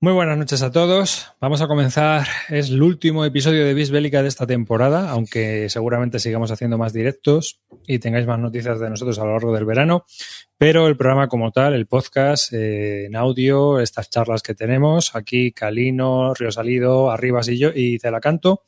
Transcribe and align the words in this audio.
Muy 0.00 0.12
buenas 0.12 0.38
noches 0.38 0.62
a 0.62 0.70
todos. 0.70 1.32
Vamos 1.40 1.60
a 1.60 1.66
comenzar. 1.66 2.24
Es 2.50 2.70
el 2.70 2.80
último 2.84 3.24
episodio 3.24 3.64
de 3.64 3.74
Bisbélica 3.74 4.22
de 4.22 4.28
esta 4.28 4.46
temporada, 4.46 5.10
aunque 5.10 5.68
seguramente 5.68 6.20
sigamos 6.20 6.52
haciendo 6.52 6.78
más 6.78 6.92
directos 6.92 7.60
y 7.84 7.98
tengáis 7.98 8.24
más 8.24 8.38
noticias 8.38 8.78
de 8.78 8.90
nosotros 8.90 9.18
a 9.18 9.24
lo 9.24 9.32
largo 9.32 9.52
del 9.52 9.64
verano. 9.64 10.04
Pero 10.56 10.86
el 10.86 10.96
programa 10.96 11.26
como 11.26 11.50
tal, 11.50 11.74
el 11.74 11.86
podcast 11.86 12.52
eh, 12.52 13.06
en 13.06 13.16
audio, 13.16 13.80
estas 13.80 14.08
charlas 14.08 14.44
que 14.44 14.54
tenemos 14.54 15.16
aquí, 15.16 15.50
Calino, 15.50 16.32
Río 16.32 16.52
Salido, 16.52 17.10
Arribas 17.10 17.48
y 17.48 17.58
yo 17.58 17.70
y 17.74 17.98
Celacanto, 17.98 18.62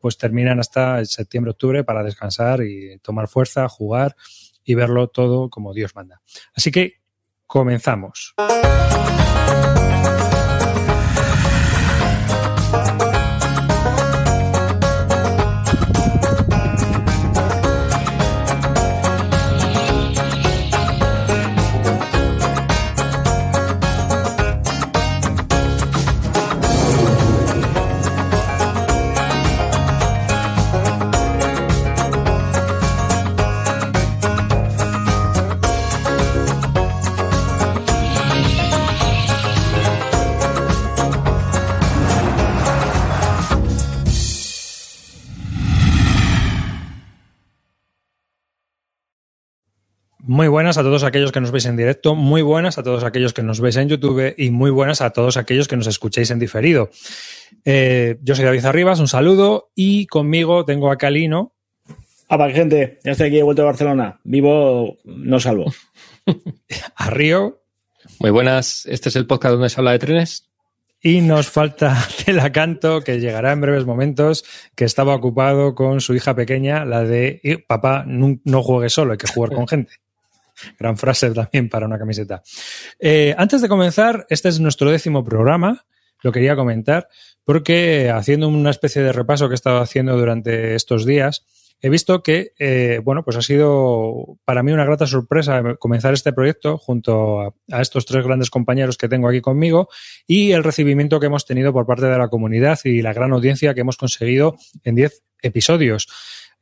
pues 0.00 0.18
terminan 0.18 0.58
hasta 0.58 1.04
septiembre-octubre 1.04 1.84
para 1.84 2.02
descansar 2.02 2.64
y 2.64 2.98
tomar 2.98 3.28
fuerza, 3.28 3.68
jugar 3.68 4.16
y 4.64 4.74
verlo 4.74 5.06
todo 5.06 5.48
como 5.48 5.74
Dios 5.74 5.94
manda. 5.94 6.20
Así 6.56 6.72
que 6.72 6.94
comenzamos. 7.46 8.34
Muy 50.32 50.48
buenas 50.48 50.78
a 50.78 50.82
todos 50.82 51.04
aquellos 51.04 51.30
que 51.30 51.42
nos 51.42 51.50
veis 51.50 51.66
en 51.66 51.76
directo, 51.76 52.14
muy 52.14 52.40
buenas 52.40 52.78
a 52.78 52.82
todos 52.82 53.04
aquellos 53.04 53.34
que 53.34 53.42
nos 53.42 53.60
veis 53.60 53.76
en 53.76 53.90
YouTube 53.90 54.32
y 54.38 54.48
muy 54.48 54.70
buenas 54.70 55.02
a 55.02 55.10
todos 55.10 55.36
aquellos 55.36 55.68
que 55.68 55.76
nos 55.76 55.86
escuchéis 55.86 56.30
en 56.30 56.38
diferido. 56.38 56.88
Eh, 57.66 58.16
yo 58.22 58.34
soy 58.34 58.46
David 58.46 58.64
Arribas, 58.64 58.98
un 58.98 59.08
saludo 59.08 59.72
y 59.74 60.06
conmigo 60.06 60.64
tengo 60.64 60.90
a 60.90 60.96
Calino. 60.96 61.52
Ah, 62.30 62.48
gente, 62.48 62.98
ya 63.04 63.12
estoy 63.12 63.26
aquí 63.26 63.36
de 63.36 63.42
vuelta 63.42 63.60
a 63.60 63.66
Barcelona. 63.66 64.20
Vivo, 64.24 64.96
no 65.04 65.38
salvo. 65.38 65.70
a 66.96 67.10
Río. 67.10 67.60
Muy 68.18 68.30
buenas, 68.30 68.86
este 68.86 69.10
es 69.10 69.16
el 69.16 69.26
podcast 69.26 69.52
donde 69.52 69.68
se 69.68 69.82
habla 69.82 69.92
de 69.92 69.98
trenes. 69.98 70.48
Y 71.02 71.20
nos 71.20 71.50
falta 71.50 71.94
Celacanto, 72.08 73.02
que 73.02 73.20
llegará 73.20 73.52
en 73.52 73.60
breves 73.60 73.84
momentos, 73.84 74.46
que 74.74 74.86
estaba 74.86 75.14
ocupado 75.14 75.74
con 75.74 76.00
su 76.00 76.14
hija 76.14 76.34
pequeña, 76.34 76.86
la 76.86 77.04
de 77.04 77.62
papá, 77.66 78.04
no, 78.06 78.38
no 78.44 78.62
juegue 78.62 78.88
solo, 78.88 79.12
hay 79.12 79.18
que 79.18 79.26
jugar 79.26 79.52
con 79.52 79.68
gente. 79.68 80.01
Gran 80.78 80.96
frase 80.96 81.30
también 81.30 81.68
para 81.68 81.86
una 81.86 81.98
camiseta. 81.98 82.42
Eh, 82.98 83.34
antes 83.36 83.60
de 83.62 83.68
comenzar, 83.68 84.26
este 84.28 84.48
es 84.48 84.60
nuestro 84.60 84.90
décimo 84.90 85.24
programa. 85.24 85.84
Lo 86.22 86.32
quería 86.32 86.56
comentar 86.56 87.08
porque 87.44 88.10
haciendo 88.10 88.48
una 88.48 88.70
especie 88.70 89.02
de 89.02 89.12
repaso 89.12 89.48
que 89.48 89.54
he 89.54 89.56
estado 89.56 89.80
haciendo 89.80 90.16
durante 90.16 90.74
estos 90.74 91.04
días, 91.04 91.44
he 91.80 91.88
visto 91.90 92.22
que, 92.22 92.52
eh, 92.60 93.00
bueno, 93.02 93.24
pues 93.24 93.36
ha 93.36 93.42
sido 93.42 94.38
para 94.44 94.62
mí 94.62 94.70
una 94.70 94.84
grata 94.84 95.06
sorpresa 95.06 95.74
comenzar 95.80 96.14
este 96.14 96.32
proyecto 96.32 96.78
junto 96.78 97.40
a, 97.40 97.54
a, 97.72 97.82
estos 97.82 98.06
tres 98.06 98.24
grandes 98.24 98.50
compañeros 98.50 98.96
que 98.96 99.08
tengo 99.08 99.28
aquí 99.28 99.40
conmigo 99.40 99.88
y 100.26 100.52
el 100.52 100.62
recibimiento 100.62 101.18
que 101.18 101.26
hemos 101.26 101.44
tenido 101.44 101.72
por 101.72 101.84
parte 101.84 102.06
de 102.06 102.16
la 102.16 102.28
comunidad 102.28 102.78
y 102.84 103.02
la 103.02 103.12
gran 103.12 103.32
audiencia 103.32 103.74
que 103.74 103.80
hemos 103.80 103.96
conseguido 103.96 104.56
en 104.84 104.94
diez 104.94 105.24
episodios. 105.42 106.08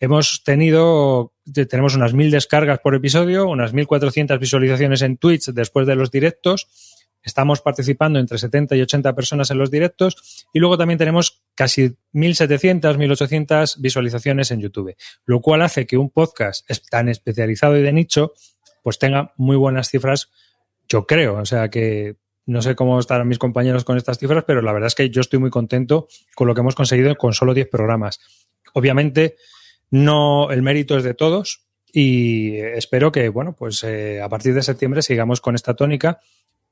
Hemos 0.03 0.43
tenido, 0.45 1.35
tenemos 1.69 1.95
unas 1.95 2.15
mil 2.15 2.31
descargas 2.31 2.79
por 2.79 2.95
episodio, 2.95 3.47
unas 3.47 3.75
1400 3.75 4.41
visualizaciones 4.41 5.03
en 5.03 5.19
Twitch 5.19 5.51
después 5.51 5.87
de 5.87 5.95
los 5.95 6.11
directos. 6.11 6.69
Estamos 7.23 7.61
participando 7.61 8.19
entre 8.19 8.39
70 8.39 8.77
y 8.77 8.81
80 8.81 9.15
personas 9.15 9.51
en 9.51 9.59
los 9.59 9.71
directos 9.71 10.47
y 10.55 10.59
luego 10.59 10.79
también 10.79 10.97
tenemos 10.97 11.43
casi 11.55 11.99
1700, 12.13 12.97
1800 12.97 13.83
visualizaciones 13.83 14.51
en 14.51 14.61
YouTube, 14.61 14.97
lo 15.27 15.43
cual 15.43 15.61
hace 15.61 15.87
que 15.87 15.99
un 15.99 16.09
podcast 16.09 16.67
tan 16.89 17.11
especializado 17.11 17.77
y 17.77 17.83
de 17.83 17.93
nicho 17.93 18.33
pues 18.83 18.99
tenga 18.99 19.35
muy 19.37 19.57
buenas 19.57 19.91
cifras, 19.91 20.31
yo 20.89 21.07
creo. 21.07 21.37
O 21.37 21.45
sea 21.45 21.69
que 21.69 22.17
no 22.47 22.63
sé 22.63 22.75
cómo 22.75 22.99
estarán 22.99 23.29
mis 23.29 23.39
compañeros 23.39 23.85
con 23.85 23.99
estas 23.99 24.19
cifras, 24.19 24.45
pero 24.47 24.63
la 24.63 24.73
verdad 24.73 24.87
es 24.87 24.95
que 24.95 25.11
yo 25.11 25.21
estoy 25.21 25.41
muy 25.41 25.51
contento 25.51 26.09
con 26.35 26.47
lo 26.47 26.55
que 26.55 26.63
hemos 26.63 26.75
conseguido 26.75 27.15
con 27.17 27.35
solo 27.35 27.53
10 27.53 27.69
programas. 27.69 28.19
Obviamente, 28.73 29.37
no, 29.91 30.51
el 30.51 30.63
mérito 30.63 30.97
es 30.97 31.05
de 31.05 31.15
todos 31.15 31.65
y 31.93 32.57
espero 32.57 33.11
que, 33.11 33.29
bueno, 33.29 33.55
pues 33.55 33.83
eh, 33.85 34.21
a 34.23 34.29
partir 34.29 34.55
de 34.55 34.63
septiembre 34.63 35.03
sigamos 35.03 35.41
con 35.41 35.55
esta 35.55 35.75
tónica 35.75 36.21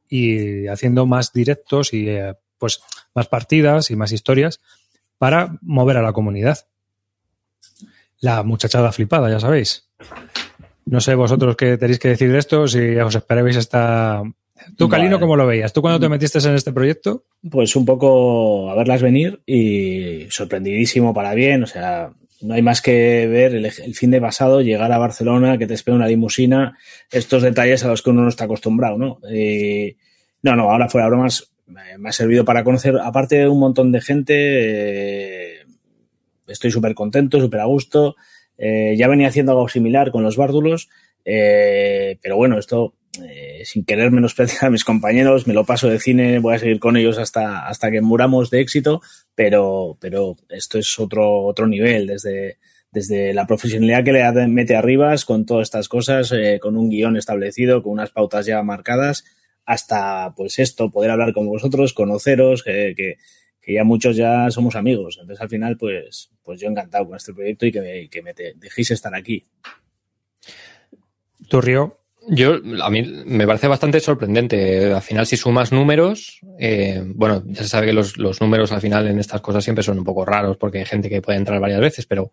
y 0.08 0.66
haciendo 0.68 1.06
más 1.06 1.32
directos 1.32 1.92
y 1.92 2.08
eh, 2.08 2.34
pues 2.58 2.80
más 3.14 3.26
partidas 3.28 3.90
y 3.90 3.96
más 3.96 4.12
historias 4.12 4.60
para 5.18 5.58
mover 5.60 5.96
a 5.96 6.02
la 6.02 6.12
comunidad. 6.12 6.66
La 8.20 8.42
muchachada 8.42 8.92
flipada, 8.92 9.30
ya 9.30 9.40
sabéis. 9.40 9.88
No 10.86 11.00
sé 11.00 11.14
vosotros 11.14 11.56
qué 11.56 11.76
tenéis 11.76 11.98
que 11.98 12.08
decir 12.08 12.32
de 12.32 12.38
esto, 12.38 12.66
si 12.66 12.96
os 12.96 13.14
esperabais 13.14 13.56
esta... 13.56 14.22
Tú, 14.76 14.88
Calino, 14.88 15.20
¿cómo 15.20 15.36
lo 15.36 15.46
veías? 15.46 15.72
¿Tú 15.72 15.82
cuando 15.82 16.00
te 16.00 16.08
metiste 16.08 16.38
en 16.40 16.54
este 16.54 16.72
proyecto? 16.72 17.24
Pues 17.48 17.76
un 17.76 17.84
poco 17.84 18.70
a 18.70 18.74
verlas 18.74 19.02
venir 19.02 19.40
y 19.46 20.26
sorprendidísimo 20.30 21.14
para 21.14 21.34
bien. 21.34 21.62
O 21.62 21.66
sea, 21.66 22.10
no 22.40 22.54
hay 22.54 22.62
más 22.62 22.80
que 22.80 23.26
ver 23.26 23.54
el, 23.54 23.66
el, 23.66 23.94
fin 23.94 24.10
de 24.10 24.20
pasado, 24.20 24.60
llegar 24.60 24.92
a 24.92 24.98
Barcelona, 24.98 25.58
que 25.58 25.66
te 25.66 25.74
espera 25.74 25.96
una 25.96 26.06
limusina, 26.06 26.78
estos 27.10 27.42
detalles 27.42 27.84
a 27.84 27.88
los 27.88 28.02
que 28.02 28.10
uno 28.10 28.22
no 28.22 28.28
está 28.28 28.44
acostumbrado, 28.44 28.96
¿no? 28.98 29.18
Eh, 29.30 29.96
no, 30.42 30.54
no, 30.56 30.70
ahora 30.70 30.88
fuera 30.88 31.08
bromas, 31.08 31.52
me 31.66 32.08
ha 32.08 32.12
servido 32.12 32.44
para 32.44 32.64
conocer, 32.64 32.96
aparte 33.02 33.36
de 33.36 33.48
un 33.48 33.60
montón 33.60 33.92
de 33.92 34.00
gente, 34.00 34.34
eh, 34.36 35.64
estoy 36.46 36.70
súper 36.70 36.94
contento, 36.94 37.40
súper 37.40 37.60
a 37.60 37.64
gusto. 37.64 38.16
Eh, 38.56 38.96
ya 38.96 39.08
venía 39.08 39.28
haciendo 39.28 39.52
algo 39.52 39.68
similar 39.68 40.10
con 40.10 40.22
los 40.22 40.36
bárdulos, 40.36 40.88
eh, 41.24 42.18
pero 42.20 42.36
bueno, 42.36 42.58
esto 42.58 42.94
eh, 43.18 43.62
sin 43.64 43.84
querer 43.84 44.10
menospreciar 44.10 44.66
a 44.66 44.70
mis 44.70 44.84
compañeros, 44.84 45.46
me 45.46 45.54
lo 45.54 45.64
paso 45.64 45.88
de 45.88 45.98
cine, 45.98 46.38
voy 46.38 46.54
a 46.54 46.58
seguir 46.58 46.78
con 46.78 46.96
ellos 46.96 47.18
hasta, 47.18 47.66
hasta 47.66 47.90
que 47.90 48.00
muramos 48.00 48.50
de 48.50 48.60
éxito, 48.60 49.00
pero, 49.34 49.96
pero 50.00 50.36
esto 50.48 50.78
es 50.78 50.98
otro, 50.98 51.44
otro 51.44 51.66
nivel, 51.66 52.06
desde, 52.06 52.58
desde 52.90 53.34
la 53.34 53.46
profesionalidad 53.46 54.04
que 54.04 54.12
le 54.12 54.48
mete 54.48 54.76
arribas 54.76 55.24
con 55.24 55.46
todas 55.46 55.68
estas 55.68 55.88
cosas, 55.88 56.32
eh, 56.32 56.58
con 56.60 56.76
un 56.76 56.88
guion 56.88 57.16
establecido, 57.16 57.82
con 57.82 57.92
unas 57.92 58.10
pautas 58.10 58.46
ya 58.46 58.62
marcadas, 58.62 59.24
hasta 59.64 60.34
pues 60.34 60.58
esto, 60.58 60.90
poder 60.90 61.10
hablar 61.10 61.32
con 61.32 61.46
vosotros, 61.46 61.92
conoceros, 61.92 62.62
que, 62.62 62.94
que, 62.96 63.16
ya 63.72 63.84
muchos 63.84 64.16
ya 64.16 64.50
somos 64.50 64.76
amigos. 64.76 65.18
Entonces 65.20 65.42
al 65.42 65.50
final, 65.50 65.76
pues, 65.76 66.30
pues 66.42 66.58
yo 66.58 66.68
encantado 66.68 67.06
con 67.06 67.16
este 67.16 67.34
proyecto 67.34 67.66
y 67.66 67.72
que 67.72 67.80
me, 67.82 68.08
que 68.08 68.22
me 68.22 68.32
dejéis 68.56 68.92
estar 68.92 69.14
aquí. 69.14 69.46
Tu 71.48 71.60
Río, 71.60 71.97
yo, 72.28 72.56
a 72.82 72.90
mí 72.90 73.02
me 73.26 73.46
parece 73.46 73.68
bastante 73.68 74.00
sorprendente. 74.00 74.92
Al 74.92 75.02
final, 75.02 75.26
si 75.26 75.36
sumas 75.36 75.72
números, 75.72 76.40
eh, 76.58 77.02
bueno, 77.06 77.42
ya 77.46 77.62
se 77.62 77.68
sabe 77.68 77.86
que 77.86 77.92
los, 77.92 78.18
los, 78.18 78.40
números 78.40 78.72
al 78.72 78.80
final 78.80 79.06
en 79.06 79.18
estas 79.18 79.40
cosas 79.40 79.64
siempre 79.64 79.82
son 79.82 79.98
un 79.98 80.04
poco 80.04 80.24
raros 80.24 80.56
porque 80.56 80.78
hay 80.78 80.84
gente 80.84 81.08
que 81.08 81.22
puede 81.22 81.38
entrar 81.38 81.60
varias 81.60 81.80
veces, 81.80 82.06
pero 82.06 82.32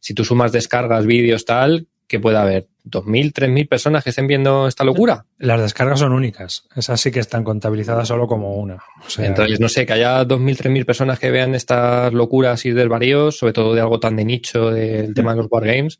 si 0.00 0.14
tú 0.14 0.24
sumas 0.24 0.52
descargas, 0.52 1.06
vídeos, 1.06 1.44
tal, 1.44 1.88
que 2.06 2.20
puede 2.20 2.38
haber 2.38 2.68
¿2.000, 2.84 3.32
3.000 3.32 3.68
personas 3.68 4.04
que 4.04 4.10
estén 4.10 4.26
viendo 4.26 4.68
esta 4.68 4.84
locura? 4.84 5.26
Las 5.38 5.60
descargas 5.60 5.98
son 5.98 6.12
únicas. 6.12 6.64
Esas 6.76 7.00
sí 7.00 7.10
que 7.10 7.20
están 7.20 7.42
contabilizadas 7.42 8.06
solo 8.06 8.28
como 8.28 8.54
una. 8.54 8.76
O 9.04 9.10
sea, 9.10 9.26
Entonces, 9.26 9.58
no 9.58 9.68
sé, 9.68 9.86
que 9.86 9.94
haya 9.94 10.24
2.000, 10.24 10.56
3.000 10.56 10.84
personas 10.84 11.18
que 11.18 11.30
vean 11.30 11.54
estas 11.54 12.12
locuras 12.12 12.64
y 12.64 12.70
desvaríos, 12.70 13.38
sobre 13.38 13.52
todo 13.52 13.74
de 13.74 13.80
algo 13.80 13.98
tan 13.98 14.16
de 14.16 14.24
nicho 14.24 14.70
del 14.70 15.14
tema 15.14 15.32
de 15.32 15.38
los 15.38 15.48
wargames 15.50 15.98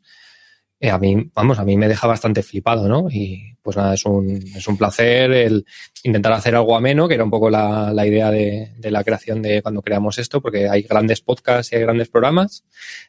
eh, 0.79 0.91
a 0.91 0.99
mí, 0.99 1.31
vamos, 1.33 1.57
a 1.57 1.63
mí 1.63 1.75
me 1.75 1.87
deja 1.87 2.05
bastante 2.05 2.43
flipado, 2.43 2.87
¿no? 2.87 3.07
Y 3.09 3.55
pues 3.63 3.75
nada, 3.75 3.95
es 3.95 4.05
un, 4.05 4.29
es 4.29 4.67
un 4.67 4.77
placer 4.77 5.31
el 5.31 5.65
intentar 6.03 6.33
hacer 6.33 6.55
algo 6.55 6.77
ameno, 6.77 7.07
que 7.07 7.15
era 7.15 7.23
un 7.23 7.31
poco 7.31 7.49
la, 7.49 7.91
la 7.93 8.05
idea 8.05 8.29
de, 8.29 8.73
de, 8.77 8.91
la 8.91 9.03
creación 9.03 9.41
de 9.41 9.63
cuando 9.63 9.81
creamos 9.81 10.19
esto, 10.19 10.39
porque 10.39 10.69
hay 10.69 10.83
grandes 10.83 11.21
podcasts 11.21 11.73
y 11.73 11.77
hay 11.77 11.81
grandes 11.81 12.09
programas 12.09 12.63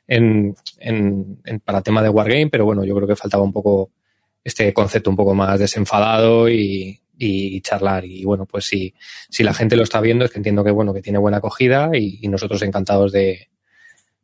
en, 0.07 0.57
en, 0.79 1.41
en, 1.45 1.61
para 1.61 1.83
tema 1.83 2.03
de 2.03 2.09
Wargame, 2.09 2.49
pero 2.49 2.65
bueno, 2.65 2.85
yo 2.85 2.95
creo 2.97 3.07
que 3.07 3.17
faltaba 3.17 3.43
un 3.43 3.53
poco 3.53 3.91
este 4.43 4.73
concepto 4.73 5.11
un 5.11 5.17
poco 5.17 5.35
más 5.35 5.59
desenfadado 5.59 6.49
y, 6.49 7.03
y 7.19 7.61
charlar. 7.61 8.07
Y 8.07 8.25
bueno, 8.25 8.47
pues 8.47 8.65
si, 8.65 8.95
si 9.29 9.43
la 9.43 9.53
gente 9.53 9.77
lo 9.77 9.83
está 9.83 10.01
viendo, 10.01 10.25
es 10.25 10.31
que 10.31 10.39
entiendo 10.39 10.65
que 10.65 10.71
bueno, 10.71 10.95
que 10.95 11.03
tiene 11.03 11.19
buena 11.19 11.37
acogida 11.37 11.91
y, 11.93 12.19
y 12.23 12.29
nosotros 12.29 12.63
encantados 12.63 13.13
de, 13.13 13.49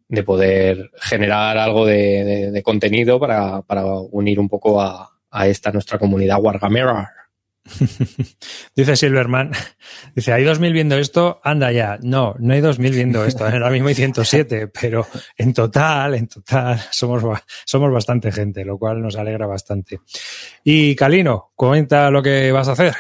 de 0.08 0.22
poder 0.22 0.90
generar 1.00 1.58
algo 1.58 1.86
de, 1.86 2.60
contenido 2.64 3.18
para, 3.18 3.62
para, 3.62 3.84
unir 3.84 4.38
un 4.38 4.48
poco 4.48 4.80
a, 4.80 5.10
a, 5.30 5.46
esta 5.48 5.72
nuestra 5.72 5.98
comunidad 5.98 6.40
Wargamera. 6.40 7.12
dice 8.76 8.96
Silverman, 8.96 9.50
dice, 10.14 10.32
hay 10.32 10.44
2.000 10.44 10.72
viendo 10.72 10.98
esto, 10.98 11.40
anda 11.42 11.72
ya. 11.72 11.98
No, 12.02 12.34
no 12.38 12.52
hay 12.52 12.60
2.000 12.60 12.90
viendo 12.90 13.24
esto, 13.24 13.44
ahora 13.44 13.70
mismo 13.70 13.88
hay 13.88 13.94
107, 13.94 14.68
pero 14.80 15.06
en 15.36 15.52
total, 15.54 16.14
en 16.14 16.28
total, 16.28 16.80
somos, 16.90 17.22
somos 17.64 17.92
bastante 17.92 18.30
gente, 18.32 18.64
lo 18.64 18.78
cual 18.78 19.00
nos 19.00 19.16
alegra 19.16 19.46
bastante. 19.46 20.00
Y 20.62 20.94
Calino, 20.94 21.52
comenta 21.54 22.10
lo 22.10 22.22
que 22.22 22.52
vas 22.52 22.68
a 22.68 22.72
hacer. 22.72 22.94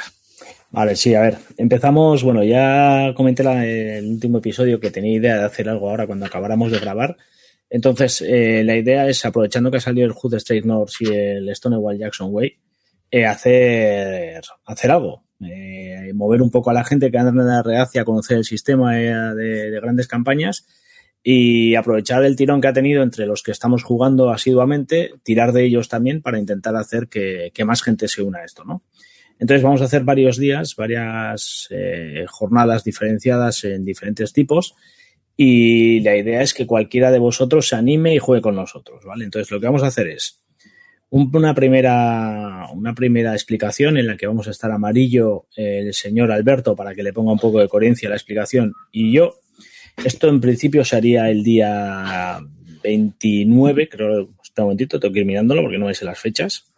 Vale, 0.74 0.96
sí, 0.96 1.14
a 1.14 1.20
ver, 1.20 1.38
empezamos, 1.56 2.22
bueno, 2.24 2.42
ya 2.42 3.12
comenté 3.14 3.42
en 3.44 3.50
el 3.58 4.06
último 4.06 4.38
episodio 4.38 4.80
que 4.80 4.90
tenía 4.90 5.14
idea 5.14 5.38
de 5.38 5.44
hacer 5.44 5.68
algo 5.68 5.88
ahora 5.88 6.06
cuando 6.06 6.26
acabáramos 6.26 6.72
de 6.72 6.80
grabar. 6.80 7.16
Entonces, 7.70 8.22
eh, 8.22 8.62
la 8.64 8.76
idea 8.76 9.08
es, 9.08 9.24
aprovechando 9.24 9.70
que 9.70 9.76
ha 9.76 9.80
salido 9.80 10.06
el 10.06 10.12
Hood 10.12 10.34
Straight 10.34 10.64
North 10.64 10.92
y 11.00 11.12
el 11.12 11.54
Stonewall 11.54 11.98
Jackson 11.98 12.28
Way, 12.30 12.56
eh, 13.10 13.26
hacer, 13.26 14.42
hacer 14.64 14.90
algo. 14.90 15.22
Eh, 15.40 16.12
mover 16.14 16.42
un 16.42 16.50
poco 16.50 16.70
a 16.70 16.74
la 16.74 16.84
gente 16.84 17.10
que 17.10 17.18
anda 17.18 17.62
reacia 17.62 18.02
a 18.02 18.04
conocer 18.04 18.38
el 18.38 18.44
sistema 18.44 19.00
eh, 19.00 19.12
de, 19.34 19.80
grandes 19.80 20.08
campañas 20.08 20.66
y 21.22 21.74
aprovechar 21.74 22.24
el 22.24 22.36
tirón 22.36 22.60
que 22.60 22.68
ha 22.68 22.72
tenido 22.72 23.02
entre 23.02 23.26
los 23.26 23.42
que 23.42 23.50
estamos 23.50 23.82
jugando 23.82 24.30
asiduamente, 24.30 25.12
tirar 25.22 25.52
de 25.52 25.64
ellos 25.64 25.88
también 25.88 26.22
para 26.22 26.38
intentar 26.38 26.76
hacer 26.76 27.08
que, 27.08 27.52
más 27.64 27.82
gente 27.82 28.08
se 28.08 28.22
una 28.22 28.40
a 28.40 28.44
esto, 28.44 28.64
¿no? 28.64 28.82
Entonces 29.38 29.62
vamos 29.62 29.82
a 29.82 29.84
hacer 29.84 30.04
varios 30.04 30.38
días, 30.38 30.76
varias 30.76 31.68
jornadas 32.28 32.84
diferenciadas 32.84 33.64
en 33.64 33.84
diferentes 33.84 34.32
tipos 34.32 34.74
y 35.36 36.00
la 36.00 36.16
idea 36.16 36.42
es 36.42 36.54
que 36.54 36.66
cualquiera 36.66 37.10
de 37.10 37.18
vosotros 37.18 37.68
se 37.68 37.76
anime 37.76 38.14
y 38.14 38.18
juegue 38.18 38.42
con 38.42 38.54
nosotros, 38.54 39.04
¿vale? 39.04 39.24
Entonces 39.24 39.50
lo 39.50 39.58
que 39.58 39.66
vamos 39.66 39.82
a 39.82 39.88
hacer 39.88 40.08
es 40.08 40.44
una 41.10 41.54
primera, 41.54 42.68
una 42.72 42.94
primera 42.94 43.32
explicación 43.34 43.96
en 43.96 44.08
la 44.08 44.16
que 44.16 44.26
vamos 44.26 44.48
a 44.48 44.50
estar 44.50 44.70
amarillo 44.70 45.46
el 45.54 45.94
señor 45.94 46.32
Alberto 46.32 46.74
para 46.74 46.94
que 46.94 47.04
le 47.04 47.12
ponga 47.12 47.32
un 47.32 47.38
poco 47.38 47.60
de 47.60 47.68
coherencia 47.68 48.08
a 48.08 48.10
la 48.10 48.16
explicación 48.16 48.74
y 48.90 49.12
yo. 49.12 49.36
Esto 50.04 50.28
en 50.28 50.40
principio 50.40 50.84
sería 50.84 51.30
el 51.30 51.44
día 51.44 52.40
29, 52.82 53.88
creo, 53.88 54.22
un 54.22 54.34
momentito, 54.58 54.98
tengo 54.98 55.12
que 55.12 55.20
ir 55.20 55.26
mirándolo 55.26 55.62
porque 55.62 55.78
no 55.78 55.86
me 55.86 55.94
sé 55.94 56.04
las 56.04 56.18
fechas. 56.18 56.72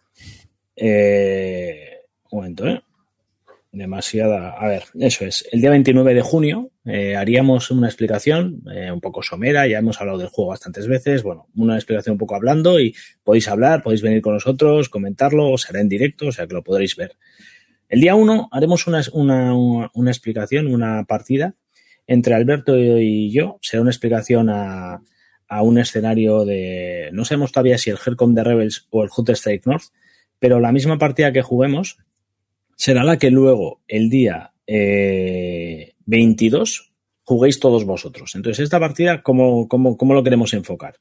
Eh, 0.75 1.86
un 2.31 2.39
momento, 2.39 2.67
¿eh? 2.67 2.81
demasiada. 3.71 4.51
A 4.51 4.67
ver, 4.67 4.83
eso 4.99 5.25
es. 5.25 5.47
El 5.51 5.61
día 5.61 5.69
29 5.69 6.13
de 6.13 6.21
junio 6.21 6.71
eh, 6.85 7.15
haríamos 7.15 7.71
una 7.71 7.87
explicación 7.87 8.63
eh, 8.73 8.91
un 8.91 9.01
poco 9.01 9.21
somera. 9.21 9.67
Ya 9.67 9.79
hemos 9.79 9.99
hablado 10.01 10.17
del 10.17 10.29
juego 10.29 10.49
bastantes 10.49 10.87
veces. 10.87 11.23
Bueno, 11.23 11.47
una 11.55 11.75
explicación 11.75 12.13
un 12.13 12.17
poco 12.17 12.35
hablando 12.35 12.79
y 12.79 12.95
podéis 13.23 13.47
hablar, 13.47 13.83
podéis 13.83 14.01
venir 14.01 14.21
con 14.21 14.33
nosotros, 14.33 14.89
comentarlo, 14.89 15.57
será 15.57 15.79
en 15.79 15.89
directo, 15.89 16.27
o 16.27 16.31
sea 16.31 16.47
que 16.47 16.53
lo 16.53 16.63
podréis 16.63 16.95
ver. 16.95 17.17
El 17.89 18.01
día 18.01 18.15
1 18.15 18.49
haremos 18.51 18.85
una, 18.87 19.01
una, 19.13 19.53
una, 19.55 20.11
explicación, 20.11 20.67
una 20.67 21.05
partida 21.05 21.55
entre 22.05 22.33
Alberto 22.33 22.77
y 22.77 23.31
yo. 23.31 23.59
Será 23.61 23.81
una 23.81 23.91
explicación 23.91 24.49
a, 24.49 25.01
a 25.47 25.61
un 25.61 25.77
escenario 25.77 26.45
de. 26.45 27.09
No 27.13 27.25
sabemos 27.25 27.51
todavía 27.51 27.77
si 27.77 27.89
el 27.89 27.97
Helcom 28.03 28.33
de 28.33 28.43
Rebels 28.43 28.87
o 28.89 29.03
el 29.03 29.09
Hood 29.09 29.29
Strike 29.31 29.65
North, 29.65 29.85
pero 30.39 30.59
la 30.59 30.71
misma 30.71 30.97
partida 30.97 31.31
que 31.31 31.41
juguemos 31.41 31.97
será 32.77 33.03
la 33.03 33.17
que 33.17 33.31
luego, 33.31 33.81
el 33.87 34.09
día 34.09 34.53
22, 34.67 36.79
eh, 36.79 36.93
juguéis 37.23 37.59
todos 37.59 37.83
vosotros. 37.83 38.35
Entonces, 38.35 38.63
esta 38.63 38.79
partida, 38.79 39.23
¿cómo, 39.23 39.67
cómo, 39.67 39.97
cómo 39.97 40.13
lo 40.13 40.23
queremos 40.23 40.53
enfocar? 40.53 40.95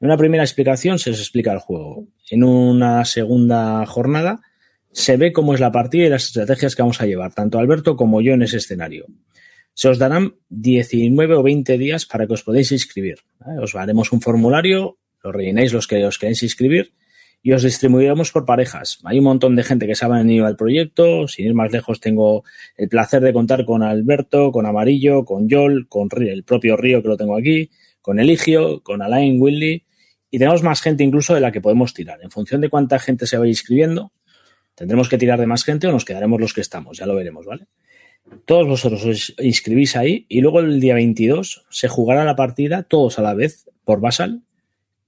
En 0.00 0.08
una 0.08 0.18
primera 0.18 0.42
explicación 0.42 0.98
se 0.98 1.10
os 1.10 1.20
explica 1.20 1.52
el 1.52 1.60
juego. 1.60 2.08
En 2.30 2.44
una 2.44 3.04
segunda 3.04 3.86
jornada 3.86 4.42
se 4.92 5.16
ve 5.16 5.32
cómo 5.32 5.54
es 5.54 5.60
la 5.60 5.72
partida 5.72 6.06
y 6.06 6.10
las 6.10 6.24
estrategias 6.24 6.74
que 6.74 6.82
vamos 6.82 7.00
a 7.00 7.06
llevar, 7.06 7.32
tanto 7.32 7.58
Alberto 7.58 7.96
como 7.96 8.20
yo 8.20 8.34
en 8.34 8.42
ese 8.42 8.58
escenario. 8.58 9.06
Se 9.72 9.88
os 9.88 9.98
darán 9.98 10.34
19 10.50 11.36
o 11.36 11.42
20 11.42 11.78
días 11.78 12.06
para 12.06 12.26
que 12.26 12.34
os 12.34 12.42
podáis 12.42 12.70
inscribir. 12.70 13.20
Os 13.60 13.74
haremos 13.74 14.12
un 14.12 14.20
formulario, 14.20 14.98
lo 15.22 15.32
rellenéis 15.32 15.72
los 15.72 15.86
que 15.86 16.04
os 16.04 16.18
queréis 16.18 16.42
inscribir 16.42 16.92
y 17.46 17.52
os 17.52 17.62
distribuiremos 17.62 18.32
por 18.32 18.46
parejas. 18.46 19.00
Hay 19.04 19.18
un 19.18 19.24
montón 19.24 19.54
de 19.54 19.62
gente 19.62 19.86
que 19.86 19.94
se 19.94 20.06
ha 20.06 20.08
venido 20.08 20.46
al 20.46 20.56
proyecto. 20.56 21.28
Sin 21.28 21.44
ir 21.44 21.52
más 21.52 21.70
lejos, 21.70 22.00
tengo 22.00 22.42
el 22.74 22.88
placer 22.88 23.22
de 23.22 23.34
contar 23.34 23.66
con 23.66 23.82
Alberto, 23.82 24.50
con 24.50 24.64
Amarillo, 24.64 25.26
con 25.26 25.46
Yol, 25.46 25.86
con 25.86 26.08
el 26.22 26.42
propio 26.44 26.78
Río 26.78 27.02
que 27.02 27.08
lo 27.08 27.18
tengo 27.18 27.36
aquí, 27.36 27.68
con 28.00 28.18
Eligio, 28.18 28.82
con 28.82 29.02
Alain, 29.02 29.36
Willy. 29.38 29.84
Y 30.30 30.38
tenemos 30.38 30.62
más 30.62 30.80
gente 30.80 31.04
incluso 31.04 31.34
de 31.34 31.40
la 31.42 31.52
que 31.52 31.60
podemos 31.60 31.92
tirar. 31.92 32.18
En 32.22 32.30
función 32.30 32.62
de 32.62 32.70
cuánta 32.70 32.98
gente 32.98 33.26
se 33.26 33.36
vaya 33.36 33.50
inscribiendo, 33.50 34.12
tendremos 34.74 35.10
que 35.10 35.18
tirar 35.18 35.38
de 35.38 35.46
más 35.46 35.64
gente 35.64 35.86
o 35.86 35.92
nos 35.92 36.06
quedaremos 36.06 36.40
los 36.40 36.54
que 36.54 36.62
estamos. 36.62 36.96
Ya 36.96 37.04
lo 37.04 37.14
veremos, 37.14 37.44
¿vale? 37.44 37.66
Todos 38.46 38.66
vosotros 38.66 39.04
os 39.04 39.34
inscribís 39.38 39.96
ahí 39.96 40.24
y 40.30 40.40
luego 40.40 40.60
el 40.60 40.80
día 40.80 40.94
22 40.94 41.66
se 41.68 41.88
jugará 41.88 42.24
la 42.24 42.36
partida 42.36 42.84
todos 42.84 43.18
a 43.18 43.22
la 43.22 43.34
vez 43.34 43.68
por 43.84 44.00
Basal 44.00 44.44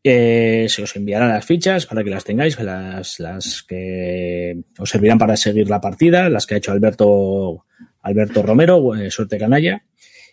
se 0.05 0.83
os 0.83 0.95
enviarán 0.95 1.31
las 1.31 1.45
fichas 1.45 1.87
para 1.87 2.05
que 2.05 2.11
las 2.11 2.25
tengáis, 2.25 2.59
las, 2.61 3.19
las 3.19 3.63
que 3.63 4.57
os 4.79 4.89
servirán 4.89 5.19
para 5.19 5.37
seguir 5.37 5.69
la 5.69 5.81
partida, 5.81 6.29
las 6.29 6.47
que 6.47 6.55
ha 6.55 6.59
hecho 6.59 6.73
Alberto, 6.73 7.65
Alberto 8.03 8.43
Romero, 8.43 8.95
eh, 8.95 9.11
suerte 9.11 9.39
canalla. 9.39 9.83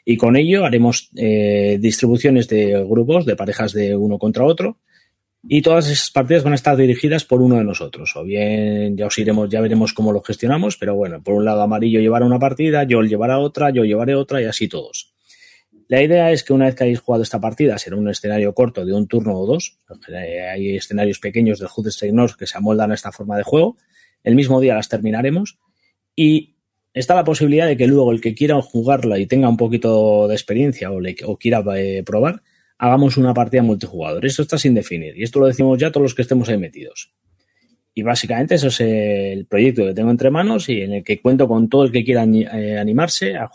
Y 0.06 0.18
con 0.18 0.36
ello 0.36 0.65
haremos 0.65 1.10
eh, 1.15 1.77
distribuciones 1.80 2.48
de 2.48 2.83
grupos, 2.83 3.25
de 3.25 3.36
parejas 3.36 3.74
de 3.74 3.95
uno 3.95 4.19
contra 4.19 4.44
otro. 4.44 4.77
Y 5.45 5.62
todas 5.62 5.89
esas 5.89 6.12
partidas 6.12 6.44
van 6.44 6.54
a 6.54 6.56
estar 6.56 6.77
dirigidas 6.77 7.25
por 7.25 7.42
uno 7.42 7.56
de 7.57 7.63
nosotros. 7.63 8.15
O 8.15 8.24
bien 8.24 8.95
ya 8.95 9.07
os 9.07 9.18
iremos, 9.18 9.50
ya 9.50 9.60
veremos 9.60 9.94
cómo 9.94 10.12
lo 10.13 10.21
gestionamos, 10.21 10.77
pero 10.77 10.95
bueno, 10.95 11.21
por 11.24 11.33
un 11.33 11.45
lado 11.45 11.62
amarillo 11.62 12.00
llevará 12.00 12.25
una 12.25 12.39
partida, 12.39 12.83
yo 12.83 13.01
llevará 13.01 13.39
otra, 13.39 13.69
yo 13.71 13.83
llevaré 13.83 14.15
otra 14.15 14.42
y 14.42 14.45
así 14.45 14.68
todos. 14.68 15.12
La 15.93 16.01
idea 16.01 16.31
es 16.31 16.43
que 16.43 16.53
una 16.53 16.65
vez 16.65 16.73
que 16.73 16.85
hayáis 16.85 17.01
jugado 17.01 17.21
esta 17.21 17.39
partida, 17.39 17.77
será 17.77 17.97
un 17.97 18.09
escenario 18.09 18.55
corto 18.55 18.83
de 18.83 18.93
un 18.93 19.07
turno 19.07 19.37
o 19.37 19.45
dos. 19.45 19.77
Hay 20.51 20.75
escenarios 20.75 21.19
pequeños 21.19 21.59
del 21.59 21.67
Hood 21.67 21.85
North 22.13 22.35
que 22.35 22.47
se 22.47 22.57
amoldan 22.57 22.89
a 22.89 22.95
esta 22.95 23.11
forma 23.11 23.37
de 23.37 23.43
juego. 23.43 23.77
El 24.23 24.33
mismo 24.33 24.59
día 24.59 24.73
las 24.73 24.89
terminaremos 24.89 25.59
y 26.15 26.55
está 26.95 27.13
la 27.13 27.23
posibilidad 27.23 27.67
de 27.67 27.77
que 27.77 27.85
luego 27.85 28.11
el 28.11 28.21
que 28.21 28.33
quiera 28.33 28.59
jugarla 28.59 29.19
y 29.19 29.27
tenga 29.27 29.47
un 29.47 29.55
poquito 29.55 30.27
de 30.27 30.33
experiencia 30.33 30.89
o 30.91 31.37
quiera 31.37 31.63
eh, 31.75 32.01
probar, 32.03 32.41
hagamos 32.79 33.17
una 33.17 33.35
partida 33.35 33.61
multijugador. 33.61 34.25
Esto 34.25 34.41
está 34.41 34.57
sin 34.57 34.73
definir 34.73 35.15
y 35.15 35.21
esto 35.21 35.41
lo 35.41 35.45
decimos 35.45 35.77
ya 35.77 35.91
todos 35.91 36.05
los 36.05 36.15
que 36.15 36.23
estemos 36.23 36.49
ahí 36.49 36.57
metidos. 36.57 37.13
Y 37.95 38.01
básicamente 38.01 38.55
eso 38.55 38.67
es 38.67 38.79
el 38.79 39.45
proyecto 39.45 39.85
que 39.85 39.93
tengo 39.93 40.09
entre 40.09 40.31
manos 40.31 40.67
y 40.67 40.81
en 40.81 40.93
el 40.93 41.03
que 41.03 41.21
cuento 41.21 41.47
con 41.47 41.69
todo 41.69 41.83
el 41.83 41.91
que 41.91 42.03
quiera 42.03 42.23
eh, 42.23 42.77
animarse 42.79 43.35
a, 43.35 43.47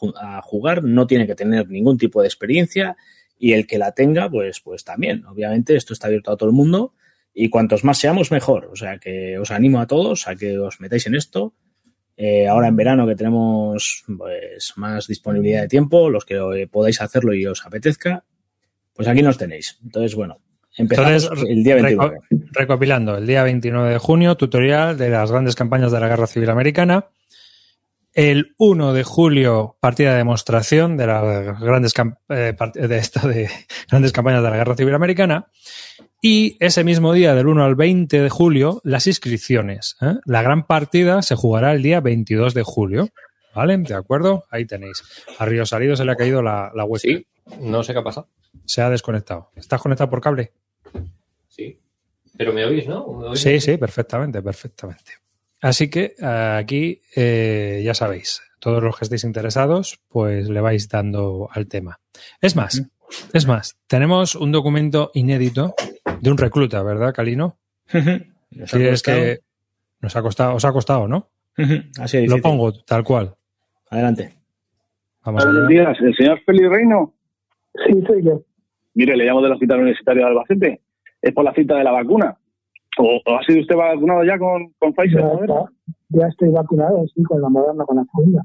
jugar. 0.43 0.85
No 0.85 1.09
tiene 1.09 1.27
que 1.27 1.35
tener 1.35 1.69
ningún 1.69 1.99
tipo 1.99 2.21
de 2.21 2.29
experiencia 2.29 2.97
y 3.37 3.53
el 3.53 3.67
que 3.67 3.79
la 3.79 3.93
tenga, 3.93 4.31
pues, 4.31 4.61
pues 4.61 4.85
también. 4.85 5.27
Obviamente 5.27 5.75
esto 5.75 5.93
está 5.93 6.07
abierto 6.07 6.31
a 6.31 6.37
todo 6.37 6.49
el 6.49 6.55
mundo 6.55 6.95
y 7.35 7.51
cuantos 7.51 7.83
más 7.83 7.99
seamos, 7.99 8.31
mejor. 8.31 8.67
O 8.73 8.77
sea 8.77 8.99
que 8.99 9.39
os 9.39 9.51
animo 9.51 9.81
a 9.81 9.89
todos 9.89 10.29
a 10.29 10.37
que 10.37 10.57
os 10.57 10.81
metáis 10.81 11.07
en 11.09 11.17
esto. 11.17 11.55
Eh, 12.17 12.47
ahora 12.47 12.69
en 12.69 12.77
verano 12.77 13.07
que 13.07 13.17
tenemos 13.17 14.05
pues, 14.17 14.73
más 14.77 15.09
disponibilidad 15.09 15.63
de 15.63 15.69
tiempo, 15.69 16.11
los 16.11 16.25
que 16.25 16.69
podáis 16.71 17.01
hacerlo 17.01 17.35
y 17.35 17.47
os 17.47 17.65
apetezca, 17.65 18.25
pues 18.93 19.09
aquí 19.09 19.23
nos 19.23 19.39
tenéis. 19.39 19.79
Entonces, 19.85 20.15
bueno, 20.15 20.41
Empezamos 20.79 21.31
el 21.47 21.65
día 21.65 21.75
29. 21.75 22.21
recopilando, 22.53 23.17
el 23.17 23.27
día 23.27 23.43
29 23.43 23.91
de 23.91 23.99
junio, 23.99 24.37
tutorial 24.37 24.97
de 24.97 25.11
las 25.11 25.31
grandes 25.31 25.57
campañas 25.57 25.91
de 25.91 26.01
la 26.01 26.09
Guerra 26.09 26.27
Civil 26.27 26.49
Americana. 26.51 27.07
El 28.15 28.55
1 28.59 28.93
de 28.95 29.05
julio, 29.05 29.77
partida 29.81 30.13
de 30.13 30.19
demostración 30.19 30.97
de 30.97 31.07
las 31.07 31.61
grandes, 31.61 31.93
eh, 32.31 32.55
de 32.75 32.97
esta 32.97 33.27
de 33.27 33.51
grandes 33.91 34.13
campañas 34.13 34.43
de 34.43 34.51
la 34.51 34.57
Guerra 34.57 34.77
Civil 34.77 34.95
Americana. 34.95 35.49
Y 36.23 36.57
ese 36.61 36.85
mismo 36.85 37.13
día, 37.13 37.35
del 37.35 37.49
1 37.49 37.65
al 37.65 37.75
20 37.75 38.21
de 38.21 38.31
julio, 38.31 38.81
las 38.85 39.07
inscripciones. 39.07 39.97
¿eh? 40.01 40.15
La 40.25 40.43
gran 40.43 40.67
partida 40.67 41.23
se 41.23 41.35
jugará 41.35 41.73
el 41.73 41.83
día 41.83 42.01
22 42.01 42.55
de 42.55 42.63
julio. 42.63 43.09
¿Vale? 43.55 43.77
¿De 43.79 43.95
acuerdo? 43.95 44.45
Ahí 44.51 44.65
tenéis. 44.65 45.03
A 45.39 45.45
Río 45.45 45.67
Salido 45.67 45.97
se 45.97 46.05
le 46.05 46.13
ha 46.13 46.17
caído 46.17 46.43
la, 46.43 46.71
la 46.75 46.85
web. 46.85 47.01
Sí, 47.01 47.27
no 47.61 47.83
sé 47.83 47.93
qué 47.93 47.99
ha 47.99 48.05
pasado. 48.05 48.29
Se 48.65 48.83
ha 48.83 48.91
desconectado. 48.91 49.51
¿Estás 49.57 49.81
conectado 49.81 50.11
por 50.11 50.21
cable? 50.21 50.53
Sí. 51.49 51.79
Pero 52.37 52.53
me 52.53 52.65
oís, 52.65 52.87
¿no? 52.87 53.35
sí, 53.35 53.61
sí, 53.61 53.77
perfectamente, 53.77 54.43
perfectamente. 54.43 55.13
Así 55.61 55.91
que 55.91 56.15
aquí 56.23 57.01
eh, 57.17 57.83
ya 57.85 57.95
sabéis, 57.95 58.43
todos 58.61 58.83
los 58.83 58.97
que 58.97 59.05
estéis 59.05 59.25
interesados, 59.25 60.01
pues 60.09 60.49
le 60.49 60.61
vais 60.61 60.89
dando 60.89 61.49
al 61.53 61.67
tema. 61.67 61.99
Es 62.41 62.55
más, 62.55 62.83
es 63.33 63.47
más, 63.47 63.77
tenemos 63.87 64.37
un 64.37 64.53
documento 64.53 65.11
inédito 65.15 65.75
de 66.21 66.31
un 66.31 66.39
recluta, 66.39 66.83
¿verdad, 66.83 67.13
Calino? 67.13 67.59
Sí, 67.91 68.83
es 68.83 69.03
que 69.03 69.41
nos 70.01 70.15
ha 70.15 70.23
costado, 70.23 70.55
os 70.55 70.65
ha 70.65 70.73
costado, 70.73 71.09
¿no? 71.09 71.31
Así 72.01 72.19
es. 72.19 72.31
Lo 72.31 72.41
pongo 72.41 72.73
tal 72.73 73.03
cual. 73.03 73.35
Adelante. 73.91 74.33
Vamos 75.25 75.45
Buenos 75.45 75.69
días, 75.69 75.99
¿el 76.01 76.15
señor 76.15 76.41
Feliz 76.45 76.69
Reino? 76.71 77.15
Sí, 77.87 78.01
soy 78.07 78.25
yo. 78.25 78.43
Mire, 78.99 79.17
le 79.17 79.25
llamo 79.27 79.41
del 79.41 79.53
Hospital 79.53 79.79
Universitario 79.79 80.23
de 80.25 80.29
Albacete. 80.29 80.81
Es 81.23 81.33
por 81.33 81.45
la 81.45 81.55
cita 81.55 81.77
de 81.77 81.85
la 81.85 81.93
vacuna. 81.93 82.37
¿O, 82.99 83.21
ha 83.27 83.45
sido 83.45 83.61
usted 83.61 83.77
vacunado 83.77 84.25
ya 84.25 84.37
con, 84.39 84.73
con 84.79 84.93
Pfizer? 84.93 85.23
No, 85.23 85.69
ya 86.09 86.27
estoy 86.27 86.49
vacunado, 86.49 87.05
sí, 87.15 87.23
con 87.23 87.41
la 87.41 87.49
moderna, 87.49 87.85
con 87.85 87.97
la 87.99 88.05
segunda. 88.13 88.43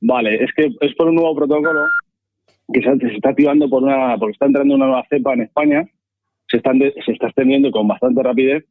Vale, 0.00 0.44
es 0.44 0.50
que 0.56 0.70
es 0.80 0.94
por 0.94 1.08
un 1.08 1.16
nuevo 1.16 1.34
protocolo 1.34 1.80
que 2.72 2.82
se, 2.82 2.96
se 2.98 3.14
está 3.16 3.30
activando 3.30 3.68
por 3.68 3.82
una, 3.82 4.16
porque 4.16 4.32
está 4.34 4.46
entrando 4.46 4.74
una 4.76 4.86
nueva 4.86 5.04
cepa 5.10 5.32
en 5.34 5.42
España, 5.42 5.84
se, 6.48 6.58
están 6.58 6.78
de- 6.78 6.94
se 7.04 7.10
está 7.12 7.26
extendiendo 7.26 7.70
con 7.72 7.88
bastante 7.88 8.22
rapidez. 8.22 8.64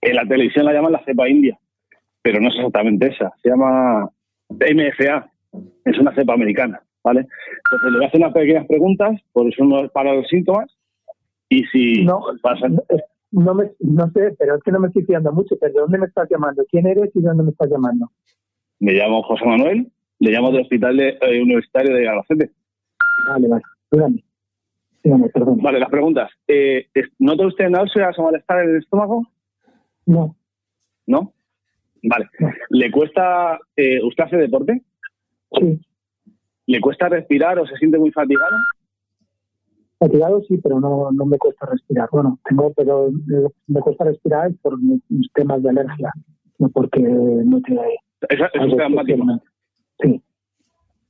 En 0.00 0.16
la 0.16 0.24
televisión 0.24 0.64
la 0.64 0.72
llaman 0.72 0.92
la 0.92 1.04
cepa 1.04 1.28
india, 1.28 1.58
pero 2.22 2.40
no 2.40 2.48
es 2.48 2.54
exactamente 2.56 3.08
esa. 3.08 3.30
Se 3.42 3.50
llama 3.50 4.08
MFA, 4.48 5.30
es 5.84 5.98
una 5.98 6.14
cepa 6.14 6.32
americana, 6.32 6.80
¿vale? 7.04 7.20
Entonces 7.64 7.90
le 7.92 7.96
voy 7.98 8.04
a 8.04 8.08
hacer 8.08 8.20
unas 8.20 8.32
pequeñas 8.34 8.66
preguntas, 8.66 9.20
por 9.32 9.46
eso 9.48 9.64
no 9.64 9.88
para 9.88 10.14
los 10.14 10.26
síntomas, 10.28 10.70
y 11.48 11.64
si 11.66 12.04
No, 12.04 12.22
pasan, 12.42 12.78
no, 13.32 13.54
me, 13.54 13.70
no 13.80 14.10
sé, 14.12 14.34
pero 14.38 14.56
es 14.56 14.62
que 14.62 14.70
no 14.72 14.80
me 14.80 14.88
estoy 14.88 15.04
fiando 15.04 15.32
mucho. 15.32 15.56
¿Pero 15.60 15.72
de 15.72 15.80
dónde 15.80 15.98
me 15.98 16.06
estás 16.06 16.28
llamando? 16.30 16.64
¿Quién 16.70 16.86
eres 16.86 17.10
y 17.14 17.20
de 17.20 17.28
dónde 17.28 17.44
me 17.44 17.50
estás 17.50 17.68
llamando? 17.70 18.10
me 18.82 18.92
llamo 18.94 19.22
José 19.24 19.44
Manuel, 19.44 19.92
le 20.20 20.30
llamo 20.32 20.50
del 20.50 20.62
Hospital 20.62 20.96
de- 20.96 21.18
eh, 21.20 21.42
Universitario 21.42 21.94
de 21.94 22.08
Albacete. 22.08 22.50
Vale, 23.28 23.46
vale, 23.48 23.62
dígame. 23.90 24.24
Dígame, 25.02 25.28
perdón. 25.28 25.58
Vale, 25.62 25.78
las 25.80 25.90
preguntas. 25.90 26.30
Eh, 26.48 26.86
¿Nota 27.18 27.46
usted 27.46 27.68
náuseas 27.68 28.18
o 28.18 28.22
malestar 28.22 28.62
en 28.64 28.70
el 28.70 28.76
estómago? 28.76 29.26
No, 30.06 30.34
¿No? 31.06 31.32
Vale. 32.02 32.26
No. 32.38 32.48
¿Le 32.70 32.90
cuesta, 32.90 33.58
eh, 33.76 34.02
usted 34.02 34.24
hace 34.24 34.36
deporte? 34.36 34.82
sí. 35.58 35.80
¿Le 36.70 36.80
cuesta 36.80 37.08
respirar 37.08 37.58
o 37.58 37.66
se 37.66 37.74
siente 37.78 37.98
muy 37.98 38.12
fatigado? 38.12 38.56
Fatigado 39.98 40.40
sí, 40.46 40.56
pero 40.58 40.78
no, 40.78 41.10
no 41.10 41.26
me 41.26 41.36
cuesta 41.36 41.66
respirar. 41.66 42.08
Bueno, 42.12 42.38
tengo, 42.48 42.72
pero 42.74 43.08
eh, 43.08 43.48
me 43.66 43.80
cuesta 43.80 44.04
respirar 44.04 44.52
por 44.62 44.80
mis, 44.80 45.02
temas 45.34 45.60
de 45.64 45.70
alergia, 45.70 46.12
no 46.60 46.68
porque 46.68 47.00
no 47.00 47.60
te 47.60 47.72
Eso, 47.72 48.44
eso 48.54 48.66
es. 48.66 49.40
Sí. 49.98 50.22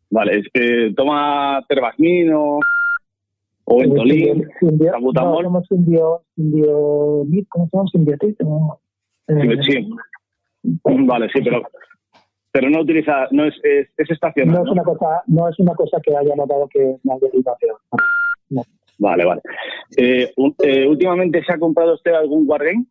Vale, 0.08 0.38
es 0.38 0.46
que 0.54 0.94
toma 0.96 1.62
terbasmin 1.68 2.32
o, 2.32 2.58
Ventolin. 3.66 4.48
Simbio- 4.60 4.92
salbutamol. 4.92 5.42
No, 5.42 5.48
como 5.50 5.64
simbio, 5.64 6.22
simbio, 6.36 7.26
¿cómo 7.50 7.68
se 7.68 7.76
llama? 7.76 7.90
Simbiotic. 7.92 8.40
¿no? 8.40 8.80
Eh, 9.28 9.58
Sí. 9.62 9.90
Vale, 11.06 11.28
sí, 11.34 11.42
pero 11.44 11.62
pero 12.52 12.68
no 12.70 12.80
utiliza, 12.80 13.28
no 13.30 13.44
es, 13.44 13.54
es, 13.62 13.88
es 13.96 14.10
estacional. 14.10 14.54
No 14.56 14.64
es 14.64 14.70
una 14.70 14.82
cosa, 14.82 15.22
no 15.26 15.48
es 15.48 15.58
una 15.58 15.74
cosa 15.74 15.98
que 16.02 16.16
haya 16.16 16.34
notado 16.34 16.68
que 16.68 16.96
me 17.04 17.12
haya 17.14 17.26
ido 17.32 17.52
a 17.52 17.56
peor. 17.56 17.80
No. 18.50 18.62
Vale, 18.98 19.24
vale. 19.24 19.40
Eh, 19.96 20.32
un- 20.36 20.54
eh, 20.62 20.86
¿Últimamente 20.86 21.42
se 21.44 21.52
ha 21.52 21.58
comprado 21.58 21.94
usted 21.94 22.12
algún 22.12 22.44
Wargame? 22.48 22.84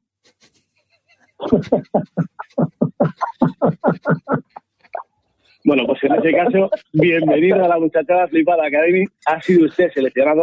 Bueno, 5.66 5.84
pues 5.86 6.02
en 6.04 6.16
ese 6.16 6.32
caso, 6.34 6.70
bienvenido 6.94 7.64
a 7.64 7.68
la 7.68 7.78
muchachada 7.78 8.28
Flipada 8.30 8.66
Academy. 8.66 9.04
Ha 9.28 9.42
sido 9.42 9.66
usted 9.66 9.92
seleccionado 9.94 10.42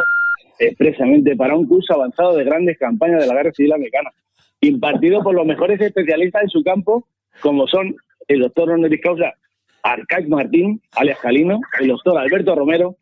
expresamente 0.58 1.34
para 1.34 1.56
un 1.56 1.66
curso 1.66 1.94
avanzado 1.94 2.36
de 2.36 2.44
grandes 2.44 2.78
campañas 2.78 3.22
de 3.22 3.26
la 3.26 3.34
Guerra 3.34 3.50
Civil 3.52 3.72
Americana, 3.72 4.10
impartido 4.60 5.22
por 5.22 5.34
los 5.34 5.46
mejores 5.46 5.80
especialistas 5.80 6.42
en 6.44 6.48
su 6.50 6.62
campo, 6.62 7.08
como 7.40 7.66
son 7.66 7.96
el 8.28 8.40
doctor 8.40 8.70
honoris 8.70 9.00
causa 9.00 9.34
Arcaic 9.82 10.28
Martín, 10.28 10.80
alias 10.96 11.18
Calino, 11.20 11.60
el 11.80 11.88
doctor 11.88 12.18
Alberto 12.18 12.54
Romero. 12.54 12.96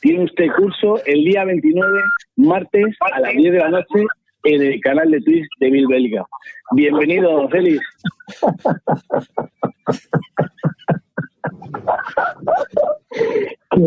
Tiene 0.00 0.24
usted 0.24 0.46
curso 0.56 1.02
el 1.04 1.24
día 1.24 1.44
29, 1.44 2.00
martes, 2.36 2.96
a 3.00 3.20
las 3.20 3.32
10 3.32 3.52
de 3.52 3.58
la 3.58 3.68
noche, 3.68 4.06
en 4.44 4.62
el 4.62 4.80
canal 4.80 5.10
de 5.10 5.20
Twitch 5.20 5.46
de 5.60 5.70
Bill 5.70 5.86
Belga. 5.88 6.24
Bienvenido, 6.72 7.48
Félix. 7.48 7.80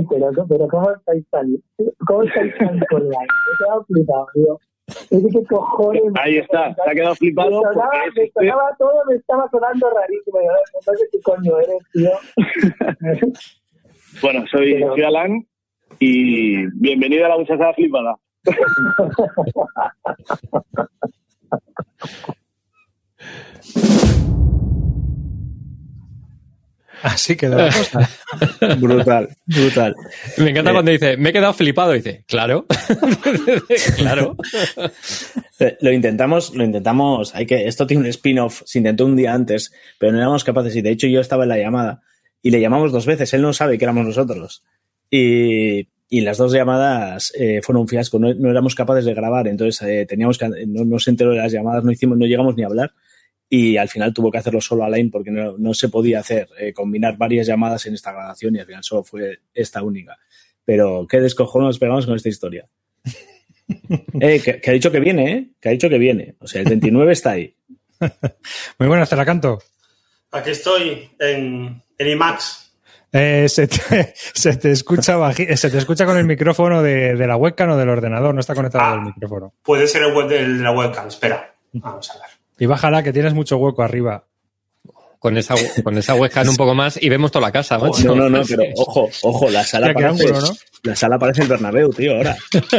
Pero, 0.09 0.47
pero 0.47 0.67
¿cómo 0.67 0.91
estáis 0.91 1.25
tan, 1.29 1.55
cómo 2.05 2.23
estáis 2.23 2.57
tan 2.57 2.81
online? 2.91 3.27
Me 3.89 4.05
qué 5.09 5.43
cojones. 5.49 6.03
Ahí 6.21 6.37
está, 6.37 6.73
se 6.75 6.89
ha 6.89 6.93
quedado 6.93 7.15
flipado 7.15 7.61
Me 7.61 7.67
sonaba, 7.73 7.89
porque 7.91 8.07
es 8.07 8.15
me 8.15 8.23
usted- 8.23 8.41
sonaba 8.41 8.75
todo, 8.77 9.05
me 9.09 9.15
estaba 9.15 9.49
sonando 9.49 9.89
rarísimo. 9.89 10.39
Yo, 10.41 10.47
No 10.73 10.79
sé 10.97 11.05
qué 11.11 11.19
coño 11.21 11.59
eres, 11.59 11.83
tío. 11.93 12.11
Bueno, 14.21 14.45
soy, 14.49 14.75
Pero- 14.75 14.93
soy 14.93 15.03
Alan 15.03 15.45
y 15.99 16.65
bienvenido 16.79 17.25
a 17.25 17.29
la 17.29 17.37
muchachada 17.37 17.73
flipada. 17.73 18.15
Así 27.03 27.35
quedó 27.35 27.57
la 27.57 27.67
cosa. 27.71 28.09
Brutal, 28.77 29.29
brutal. 29.45 29.95
Me 30.37 30.49
encanta 30.51 30.71
Eh. 30.71 30.73
cuando 30.73 30.91
dice, 30.91 31.17
me 31.17 31.29
he 31.29 31.33
quedado 31.33 31.53
flipado. 31.53 31.93
Y 31.93 31.97
dice, 31.99 32.23
claro. 32.27 32.65
claro. 33.97 34.35
Eh, 35.59 35.77
Lo 35.81 35.91
intentamos, 35.91 36.53
lo 36.55 36.63
intentamos, 36.63 37.33
hay 37.35 37.45
que, 37.45 37.67
esto 37.67 37.87
tiene 37.87 38.03
un 38.03 38.09
spin-off, 38.09 38.61
se 38.65 38.79
intentó 38.79 39.05
un 39.05 39.15
día 39.15 39.33
antes, 39.33 39.71
pero 39.99 40.11
no 40.11 40.17
éramos 40.17 40.43
capaces, 40.43 40.75
y 40.75 40.81
de 40.81 40.89
hecho 40.91 41.07
yo 41.07 41.21
estaba 41.21 41.43
en 41.43 41.49
la 41.49 41.57
llamada, 41.57 42.01
y 42.41 42.51
le 42.51 42.59
llamamos 42.59 42.91
dos 42.91 43.05
veces, 43.05 43.33
él 43.33 43.41
no 43.41 43.53
sabe 43.53 43.77
que 43.77 43.85
éramos 43.85 44.05
nosotros. 44.05 44.63
Y, 45.09 45.87
y 46.09 46.21
las 46.21 46.37
dos 46.37 46.51
llamadas 46.51 47.31
eh, 47.39 47.61
fueron 47.63 47.83
un 47.83 47.87
fiasco, 47.87 48.19
no, 48.19 48.33
no 48.33 48.49
éramos 48.49 48.75
capaces 48.75 49.05
de 49.05 49.13
grabar, 49.13 49.47
entonces 49.47 49.81
eh, 49.87 50.05
teníamos 50.05 50.37
que, 50.37 50.47
no, 50.67 50.83
no 50.83 50.99
se 50.99 51.11
enteró 51.11 51.31
de 51.31 51.37
las 51.37 51.51
llamadas, 51.51 51.83
no 51.83 51.91
hicimos, 51.91 52.17
no 52.17 52.25
llegamos 52.25 52.55
ni 52.57 52.63
a 52.63 52.67
hablar, 52.67 52.91
y 53.49 53.77
al 53.77 53.89
final 53.89 54.13
tuvo 54.13 54.31
que 54.31 54.37
hacerlo 54.39 54.59
solo 54.61 54.83
Alain 54.83 55.11
porque 55.11 55.31
no, 55.31 55.55
no 55.57 55.73
se 55.73 55.89
podía 55.89 56.19
hacer, 56.19 56.47
eh, 56.59 56.73
combinar 56.73 57.17
varias 57.17 57.47
llamadas 57.47 57.85
en 57.85 57.93
esta 57.93 58.11
grabación, 58.11 58.55
y 58.55 58.59
al 58.59 58.65
final 58.65 58.83
solo 58.83 59.03
fue 59.03 59.39
esta 59.53 59.83
única. 59.83 60.17
Pero 60.63 61.05
qué 61.09 61.19
descojono 61.21 61.65
nos 61.67 61.77
pegamos 61.79 62.05
con 62.05 62.15
esta 62.15 62.29
historia. 62.29 62.67
Eh, 64.19 64.39
que, 64.43 64.61
que 64.61 64.69
ha 64.69 64.73
dicho 64.73 64.91
que 64.91 64.99
viene, 64.99 65.31
¿eh? 65.33 65.49
Que 65.59 65.69
ha 65.69 65.71
dicho 65.71 65.89
que 65.89 65.97
viene. 65.97 66.35
O 66.39 66.45
sea, 66.47 66.61
el 66.61 66.69
29 66.69 67.11
está 67.13 67.31
ahí. 67.31 67.55
Muy 68.79 68.87
buenas, 68.87 69.09
te 69.09 69.15
la 69.15 69.25
canto. 69.25 69.57
Aquí 70.31 70.51
estoy 70.51 71.09
en, 71.17 71.81
en 71.97 72.07
IMAX. 72.07 72.75
Eh, 73.11 73.47
se, 73.49 73.67
te, 73.67 74.13
se 74.15 74.55
te 74.57 74.69
escucha 74.69 75.17
baji- 75.17 75.55
se 75.55 75.71
te 75.71 75.79
escucha 75.79 76.05
con 76.05 76.15
el 76.15 76.25
micrófono 76.25 76.83
de, 76.83 77.15
de 77.15 77.27
la 77.27 77.37
webcam 77.37 77.71
o 77.71 77.75
del 77.77 77.89
ordenador, 77.89 78.35
no 78.35 78.39
está 78.41 78.53
conectado 78.53 78.83
Ah. 78.85 78.93
al 78.93 79.01
micrófono. 79.05 79.53
Puede 79.63 79.87
ser 79.87 80.03
el 80.03 80.13
web 80.13 80.27
de 80.27 80.47
la 80.47 80.71
webcam. 80.71 81.07
Espera. 81.07 81.55
Vamos 81.73 82.11
a 82.11 82.19
ver. 82.19 82.29
Y 82.57 82.65
bájala, 82.65 83.03
que 83.03 83.13
tienes 83.13 83.33
mucho 83.33 83.57
hueco 83.57 83.83
arriba. 83.83 84.25
Con 85.19 85.37
esa, 85.37 85.55
con 85.83 85.97
esa 85.97 86.15
webcam 86.15 86.47
un 86.49 86.55
poco 86.55 86.75
más 86.75 87.01
y 87.01 87.09
vemos 87.09 87.31
toda 87.31 87.47
la 87.47 87.51
casa, 87.51 87.79
macho. 87.79 88.03
No, 88.03 88.15
no, 88.15 88.29
no, 88.29 88.43
pero 88.47 88.63
ojo, 88.75 89.09
ojo, 89.23 89.49
la 89.49 89.63
sala 89.63 89.91
parece, 89.91 90.07
ángulo, 90.07 90.39
¿no? 90.39 90.49
la 90.83 90.95
sala 90.95 91.17
parece 91.17 91.41
el 91.41 91.47
Bernabéu, 91.47 91.89
tío, 91.91 92.15
ahora. 92.15 92.35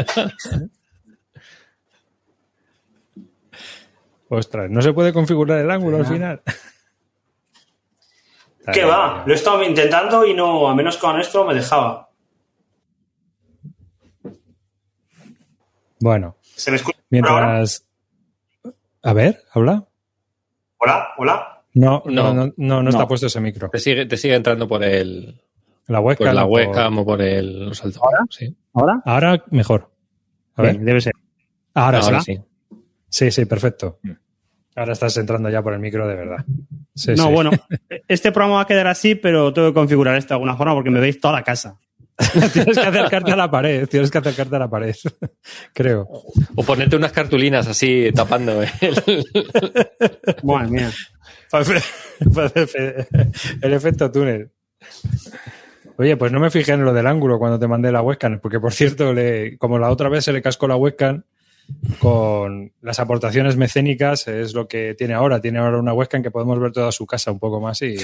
Ostras, 4.29 4.71
no 4.71 4.83
se 4.83 4.93
puede 4.93 5.13
configurar 5.13 5.59
el 5.59 5.71
ángulo 5.71 5.99
al 5.99 6.07
final. 6.07 6.43
¿Qué 8.73 8.85
va? 8.85 9.23
Lo 9.27 9.33
he 9.33 9.37
estado 9.37 9.63
intentando 9.63 10.27
y 10.27 10.35
no, 10.35 10.69
a 10.69 10.75
menos 10.75 10.97
con 10.97 11.21
esto 11.21 11.45
me 11.45 11.55
dejaba. 11.55 12.11
Bueno, 16.01 16.37
¿Se 16.43 16.71
me 16.71 16.77
escucha 16.77 16.99
ahora? 16.99 17.07
mientras. 17.11 17.86
A 19.07 19.13
ver, 19.13 19.43
habla. 19.53 19.87
Hola, 20.79 21.09
hola. 21.17 21.63
No, 21.75 22.03
no, 22.07 22.35
No. 22.35 22.47
no, 22.47 22.53
no, 22.57 22.83
no 22.83 22.91
está 22.91 23.07
puesto 23.07 23.27
ese 23.27 23.41
micro. 23.41 23.69
Te 23.71 23.79
sigue, 23.79 24.07
te 24.07 24.17
sigue 24.17 24.35
entrando 24.35 24.67
por 24.67 24.83
el, 24.83 25.41
La 25.87 26.01
webcam. 26.01 26.27
por 26.27 26.35
la 26.35 26.45
o 26.45 26.49
por- 26.49 26.55
webcam 26.61 26.99
o 26.99 27.05
por 27.05 27.23
el 27.23 27.67
los 27.69 27.85
altavoces. 27.85 28.19
Sí. 28.31 28.57
¿Ahora? 28.75 29.03
Ahora 29.05 29.45
mejor. 29.51 29.91
A 30.57 30.63
ver. 30.63 30.79
debe 30.81 31.01
ser. 31.01 31.13
Ahora, 31.75 31.99
Ahora 32.01 32.21
sí. 32.21 32.41
sí. 33.09 33.31
Sí, 33.31 33.45
perfecto. 33.47 33.99
Mm. 34.03 34.11
Ahora 34.77 34.93
estás 34.93 35.17
entrando 35.19 35.49
ya 35.51 35.63
por 35.63 35.73
el 35.75 35.79
micro 35.81 36.07
de 36.09 36.15
verdad. 36.17 36.45
Sí, 36.95 37.13
no, 37.17 37.29
sí. 37.29 37.33
bueno, 37.33 37.51
este 38.09 38.33
programa 38.33 38.57
va 38.57 38.63
a 38.63 38.67
quedar 38.67 38.87
así, 38.89 39.15
pero 39.15 39.53
tengo 39.53 39.69
que 39.69 39.75
configurar 39.75 40.17
esto 40.17 40.31
de 40.31 40.35
alguna 40.37 40.57
forma 40.57 40.75
porque 40.75 40.91
me 40.91 41.01
veis 41.01 41.21
toda 41.21 41.35
la 41.35 41.43
casa. 41.45 41.79
tienes 42.53 42.79
que 42.79 42.87
acercarte 42.87 43.33
a 43.33 43.37
la 43.37 43.51
pared, 43.51 43.87
tienes 43.89 44.11
que 44.11 44.19
acercarte 44.19 44.57
a 44.57 44.59
la 44.59 44.71
pared, 44.71 44.95
creo. 45.75 46.09
O 46.55 46.63
ponerte 46.63 46.97
unas 46.97 47.13
cartulinas 47.13 47.67
así 47.69 48.11
tapando 48.15 48.63
el, 48.63 48.69
Madre 50.43 50.69
mía. 50.69 50.91
El 53.61 53.73
efecto 53.73 54.11
túnel. 54.11 54.51
Oye, 55.99 56.17
pues 56.17 56.33
no 56.33 56.41
me 56.41 56.51
fijé 56.51 56.73
en 56.73 56.85
lo 56.85 56.93
del 56.93 57.07
ángulo 57.07 57.39
cuando 57.39 57.59
te 57.59 57.69
mandé 57.69 57.93
la 57.93 58.03
webcam, 58.03 58.41
porque 58.41 58.61
por 58.61 58.73
cierto, 58.73 59.13
le, 59.13 59.57
como 59.59 59.79
la 59.79 59.91
otra 59.91 60.09
vez 60.09 60.25
se 60.25 60.33
le 60.33 60.43
cascó 60.43 60.69
la 60.69 60.77
webcam 60.77 61.23
con 61.99 62.73
las 62.81 63.01
aportaciones 63.01 63.57
mecénicas, 63.57 64.29
es 64.29 64.55
lo 64.55 64.69
que 64.69 64.95
tiene 64.95 65.15
ahora. 65.15 65.41
Tiene 65.41 65.59
ahora 65.59 65.79
una 65.79 65.93
webcam 65.93 66.23
que 66.23 66.31
podemos 66.31 66.59
ver 66.61 66.73
toda 66.73 66.93
su 66.93 67.07
casa 67.07 67.31
un 67.31 67.39
poco 67.39 67.61
más 67.61 67.83
y, 67.83 67.97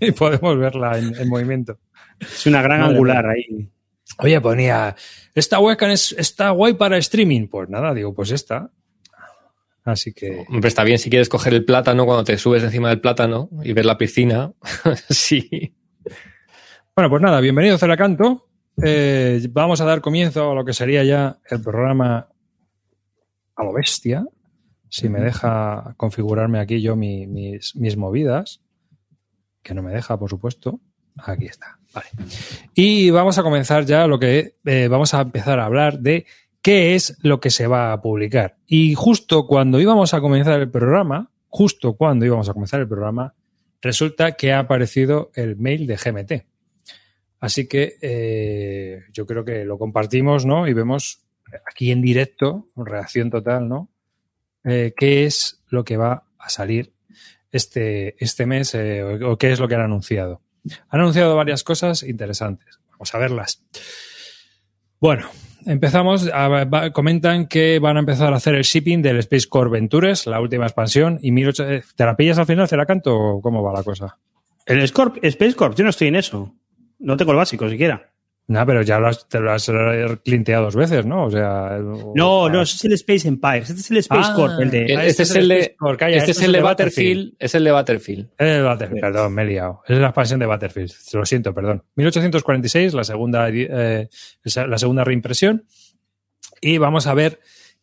y 0.00 0.10
podemos 0.12 0.58
verla 0.58 0.98
en, 0.98 1.14
en 1.16 1.28
movimiento. 1.28 1.78
Es 2.20 2.46
una 2.46 2.62
gran 2.62 2.80
Madre 2.80 2.94
angular 2.94 3.26
ahí. 3.26 3.68
Oye, 4.18 4.40
ponía, 4.40 4.94
esta 5.34 5.58
webcam 5.60 5.90
es, 5.90 6.12
está 6.12 6.50
guay 6.50 6.74
para 6.74 6.98
streaming. 6.98 7.48
Pues 7.48 7.68
nada, 7.68 7.94
digo, 7.94 8.12
pues 8.14 8.30
esta. 8.30 8.70
Así 9.84 10.12
que. 10.12 10.44
Hombre, 10.48 10.68
está 10.68 10.84
bien 10.84 10.98
si 10.98 11.08
quieres 11.10 11.28
coger 11.28 11.54
el 11.54 11.64
plátano 11.64 12.04
cuando 12.04 12.24
te 12.24 12.36
subes 12.36 12.62
encima 12.62 12.90
del 12.90 13.00
plátano 13.00 13.48
y 13.62 13.72
ver 13.72 13.86
la 13.86 13.96
piscina. 13.96 14.52
sí. 15.08 15.74
Bueno, 16.94 17.08
pues 17.08 17.22
nada, 17.22 17.40
bienvenidos 17.40 17.82
a 17.82 17.86
la 17.86 17.96
canto. 17.96 18.46
Eh, 18.82 19.46
vamos 19.50 19.80
a 19.80 19.84
dar 19.84 20.00
comienzo 20.00 20.50
a 20.50 20.54
lo 20.54 20.64
que 20.64 20.72
sería 20.74 21.02
ya 21.04 21.38
el 21.48 21.62
programa 21.62 22.28
a 23.56 23.64
lo 23.64 23.72
bestia. 23.72 24.24
Si 24.88 25.08
me 25.08 25.20
deja 25.20 25.94
configurarme 25.96 26.58
aquí 26.58 26.82
yo 26.82 26.96
mi- 26.96 27.26
mis, 27.26 27.76
mis 27.76 27.96
movidas, 27.96 28.60
que 29.62 29.72
no 29.72 29.82
me 29.82 29.92
deja, 29.92 30.18
por 30.18 30.28
supuesto. 30.28 30.80
Aquí 31.16 31.46
está. 31.46 31.78
Vale. 31.92 32.08
Y 32.74 33.10
vamos 33.10 33.38
a 33.38 33.42
comenzar 33.42 33.84
ya 33.84 34.06
lo 34.06 34.18
que 34.18 34.56
eh, 34.64 34.88
vamos 34.88 35.12
a 35.14 35.20
empezar 35.20 35.58
a 35.58 35.64
hablar 35.64 35.98
de 35.98 36.26
qué 36.62 36.94
es 36.94 37.18
lo 37.22 37.40
que 37.40 37.50
se 37.50 37.66
va 37.66 37.92
a 37.92 38.00
publicar. 38.00 38.56
Y 38.66 38.94
justo 38.94 39.46
cuando 39.46 39.80
íbamos 39.80 40.14
a 40.14 40.20
comenzar 40.20 40.60
el 40.60 40.70
programa, 40.70 41.30
justo 41.48 41.94
cuando 41.94 42.24
íbamos 42.26 42.48
a 42.48 42.52
comenzar 42.52 42.80
el 42.80 42.88
programa, 42.88 43.34
resulta 43.80 44.32
que 44.32 44.52
ha 44.52 44.60
aparecido 44.60 45.30
el 45.34 45.56
mail 45.56 45.86
de 45.86 45.96
GMT. 45.96 46.32
Así 47.40 47.66
que 47.66 47.96
eh, 48.02 49.04
yo 49.12 49.26
creo 49.26 49.44
que 49.44 49.64
lo 49.64 49.78
compartimos, 49.78 50.44
¿no? 50.44 50.68
Y 50.68 50.74
vemos 50.74 51.24
aquí 51.66 51.90
en 51.90 52.02
directo, 52.02 52.68
reacción 52.76 53.30
total, 53.30 53.68
¿no? 53.68 53.88
Eh, 54.64 54.92
¿Qué 54.96 55.24
es 55.24 55.62
lo 55.68 55.84
que 55.84 55.96
va 55.96 56.24
a 56.38 56.48
salir 56.50 56.92
este, 57.50 58.22
este 58.22 58.44
mes 58.44 58.74
o 58.74 59.38
qué 59.38 59.52
es 59.52 59.58
lo 59.58 59.66
que 59.66 59.74
han 59.74 59.80
anunciado? 59.80 60.42
Han 60.88 61.00
anunciado 61.00 61.36
varias 61.36 61.64
cosas 61.64 62.02
interesantes. 62.02 62.78
Vamos 62.92 63.14
a 63.14 63.18
verlas. 63.18 63.62
Bueno, 65.00 65.28
empezamos. 65.66 66.28
a- 66.32 66.48
va- 66.64 66.90
comentan 66.92 67.46
que 67.46 67.78
van 67.78 67.96
a 67.96 68.00
empezar 68.00 68.32
a 68.32 68.36
hacer 68.36 68.54
el 68.54 68.62
shipping 68.64 69.00
del 69.02 69.18
Space 69.18 69.48
Core 69.48 69.70
Ventures, 69.70 70.26
la 70.26 70.40
última 70.40 70.66
expansión. 70.66 71.18
y 71.22 71.32
1800 71.32 71.94
¿Te 71.94 72.04
la 72.04 72.16
pillas 72.16 72.38
al 72.38 72.46
final? 72.46 72.68
¿Te 72.68 72.76
la 72.76 72.86
canto 72.86 73.16
o 73.16 73.40
cómo 73.40 73.62
va 73.62 73.72
la 73.72 73.82
cosa? 73.82 74.18
El 74.66 74.80
Space 74.82 75.54
Corp, 75.54 75.74
yo 75.74 75.84
no 75.84 75.90
estoy 75.90 76.08
en 76.08 76.16
eso. 76.16 76.54
No 76.98 77.16
tengo 77.16 77.32
el 77.32 77.38
básico 77.38 77.68
siquiera. 77.68 78.09
No, 78.50 78.66
pero 78.66 78.82
ya 78.82 78.98
lo 78.98 79.06
has, 79.06 79.28
te 79.28 79.38
lo 79.38 79.52
has 79.52 79.68
eh, 79.68 80.18
clinteado 80.24 80.64
dos 80.64 80.74
veces, 80.74 81.06
¿no? 81.06 81.26
O 81.26 81.30
sea. 81.30 81.78
o- 81.78 82.12
No, 82.16 82.48
no, 82.48 82.62
ese 82.62 82.74
es 82.74 82.84
el 82.84 82.92
Space 82.94 83.28
Empires. 83.28 83.70
Este 83.70 83.80
es 83.80 83.90
el 83.92 83.96
Space 83.98 84.30
Ah, 84.32 84.34
Corp, 84.34 84.60
el 84.60 84.70
de. 84.72 84.96
Ah, 84.96 85.04
Este 85.06 85.22
es 85.22 85.34
el 85.36 85.46
de, 85.46 85.76
calla, 85.96 86.16
este 86.16 86.32
esto 86.32 86.40
es 86.42 86.46
el 86.48 86.52
de 86.52 86.60
Battlefield. 86.60 87.34
Es 87.38 87.54
el 87.54 87.62
de 87.62 87.70
Battlefield. 87.70 88.28
Es 88.36 88.48
el 88.48 88.64
Battlefield, 88.64 89.00
perdón, 89.00 89.34
me 89.34 89.42
he 89.42 89.44
liado. 89.46 89.82
Es 89.86 89.96
la 89.98 90.08
expansión 90.08 90.40
de 90.40 90.46
Battlefield. 90.46 90.90
Lo 91.12 91.24
siento, 91.24 91.54
perdón. 91.54 91.84
1846, 91.94 92.92
la 92.94 93.04
segunda, 93.04 93.48
eh, 93.50 94.08
la 94.66 94.78
segunda 94.78 95.04
reimpresión. 95.04 95.64
Y 96.60 96.78
vamos 96.78 97.06
a 97.06 97.14
ver 97.14 97.38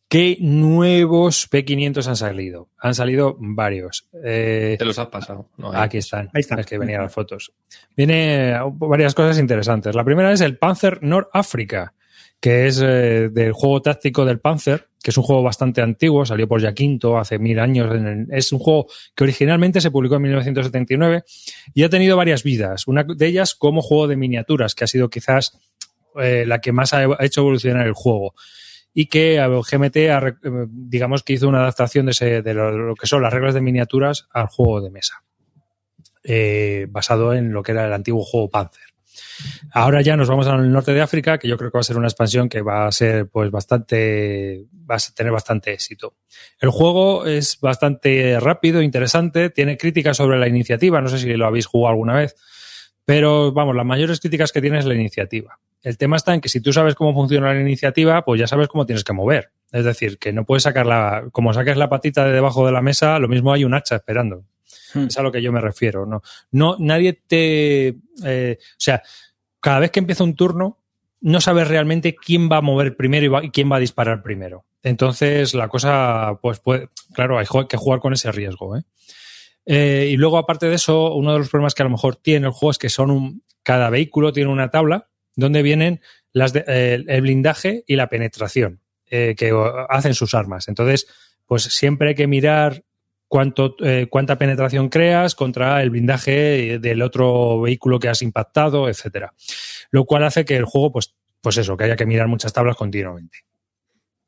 qué 0.07 0.37
nuevos 0.39 1.49
P500 1.49 2.07
han 2.07 2.15
salido. 2.15 2.69
Han 2.79 2.95
salido 2.95 3.35
varios. 3.39 4.07
Eh, 4.23 4.75
Te 4.79 4.85
los 4.85 4.97
has 4.99 5.07
pasado. 5.07 5.49
No. 5.57 5.71
Aquí 5.73 5.97
están. 5.97 6.29
Ahí 6.33 6.41
están. 6.41 6.59
Es 6.59 6.65
que 6.65 6.77
venían 6.77 7.01
las 7.01 7.13
fotos. 7.13 7.51
Viene 7.95 8.53
varias 8.73 9.13
cosas 9.13 9.37
interesantes. 9.39 9.95
La 9.95 10.03
primera 10.03 10.31
es 10.31 10.41
el 10.41 10.57
Panzer 10.57 11.03
North 11.03 11.29
Africa, 11.33 11.93
que 12.39 12.67
es 12.67 12.81
eh, 12.83 13.29
del 13.31 13.51
juego 13.53 13.81
táctico 13.81 14.23
del 14.25 14.39
Panzer, 14.39 14.87
que 15.01 15.11
es 15.11 15.17
un 15.17 15.23
juego 15.23 15.41
bastante 15.43 15.81
antiguo, 15.81 16.25
salió 16.25 16.47
por 16.47 16.61
Yaquinto 16.61 17.17
hace 17.17 17.39
mil 17.39 17.59
años. 17.59 17.93
en 17.95 18.07
el- 18.07 18.27
es 18.31 18.51
un 18.51 18.59
juego 18.59 18.87
que 19.15 19.23
originalmente 19.23 19.81
se 19.81 19.91
publicó 19.91 20.15
en 20.15 20.21
1979 20.23 21.23
y 21.73 21.83
ha 21.83 21.89
tenido 21.89 22.15
varias 22.17 22.43
vidas. 22.43 22.87
Una 22.87 23.03
de 23.03 23.25
ellas 23.27 23.55
como 23.55 23.81
juego 23.81 24.07
de 24.07 24.15
miniaturas, 24.17 24.75
que 24.75 24.83
ha 24.83 24.87
sido 24.87 25.09
quizás 25.09 25.57
eh, 26.21 26.45
la 26.47 26.59
que 26.59 26.71
más 26.71 26.93
ha 26.93 26.99
ha 26.99 27.25
hecho 27.25 27.41
evolucionar 27.41 27.85
el 27.87 27.93
juego 27.93 28.33
y 28.99 29.05
que 29.05 29.37
GMT, 29.37 29.95
eh, 29.95 30.33
digamos 30.67 31.21
que 31.21 31.33
hizo 31.33 31.47
una 31.47 31.59
adaptación 31.59 32.07
de, 32.07 32.53
lo 32.55 32.95
que 32.95 33.05
son 33.05 33.21
las 33.21 33.31
reglas 33.31 33.53
de 33.53 33.61
miniaturas 33.61 34.27
al 34.31 34.47
juego 34.47 34.81
de 34.81 34.89
mesa, 34.89 35.23
eh, 36.23 36.87
basado 36.89 37.31
en 37.35 37.53
lo 37.53 37.61
que 37.61 37.73
era 37.73 37.85
el 37.85 37.93
antiguo 37.93 38.23
juego 38.23 38.49
Panzer. 38.49 38.87
Ahora 39.71 40.01
ya 40.01 40.17
nos 40.17 40.27
vamos 40.27 40.47
al 40.47 40.71
norte 40.71 40.95
de 40.95 41.01
África, 41.01 41.37
que 41.37 41.47
yo 41.47 41.59
creo 41.59 41.69
que 41.69 41.77
va 41.77 41.81
a 41.81 41.83
ser 41.83 41.95
una 41.95 42.07
expansión 42.07 42.49
que 42.49 42.63
va 42.63 42.87
a 42.87 42.91
ser 42.91 43.27
pues 43.29 43.51
bastante, 43.51 44.65
va 44.89 44.95
a 44.95 45.13
tener 45.13 45.31
bastante 45.31 45.73
éxito. 45.73 46.15
El 46.59 46.71
juego 46.71 47.27
es 47.27 47.59
bastante 47.61 48.39
rápido, 48.39 48.81
interesante, 48.81 49.51
tiene 49.51 49.77
críticas 49.77 50.17
sobre 50.17 50.39
la 50.39 50.47
iniciativa, 50.47 51.01
no 51.01 51.09
sé 51.09 51.19
si 51.19 51.31
lo 51.35 51.45
habéis 51.45 51.67
jugado 51.67 51.91
alguna 51.91 52.15
vez, 52.15 52.35
pero 53.05 53.51
vamos, 53.51 53.75
las 53.75 53.85
mayores 53.85 54.19
críticas 54.19 54.51
que 54.51 54.59
tiene 54.59 54.79
es 54.79 54.85
la 54.85 54.95
iniciativa. 54.95 55.59
El 55.83 55.97
tema 55.97 56.15
está 56.17 56.33
en 56.33 56.41
que 56.41 56.49
si 56.49 56.59
tú 56.61 56.73
sabes 56.73 56.95
cómo 56.95 57.13
funciona 57.13 57.53
la 57.53 57.61
iniciativa, 57.61 58.23
pues 58.25 58.39
ya 58.39 58.47
sabes 58.47 58.67
cómo 58.67 58.85
tienes 58.85 59.03
que 59.03 59.13
mover. 59.13 59.51
Es 59.71 59.85
decir, 59.85 60.17
que 60.17 60.33
no 60.33 60.45
puedes 60.45 60.63
sacarla, 60.63 61.25
como 61.31 61.53
saques 61.53 61.77
la 61.77 61.89
patita 61.89 62.25
de 62.25 62.31
debajo 62.33 62.65
de 62.65 62.71
la 62.71 62.81
mesa, 62.81 63.19
lo 63.19 63.27
mismo 63.27 63.53
hay 63.53 63.63
un 63.63 63.73
hacha 63.73 63.95
esperando. 63.95 64.43
Hmm. 64.93 65.05
Es 65.07 65.17
a 65.17 65.21
lo 65.23 65.31
que 65.31 65.41
yo 65.41 65.51
me 65.51 65.61
refiero. 65.61 66.05
No, 66.05 66.21
no 66.51 66.75
nadie 66.79 67.13
te, 67.13 67.95
eh, 68.25 68.57
o 68.59 68.75
sea, 68.77 69.01
cada 69.59 69.79
vez 69.79 69.91
que 69.91 69.99
empieza 69.99 70.23
un 70.23 70.35
turno, 70.35 70.79
no 71.21 71.41
sabes 71.41 71.67
realmente 71.67 72.15
quién 72.15 72.49
va 72.49 72.57
a 72.57 72.61
mover 72.61 72.95
primero 72.95 73.25
y, 73.25 73.29
va- 73.29 73.43
y 73.43 73.49
quién 73.51 73.71
va 73.71 73.77
a 73.77 73.79
disparar 73.79 74.21
primero. 74.23 74.65
Entonces, 74.83 75.53
la 75.53 75.67
cosa, 75.67 76.39
pues, 76.41 76.59
puede, 76.59 76.89
claro, 77.13 77.37
hay 77.37 77.45
que 77.67 77.77
jugar 77.77 77.99
con 77.99 78.13
ese 78.13 78.31
riesgo. 78.31 78.77
¿eh? 78.77 78.83
Eh, 79.65 80.09
y 80.11 80.15
luego, 80.17 80.37
aparte 80.37 80.67
de 80.67 80.75
eso, 80.75 81.13
uno 81.15 81.33
de 81.33 81.39
los 81.39 81.49
problemas 81.49 81.75
que 81.75 81.83
a 81.83 81.85
lo 81.85 81.91
mejor 81.91 82.15
tiene 82.15 82.47
el 82.47 82.53
juego 82.53 82.71
es 82.71 82.77
que 82.77 82.89
son 82.89 83.11
un, 83.11 83.43
cada 83.63 83.89
vehículo 83.89 84.31
tiene 84.31 84.49
una 84.51 84.69
tabla 84.69 85.09
donde 85.37 85.61
vienen 85.61 86.01
las 86.33 86.51
de- 86.51 86.65
eh, 86.67 87.03
el 87.07 87.21
blindaje 87.21 87.85
y 87.87 87.95
la 87.95 88.09
penetración 88.09 88.81
eh, 89.09 89.35
que 89.37 89.53
hacen 89.87 90.13
sus 90.13 90.33
armas. 90.33 90.67
Entonces, 90.67 91.07
pues 91.45 91.63
siempre 91.63 92.09
hay 92.09 92.15
que 92.15 92.27
mirar 92.27 92.83
cuánto, 93.29 93.75
eh, 93.81 94.07
cuánta 94.09 94.37
penetración 94.37 94.89
creas 94.89 95.33
contra 95.35 95.81
el 95.81 95.89
blindaje 95.91 96.77
del 96.79 97.01
otro 97.01 97.61
vehículo 97.61 97.99
que 97.99 98.09
has 98.09 98.21
impactado, 98.21 98.89
etcétera. 98.89 99.33
Lo 99.91 100.03
cual 100.03 100.25
hace 100.25 100.43
que 100.43 100.57
el 100.57 100.65
juego, 100.65 100.91
pues, 100.91 101.15
pues 101.39 101.57
eso, 101.57 101.77
que 101.77 101.85
haya 101.85 101.95
que 101.95 102.05
mirar 102.05 102.27
muchas 102.27 102.51
tablas 102.51 102.75
continuamente. 102.75 103.39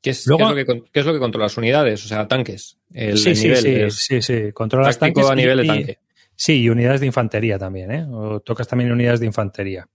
¿Qué 0.00 0.10
es, 0.10 0.26
Luego- 0.26 0.54
qué 0.54 0.60
es 0.62 0.66
lo 0.68 0.74
que, 0.74 0.90
qué 0.92 1.00
es 1.00 1.06
lo 1.06 1.12
que 1.12 1.18
unidades? 1.58 2.04
O 2.06 2.08
sea, 2.08 2.26
tanques. 2.26 2.78
El, 2.94 3.18
sí, 3.18 3.30
el 3.30 3.36
sí, 3.36 3.42
nivel 3.48 3.58
sí, 3.62 3.74
es 3.74 3.94
sí, 3.96 4.22
sí, 4.22 4.52
controlas 4.52 4.98
tanques 4.98 5.28
a 5.28 5.34
nivel 5.34 5.58
y- 5.58 5.58
de 5.58 5.64
y- 5.64 5.68
tanque. 5.68 5.98
Sí, 6.34 6.62
y 6.62 6.68
unidades 6.70 7.00
de 7.00 7.06
infantería 7.06 7.58
también, 7.58 7.90
¿eh? 7.90 8.06
O 8.10 8.40
tocas 8.40 8.66
también 8.66 8.90
unidades 8.90 9.20
de 9.20 9.26
infantería. 9.26 9.86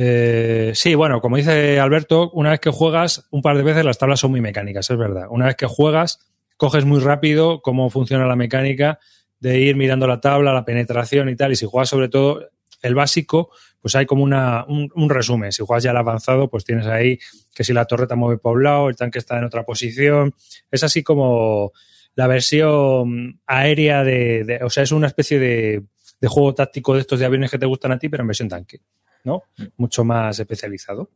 Eh, 0.00 0.70
sí, 0.74 0.94
bueno, 0.94 1.20
como 1.20 1.36
dice 1.36 1.80
Alberto, 1.80 2.30
una 2.30 2.50
vez 2.50 2.60
que 2.60 2.70
juegas, 2.70 3.26
un 3.30 3.42
par 3.42 3.56
de 3.56 3.64
veces 3.64 3.84
las 3.84 3.98
tablas 3.98 4.20
son 4.20 4.30
muy 4.30 4.40
mecánicas, 4.40 4.88
es 4.88 4.96
verdad. 4.96 5.26
Una 5.28 5.46
vez 5.46 5.56
que 5.56 5.66
juegas, 5.66 6.20
coges 6.56 6.84
muy 6.84 7.00
rápido 7.00 7.60
cómo 7.62 7.90
funciona 7.90 8.24
la 8.26 8.36
mecánica 8.36 9.00
de 9.40 9.58
ir 9.58 9.76
mirando 9.76 10.06
la 10.06 10.20
tabla, 10.20 10.52
la 10.52 10.64
penetración 10.64 11.28
y 11.28 11.36
tal. 11.36 11.52
Y 11.52 11.56
si 11.56 11.66
juegas 11.66 11.88
sobre 11.88 12.08
todo 12.08 12.48
el 12.80 12.94
básico, 12.94 13.50
pues 13.80 13.96
hay 13.96 14.06
como 14.06 14.22
una, 14.22 14.64
un, 14.68 14.88
un 14.94 15.10
resumen. 15.10 15.50
Si 15.50 15.64
juegas 15.64 15.82
ya 15.82 15.90
el 15.90 15.96
avanzado, 15.96 16.48
pues 16.48 16.64
tienes 16.64 16.86
ahí 16.86 17.18
que 17.52 17.64
si 17.64 17.72
la 17.72 17.84
torreta 17.84 18.14
mueve 18.14 18.38
por 18.38 18.56
un 18.56 18.62
lado, 18.62 18.88
el 18.88 18.96
tanque 18.96 19.18
está 19.18 19.36
en 19.36 19.44
otra 19.44 19.64
posición. 19.64 20.32
Es 20.70 20.84
así 20.84 21.02
como 21.02 21.72
la 22.14 22.28
versión 22.28 23.40
aérea 23.46 24.04
de, 24.04 24.60
o 24.62 24.70
sea, 24.70 24.84
es 24.84 24.92
una 24.92 25.08
especie 25.08 25.38
de, 25.38 25.84
de 26.20 26.28
juego 26.28 26.54
táctico 26.54 26.94
de 26.94 27.00
estos 27.00 27.18
de 27.18 27.26
aviones 27.26 27.50
que 27.50 27.58
te 27.58 27.66
gustan 27.66 27.92
a 27.92 27.98
ti, 27.98 28.08
pero 28.08 28.22
en 28.22 28.28
versión 28.28 28.48
tanque, 28.48 28.80
¿no? 29.24 29.42
Mucho 29.76 30.04
más 30.04 30.38
especializado. 30.38 31.10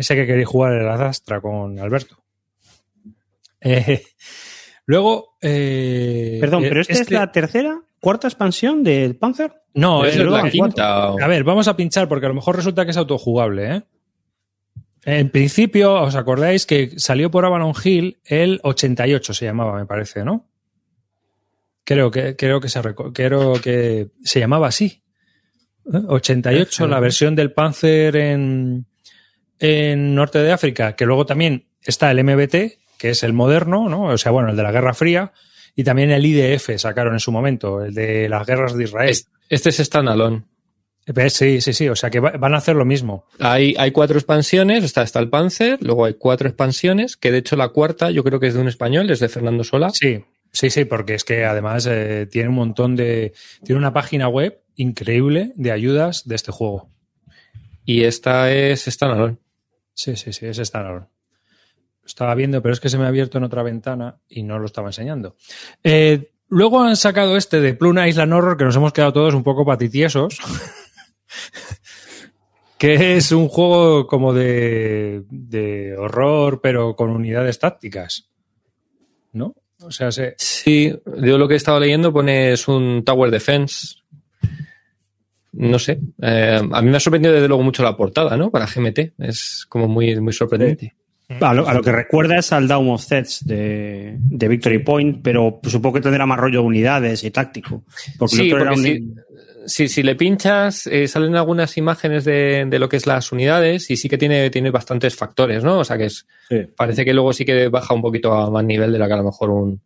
Sé 0.00 0.14
que 0.14 0.26
queréis 0.26 0.46
jugar 0.48 0.74
el 0.74 0.88
Astra 0.88 1.40
con 1.40 1.78
Alberto. 1.78 2.22
Eh, 3.60 4.02
luego. 4.86 5.36
eh, 5.40 6.38
Perdón, 6.40 6.62
pero 6.68 6.80
esta 6.80 6.92
este- 6.92 7.04
es 7.04 7.10
la 7.10 7.30
tercera, 7.32 7.80
cuarta 8.00 8.28
expansión 8.28 8.82
del 8.82 9.16
Panzer. 9.16 9.52
No, 9.74 10.04
es 10.04 10.16
la 10.16 10.50
quinta. 10.50 11.12
o- 11.12 11.22
a 11.22 11.26
ver, 11.28 11.44
vamos 11.44 11.68
a 11.68 11.76
pinchar 11.76 12.08
porque 12.08 12.26
a 12.26 12.28
lo 12.28 12.34
mejor 12.34 12.56
resulta 12.56 12.84
que 12.84 12.90
es 12.90 12.96
autojugable, 12.96 13.76
¿eh? 13.76 13.82
En 15.04 15.30
principio, 15.30 15.94
¿os 15.94 16.14
acordáis 16.14 16.66
que 16.66 16.98
salió 16.98 17.30
por 17.30 17.44
Avalon 17.46 17.72
Hill 17.82 18.18
el 18.24 18.60
88 18.62 19.32
se 19.32 19.46
llamaba, 19.46 19.78
me 19.78 19.86
parece, 19.86 20.24
¿no? 20.24 20.46
Creo 21.84 22.10
que, 22.10 22.36
creo 22.36 22.60
que 22.60 22.68
se 22.68 22.80
creo 23.14 23.54
que 23.62 24.10
se 24.22 24.40
llamaba 24.40 24.66
así. 24.68 24.99
¿Eh? 25.92 26.00
88, 26.08 26.86
la 26.86 27.00
versión 27.00 27.34
del 27.34 27.52
Panzer 27.52 28.16
en, 28.16 28.86
en 29.58 30.14
Norte 30.14 30.38
de 30.40 30.52
África, 30.52 30.94
que 30.96 31.06
luego 31.06 31.26
también 31.26 31.66
está 31.82 32.10
el 32.10 32.22
MBT, 32.24 32.78
que 32.98 33.10
es 33.10 33.22
el 33.22 33.32
moderno, 33.32 33.88
¿no? 33.88 34.04
O 34.04 34.18
sea, 34.18 34.32
bueno, 34.32 34.50
el 34.50 34.56
de 34.56 34.62
la 34.62 34.72
Guerra 34.72 34.94
Fría, 34.94 35.32
y 35.74 35.84
también 35.84 36.10
el 36.10 36.24
IDF 36.26 36.78
sacaron 36.78 37.14
en 37.14 37.20
su 37.20 37.32
momento, 37.32 37.82
el 37.84 37.94
de 37.94 38.28
las 38.28 38.46
guerras 38.46 38.74
de 38.76 38.84
Israel. 38.84 39.10
Es- 39.10 39.28
Este 39.48 39.70
es 39.70 39.78
standalone. 39.78 40.44
Eh, 41.06 41.30
Sí, 41.30 41.60
sí, 41.60 41.72
sí, 41.72 41.88
o 41.88 41.96
sea 41.96 42.08
que 42.10 42.20
va- 42.20 42.32
van 42.32 42.54
a 42.54 42.58
hacer 42.58 42.76
lo 42.76 42.84
mismo. 42.84 43.24
Hay, 43.40 43.74
hay 43.78 43.90
cuatro 43.90 44.16
expansiones, 44.18 44.84
está, 44.84 45.02
está 45.02 45.18
el 45.18 45.28
Panzer, 45.28 45.78
luego 45.82 46.04
hay 46.04 46.14
cuatro 46.14 46.46
expansiones, 46.48 47.16
que 47.16 47.32
de 47.32 47.38
hecho 47.38 47.56
la 47.56 47.68
cuarta 47.70 48.10
yo 48.12 48.22
creo 48.22 48.38
que 48.38 48.46
es 48.46 48.54
de 48.54 48.60
un 48.60 48.68
español, 48.68 49.10
es 49.10 49.18
de 49.18 49.28
Fernando 49.28 49.64
Sola. 49.64 49.90
Sí, 49.90 50.22
sí, 50.52 50.70
sí, 50.70 50.84
porque 50.84 51.14
es 51.14 51.24
que 51.24 51.44
además 51.44 51.86
eh, 51.86 52.26
tiene 52.30 52.48
un 52.48 52.54
montón 52.54 52.96
de. 52.96 53.32
Tiene 53.64 53.78
una 53.78 53.92
página 53.92 54.28
web 54.28 54.62
increíble 54.76 55.52
de 55.56 55.72
ayudas 55.72 56.26
de 56.26 56.34
este 56.34 56.52
juego. 56.52 56.90
Y 57.84 58.04
esta 58.04 58.52
es 58.52 58.84
standalone. 58.84 59.38
Sí, 59.94 60.16
sí, 60.16 60.32
sí, 60.32 60.46
es 60.46 60.58
standalone. 60.58 61.06
estaba 62.04 62.34
viendo, 62.34 62.62
pero 62.62 62.72
es 62.72 62.80
que 62.80 62.88
se 62.88 62.98
me 62.98 63.04
ha 63.04 63.08
abierto 63.08 63.38
en 63.38 63.44
otra 63.44 63.62
ventana 63.62 64.18
y 64.28 64.42
no 64.42 64.58
lo 64.58 64.66
estaba 64.66 64.88
enseñando. 64.88 65.36
Eh, 65.82 66.32
luego 66.48 66.80
han 66.80 66.96
sacado 66.96 67.36
este 67.36 67.60
de 67.60 67.74
Pluna 67.74 68.08
Island 68.08 68.32
Horror, 68.32 68.56
que 68.56 68.64
nos 68.64 68.76
hemos 68.76 68.92
quedado 68.92 69.12
todos 69.12 69.34
un 69.34 69.42
poco 69.42 69.64
patitiesos. 69.66 70.38
que 72.78 73.16
es 73.16 73.30
un 73.32 73.48
juego 73.48 74.06
como 74.06 74.32
de, 74.32 75.24
de 75.28 75.94
horror, 75.98 76.62
pero 76.62 76.96
con 76.96 77.10
unidades 77.10 77.58
tácticas. 77.58 78.30
¿No? 79.32 79.54
O 79.82 79.90
sea, 79.90 80.12
se, 80.12 80.34
Sí, 80.38 80.94
yo 81.22 81.38
lo 81.38 81.48
que 81.48 81.54
he 81.54 81.56
estado 81.56 81.80
leyendo 81.80 82.12
pone 82.12 82.52
es 82.52 82.68
un 82.68 83.02
Tower 83.04 83.30
Defense. 83.30 83.96
No 85.52 85.78
sé. 85.78 85.98
eh, 86.22 86.60
a 86.72 86.82
mí 86.82 86.90
me 86.90 86.96
ha 86.96 87.00
sorprendido 87.00 87.34
desde 87.34 87.48
luego 87.48 87.62
mucho 87.62 87.82
la 87.82 87.96
portada, 87.96 88.36
¿no? 88.36 88.50
Para 88.50 88.66
GMT. 88.66 89.14
Es 89.18 89.66
como 89.68 89.88
muy, 89.88 90.18
muy 90.20 90.32
sorprendente. 90.32 90.94
A 91.40 91.54
lo, 91.54 91.68
a 91.68 91.74
lo 91.74 91.82
que 91.82 91.92
recuerda 91.92 92.38
es 92.38 92.52
al 92.52 92.66
Down 92.66 92.88
of 92.90 93.06
Threats 93.06 93.44
de, 93.46 94.16
de 94.18 94.48
Victory 94.48 94.80
Point, 94.80 95.20
pero 95.22 95.60
supongo 95.64 95.94
que 95.94 96.00
tendrá 96.00 96.26
más 96.26 96.38
rollo 96.38 96.60
de 96.60 96.66
unidades 96.66 97.22
y 97.24 97.30
táctico. 97.30 97.84
Porque 98.18 98.36
Sí, 98.36 98.50
porque 98.50 98.68
un- 98.68 99.20
si, 99.66 99.88
si 99.88 100.02
le 100.02 100.14
pinchas, 100.14 100.86
eh, 100.86 101.06
salen 101.08 101.36
algunas 101.36 101.76
imágenes 101.76 102.24
de, 102.24 102.64
de 102.68 102.78
lo 102.78 102.88
que 102.88 102.96
es 102.96 103.06
las 103.06 103.32
unidades 103.32 103.90
y 103.90 103.96
sí 103.96 104.08
que 104.08 104.18
tiene, 104.18 104.50
tiene 104.50 104.70
bastantes 104.70 105.14
factores, 105.14 105.62
¿no? 105.64 105.78
O 105.80 105.84
sea 105.84 105.96
que 105.98 106.06
es, 106.06 106.26
Sí. 106.48 106.66
parece 106.76 107.04
que 107.04 107.14
luego 107.14 107.32
sí 107.32 107.44
que 107.44 107.68
baja 107.68 107.94
un 107.94 108.02
poquito 108.02 108.32
a 108.32 108.50
más 108.50 108.64
nivel 108.64 108.90
de 108.92 108.98
la 108.98 109.06
que 109.06 109.12
a 109.14 109.18
lo 109.18 109.24
mejor 109.24 109.50
un, 109.50 109.80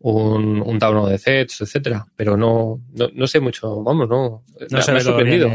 un, 0.00 0.62
un 0.62 0.78
Down 0.78 1.10
de 1.10 1.18
Sets, 1.18 1.60
etcétera. 1.62 2.06
Pero 2.16 2.36
no, 2.36 2.80
no, 2.94 3.08
no 3.12 3.26
sé 3.26 3.40
mucho, 3.40 3.82
vamos, 3.82 4.08
no. 4.08 4.42
no 4.70 4.82
se 4.82 4.92
me 4.92 4.98
ha 4.98 5.02
bien 5.02 5.04
sorprendido. 5.04 5.50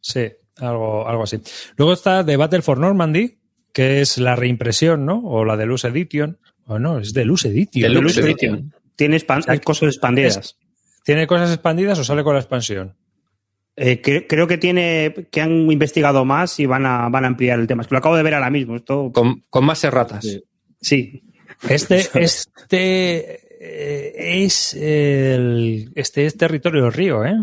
Sí, 0.00 0.30
algo, 0.56 1.06
algo 1.08 1.24
así. 1.24 1.38
Luego 1.76 1.92
está 1.92 2.24
The 2.24 2.36
Battle 2.36 2.62
for 2.62 2.78
Normandy, 2.78 3.38
que 3.72 4.00
es 4.00 4.18
la 4.18 4.36
reimpresión, 4.36 5.04
¿no? 5.04 5.20
O 5.24 5.44
la 5.44 5.56
Deluxe 5.56 5.84
Edition. 5.86 6.38
O 6.66 6.78
no, 6.78 6.98
es 6.98 7.12
Deluxe 7.12 7.46
Edition. 7.46 7.82
Deluxe 7.82 8.16
Deluxe 8.16 8.18
Edition. 8.18 8.54
Edition. 8.54 8.74
Tiene 8.96 9.60
cosas 9.62 9.88
expandidas. 9.94 10.56
¿Tiene 11.08 11.26
cosas 11.26 11.50
expandidas 11.50 11.98
o 11.98 12.04
sale 12.04 12.22
con 12.22 12.34
la 12.34 12.40
expansión? 12.40 12.94
Eh, 13.76 14.02
cre- 14.02 14.26
creo 14.28 14.46
que 14.46 14.58
tiene 14.58 15.26
que 15.30 15.40
han 15.40 15.72
investigado 15.72 16.26
más 16.26 16.60
y 16.60 16.66
van 16.66 16.84
a, 16.84 17.08
van 17.08 17.24
a 17.24 17.28
ampliar 17.28 17.58
el 17.58 17.66
tema. 17.66 17.80
Es 17.80 17.88
que 17.88 17.94
lo 17.94 18.00
acabo 18.00 18.14
de 18.14 18.22
ver 18.22 18.34
ahora 18.34 18.50
mismo. 18.50 18.76
Esto, 18.76 19.10
Con, 19.10 19.42
con 19.48 19.64
más 19.64 19.82
erratas. 19.84 20.22
Sí. 20.22 20.44
sí. 20.82 21.22
Este, 21.66 22.00
este 22.14 23.40
eh, 23.58 24.44
es 24.44 24.74
el, 24.74 25.90
este 25.94 26.26
es 26.26 26.36
territorio 26.36 26.90
río, 26.90 27.24
¿eh? 27.24 27.42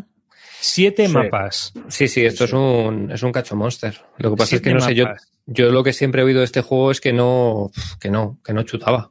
Siete 0.60 1.08
Sí. 1.08 1.14
mapas. 1.14 1.74
Sí, 1.88 2.08
sí, 2.08 2.24
esto 2.24 2.44
es 2.44 2.54
un, 2.54 3.10
es 3.12 3.24
un 3.24 3.32
cacho 3.32 3.56
monster. 3.56 4.00
Lo 4.20 4.30
que 4.30 4.36
pasa 4.38 4.50
Siete 4.50 4.70
es 4.70 4.74
que 4.76 4.80
no 4.80 4.86
sé, 4.86 4.94
yo, 4.94 5.06
yo 5.48 5.72
lo 5.72 5.84
que 5.84 5.92
siempre 5.92 6.22
he 6.22 6.26
oído 6.26 6.40
de 6.42 6.46
este 6.46 6.62
juego 6.62 6.92
es 6.92 7.02
que 7.02 7.14
no, 7.14 7.72
que 8.00 8.12
no, 8.12 8.40
que 8.44 8.54
no 8.54 8.62
chutaba. 8.62 9.10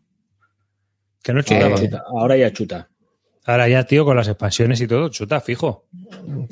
Que 1.24 1.32
no 1.32 1.40
Eh, 1.40 1.44
chutaba. 1.44 1.74
Chuta. 1.76 2.04
Ahora 2.06 2.36
ya 2.36 2.52
chuta. 2.52 2.88
Ahora 3.46 3.68
ya, 3.68 3.84
tío, 3.84 4.04
con 4.06 4.16
las 4.16 4.26
expansiones 4.28 4.80
y 4.80 4.86
todo, 4.86 5.08
chuta, 5.10 5.40
fijo. 5.40 5.84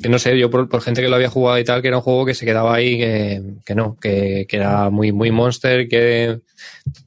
Que 0.01 0.09
no 0.09 0.19
sé, 0.19 0.37
yo 0.37 0.49
por, 0.51 0.69
por 0.69 0.81
gente 0.81 1.01
que 1.01 1.09
lo 1.09 1.15
había 1.15 1.29
jugado 1.29 1.57
y 1.57 1.63
tal, 1.63 1.81
que 1.81 1.87
era 1.87 1.97
un 1.97 2.03
juego 2.03 2.25
que 2.25 2.35
se 2.35 2.45
quedaba 2.45 2.75
ahí, 2.75 2.97
que, 2.99 3.41
que 3.65 3.73
no, 3.73 3.97
que, 3.99 4.45
que 4.47 4.57
era 4.57 4.89
muy, 4.91 5.11
muy 5.11 5.31
monster, 5.31 5.87
que, 5.87 6.39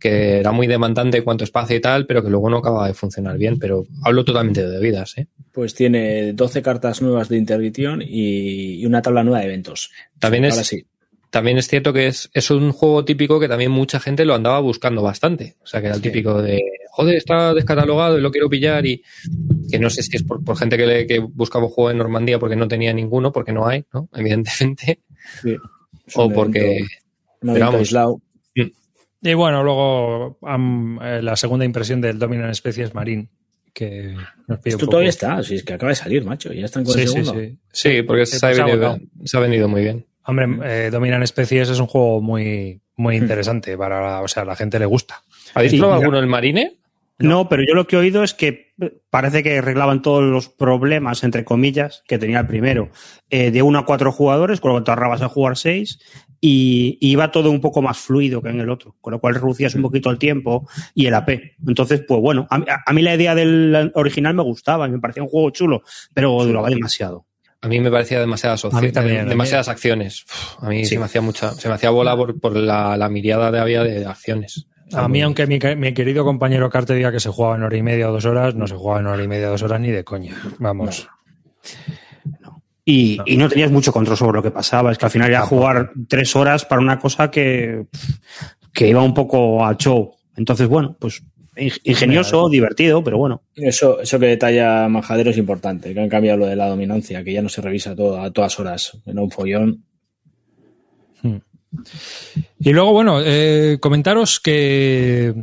que 0.01 0.39
era 0.41 0.51
muy 0.51 0.67
demandante 0.67 1.19
en 1.19 1.25
cuanto 1.25 1.45
a 1.45 1.47
espacio 1.47 1.77
y 1.77 1.81
tal, 1.81 2.07
pero 2.07 2.23
que 2.23 2.31
luego 2.31 2.51
no 2.51 2.59
acababa 2.59 2.89
de 2.89 2.95
funcionar 2.95 3.39
bien. 3.39 3.59
Pero 3.61 3.85
hablo 4.03 4.25
totalmente 4.25 4.63
de 4.67 4.71
bebidas, 4.79 5.17
¿eh? 5.19 5.29
Pues 5.53 5.75
tiene 5.75 6.33
12 6.33 6.63
cartas 6.63 7.01
nuevas 7.01 7.29
de 7.29 7.37
interdicción 7.39 8.03
y, 8.03 8.81
y 8.81 8.87
una 8.87 9.03
tabla 9.03 9.23
nueva 9.23 9.39
de 9.41 9.47
eventos. 9.47 9.91
También 10.19 10.45
Sí, 10.45 10.49
es- 10.49 10.55
Ahora 10.55 10.65
sí. 10.65 10.87
También 11.31 11.59
es 11.59 11.69
cierto 11.69 11.93
que 11.93 12.07
es, 12.07 12.31
es 12.33 12.51
un 12.51 12.73
juego 12.73 13.05
típico 13.05 13.39
que 13.39 13.49
también 13.49 13.71
mucha 13.71 14.01
gente 14.01 14.25
lo 14.25 14.35
andaba 14.35 14.59
buscando 14.61 15.03
bastante. 15.03 15.57
O 15.63 15.67
sea, 15.67 15.81
que 15.81 15.89
era 15.89 15.97
el 15.97 16.01
típico 16.01 16.41
de, 16.41 16.63
joder, 16.97 17.17
está 17.17 17.53
descatalogado 17.53 18.17
y 18.19 18.23
lo 18.23 18.31
quiero 18.31 18.49
pillar 18.49 18.87
y 18.87 19.03
que 19.71 19.79
no 19.79 19.91
sé 19.91 20.03
si 20.03 20.17
es 20.17 20.23
por, 20.23 20.43
por 20.43 20.57
gente 20.57 20.79
que, 20.79 20.87
le, 20.87 21.07
que 21.07 21.19
buscaba 21.19 21.67
un 21.67 21.71
juego 21.71 21.91
en 21.91 21.99
Normandía 21.99 22.39
porque 22.39 22.57
no 22.57 22.67
tenía 22.69 22.93
ninguno, 22.95 23.33
porque 23.33 23.53
no 23.53 23.67
hay, 23.69 23.85
¿no? 23.93 24.09
Evidentemente. 24.15 25.01
Sí. 25.43 25.57
O 26.15 26.31
porque... 26.31 26.79
evento- 27.43 27.79
pero. 27.83 28.21
Y 29.23 29.35
bueno, 29.35 29.63
luego 29.65 30.39
eh, 31.03 31.21
la 31.23 31.37
segunda 31.37 31.65
impresión 31.65 32.01
del 32.01 32.19
Dominant 32.19 32.55
Species 32.55 32.95
Marine, 32.95 33.29
que 33.75 34.15
nos 34.47 34.59
pide 34.61 34.75
un 34.75 34.79
Esto 34.79 34.79
poco- 34.79 34.91
todavía 34.93 35.11
está, 35.11 35.43
si 35.43 35.57
es 35.57 35.65
que 35.65 35.73
acaba 35.75 35.91
de 35.91 35.97
salir, 35.97 36.25
macho. 36.25 36.53
Ya 36.53 36.65
están 36.65 36.85
con 36.85 36.95
Sí, 36.95 37.01
el 37.03 37.09
sí, 37.09 37.15
segundo. 37.25 37.41
sí. 37.41 37.59
Sí, 37.73 38.03
porque 38.03 38.25
Sí, 38.27 38.39
se, 38.39 38.47
ha 38.47 38.51
pues 38.51 38.59
ha 38.61 38.65
venido, 38.65 38.99
se 39.25 39.37
ha 39.37 39.41
vendido 39.41 39.69
muy 39.69 39.83
bien. 39.83 40.07
Hombre, 40.25 40.47
eh, 40.65 40.91
Dominant 40.91 41.25
Species 41.27 41.69
es 41.71 41.79
un 41.81 41.87
juego 41.87 42.21
muy, 42.21 42.81
muy 42.97 43.17
interesante 43.17 43.77
para, 43.77 44.01
la- 44.01 44.23
o 44.23 44.29
sea, 44.29 44.43
a 44.45 44.47
la 44.47 44.57
gente 44.57 44.79
le 44.79 44.87
gusta. 44.87 45.23
¿Habéis 45.55 45.73
Sí, 45.73 45.79
probado 45.79 46.01
alguno 46.01 46.19
el 46.19 46.27
Marine? 46.27 46.77
No. 47.19 47.49
pero 47.49 47.63
yo 47.67 47.75
lo 47.75 47.87
que 47.87 47.97
he 47.97 47.99
oído 47.99 48.23
es 48.23 48.35
que 48.35 48.75
parece 49.11 49.43
que 49.43 49.59
arreglaban 49.59 50.03
todos 50.03 50.23
los 50.25 50.49
problemas, 50.49 51.25
entre 51.25 51.45
comillas, 51.45 52.03
que 52.07 52.19
tenía 52.19 52.41
el 52.41 52.47
primero, 52.47 52.91
eh, 53.31 53.51
de 53.51 53.63
uno 53.63 53.79
a 53.79 53.87
cuatro 53.87 54.13
jugadores, 54.13 54.61
con 54.61 54.73
lo 54.73 54.79
que 54.79 54.85
te 54.85 54.91
ahorrabas 54.91 55.23
a 55.23 55.29
jugar 55.29 55.57
seis, 55.57 55.99
y, 56.43 56.99
y 57.01 57.11
iba 57.13 57.31
todo 57.33 57.51
un 57.51 57.63
poco 57.63 57.81
más 57.81 57.97
fluido 57.97 58.43
que 58.43 58.51
en 58.51 58.61
el 58.61 58.69
otro, 58.69 58.95
con 59.01 59.13
lo 59.13 59.21
cual 59.21 59.35
reducías 59.35 59.75
un 59.75 59.83
poquito 59.83 60.11
el 60.11 60.19
tiempo 60.19 60.69
y 60.95 61.07
el 61.07 61.15
AP. 61.15 61.55
Entonces, 61.67 62.03
pues 62.07 62.21
bueno, 62.21 62.47
a, 62.51 62.59
mí- 62.59 62.67
a 62.69 62.93
mí 62.93 63.01
la 63.03 63.15
idea 63.15 63.35
del 63.35 63.91
original 63.95 64.35
me 64.35 64.43
gustaba, 64.43 64.87
me 64.87 64.99
parecía 64.99 65.23
un 65.23 65.31
juego 65.31 65.49
chulo, 65.51 65.83
pero 66.13 66.45
duraba 66.45 66.69
demasiado. 66.69 67.25
A 67.63 67.69
mí 67.69 67.81
me 67.81 67.91
parecía 67.91 68.21
demasiadas 68.21 68.63
opciones, 68.67 68.93
también, 68.93 69.27
demasiadas 69.29 69.69
acciones. 69.69 70.25
Uf, 70.25 70.63
a 70.63 70.69
mí 70.69 70.85
Sí. 70.85 70.91
se 70.95 70.99
me 70.99 71.07
hacía 71.07 71.23
mucha, 71.23 71.53
se 71.53 71.67
me 71.69 71.75
hacía 71.75 71.89
bola 71.89 72.15
por, 72.15 72.39
por 72.39 72.55
la, 72.55 72.97
la 72.99 73.09
mirada 73.09 73.51
de 73.51 73.59
había 73.59 73.83
de 73.83 74.05
acciones. 74.05 74.67
A 74.93 75.09
mí, 75.09 75.21
aunque 75.23 75.47
mi, 75.47 75.59
mi 75.77 75.93
querido 75.95 76.25
compañero 76.25 76.71
Carte 76.71 76.95
diga 76.95 77.11
que 77.11 77.21
se 77.21 77.29
jugaba 77.31 77.57
en 77.57 77.63
hora 77.65 77.77
y 77.77 77.83
media 77.83 78.09
o 78.09 78.13
dos 78.13 78.25
horas, 78.25 78.55
no 78.55 78.67
se 78.67 78.75
jugaba 78.77 79.01
en 79.01 79.07
hora 79.09 79.23
y 79.23 79.29
media 79.29 79.49
o 79.49 79.51
dos 79.53 79.63
horas 79.63 79.81
ni 79.81 79.91
de 79.91 80.05
coña. 80.05 80.33
Vamos. 80.59 81.09
Y 82.85 83.17
no. 83.17 83.25
y 83.27 83.37
no 83.37 83.49
tenías 83.49 83.71
mucho 83.73 83.93
control 83.93 84.17
sobre 84.17 84.37
lo 84.37 84.43
que 84.43 84.53
pasaba, 84.53 84.93
es 84.93 84.99
que 84.99 85.07
al 85.07 85.11
final 85.11 85.29
era 85.31 85.41
jugar 85.43 85.91
tres 86.09 86.37
horas 86.37 86.65
para 86.65 86.81
una 86.81 86.99
cosa 87.01 87.31
que, 87.31 87.87
que 88.73 88.87
iba 88.89 89.03
un 89.03 89.13
poco 89.13 89.65
al 89.67 89.77
show. 89.77 90.15
Entonces, 90.37 90.69
bueno, 90.69 90.97
pues 91.01 91.21
ing- 91.57 91.81
ingenioso, 91.83 92.49
divertido, 92.49 93.03
pero 93.03 93.19
bueno. 93.19 93.43
Eso, 93.57 94.01
eso 94.01 94.21
que 94.21 94.27
detalla 94.27 94.87
Majadero 94.89 95.31
es 95.31 95.39
importante, 95.39 95.93
que 95.93 96.01
han 96.01 96.09
cambiado 96.09 96.39
lo 96.39 96.47
de 96.47 96.55
la 96.55 96.69
dominancia, 96.69 97.25
que 97.25 97.33
ya 97.33 97.43
no 97.43 97.49
se 97.49 97.61
revisa 97.61 97.97
todo 97.97 98.21
a 98.21 98.31
todas 98.31 98.57
horas. 98.61 98.97
Era 99.05 99.21
un 99.21 99.31
follón. 99.33 99.83
Y 102.59 102.73
luego, 102.73 102.93
bueno, 102.93 103.21
eh, 103.23 103.79
comentaros 103.81 104.41
que 104.41 105.35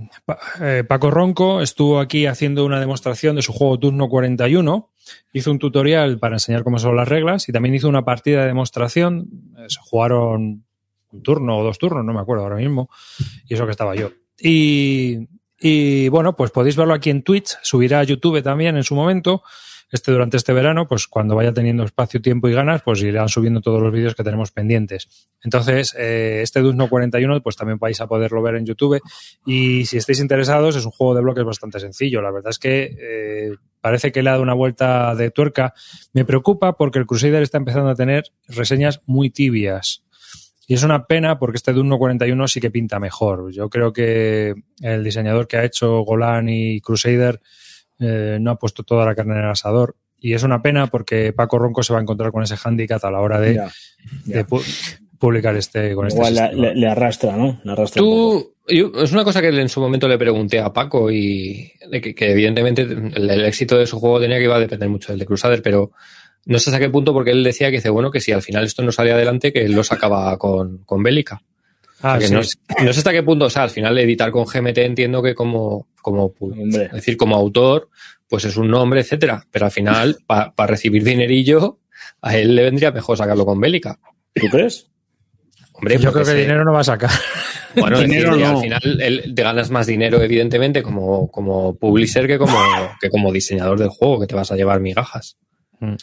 eh, 0.62 0.84
Paco 0.88 1.12
Ronco 1.12 1.62
estuvo 1.62 2.00
aquí 2.00 2.26
haciendo 2.26 2.66
una 2.66 2.80
demostración 2.80 3.36
de 3.36 3.42
su 3.42 3.54
juego 3.54 3.80
Turno 3.80 4.10
41. 4.10 4.90
Hizo 5.34 5.52
un 5.52 5.60
tutorial 5.60 6.20
para 6.20 6.36
enseñar 6.36 6.64
cómo 6.64 6.80
son 6.80 6.96
las 6.96 7.08
reglas 7.08 7.48
y 7.50 7.52
también 7.52 7.76
hizo 7.76 7.90
una 7.90 8.06
partida 8.06 8.42
de 8.42 8.48
demostración. 8.48 9.28
Eh, 9.58 9.66
se 9.68 9.80
jugaron 9.82 10.64
un 11.12 11.24
turno 11.24 11.58
o 11.58 11.64
dos 11.64 11.78
turnos, 11.78 12.04
no 12.04 12.14
me 12.14 12.22
acuerdo 12.22 12.44
ahora 12.44 12.58
mismo. 12.58 12.90
Y 13.48 13.54
eso 13.54 13.66
que 13.66 13.72
estaba 13.72 13.96
yo. 13.96 14.12
Y, 14.40 15.28
y 15.60 16.10
bueno, 16.10 16.36
pues 16.36 16.52
podéis 16.52 16.76
verlo 16.76 16.94
aquí 16.94 17.10
en 17.10 17.24
Twitch. 17.24 17.58
Subirá 17.62 18.00
a 18.00 18.04
YouTube 18.04 18.42
también 18.42 18.76
en 18.76 18.84
su 18.84 18.96
momento. 18.96 19.44
Este 19.94 20.12
durante 20.12 20.38
este 20.38 20.54
verano, 20.54 20.88
pues 20.88 21.08
cuando 21.08 21.36
vaya 21.36 21.54
teniendo 21.54 21.84
espacio, 21.84 22.20
tiempo 22.20 22.50
y 22.50 22.54
ganas, 22.54 22.82
pues 22.82 23.04
irán 23.04 23.30
subiendo 23.30 23.62
todos 23.62 23.80
los 23.80 23.94
vídeos 23.94 24.16
que 24.16 24.24
tenemos 24.24 24.52
pendientes. 24.52 25.08
Entonces, 25.44 25.96
eh, 25.96 26.40
este 26.42 26.62
Duzno 26.62 26.90
41, 26.90 27.44
pues 27.44 27.56
también 27.56 27.78
vais 27.78 28.02
a 28.02 28.08
poderlo 28.08 28.42
ver 28.42 28.56
en 28.56 28.66
YouTube. 28.66 29.00
Y 29.46 29.86
si 29.86 29.98
estáis 29.98 30.20
interesados, 30.20 30.76
es 30.76 30.86
un 30.86 30.90
juego 30.90 31.14
de 31.14 31.22
bloques 31.22 31.44
bastante 31.44 31.80
sencillo. 31.80 32.24
La 32.24 32.32
verdad 32.32 32.50
es 32.50 32.58
que 32.58 32.98
eh, 33.00 33.52
parece 33.82 34.12
que 34.12 34.24
le 34.24 34.30
ha 34.30 34.32
dado 34.32 34.42
una 34.42 34.56
vuelta 34.56 35.14
de 35.14 35.30
tuerca. 35.30 35.76
Me 36.12 36.26
preocupa 36.26 36.76
porque 36.76 36.98
el 36.98 37.06
Crusader 37.06 37.44
está 37.44 37.60
empezando 37.60 37.92
a 37.92 37.96
tener 37.96 38.24
reseñas 38.48 39.00
muy 39.06 39.30
tibias. 39.30 40.04
Y 40.66 40.74
es 40.74 40.82
una 40.82 41.06
pena 41.06 41.38
porque 41.38 41.58
este 41.58 41.72
Dune 41.72 41.96
41 41.96 42.48
sí 42.48 42.60
que 42.60 42.72
pinta 42.72 43.00
mejor. 43.00 43.52
Yo 43.52 43.70
creo 43.70 43.94
que 43.94 44.56
el 44.82 45.04
diseñador 45.04 45.48
que 45.48 45.58
ha 45.58 45.64
hecho 45.64 46.00
Golan 46.00 46.50
y 46.50 46.82
Crusader 46.82 47.42
eh, 48.00 48.38
no 48.42 48.52
ha 48.52 48.56
puesto 48.60 48.84
toda 48.84 49.06
la 49.06 49.16
carne 49.16 49.34
en 49.36 49.44
el 49.46 49.50
asador. 49.50 49.96
Y 50.20 50.34
es 50.34 50.44
una 50.44 50.62
pena 50.62 50.88
porque 50.88 51.34
Paco 51.34 51.60
Ronco 51.60 51.84
se 51.84 51.92
va 51.94 52.00
a 52.00 52.02
encontrar 52.02 52.32
con 52.32 52.44
ese 52.44 52.56
hándicap 52.58 53.04
a 53.04 53.12
la 53.12 53.20
hora 53.20 53.40
de, 53.40 53.56
Ya, 53.56 53.72
ya. 54.26 54.36
de 54.38 54.46
pu- 54.48 54.64
publicar 55.20 55.56
este 55.56 55.94
con 55.96 56.10
Igual 56.10 56.34
este 56.34 56.42
le, 56.42 56.48
sistema. 56.50 56.68
le- 56.74 56.76
le 56.80 56.88
arrastra, 56.88 57.36
¿no? 57.38 57.60
Le 57.64 57.72
arrastra 57.72 58.02
un 58.04 58.10
poco. 58.10 58.54
Tú, 58.68 58.74
yo- 58.74 58.92
es 59.04 59.12
una 59.12 59.24
cosa 59.26 59.42
que 59.42 59.50
en 59.50 59.68
su 59.70 59.82
momento 59.82 60.08
le 60.08 60.18
pregunté 60.18 60.60
a 60.60 60.72
Paco 60.72 61.12
y 61.12 61.72
de 61.90 62.00
que, 62.02 62.16
que 62.16 62.32
evidentemente 62.32 62.84
el, 62.84 63.30
el 63.30 63.46
éxito 63.46 63.78
de 63.78 63.86
su 63.88 64.00
juego 64.00 64.20
tenía 64.22 64.38
que 64.38 64.46
iba 64.46 64.56
a 64.56 64.60
depender 64.60 64.88
mucho 64.90 65.12
del 65.12 65.20
de 65.20 65.26
Crusader, 65.26 65.62
pero 65.62 65.92
no 66.46 66.60
sé 66.60 66.70
hasta 66.70 66.80
qué 66.80 66.90
punto 66.90 67.12
porque 67.14 67.32
él 67.32 67.44
decía 67.44 67.70
que 67.70 67.78
dice, 67.78 67.90
bueno, 67.90 68.10
que 68.12 68.20
si 68.22 68.32
al 68.32 68.42
final 68.42 68.64
esto 68.66 68.82
no 68.84 68.92
salía 68.94 69.16
adelante, 69.16 69.52
que 69.54 69.66
él 69.66 69.74
lo 69.74 69.84
sacaba 69.84 70.38
con, 70.38 70.80
con 70.86 71.04
Bélica. 71.04 71.42
Ah, 72.04 72.18
O 72.18 72.20
sea, 72.20 72.20
que 72.20 72.28
sí. 72.28 72.34
no, 72.34 72.44
sé- 72.44 72.58
no 72.86 72.94
sé 72.94 73.00
hasta 73.00 73.12
qué 73.12 73.24
punto, 73.24 73.46
o 73.46 73.50
sea, 73.50 73.64
al 73.64 73.70
final 73.72 73.98
editar 73.98 74.30
con 74.30 74.46
GMT 74.46 74.78
entiendo 74.80 75.24
que 75.24 75.34
como, 75.34 75.88
como, 76.02 76.34
pu- 76.34 76.52
Hombre, 76.62 76.86
es 76.86 76.92
decir, 76.92 77.16
como 77.18 77.36
autor, 77.36 77.90
pues 78.28 78.46
es 78.46 78.58
un 78.58 78.68
nombre, 78.70 79.00
etcétera, 79.02 79.46
pero 79.50 79.66
al 79.66 79.72
final, 79.72 80.18
para 80.28 80.54
recibir 80.68 81.04
dinerillo, 81.04 81.80
a 82.22 82.38
él 82.38 82.56
le 82.56 82.64
vendría 82.64 82.92
mejor 82.92 83.18
sacarlo 83.18 83.46
con 83.46 83.60
Bélica. 83.60 84.00
¿tú 84.36 84.48
crees? 84.50 84.88
Hombre, 85.74 85.98
Yo 85.98 86.12
creo 86.12 86.24
que 86.26 86.32
se- 86.32 86.38
dinero 86.42 86.64
no 86.66 86.74
va 86.74 86.82
a 86.82 86.84
sacar. 86.84 87.10
Bueno, 87.76 88.00
Dinero 88.02 88.34
decir, 88.36 88.46
no. 88.48 88.56
al 88.58 88.62
final 88.64 89.02
el- 89.02 89.34
te 89.34 89.42
ganas 89.42 89.72
más 89.72 89.88
dinero, 89.88 90.22
evidentemente, 90.22 90.84
como, 90.84 91.32
como 91.32 91.74
publisher 91.76 92.28
que 92.28 92.38
como, 92.38 92.56
que 93.02 93.10
como 93.10 93.32
diseñador 93.34 93.80
del 93.80 93.90
juego, 93.90 94.20
que 94.20 94.28
te 94.28 94.36
vas 94.36 94.52
a 94.52 94.56
llevar 94.56 94.80
migajas. 94.80 95.38
Mm. 95.80 95.96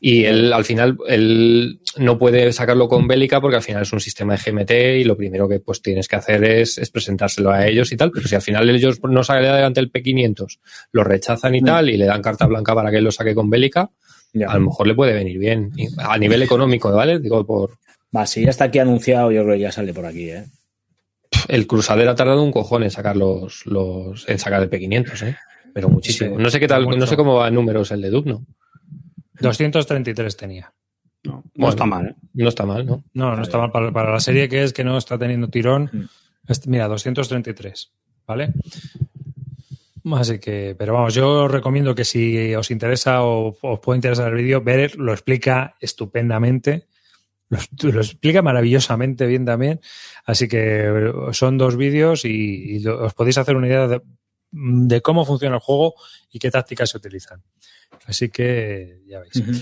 Y 0.00 0.24
él, 0.26 0.52
al 0.52 0.64
final, 0.64 0.96
él 1.08 1.80
no 1.96 2.18
puede 2.18 2.52
sacarlo 2.52 2.88
con 2.88 3.08
Bélica 3.08 3.40
porque 3.40 3.56
al 3.56 3.62
final 3.62 3.82
es 3.82 3.92
un 3.92 3.98
sistema 3.98 4.36
de 4.36 4.52
GMT 4.52 4.70
y 5.00 5.04
lo 5.04 5.16
primero 5.16 5.48
que 5.48 5.58
pues 5.58 5.82
tienes 5.82 6.06
que 6.06 6.14
hacer 6.16 6.44
es, 6.44 6.78
es 6.78 6.90
presentárselo 6.90 7.50
a 7.50 7.66
ellos 7.66 7.90
y 7.90 7.96
tal. 7.96 8.12
Pero 8.12 8.28
si 8.28 8.36
al 8.36 8.42
final 8.42 8.70
ellos 8.70 9.00
no 9.02 9.24
salen 9.24 9.50
adelante 9.50 9.80
el 9.80 9.90
P500, 9.90 10.58
lo 10.92 11.02
rechazan 11.02 11.54
y 11.56 11.60
Mm. 11.62 11.64
tal 11.64 11.90
y 11.90 11.96
le 11.96 12.06
dan 12.06 12.22
carta 12.22 12.46
blanca 12.46 12.74
para 12.76 12.90
que 12.92 12.98
él 12.98 13.04
lo 13.04 13.10
saque 13.10 13.34
con 13.34 13.50
Bélica, 13.50 13.90
Ya. 14.32 14.48
a 14.50 14.54
lo 14.54 14.60
mejor 14.66 14.86
le 14.86 14.94
puede 14.94 15.14
venir 15.14 15.36
bien. 15.38 15.72
A 15.98 16.16
nivel 16.16 16.42
económico, 16.42 16.92
¿vale? 16.92 17.18
Digo, 17.18 17.44
por 17.44 17.78
Va, 18.16 18.24
si 18.26 18.42
ya 18.44 18.50
está 18.50 18.64
aquí 18.66 18.78
anunciado, 18.78 19.32
yo 19.32 19.42
creo 19.42 19.54
que 19.56 19.60
ya 19.62 19.72
sale 19.72 19.92
por 19.92 20.06
aquí, 20.06 20.30
¿eh? 20.30 20.44
el 21.48 21.66
Crusader 21.66 22.08
ha 22.08 22.14
tardado 22.14 22.42
un 22.42 22.52
cojón 22.52 22.82
en 22.84 22.90
sacar 22.90 23.16
los, 23.16 23.66
los 23.66 24.28
en 24.28 24.38
sacar 24.38 24.62
el 24.62 24.70
P500, 24.70 25.26
¿eh? 25.26 25.36
Pero 25.74 25.88
muchísimo. 25.88 26.36
Sí, 26.36 26.42
no 26.42 26.50
sé 26.50 26.58
qué 26.60 26.66
tal, 26.68 26.84
mucho. 26.84 26.96
no 26.98 27.06
sé 27.06 27.16
cómo 27.16 27.34
va 27.34 27.48
en 27.48 27.54
números 27.54 27.90
el 27.90 28.00
de 28.00 28.10
Dubno. 28.10 28.46
233 29.40 30.36
tenía. 30.36 30.72
No, 31.24 31.32
no 31.32 31.42
Bueno. 31.54 31.70
está 31.70 31.84
mal. 31.86 32.06
¿eh? 32.06 32.14
No 32.34 32.48
está 32.48 32.64
mal, 32.66 32.86
¿no? 32.86 33.04
No, 33.12 33.34
no 33.36 33.42
está 33.42 33.58
mal 33.58 33.70
para, 33.72 33.92
para 33.92 34.12
la 34.12 34.20
serie 34.20 34.48
que 34.48 34.62
es 34.62 34.72
que 34.72 34.84
no 34.84 34.96
está 34.96 35.18
teniendo 35.18 35.48
tirón. 35.48 35.90
Mm. 35.92 36.04
Este- 36.48 36.70
mira, 36.70 36.88
233, 36.88 37.92
¿vale? 38.26 38.52
Así 40.12 40.38
que, 40.38 40.74
pero 40.78 40.94
vamos, 40.94 41.12
yo 41.14 41.44
os 41.44 41.50
recomiendo 41.50 41.94
que 41.94 42.04
si 42.04 42.54
os 42.54 42.70
interesa 42.70 43.24
o 43.24 43.56
os 43.60 43.80
puede 43.80 43.98
interesar 43.98 44.28
el 44.32 44.42
vídeo, 44.42 44.62
ver, 44.62 44.96
lo 44.96 45.12
explica 45.12 45.76
estupendamente. 45.80 46.86
Lo, 47.50 47.58
lo 47.92 48.00
explica 48.00 48.40
maravillosamente 48.42 49.26
bien 49.26 49.44
también. 49.44 49.80
Así 50.24 50.48
que 50.48 51.12
son 51.32 51.58
dos 51.58 51.76
vídeos 51.76 52.24
y, 52.24 52.86
os 52.86 53.12
podéis 53.14 53.38
hacer 53.38 53.56
una 53.56 53.66
idea 53.66 53.88
de, 53.88 54.02
de 54.50 55.00
cómo 55.02 55.24
funciona 55.24 55.56
el 55.56 55.62
juego 55.62 55.94
y 56.30 56.38
qué 56.38 56.50
tácticas 56.50 56.90
se 56.90 56.98
utilizan. 56.98 57.42
Así 58.06 58.28
que 58.30 59.00
ya 59.06 59.20
veis. 59.20 59.36
Ujú. 59.36 59.52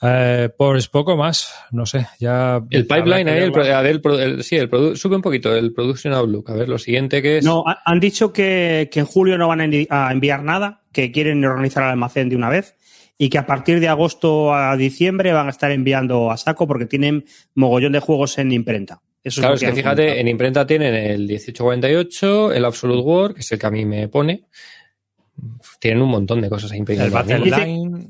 Eh, 0.00 0.48
pues 0.56 0.86
poco 0.86 1.16
más, 1.16 1.52
no 1.72 1.84
sé, 1.84 2.06
ya... 2.20 2.62
El 2.70 2.86
pipeline 2.86 3.28
ahí, 3.28 3.38
el, 3.38 3.52
el 3.86 4.00
pro- 4.00 4.16
el- 4.18 4.44
sí, 4.44 4.54
el 4.56 4.70
produ- 4.70 4.94
sube 4.94 5.16
un 5.16 5.22
poquito 5.22 5.54
el 5.56 5.72
Production 5.74 6.14
Outlook. 6.14 6.48
A 6.50 6.54
ver, 6.54 6.68
lo 6.68 6.78
siguiente 6.78 7.20
que 7.20 7.38
es. 7.38 7.44
No, 7.44 7.64
ha- 7.66 7.82
han 7.84 7.98
dicho 7.98 8.32
que, 8.32 8.88
que 8.92 9.00
en 9.00 9.06
julio 9.06 9.36
no 9.36 9.48
van 9.48 9.60
a 9.60 9.66
envi- 9.66 9.88
a 9.90 10.12
enviar 10.12 10.44
nada, 10.44 10.82
que 10.92 11.10
quieren 11.10 11.44
organizar 11.44 11.82
el 11.82 11.90
almacén 11.90 12.28
de 12.28 12.36
una 12.36 12.48
vez 12.48 12.76
y 13.18 13.28
que 13.28 13.38
a 13.38 13.46
partir 13.46 13.80
de 13.80 13.88
agosto 13.88 14.54
a 14.54 14.76
diciembre 14.76 15.32
van 15.32 15.48
a 15.48 15.50
estar 15.50 15.72
enviando 15.72 16.30
a 16.30 16.36
saco 16.36 16.68
porque 16.68 16.86
tienen 16.86 17.24
mogollón 17.56 17.90
de 17.90 17.98
juegos 17.98 18.38
en 18.38 18.52
imprenta. 18.52 19.02
Eso 19.24 19.40
claro, 19.40 19.54
lo 19.54 19.56
es 19.56 19.60
que 19.62 19.72
fíjate, 19.72 19.96
comentado. 20.02 20.20
en 20.20 20.28
imprenta 20.28 20.64
tienen 20.68 20.94
el 20.94 21.26
1848, 21.26 22.52
el 22.52 22.64
Absolute 22.64 23.02
War, 23.02 23.34
que 23.34 23.40
es 23.40 23.50
el 23.50 23.58
que 23.58 23.66
a 23.66 23.70
mí 23.72 23.84
me 23.84 24.06
pone. 24.06 24.44
Tienen 25.80 26.02
un 26.02 26.08
montón 26.10 26.40
de 26.40 26.48
cosas 26.50 26.72
ahí 26.72 26.82
El. 26.86 27.10
Battle 27.10 27.38
Line... 27.40 28.08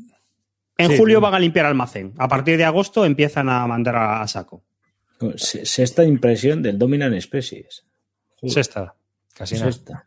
En 0.80 0.90
sí, 0.92 0.96
julio 0.96 1.18
sí. 1.18 1.22
van 1.22 1.34
a 1.34 1.38
limpiar 1.40 1.66
almacén. 1.66 2.14
A 2.18 2.28
partir 2.28 2.56
de 2.56 2.64
agosto 2.64 3.04
empiezan 3.04 3.48
a 3.48 3.66
mandar 3.66 3.96
a, 3.96 4.22
a 4.22 4.28
saco. 4.28 4.62
Se- 5.36 5.66
Sexta 5.66 6.04
impresión 6.04 6.62
del 6.62 6.78
Dominant 6.78 7.20
Species. 7.20 7.84
Sexta, 8.46 8.94
casi 9.34 9.56
nada. 9.56 9.72
Sexta. 9.72 10.04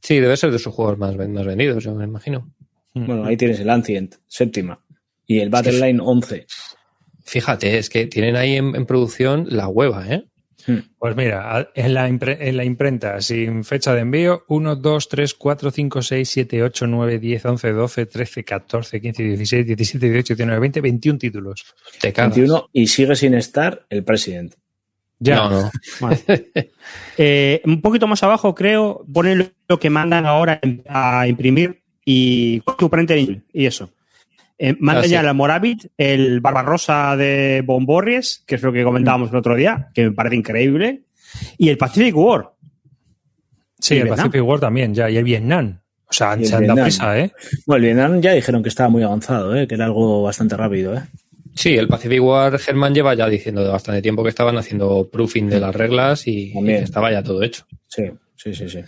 Sí, 0.00 0.20
debe 0.20 0.36
ser 0.36 0.50
de 0.50 0.58
sus 0.58 0.72
juegos 0.74 0.96
más, 0.98 1.16
ven- 1.16 1.32
más 1.32 1.44
vendidos, 1.44 1.84
yo 1.84 1.94
me 1.94 2.04
imagino. 2.04 2.50
Bueno, 2.94 3.24
ahí 3.26 3.36
tienes 3.36 3.60
el 3.60 3.68
Ancient, 3.70 4.14
séptima. 4.26 4.82
Y 5.26 5.40
el 5.40 5.50
Battle 5.50 5.78
Line 5.86 6.00
11. 6.02 6.46
Fíjate, 7.24 7.76
es 7.78 7.90
que 7.90 8.06
tienen 8.06 8.36
ahí 8.36 8.56
en, 8.56 8.74
en 8.74 8.86
producción 8.86 9.46
la 9.50 9.68
hueva, 9.68 10.08
¿eh? 10.08 10.24
Pues 10.98 11.16
mira, 11.16 11.70
en 11.74 11.94
la, 11.94 12.06
en 12.08 12.56
la 12.56 12.64
imprenta, 12.64 13.20
sin 13.22 13.64
fecha 13.64 13.94
de 13.94 14.00
envío, 14.00 14.44
1, 14.48 14.76
2, 14.76 15.08
3, 15.08 15.34
4, 15.34 15.70
5, 15.70 16.02
6, 16.02 16.28
7, 16.28 16.62
8, 16.62 16.86
9, 16.86 17.18
10, 17.18 17.44
11, 17.46 17.72
12, 17.72 18.06
13, 18.06 18.44
14, 18.44 19.00
15, 19.00 19.22
16, 19.22 19.66
17, 19.66 20.06
18, 20.10 20.34
19, 20.34 20.60
20, 20.60 20.80
21 20.80 21.18
títulos. 21.18 21.64
Te 22.00 22.12
cagas. 22.12 22.36
21 22.36 22.68
y 22.72 22.86
sigue 22.86 23.16
sin 23.16 23.34
estar 23.34 23.86
el 23.88 24.04
President. 24.04 24.54
Ya. 25.20 25.36
No, 25.36 25.50
no. 25.50 25.70
Vale. 26.00 26.18
Eh, 27.20 27.60
un 27.64 27.80
poquito 27.82 28.06
más 28.06 28.22
abajo, 28.22 28.54
creo, 28.54 29.04
ponen 29.12 29.38
lo- 29.38 29.46
lo 29.68 29.78
que 29.80 29.90
mandan 29.90 30.24
ahora 30.24 30.60
a 30.88 31.26
imprimir 31.26 31.82
y 32.04 32.60
tu 32.78 32.88
printer 32.88 33.18
y 33.52 33.66
eso. 33.66 33.90
Eh, 34.58 34.76
mandan 34.80 35.04
Ah, 35.04 35.06
sí. 35.06 35.12
ya 35.12 35.22
la 35.22 35.34
Moravit, 35.34 35.86
el 35.96 36.40
Barbarossa 36.40 37.16
de 37.16 37.62
Bomborries, 37.64 38.42
que 38.46 38.56
es 38.56 38.62
lo 38.62 38.72
que 38.72 38.82
comentábamos 38.82 39.30
el 39.30 39.36
otro 39.36 39.54
día, 39.54 39.88
que 39.94 40.04
me 40.04 40.12
parece 40.12 40.36
increíble, 40.36 41.02
y 41.56 41.68
el 41.68 41.78
Pacific 41.78 42.16
War. 42.16 42.50
Sí, 43.78 43.94
¿Y 43.94 43.98
el 43.98 44.04
Vietnam? 44.04 44.26
Pacific 44.26 44.48
War 44.48 44.60
también, 44.60 44.94
ya. 44.94 45.08
Y 45.08 45.16
el 45.16 45.24
Vietnam. 45.24 45.80
O 46.10 46.12
sea, 46.12 46.32
el 46.32 46.46
se 46.46 46.56
han 46.56 46.66
dado 46.66 46.82
prisa, 46.82 47.18
¿eh? 47.18 47.32
Bueno, 47.66 47.84
el 47.84 47.94
Vietnam 47.94 48.20
ya 48.20 48.32
dijeron 48.32 48.62
que 48.62 48.70
estaba 48.70 48.88
muy 48.88 49.02
avanzado, 49.02 49.54
¿eh? 49.54 49.68
que 49.68 49.74
era 49.74 49.84
algo 49.84 50.22
bastante 50.22 50.56
rápido. 50.56 50.96
¿eh? 50.96 51.02
Sí, 51.54 51.76
el 51.76 51.86
Pacific 51.86 52.22
War 52.22 52.58
Germán 52.58 52.94
lleva 52.94 53.14
ya 53.14 53.28
diciendo 53.28 53.62
de 53.62 53.68
bastante 53.68 54.00
tiempo 54.00 54.22
que 54.22 54.30
estaban 54.30 54.56
haciendo 54.56 55.08
proofing 55.10 55.48
de 55.50 55.60
las 55.60 55.74
reglas 55.74 56.26
y, 56.26 56.52
estaba 56.68 57.12
ya 57.12 57.22
todo 57.22 57.42
hecho. 57.42 57.66
Sí, 57.86 58.04
sí, 58.36 58.54
sí. 58.54 58.68
sí. 58.68 58.80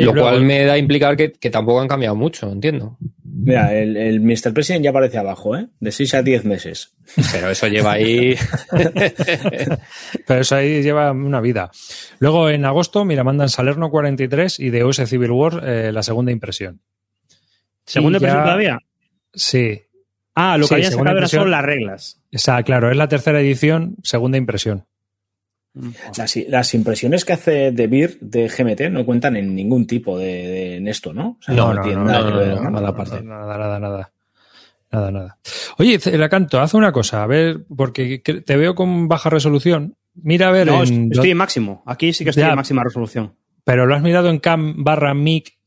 Y 0.00 0.04
Lo 0.04 0.12
luego- 0.12 0.28
cual 0.30 0.42
me 0.42 0.64
da 0.64 0.74
a 0.74 0.78
implicar 0.78 1.16
que, 1.16 1.32
que 1.32 1.50
tampoco 1.50 1.80
han 1.80 1.88
cambiado 1.88 2.14
mucho, 2.14 2.50
entiendo. 2.52 2.96
Mira, 3.24 3.74
el, 3.74 3.96
el 3.96 4.20
Mr. 4.20 4.52
President 4.54 4.84
ya 4.84 4.90
aparece 4.90 5.18
abajo, 5.18 5.56
¿eh? 5.56 5.66
de 5.80 5.90
6 5.92 6.14
a 6.14 6.22
10 6.22 6.44
meses. 6.44 6.94
Pero 7.32 7.50
eso 7.50 7.66
lleva 7.66 7.92
ahí. 7.92 8.36
Pero 10.26 10.40
eso 10.40 10.56
ahí 10.56 10.82
lleva 10.82 11.10
una 11.12 11.40
vida. 11.40 11.70
Luego, 12.18 12.48
en 12.50 12.64
agosto, 12.64 13.04
mira, 13.04 13.24
mandan 13.24 13.48
Salerno 13.48 13.90
43 13.90 14.60
y 14.60 14.70
Deus 14.70 14.98
Ex 14.98 15.10
Civil 15.10 15.30
War, 15.32 15.62
eh, 15.66 15.92
la 15.92 16.02
segunda 16.02 16.32
impresión. 16.32 16.80
¿Segunda 17.84 18.18
ya- 18.18 18.26
impresión 18.28 18.44
todavía? 18.44 18.78
Sí. 19.34 19.82
Ah, 20.34 20.56
lo 20.56 20.62
que 20.64 20.68
Sí, 20.68 20.74
habían 20.74 20.90
sacado 20.92 21.08
era 21.10 21.12
impresión. 21.18 21.42
son 21.42 21.50
las 21.50 21.64
reglas. 21.64 22.20
Esa, 22.30 22.62
claro, 22.62 22.90
es 22.90 22.96
la 22.96 23.08
tercera 23.08 23.40
edición, 23.40 23.96
segunda 24.02 24.38
impresión. 24.38 24.84
Las, 26.16 26.36
las 26.48 26.74
impresiones 26.74 27.24
que 27.24 27.32
hace 27.34 27.72
De 27.72 27.86
Beer 27.86 28.18
de 28.20 28.48
GMT 28.48 28.90
no 28.90 29.04
cuentan 29.06 29.36
en 29.36 29.54
ningún 29.54 29.86
tipo 29.86 30.18
de, 30.18 30.26
de- 30.26 30.76
en 30.76 30.88
esto, 30.88 31.12
¿no? 31.12 31.36
O 31.38 31.42
sea, 31.42 31.54
No, 31.54 31.72
no, 31.74 31.82
nada 32.04 32.20
no, 32.30 32.62
no. 32.62 32.70
Nada 32.70 32.88
aparte. 32.88 33.22
Nada, 33.22 33.56
nada, 33.58 33.78
nada. 33.78 34.12
Nada, 34.90 35.10
nada. 35.10 35.38
Oye, 35.78 35.98
Lacanto, 36.16 36.60
haz 36.60 36.72
una 36.74 36.92
cosa, 36.92 37.22
a 37.22 37.26
ver, 37.26 37.64
porque 37.76 38.18
te 38.20 38.56
veo 38.56 38.74
con 38.74 39.06
baja 39.06 39.28
resolución. 39.30 39.96
Mira 40.14 40.48
a 40.48 40.50
ver, 40.52 40.66
No, 40.66 40.82
en- 40.82 41.12
estoy 41.12 41.30
en 41.30 41.36
máximo. 41.36 41.82
Aquí 41.86 42.12
sí 42.12 42.24
que 42.24 42.30
estoy 42.30 42.42
Ya. 42.44 42.50
en 42.50 42.56
máxima 42.56 42.82
resolución. 42.82 43.34
pero 43.64 43.86
lo 43.86 43.94
has 43.94 44.02
mirado 44.02 44.30
en 44.30 44.38
cam 44.38 44.82
barra 44.82 45.12
mic. 45.14 45.58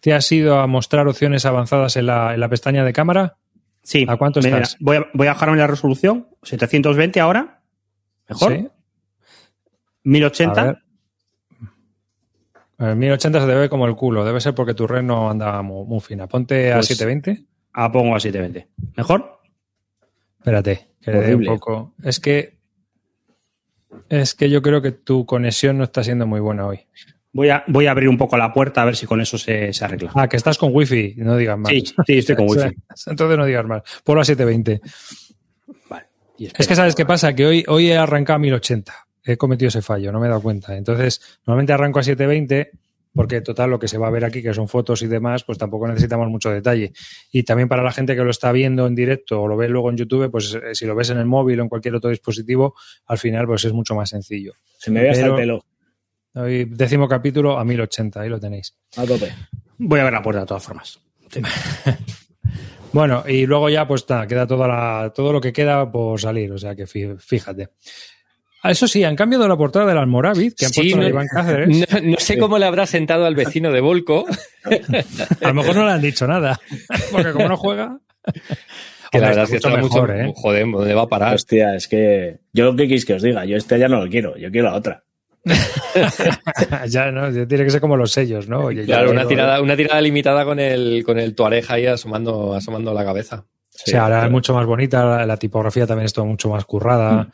¿Te 0.00 0.14
has 0.14 0.30
ido 0.30 0.60
a 0.60 0.66
mostrar 0.68 1.08
opciones 1.08 1.44
avanzadas 1.44 1.96
en 1.96 2.06
la, 2.06 2.32
en 2.34 2.40
la 2.40 2.48
pestaña 2.48 2.84
de 2.84 2.92
cámara? 2.92 3.36
Sí. 3.82 4.06
¿A 4.08 4.16
cuánto 4.16 4.40
Mira, 4.40 4.58
estás? 4.58 4.76
Voy 4.78 4.98
a, 4.98 5.06
voy 5.12 5.26
a 5.26 5.32
bajarme 5.32 5.56
la 5.56 5.66
resolución. 5.66 6.28
720 6.44 7.18
ahora. 7.18 7.60
Mejor. 8.28 8.52
Sí. 8.52 8.68
1080. 10.04 10.60
A 10.60 10.64
ver. 10.64 10.78
El 12.78 12.96
1080 12.96 13.40
se 13.40 13.46
te 13.46 13.54
ve 13.54 13.68
como 13.68 13.86
el 13.86 13.94
culo. 13.94 14.24
Debe 14.24 14.40
ser 14.40 14.54
porque 14.54 14.74
tu 14.74 14.86
red 14.86 15.02
no 15.02 15.30
anda 15.30 15.62
muy, 15.62 15.86
muy 15.86 16.00
fina. 16.00 16.26
Ponte 16.26 16.72
a 16.72 16.76
Pues- 16.76 16.88
720. 16.88 17.44
Ah, 17.74 17.90
pongo 17.92 18.14
a 18.16 18.20
720. 18.20 18.68
¿Mejor? 18.96 19.40
Espérate, 20.38 20.88
que 21.00 21.10
le 21.12 21.20
dé 21.20 21.34
un 21.34 21.44
poco. 21.44 21.94
Es 22.02 22.18
que. 22.18 22.58
Es 24.08 24.34
que 24.34 24.50
yo 24.50 24.62
creo 24.62 24.82
que 24.82 24.90
tu 24.92 25.24
conexión 25.26 25.78
no 25.78 25.84
está 25.84 26.02
siendo 26.02 26.26
muy 26.26 26.40
buena 26.40 26.66
hoy. 26.66 26.80
Voy 27.34 27.48
a, 27.50 27.64
voy 27.68 27.86
a 27.86 27.92
abrir 27.92 28.08
un 28.08 28.18
poco 28.18 28.36
la 28.36 28.52
puerta 28.52 28.82
a 28.82 28.84
ver 28.84 28.96
si 28.96 29.06
con 29.06 29.20
eso 29.20 29.38
se, 29.38 29.72
se 29.72 29.84
arregla. 29.84 30.10
Ah, 30.14 30.28
que 30.28 30.36
estás 30.36 30.58
con 30.58 30.70
wifi. 30.74 31.14
No 31.18 31.36
digas 31.36 31.58
más. 31.58 31.70
Sí, 31.70 31.82
sí, 32.06 32.18
estoy 32.18 32.36
con 32.36 32.46
wifi. 32.48 32.74
Entonces 33.06 33.38
no 33.38 33.44
digas 33.46 33.64
más. 33.64 33.82
Ponlo 34.04 34.20
a 34.20 34.24
720. 34.24 34.80
Vale. 35.88 36.06
Y 36.38 36.46
Es 36.46 36.66
que 36.66 36.74
sabes 36.74 36.94
qué 36.94 37.06
pasa, 37.06 37.34
que 37.34 37.46
hoy, 37.46 37.64
hoy 37.68 37.90
he 37.90 37.96
arrancado 37.96 38.36
a 38.36 38.38
1080. 38.40 38.92
He 39.24 39.36
cometido 39.36 39.68
ese 39.68 39.82
fallo, 39.82 40.10
no 40.12 40.20
me 40.20 40.26
he 40.26 40.28
dado 40.30 40.42
cuenta. 40.42 40.76
Entonces, 40.76 41.20
normalmente 41.46 41.72
arranco 41.72 41.98
a 42.00 42.02
720 42.02 42.70
porque 43.14 43.42
total 43.42 43.68
lo 43.68 43.78
que 43.78 43.88
se 43.88 43.98
va 43.98 44.06
a 44.06 44.10
ver 44.10 44.24
aquí, 44.24 44.42
que 44.42 44.54
son 44.54 44.68
fotos 44.68 45.02
y 45.02 45.06
demás, 45.06 45.44
pues 45.44 45.58
tampoco 45.58 45.86
necesitamos 45.86 46.28
mucho 46.30 46.48
detalle. 46.50 46.92
Y 47.30 47.42
también 47.42 47.68
para 47.68 47.82
la 47.82 47.92
gente 47.92 48.16
que 48.16 48.24
lo 48.24 48.30
está 48.30 48.50
viendo 48.52 48.86
en 48.86 48.94
directo 48.94 49.42
o 49.42 49.48
lo 49.48 49.56
ve 49.56 49.68
luego 49.68 49.90
en 49.90 49.98
YouTube, 49.98 50.30
pues 50.30 50.54
eh, 50.54 50.74
si 50.74 50.86
lo 50.86 50.94
ves 50.94 51.10
en 51.10 51.18
el 51.18 51.26
móvil 51.26 51.60
o 51.60 51.62
en 51.62 51.68
cualquier 51.68 51.94
otro 51.94 52.08
dispositivo, 52.08 52.74
al 53.06 53.18
final 53.18 53.46
pues 53.46 53.66
es 53.66 53.72
mucho 53.74 53.94
más 53.94 54.08
sencillo. 54.08 54.54
Se 54.78 54.90
me 54.90 55.00
ve 55.02 55.10
hasta 55.10 55.26
el 55.26 55.34
pelo. 55.36 55.64
Hoy, 56.34 56.64
décimo 56.64 57.06
capítulo 57.06 57.58
a 57.58 57.64
1080, 57.66 58.22
ahí 58.22 58.30
lo 58.30 58.40
tenéis. 58.40 58.74
A 58.96 59.04
tope. 59.04 59.30
Voy 59.76 60.00
a 60.00 60.04
ver 60.04 60.12
la 60.14 60.22
puerta 60.22 60.40
de 60.40 60.46
todas 60.46 60.62
formas. 60.64 60.98
Bueno, 62.92 63.24
y 63.26 63.46
luego 63.46 63.70
ya 63.70 63.88
pues 63.88 64.04
nada, 64.08 64.26
queda 64.26 64.46
toda 64.46 64.68
la, 64.68 65.12
todo 65.14 65.32
lo 65.32 65.40
que 65.40 65.50
queda 65.52 65.90
por 65.90 66.20
salir, 66.20 66.52
o 66.52 66.58
sea 66.58 66.76
que 66.76 66.84
fí- 66.84 67.18
fíjate. 67.18 67.70
Ah, 68.62 68.70
Eso 68.70 68.86
sí, 68.86 69.02
han 69.02 69.16
cambiado 69.16 69.48
la 69.48 69.56
portada 69.56 69.86
del 69.86 69.98
Almorávid, 69.98 70.52
que 70.56 70.66
han 70.66 70.72
Sí, 70.72 70.80
puesto 70.82 70.96
a 70.98 71.00
no- 71.02 71.08
Iván 71.08 71.26
Cáceres. 71.26 71.68
No, 71.92 72.00
no 72.10 72.16
sé 72.18 72.38
cómo 72.38 72.58
le 72.58 72.66
habrá 72.66 72.86
sentado 72.86 73.26
al 73.26 73.34
vecino 73.34 73.72
de 73.72 73.80
Volco. 73.80 74.24
A 75.42 75.48
lo 75.48 75.54
mejor 75.54 75.74
no 75.74 75.84
le 75.86 75.92
han 75.92 76.00
dicho 76.02 76.26
nada, 76.28 76.60
porque 77.10 77.32
como 77.32 77.48
no 77.48 77.56
juega. 77.56 77.98
Que 79.10 79.18
la 79.18 79.28
verdad 79.28 79.44
es 79.44 79.50
que 79.50 79.56
está 79.56 79.68
está 79.68 79.80
mucho 79.80 79.94
mucho, 80.00 80.06
mejor, 80.06 80.26
¿eh? 80.28 80.32
joder, 80.34 80.70
¿dónde 80.70 80.94
va 80.94 81.02
a 81.02 81.08
parar? 81.08 81.34
Hostia, 81.34 81.74
es 81.74 81.88
que 81.88 82.38
yo 82.52 82.64
lo 82.66 82.76
que 82.76 82.86
quis 82.88 83.04
que 83.04 83.14
os 83.14 83.22
diga, 83.22 83.44
yo 83.44 83.56
este 83.56 83.78
ya 83.78 83.88
no 83.88 84.02
lo 84.04 84.08
quiero, 84.10 84.36
yo 84.38 84.50
quiero 84.50 84.70
la 84.70 84.76
otra. 84.76 85.02
ya, 86.88 87.10
¿no? 87.10 87.30
Ya 87.30 87.46
Tiene 87.46 87.64
que 87.64 87.70
ser 87.70 87.80
como 87.80 87.96
los 87.96 88.12
sellos, 88.12 88.48
¿no? 88.48 88.60
Oye, 88.66 88.84
Claro, 88.84 89.10
una 89.10 89.22
quiero- 89.22 89.28
tirada, 89.28 89.60
una 89.60 89.76
tirada 89.76 90.00
limitada 90.00 90.44
con 90.44 90.58
el, 90.60 91.02
con 91.04 91.18
el 91.18 91.34
Tuareg 91.34 91.64
ahí 91.68 91.86
asomando, 91.86 92.54
asomando 92.54 92.94
la 92.94 93.04
cabeza. 93.04 93.44
Sí, 93.70 93.96
ahora 93.96 94.26
es 94.26 94.30
mucho 94.30 94.54
más 94.54 94.66
bonita, 94.66 95.04
la, 95.04 95.26
la 95.26 95.36
tipografía 95.36 95.86
también 95.86 96.06
es 96.06 96.12
todo 96.12 96.26
mucho 96.26 96.48
más 96.50 96.64
currada. 96.64 97.28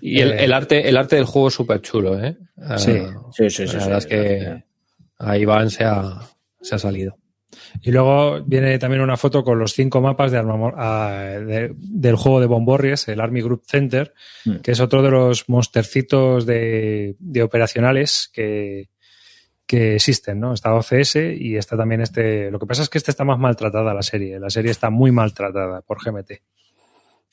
Y 0.00 0.20
el, 0.20 0.32
Eh, 0.32 0.44
el 0.44 0.52
arte, 0.52 0.88
el 0.88 0.96
arte 0.96 1.16
del 1.16 1.24
juego 1.24 1.48
es 1.48 1.54
súper 1.54 1.80
chulo, 1.80 2.22
¿eh? 2.22 2.36
Ah, 2.62 2.78
Sí. 2.78 2.98
Sí, 3.32 3.48
sí, 3.50 3.66
sí. 3.66 3.74
la 3.76 3.80
sí, 3.82 3.88
verdad 3.88 3.98
es 3.98 4.06
que 4.06 4.64
ahí 5.18 5.44
Van 5.44 5.70
se 5.70 5.84
ha, 5.84 6.20
se 6.60 6.74
ha 6.74 6.78
salido. 6.78 7.16
Y 7.82 7.90
luego 7.92 8.42
viene 8.44 8.78
también 8.78 9.02
una 9.02 9.16
foto 9.16 9.42
con 9.44 9.58
los 9.58 9.72
cinco 9.72 10.00
mapas 10.00 10.30
de 10.32 10.38
armamo- 10.38 10.74
ah, 10.76 11.22
de- 11.38 11.72
del 11.76 12.16
juego 12.16 12.40
de 12.40 12.46
Bomborries, 12.46 13.08
el 13.08 13.20
Army 13.20 13.40
Group 13.42 13.62
Center, 13.66 14.12
Mm. 14.44 14.56
que 14.56 14.72
es 14.72 14.80
otro 14.80 15.02
de 15.02 15.10
los 15.10 15.48
monstercitos 15.48 16.46
de, 16.46 17.16
de 17.18 17.42
operacionales 17.42 18.30
que, 18.32 18.88
que 19.66 19.94
existen, 19.96 20.40
¿no? 20.40 20.52
Está 20.52 20.74
OCS 20.74 21.16
y 21.38 21.56
está 21.56 21.76
también 21.76 22.00
este. 22.00 22.50
Lo 22.50 22.58
que 22.58 22.66
pasa 22.66 22.82
es 22.82 22.88
que 22.88 22.98
este 22.98 23.10
está 23.12 23.24
más 23.24 23.38
maltratada 23.38 23.94
la 23.94 24.02
serie. 24.02 24.38
La 24.40 24.50
serie 24.50 24.70
está 24.72 24.90
muy 24.90 25.12
maltratada 25.12 25.80
por 25.82 25.98
GMT. 26.04 26.42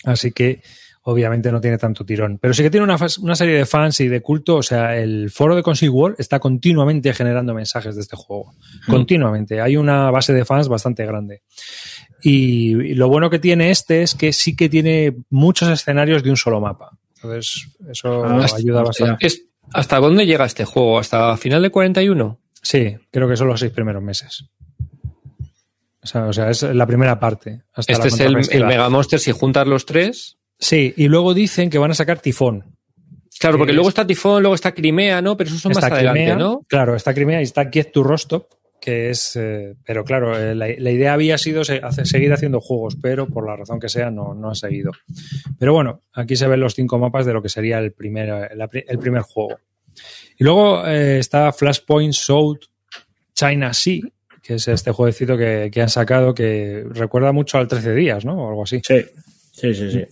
Así 0.03 0.31
que 0.31 0.61
obviamente 1.09 1.51
no 1.53 1.61
tiene 1.61 1.77
tanto 1.77 2.03
tirón. 2.05 2.37
Pero 2.37 2.53
sí 2.53 2.63
que 2.63 2.69
tiene 2.69 2.83
una, 2.83 2.97
una 3.21 3.35
serie 3.35 3.55
de 3.57 3.65
fans 3.65 3.99
y 4.01 4.09
de 4.09 4.21
culto. 4.21 4.57
O 4.57 4.63
sea, 4.63 4.97
el 4.97 5.29
foro 5.31 5.55
de 5.55 5.63
Consig 5.63 5.89
World 5.89 6.17
está 6.19 6.39
continuamente 6.39 7.13
generando 7.13 7.53
mensajes 7.53 7.95
de 7.95 8.01
este 8.01 8.17
juego. 8.17 8.53
Continuamente. 8.87 9.61
Hay 9.61 9.77
una 9.77 10.11
base 10.11 10.33
de 10.33 10.43
fans 10.43 10.67
bastante 10.67 11.05
grande. 11.05 11.43
Y, 12.21 12.71
y 12.91 12.93
lo 12.95 13.07
bueno 13.07 13.29
que 13.29 13.39
tiene 13.39 13.69
este 13.71 14.01
es 14.01 14.15
que 14.15 14.33
sí 14.33 14.55
que 14.55 14.67
tiene 14.67 15.15
muchos 15.29 15.69
escenarios 15.69 16.23
de 16.23 16.29
un 16.29 16.37
solo 16.37 16.59
mapa. 16.59 16.97
Entonces, 17.15 17.67
eso 17.89 18.25
Ah, 18.25 18.45
ayuda 18.57 18.83
bastante. 18.83 19.25
Es- 19.27 19.43
¿Hasta 19.73 19.99
dónde 19.99 20.25
llega 20.25 20.45
este 20.45 20.65
juego? 20.65 20.99
¿Hasta 20.99 21.35
final 21.37 21.61
de 21.61 21.69
41? 21.69 22.39
Sí, 22.61 22.95
creo 23.11 23.27
que 23.29 23.35
son 23.37 23.47
los 23.47 23.59
seis 23.59 23.71
primeros 23.71 24.01
meses. 24.03 24.45
O 26.03 26.07
sea, 26.07 26.25
o 26.25 26.33
sea, 26.33 26.49
es 26.49 26.63
la 26.63 26.85
primera 26.85 27.19
parte. 27.19 27.63
hasta 27.73 27.91
Este 27.93 28.29
la 28.29 28.39
es 28.39 28.49
el, 28.51 28.61
el. 28.61 28.65
Mega 28.67 28.89
Monster 28.89 29.19
si 29.19 29.31
juntas 29.31 29.67
los 29.67 29.85
tres. 29.85 30.36
Sí, 30.59 30.93
y 30.97 31.07
luego 31.07 31.33
dicen 31.33 31.69
que 31.69 31.77
van 31.77 31.91
a 31.91 31.95
sacar 31.95 32.19
Tifón. 32.19 32.63
Claro, 33.39 33.57
porque 33.57 33.71
Es- 33.71 33.75
luego 33.75 33.89
está 33.89 34.05
Tifón, 34.07 34.41
luego 34.41 34.55
está 34.55 34.71
Crimea, 34.73 35.21
¿no? 35.21 35.37
Pero 35.37 35.49
esos 35.49 35.61
son 35.61 35.71
Está 35.71 35.81
más 35.87 35.91
adelante, 35.91 36.19
Crimea, 36.21 36.35
¿no? 36.35 36.61
Claro, 36.67 36.95
está 36.95 37.13
Crimea 37.13 37.39
y 37.41 37.43
está 37.43 37.69
Kiev 37.69 37.91
to 37.91 38.03
Rostov, 38.03 38.47
que 38.81 39.11
es. 39.11 39.35
eh, 39.35 39.75
pero 39.85 40.03
claro, 40.03 40.35
eh, 40.37 40.55
la, 40.55 40.67
la 40.77 40.91
idea 40.91 41.13
había 41.13 41.37
sido 41.37 41.63
se- 41.63 41.81
hace- 41.83 42.05
seguir 42.05 42.33
haciendo 42.33 42.59
juegos, 42.59 42.97
pero 42.99 43.27
por 43.27 43.45
la 43.45 43.55
razón 43.55 43.79
que 43.79 43.89
sea 43.89 44.09
no, 44.09 44.33
no 44.33 44.49
ha 44.49 44.55
seguido. 44.55 44.91
Pero 45.59 45.73
bueno, 45.73 46.01
aquí 46.13 46.35
se 46.35 46.47
ven 46.47 46.59
los 46.59 46.73
cinco 46.73 46.97
mapas 46.97 47.25
de 47.27 47.33
lo 47.33 47.41
que 47.43 47.49
sería 47.49 47.77
el 47.77 47.91
primer, 47.91 48.29
eh, 48.29 48.55
la 48.55 48.67
pri- 48.67 48.85
el 48.87 48.97
primer 48.97 49.21
juego. 49.21 49.59
Y 50.39 50.43
luego 50.43 50.87
eh, 50.87 51.19
está 51.19 51.51
Flashpoint 51.53 52.13
South 52.13 52.59
China 53.35 53.73
Sea, 53.73 54.01
que 54.41 54.55
es 54.55 54.67
este 54.67 54.91
jueguecito 54.91 55.37
que, 55.37 55.69
que 55.71 55.81
han 55.81 55.89
sacado 55.89 56.33
que 56.33 56.83
recuerda 56.89 57.31
mucho 57.31 57.59
al 57.59 57.67
13 57.67 57.93
días, 57.93 58.25
¿no? 58.25 58.45
O 58.45 58.49
algo 58.49 58.63
así. 58.63 58.81
Sí, 58.83 59.05
sí, 59.51 59.73
sí. 59.75 59.91
sí. 59.91 60.05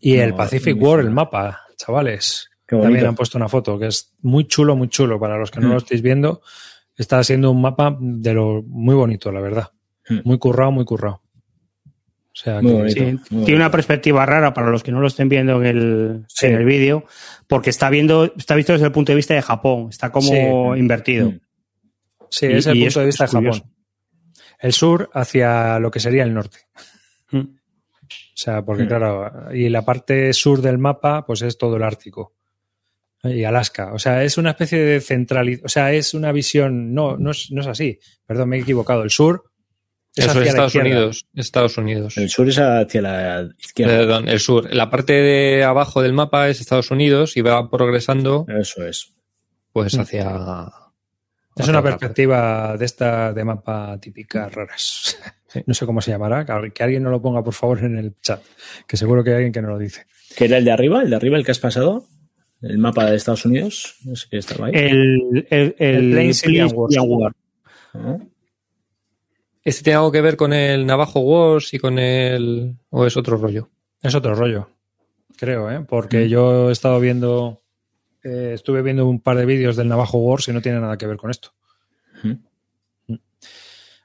Y 0.00 0.16
el 0.16 0.34
Pacific 0.34 0.76
no 0.76 0.88
War, 0.88 1.00
el 1.00 1.10
mapa, 1.10 1.60
chavales. 1.76 2.48
También 2.66 3.04
han 3.06 3.14
puesto 3.16 3.36
una 3.36 3.48
foto 3.48 3.78
que 3.78 3.88
es 3.88 4.14
muy 4.22 4.46
chulo, 4.46 4.76
muy 4.76 4.88
chulo. 4.88 5.18
Para 5.20 5.36
los 5.36 5.50
que 5.50 5.60
no 5.60 5.68
Mm. 5.68 5.72
lo 5.72 5.76
estéis 5.78 6.02
viendo, 6.02 6.40
está 6.96 7.22
siendo 7.24 7.50
un 7.50 7.60
mapa 7.60 7.96
de 8.00 8.32
lo 8.32 8.62
muy 8.66 8.94
bonito, 8.94 9.30
la 9.32 9.40
verdad. 9.40 9.70
Mm. 10.08 10.18
Muy 10.24 10.38
currado, 10.38 10.70
muy 10.72 10.84
currado. 10.84 11.22
O 12.32 12.42
sea, 12.42 12.62
Muy 12.62 12.70
que- 12.72 12.78
bonito. 12.78 12.94
Sí, 12.94 13.00
muy 13.00 13.16
tiene 13.18 13.40
bonito. 13.40 13.56
una 13.56 13.70
perspectiva 13.72 14.24
rara 14.24 14.54
para 14.54 14.70
los 14.70 14.82
que 14.84 14.92
no 14.92 15.00
lo 15.00 15.08
estén 15.08 15.28
viendo 15.28 15.60
en 15.60 15.66
el, 15.66 16.24
Sí. 16.28 16.46
en 16.46 16.54
el 16.54 16.64
vídeo, 16.64 17.04
porque 17.48 17.70
está 17.70 17.90
viendo, 17.90 18.32
está 18.36 18.54
visto 18.54 18.72
desde 18.72 18.86
el 18.86 18.92
punto 18.92 19.10
de 19.12 19.16
vista 19.16 19.34
de 19.34 19.42
Japón, 19.42 19.88
está 19.90 20.10
como 20.12 20.74
Sí. 20.74 20.80
invertido. 20.80 21.30
Mm. 21.32 21.40
sí, 22.32 22.46
y- 22.46 22.52
es 22.52 22.66
el 22.68 22.74
punto 22.74 22.86
es- 22.86 22.94
de 22.94 23.06
vista 23.06 23.24
de 23.24 23.30
Japón. 23.32 23.62
El 24.60 24.72
sur 24.72 25.10
hacia 25.12 25.80
lo 25.80 25.90
que 25.90 25.98
sería 25.98 26.22
el 26.22 26.32
norte. 26.32 26.58
Mm. 27.32 27.40
O 28.10 28.36
sea, 28.42 28.62
porque 28.64 28.84
Mm. 28.84 28.88
claro, 28.88 29.30
y 29.54 29.68
la 29.68 29.84
parte 29.84 30.32
sur 30.32 30.60
del 30.62 30.78
mapa, 30.78 31.24
pues 31.26 31.42
es 31.42 31.56
todo 31.58 31.76
el 31.76 31.82
Ártico. 31.82 32.34
Y 33.22 33.44
Alaska. 33.44 33.92
O 33.92 33.98
sea, 33.98 34.24
es 34.24 34.38
una 34.38 34.50
especie 34.50 34.78
de 34.78 35.00
centralización. 35.00 35.66
O 35.66 35.68
sea, 35.68 35.92
es 35.92 36.14
una 36.14 36.32
visión. 36.32 36.94
No, 36.94 37.16
no 37.18 37.32
es, 37.32 37.50
no 37.50 37.60
es 37.60 37.66
así. 37.66 37.98
Perdón, 38.24 38.48
me 38.48 38.56
he 38.56 38.60
equivocado. 38.60 39.02
El 39.02 39.10
sur 39.10 39.44
es 40.16 40.24
Eso 40.24 40.30
hacia 40.30 40.40
es 40.40 40.46
la 40.46 40.50
Estados. 40.52 40.74
Unidos. 40.76 41.26
Estados 41.34 41.76
Unidos. 41.78 42.16
El 42.16 42.30
sur 42.30 42.48
es 42.48 42.58
hacia 42.58 43.02
la 43.02 43.48
izquierda. 43.58 43.98
Perdón, 43.98 44.28
el 44.30 44.40
sur. 44.40 44.72
La 44.74 44.88
parte 44.88 45.12
de 45.12 45.62
abajo 45.64 46.00
del 46.00 46.14
mapa 46.14 46.48
es 46.48 46.60
Estados 46.62 46.90
Unidos 46.90 47.36
y 47.36 47.42
va 47.42 47.68
progresando 47.70 48.46
Eso 48.48 48.86
es. 48.86 49.12
pues 49.72 49.94
Mm. 49.96 50.00
hacia. 50.00 50.22
Es 51.56 51.62
hacia 51.64 51.70
una 51.72 51.82
perspectiva 51.82 52.74
de 52.78 52.84
esta 52.86 53.34
de 53.34 53.44
mapa 53.44 53.98
típicas 54.00 54.50
raras. 54.54 55.18
No 55.66 55.74
sé 55.74 55.86
cómo 55.86 56.00
se 56.00 56.10
llamará. 56.10 56.44
Que 56.72 56.82
alguien 56.82 57.02
no 57.02 57.10
lo 57.10 57.20
ponga, 57.20 57.42
por 57.42 57.54
favor, 57.54 57.78
en 57.84 57.96
el 57.98 58.14
chat. 58.20 58.42
Que 58.86 58.96
seguro 58.96 59.24
que 59.24 59.30
hay 59.30 59.36
alguien 59.36 59.52
que 59.52 59.62
no 59.62 59.68
lo 59.68 59.78
dice. 59.78 60.06
¿Qué 60.36 60.44
era 60.44 60.58
el 60.58 60.64
de 60.64 60.70
arriba? 60.72 61.02
¿El 61.02 61.10
de 61.10 61.16
arriba, 61.16 61.36
el 61.36 61.44
que 61.44 61.50
has 61.50 61.58
pasado? 61.58 62.06
¿El 62.62 62.78
mapa 62.78 63.06
de 63.10 63.16
Estados 63.16 63.44
Unidos? 63.46 63.96
No 64.04 64.14
sé 64.16 64.26
qué 64.30 64.38
estaba 64.38 64.66
ahí. 64.66 64.72
El, 64.74 65.46
el, 65.50 65.74
el, 65.78 65.96
El 65.96 66.10
Plains 66.12 66.44
Indian 66.46 66.68
Plains 66.70 66.96
Wars. 66.96 66.96
War. 67.08 67.32
¿No? 67.94 68.30
¿Este 69.64 69.82
tiene 69.84 69.96
algo 69.96 70.12
que 70.12 70.20
ver 70.20 70.36
con 70.36 70.52
el 70.52 70.86
Navajo 70.86 71.20
Wars 71.20 71.74
y 71.74 71.78
con 71.78 71.98
el. 71.98 72.76
o 72.90 73.06
es 73.06 73.16
otro 73.16 73.36
rollo? 73.36 73.68
Es 74.02 74.14
otro 74.14 74.34
rollo, 74.34 74.70
creo, 75.36 75.70
¿eh? 75.70 75.84
porque 75.86 76.24
Mm. 76.24 76.28
yo 76.28 76.68
he 76.70 76.72
estado 76.72 76.98
viendo, 77.00 77.62
eh, 78.24 78.52
estuve 78.54 78.80
viendo 78.80 79.06
un 79.06 79.20
par 79.20 79.36
de 79.36 79.44
vídeos 79.44 79.76
del 79.76 79.88
Navajo 79.88 80.18
Wars 80.18 80.48
y 80.48 80.52
no 80.52 80.62
tiene 80.62 80.80
nada 80.80 80.96
que 80.96 81.06
ver 81.06 81.18
con 81.18 81.30
esto. 81.30 81.50
Mm. 82.22 82.32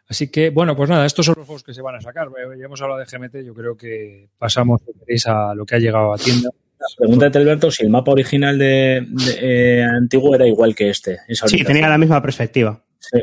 Así 0.08 0.30
que, 0.30 0.52
bueno, 0.52 0.76
pues 0.76 0.90
nada, 0.90 1.06
estos 1.06 1.26
son 1.26 1.36
los 1.38 1.46
juegos 1.48 1.64
que 1.64 1.74
se 1.74 1.82
van 1.82 1.96
a 1.96 2.02
sacar. 2.02 2.28
Ya 2.60 2.66
hemos 2.66 2.82
hablado 2.82 3.00
de 3.00 3.06
GMT, 3.06 3.46
yo 3.46 3.54
creo 3.54 3.76
que 3.76 4.30
pasamos, 4.38 4.82
a 5.26 5.56
lo 5.56 5.66
que 5.66 5.76
ha 5.76 5.80
llegado 5.80 6.14
a 6.14 6.18
tienda. 6.18 6.50
Pregúntate, 6.98 7.40
Alberto, 7.40 7.72
si 7.72 7.84
el 7.84 7.90
mapa 7.90 8.12
original 8.12 8.58
de, 8.60 9.06
de, 9.08 9.80
eh, 9.80 9.84
antiguo 9.84 10.36
era 10.36 10.46
igual 10.46 10.76
que 10.76 10.90
este. 10.90 11.20
esa 11.28 11.48
Sí, 11.48 11.64
tenía 11.64 11.90
la 11.90 11.98
misma 11.98 12.22
perspectiva. 12.22 12.84
Sí. 13.00 13.20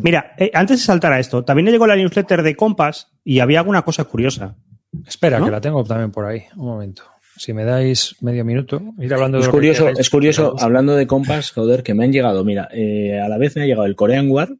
Mira, 0.00 0.34
eh, 0.38 0.50
antes 0.54 0.78
de 0.78 0.84
saltar 0.84 1.12
a 1.12 1.20
esto, 1.20 1.44
también 1.44 1.68
llegó 1.70 1.86
la 1.86 1.96
newsletter 1.96 2.42
de 2.42 2.56
Compass 2.56 3.08
y 3.24 3.40
había 3.40 3.58
alguna 3.58 3.82
cosa 3.82 4.04
curiosa. 4.04 4.56
Espera, 5.06 5.38
¿No? 5.38 5.46
que 5.46 5.50
la 5.50 5.60
tengo 5.60 5.84
también 5.84 6.12
por 6.12 6.24
ahí. 6.24 6.44
Un 6.56 6.66
momento. 6.66 7.02
Si 7.36 7.52
me 7.52 7.64
dais 7.64 8.14
medio 8.22 8.44
minuto, 8.44 8.80
ir 9.00 9.12
hablando 9.12 9.38
de 9.38 9.42
Es 9.42 9.48
que 9.48 9.52
curioso, 9.52 9.82
queráis. 9.82 9.98
es 9.98 10.10
curioso, 10.10 10.54
hablando 10.60 10.94
de 10.94 11.06
compas, 11.08 11.50
joder, 11.50 11.82
que 11.82 11.92
me 11.92 12.04
han 12.04 12.12
llegado, 12.12 12.44
mira, 12.44 12.68
eh, 12.72 13.20
a 13.20 13.28
la 13.28 13.38
vez 13.38 13.56
me 13.56 13.62
ha 13.62 13.66
llegado 13.66 13.86
el 13.86 13.96
Korean 13.96 14.30
War 14.30 14.50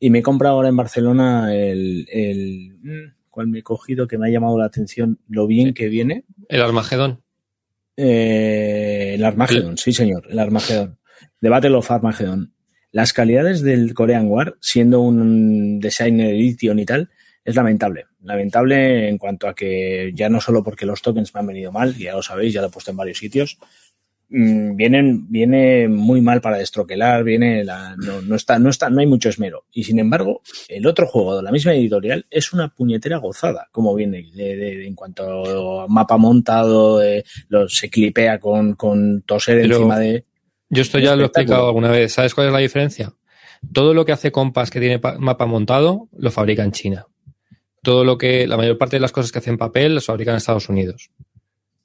y 0.00 0.10
me 0.10 0.20
he 0.20 0.22
comprado 0.22 0.56
ahora 0.56 0.70
en 0.70 0.76
Barcelona 0.76 1.54
el, 1.54 2.08
el 2.10 2.78
mm, 2.82 3.12
¿cuál 3.28 3.48
me 3.48 3.60
he 3.60 3.62
cogido? 3.62 4.08
Que 4.08 4.18
me 4.18 4.26
ha 4.26 4.30
llamado 4.30 4.58
la 4.58 4.64
atención 4.64 5.20
lo 5.28 5.46
bien 5.46 5.74
que 5.74 5.88
viene. 5.88 6.24
El 6.48 6.62
Armagedón. 6.62 7.22
Eh, 7.96 9.12
el 9.14 9.24
Armageddon, 9.24 9.76
sí 9.76 9.92
señor, 9.92 10.26
el 10.30 10.38
Armageddon. 10.38 10.98
The 11.40 11.48
Battle 11.50 11.74
of 11.74 11.90
Armageddon. 11.90 12.54
Las 12.92 13.12
calidades 13.12 13.60
del 13.60 13.92
Korean 13.92 14.26
War, 14.26 14.56
siendo 14.60 15.00
un 15.00 15.80
designer 15.80 16.34
edition 16.34 16.78
y 16.78 16.86
tal, 16.86 17.10
es 17.44 17.54
lamentable. 17.54 18.06
Lamentable 18.22 19.08
en 19.08 19.18
cuanto 19.18 19.48
a 19.48 19.54
que 19.54 20.12
ya 20.14 20.30
no 20.30 20.40
solo 20.40 20.64
porque 20.64 20.86
los 20.86 21.02
tokens 21.02 21.34
me 21.34 21.40
han 21.40 21.46
venido 21.46 21.72
mal, 21.72 21.94
ya 21.96 22.14
lo 22.14 22.22
sabéis, 22.22 22.54
ya 22.54 22.62
lo 22.62 22.68
he 22.68 22.70
puesto 22.70 22.90
en 22.90 22.96
varios 22.96 23.18
sitios, 23.18 23.58
mm, 24.30 24.76
vienen, 24.76 25.30
viene 25.30 25.88
muy 25.88 26.20
mal 26.20 26.40
para 26.40 26.56
destroquelar, 26.58 27.22
viene 27.24 27.62
la, 27.64 27.94
no, 27.96 28.22
no 28.22 28.36
está, 28.36 28.58
no 28.58 28.70
está, 28.70 28.88
no 28.88 29.00
hay 29.00 29.06
mucho 29.06 29.28
esmero. 29.28 29.64
Y 29.72 29.84
sin 29.84 29.98
embargo, 29.98 30.40
el 30.68 30.86
otro 30.86 31.06
juego 31.06 31.36
de 31.36 31.42
la 31.42 31.52
misma 31.52 31.74
editorial 31.74 32.24
es 32.30 32.52
una 32.52 32.68
puñetera 32.68 33.18
gozada, 33.18 33.68
como 33.72 33.94
viene 33.94 34.22
de, 34.34 34.56
de- 34.56 34.76
de- 34.76 34.86
en 34.86 34.94
cuanto 34.94 35.80
a 35.82 35.86
mapa 35.88 36.16
montado, 36.16 37.00
lo, 37.48 37.68
se 37.68 37.90
clipea 37.90 38.38
con, 38.40 38.74
con 38.74 39.22
toser 39.22 39.60
Pero- 39.60 39.76
encima 39.76 39.98
de. 39.98 40.24
Yo 40.72 40.82
esto 40.82 40.98
ya 41.00 41.16
lo 41.16 41.22
he 41.22 41.26
explicado 41.26 41.66
alguna 41.66 41.90
vez. 41.90 42.12
¿Sabes 42.12 42.32
cuál 42.34 42.46
es 42.46 42.52
la 42.52 42.60
diferencia? 42.60 43.12
Todo 43.72 43.92
lo 43.92 44.04
que 44.04 44.12
hace 44.12 44.30
Compass 44.30 44.70
que 44.70 44.78
tiene 44.78 45.00
pa- 45.00 45.18
mapa 45.18 45.44
montado 45.46 46.08
lo 46.16 46.30
fabrica 46.30 46.62
en 46.62 46.70
China. 46.72 47.06
Todo 47.82 48.04
lo 48.04 48.16
que, 48.18 48.46
la 48.46 48.56
mayor 48.56 48.78
parte 48.78 48.96
de 48.96 49.00
las 49.00 49.10
cosas 49.10 49.32
que 49.32 49.38
hacen 49.38 49.58
papel 49.58 49.96
las 49.96 50.04
fabrican 50.04 50.34
en 50.34 50.36
Estados 50.36 50.68
Unidos. 50.68 51.10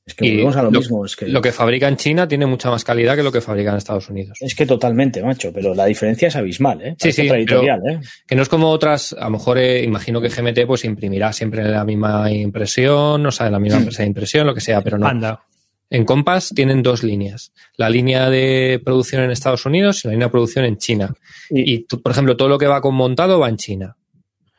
Es 0.08 0.14
que 0.14 0.26
Y 0.28 0.32
volvemos 0.34 0.56
a 0.58 0.62
lo, 0.64 0.70
lo- 0.72 0.80
mismo. 0.80 1.04
Es 1.06 1.16
que, 1.16 1.28
Lo 1.28 1.42
que 1.42 1.52
fabrica 1.52 1.88
en 1.88 1.98
China 1.98 2.28
tiene 2.28 2.46
mucha 2.46 2.70
más 2.70 2.84
calidad 2.84 3.16
que 3.16 3.24
lo 3.24 3.32
que 3.32 3.42
fabrica 3.42 3.72
en 3.72 3.78
Estados 3.78 4.08
Unidos. 4.10 4.38
es 4.40 4.54
que 4.54 4.66
totalmente, 4.68 5.24
macho, 5.24 5.52
pero 5.52 5.74
la 5.74 5.86
diferencia 5.86 6.28
es 6.28 6.36
abismal, 6.36 6.80
¿eh? 6.82 6.92
Sí, 6.92 7.10
Parece 7.10 7.22
sí, 7.24 7.28
editorial, 7.30 7.82
¿eh? 7.90 8.00
Que 8.28 8.36
no 8.36 8.44
es 8.44 8.50
como 8.50 8.70
otras, 8.70 9.14
a 9.14 9.24
lo 9.26 9.32
mejor 9.32 9.58
eh, 9.58 9.84
imagino 9.84 10.22
que 10.22 10.30
GMT 10.30 10.68
pues 10.68 10.86
imprimirá 10.86 11.34
siempre 11.34 11.62
en 11.62 11.72
la 11.72 11.84
misma 11.84 12.32
impresión, 12.32 13.26
o 13.26 13.32
sea, 13.32 13.48
en 13.48 13.54
la 13.54 13.60
misma 13.60 13.80
empresa 13.80 14.04
de 14.04 14.08
impresión, 14.08 14.46
lo 14.46 14.54
que 14.54 14.62
sea, 14.62 14.82
pero 14.82 14.98
no. 15.00 15.08
Anda. 15.08 15.42
En 15.90 16.04
Compass 16.06 16.52
tienen 16.56 16.82
dos 16.84 17.04
líneas. 17.04 17.52
La 17.78 17.90
línea 17.90 18.30
de 18.30 18.82
producción 18.84 19.24
en 19.24 19.32
Estados 19.32 19.66
Unidos 19.66 20.04
y 20.04 20.08
la 20.08 20.12
línea 20.14 20.28
de 20.28 20.32
producción 20.32 20.66
en 20.66 20.78
China. 20.78 21.14
Y- 21.50 21.74
Y, 21.74 21.80
tú, 21.86 22.02
por 22.02 22.12
ejemplo, 22.12 22.36
todo 22.36 22.48
lo 22.50 22.58
que 22.58 22.66
va 22.68 22.82
con 22.82 22.96
montado 22.96 23.40
va 23.40 23.50
en 23.50 23.58
China. 23.58 23.96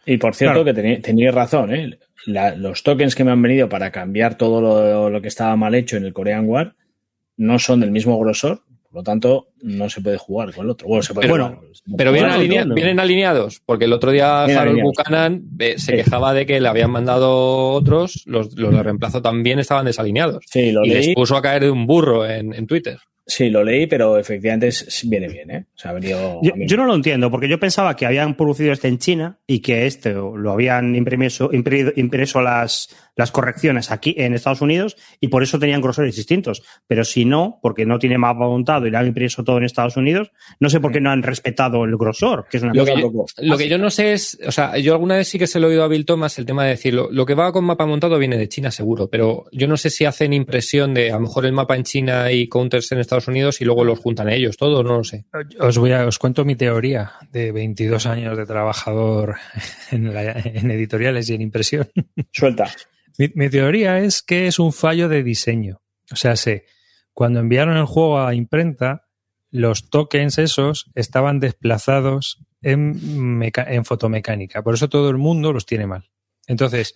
Y 0.07 0.16
por 0.18 0.34
cierto, 0.34 0.62
Claro. 0.62 0.82
que 0.82 0.96
teníais 1.02 1.34
razón, 1.34 1.74
¿eh? 1.74 1.98
La- 2.26 2.54
los 2.57 2.82
tokens 2.82 3.14
que 3.14 3.24
me 3.24 3.32
han 3.32 3.42
venido 3.42 3.68
para 3.68 3.90
cambiar 3.90 4.36
todo 4.36 4.61
lo, 4.61 5.11
lo 5.11 5.20
que 5.20 5.28
estaba 5.28 5.54
mal 5.57 5.74
hecho 5.74 5.96
en 5.96 6.04
el 6.04 6.12
Korean 6.12 6.48
War 6.48 6.74
no 7.36 7.59
son 7.59 7.80
del 7.80 7.90
mismo 7.90 8.18
grosor, 8.18 8.62
por 8.90 9.00
lo 9.00 9.02
tanto, 9.02 9.48
no 9.62 9.90
se 9.90 10.00
puede 10.00 10.16
jugar 10.16 10.54
con 10.54 10.64
el 10.64 10.70
otro. 10.70 10.88
Bueno, 10.88 11.02
se 11.02 11.12
puede 11.12 11.28
Pero- 11.28 11.48
jugar. 11.48 11.61
Pero 11.98 12.12
vienen, 12.12 12.30
Bueno, 12.30 12.42
alinea- 12.42 12.62
no, 12.62 12.68
no. 12.70 12.74
vienen 12.74 12.98
alineados, 13.00 13.61
porque 13.66 13.84
el 13.84 13.92
otro 13.92 14.11
día 14.11 14.42
Harold 14.44 14.59
alineados. 14.59 14.92
Buchanan 14.96 15.42
eh, 15.59 15.74
se 15.76 15.92
Sí. 15.92 15.96
quejaba 15.98 16.32
de 16.34 16.46
que 16.46 16.61
le 16.61 16.68
habían 16.68 16.90
mandado 16.90 17.68
otros, 17.72 18.22
los, 18.26 18.57
los 18.57 18.72
de 18.72 18.82
reemplazo 18.82 19.20
también 19.22 19.59
estaban 19.59 19.84
desalineados. 19.84 20.44
Sí, 20.48 20.72
lo 20.72 20.84
y 20.84 20.88
leí. 20.88 21.07
les 21.09 21.14
puso 21.14 21.36
a 21.36 21.42
caer 21.42 21.64
de 21.64 21.70
un 21.70 21.86
burro 21.86 22.26
en, 22.26 22.54
en 22.54 22.66
Twitter. 22.66 22.98
Sí, 23.29 23.51
lo 23.51 23.64
leí, 23.64 23.89
pero 23.89 24.18
efectivamente 24.18 24.68
es- 24.68 25.01
viene 25.09 25.27
bien, 25.29 25.51
¿eh? 25.51 25.66
O 25.74 25.79
sea, 25.79 25.91
ha 25.91 25.95
venido. 25.95 26.41
Yo, 26.43 26.77
no 26.77 26.87
lo 26.87 26.95
entiendo, 26.95 27.29
porque 27.29 27.49
yo 27.49 27.59
pensaba 27.59 27.97
que 27.97 28.07
habían 28.07 28.37
producido 28.37 28.72
este 28.72 28.87
en 28.87 28.99
China 28.99 29.39
y 29.49 29.59
que 29.59 29.87
este 29.87 30.12
lo 30.12 30.53
habían 30.53 30.95
impreso, 30.95 31.51
impreso, 31.53 31.91
impreso 31.97 32.41
las, 32.41 32.89
las 33.16 33.33
correcciones 33.33 33.91
aquí 33.91 34.14
en 34.16 34.33
Estados 34.35 34.61
Unidos 34.61 34.97
y 35.20 35.27
por 35.27 35.43
eso 35.43 35.59
tenían 35.59 35.81
grosores 35.81 36.14
distintos. 36.14 36.62
Pero 36.87 37.03
si 37.05 37.24
no, 37.24 37.59
porque 37.62 37.85
no 37.85 37.99
tiene 37.99 38.16
mapa 38.16 38.47
montado 38.47 38.87
y 38.87 38.91
lo 38.91 38.99
han 38.99 39.09
impreso 39.09 39.43
todo 39.43 39.59
en 39.59 39.64
Estados 39.64 39.97
Unidos, 39.97 40.31
no 40.61 40.70
sé 40.70 40.79
por 40.79 40.93
qué 40.93 41.01
no 41.01 41.11
han 41.11 41.24
respetado 41.24 41.85
el 41.85 41.97
grosor, 41.97 42.47
que 42.49 42.59
es 42.59 42.62
una 42.62 42.74
Lo 42.74 42.83
cosa 42.85 42.95
que, 42.95 43.01
yo, 43.01 43.24
lo 43.39 43.59
que 43.59 43.68
yo 43.68 43.79
no 43.79 43.91
sé 43.91 44.12
es, 44.12 44.39
o 44.47 44.53
sea, 44.53 44.79
yo 44.79 44.93
alguna 44.93 45.16
vez 45.16 45.27
sí 45.27 45.37
que 45.37 45.49
se 45.49 45.59
lo 45.59 45.66
he 45.66 45.70
oído 45.70 45.83
a 45.83 45.89
Bill 45.89 46.07
Thomas 46.07 46.39
el 46.39 46.47
tema 46.47 46.62
de 46.62 46.70
decirlo. 46.70 47.09
Lo 47.11 47.27
que 47.27 47.35
va 47.35 47.51
con 47.51 47.64
mapa 47.64 47.87
montado 47.87 48.18
viene 48.20 48.39
de 48.39 48.49
China 48.49 48.70
seguro, 48.70 49.09
pero 49.11 49.47
yo 49.51 49.66
no 49.66 49.77
sé 49.77 49.91
si 49.91 50.05
hacen 50.05 50.33
impresión 50.33 50.95
de 50.95 51.11
a 51.11 51.14
lo 51.14 51.22
mejor 51.22 51.45
el 51.45 51.53
mapa 51.53 51.74
en 51.74 51.83
China 51.83 52.31
y 52.31 52.47
counters 52.49 52.93
en 52.93 53.01
Estados 53.01 53.15
Unidos 53.28 53.60
y 53.60 53.64
luego 53.64 53.84
los 53.84 53.98
juntan 53.98 54.28
ellos, 54.28 54.56
todo, 54.56 54.82
no 54.82 54.98
lo 54.98 55.04
sé. 55.04 55.24
Os 55.60 55.78
voy 55.78 55.92
a, 55.92 56.06
os 56.06 56.18
cuento 56.18 56.44
mi 56.44 56.56
teoría 56.56 57.12
de 57.32 57.52
22 57.52 58.06
años 58.06 58.36
de 58.36 58.46
trabajador 58.46 59.36
en, 59.90 60.12
la- 60.14 60.32
en 60.32 60.70
editoriales 60.70 61.28
y 61.30 61.34
en 61.34 61.42
impresión. 61.42 61.88
Suelta. 62.32 62.70
Mi, 63.18 63.30
mi 63.34 63.48
teoría 63.48 63.98
es 64.00 64.22
que 64.22 64.46
es 64.46 64.58
un 64.58 64.72
fallo 64.72 65.08
de 65.08 65.22
diseño. 65.22 65.80
O 66.12 66.16
sea, 66.16 66.36
sé, 66.36 66.66
cuando 67.12 67.40
enviaron 67.40 67.76
el 67.76 67.86
juego 67.86 68.20
a 68.20 68.34
imprenta, 68.34 69.06
los 69.50 69.88
tokens 69.90 70.38
esos 70.38 70.90
estaban 70.94 71.40
desplazados 71.40 72.44
en, 72.62 73.38
meca- 73.38 73.66
en 73.68 73.84
fotomecánica. 73.84 74.62
Por 74.62 74.74
eso 74.74 74.88
todo 74.88 75.08
el 75.10 75.16
mundo 75.16 75.52
los 75.52 75.64
tiene 75.66 75.86
mal. 75.86 76.10
Entonces, 76.46 76.94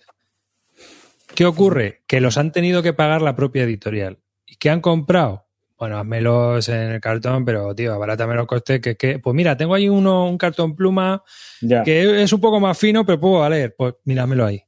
¿qué 1.35 1.45
ocurre? 1.45 2.03
Que 2.07 2.21
los 2.21 2.37
han 2.37 2.51
tenido 2.51 2.83
que 2.83 2.93
pagar 2.93 3.21
la 3.21 3.35
propia 3.35 3.63
editorial. 3.63 4.19
¿Y 4.45 4.55
qué 4.57 4.69
han 4.69 4.81
comprado? 4.81 5.47
Bueno, 5.81 5.97
házmelos 5.97 6.69
en 6.69 6.91
el 6.91 7.01
cartón, 7.01 7.43
pero 7.43 7.73
tío, 7.73 7.91
abarátame 7.95 8.35
los 8.35 8.45
costes. 8.45 8.79
Que, 8.79 8.95
que, 8.95 9.17
pues 9.17 9.35
mira, 9.35 9.57
tengo 9.57 9.73
ahí 9.73 9.89
uno, 9.89 10.29
un 10.29 10.37
cartón 10.37 10.75
pluma 10.75 11.23
Ya. 11.59 11.81
que 11.81 12.21
es 12.21 12.31
un 12.31 12.39
poco 12.39 12.59
más 12.59 12.77
fino, 12.77 13.03
pero 13.03 13.19
puedo 13.19 13.39
valer. 13.39 13.73
Pues 13.75 13.95
míramelo 14.05 14.45
ahí. 14.45 14.61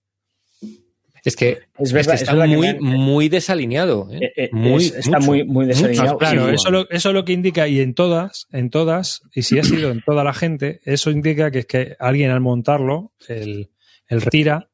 Es 1.24 1.36
que, 1.36 1.60
Es 1.78 1.94
verdad, 1.94 2.00
es 2.02 2.08
que 2.08 2.16
es 2.16 2.22
está 2.24 2.34
verdad 2.34 2.48
que 2.50 2.58
muy, 2.58 2.98
muy 2.98 3.30
desalineado. 3.30 4.08
¿eh? 4.12 4.18
Eh, 4.26 4.34
eh, 4.38 4.50
muy, 4.54 4.86
es- 4.86 4.96
está 4.96 5.20
mucho. 5.20 5.26
muy, 5.28 5.44
muy 5.44 5.66
desalineado. 5.68 6.18
Claro, 6.18 6.48
Sí, 6.50 6.56
eso, 6.56 6.72
lo, 6.72 6.90
eso 6.90 7.10
es 7.10 7.14
lo 7.14 7.24
que 7.26 7.34
indica, 7.34 7.68
y 7.68 7.80
en 7.80 7.94
todas, 7.94 8.48
en 8.52 8.72
todas, 8.72 9.22
y 9.36 9.44
si 9.44 9.60
ha 9.60 9.64
sido 9.64 9.92
en 9.92 10.02
toda 10.02 10.24
la 10.24 10.34
gente, 10.34 10.82
eso 10.84 11.12
indica 11.12 11.52
que 11.52 11.60
es 11.60 11.66
que 11.68 11.96
alguien 12.00 12.32
al 12.32 12.42
montarlo, 12.42 13.12
el, 13.28 13.70
el 14.08 14.20
retira, 14.22 14.72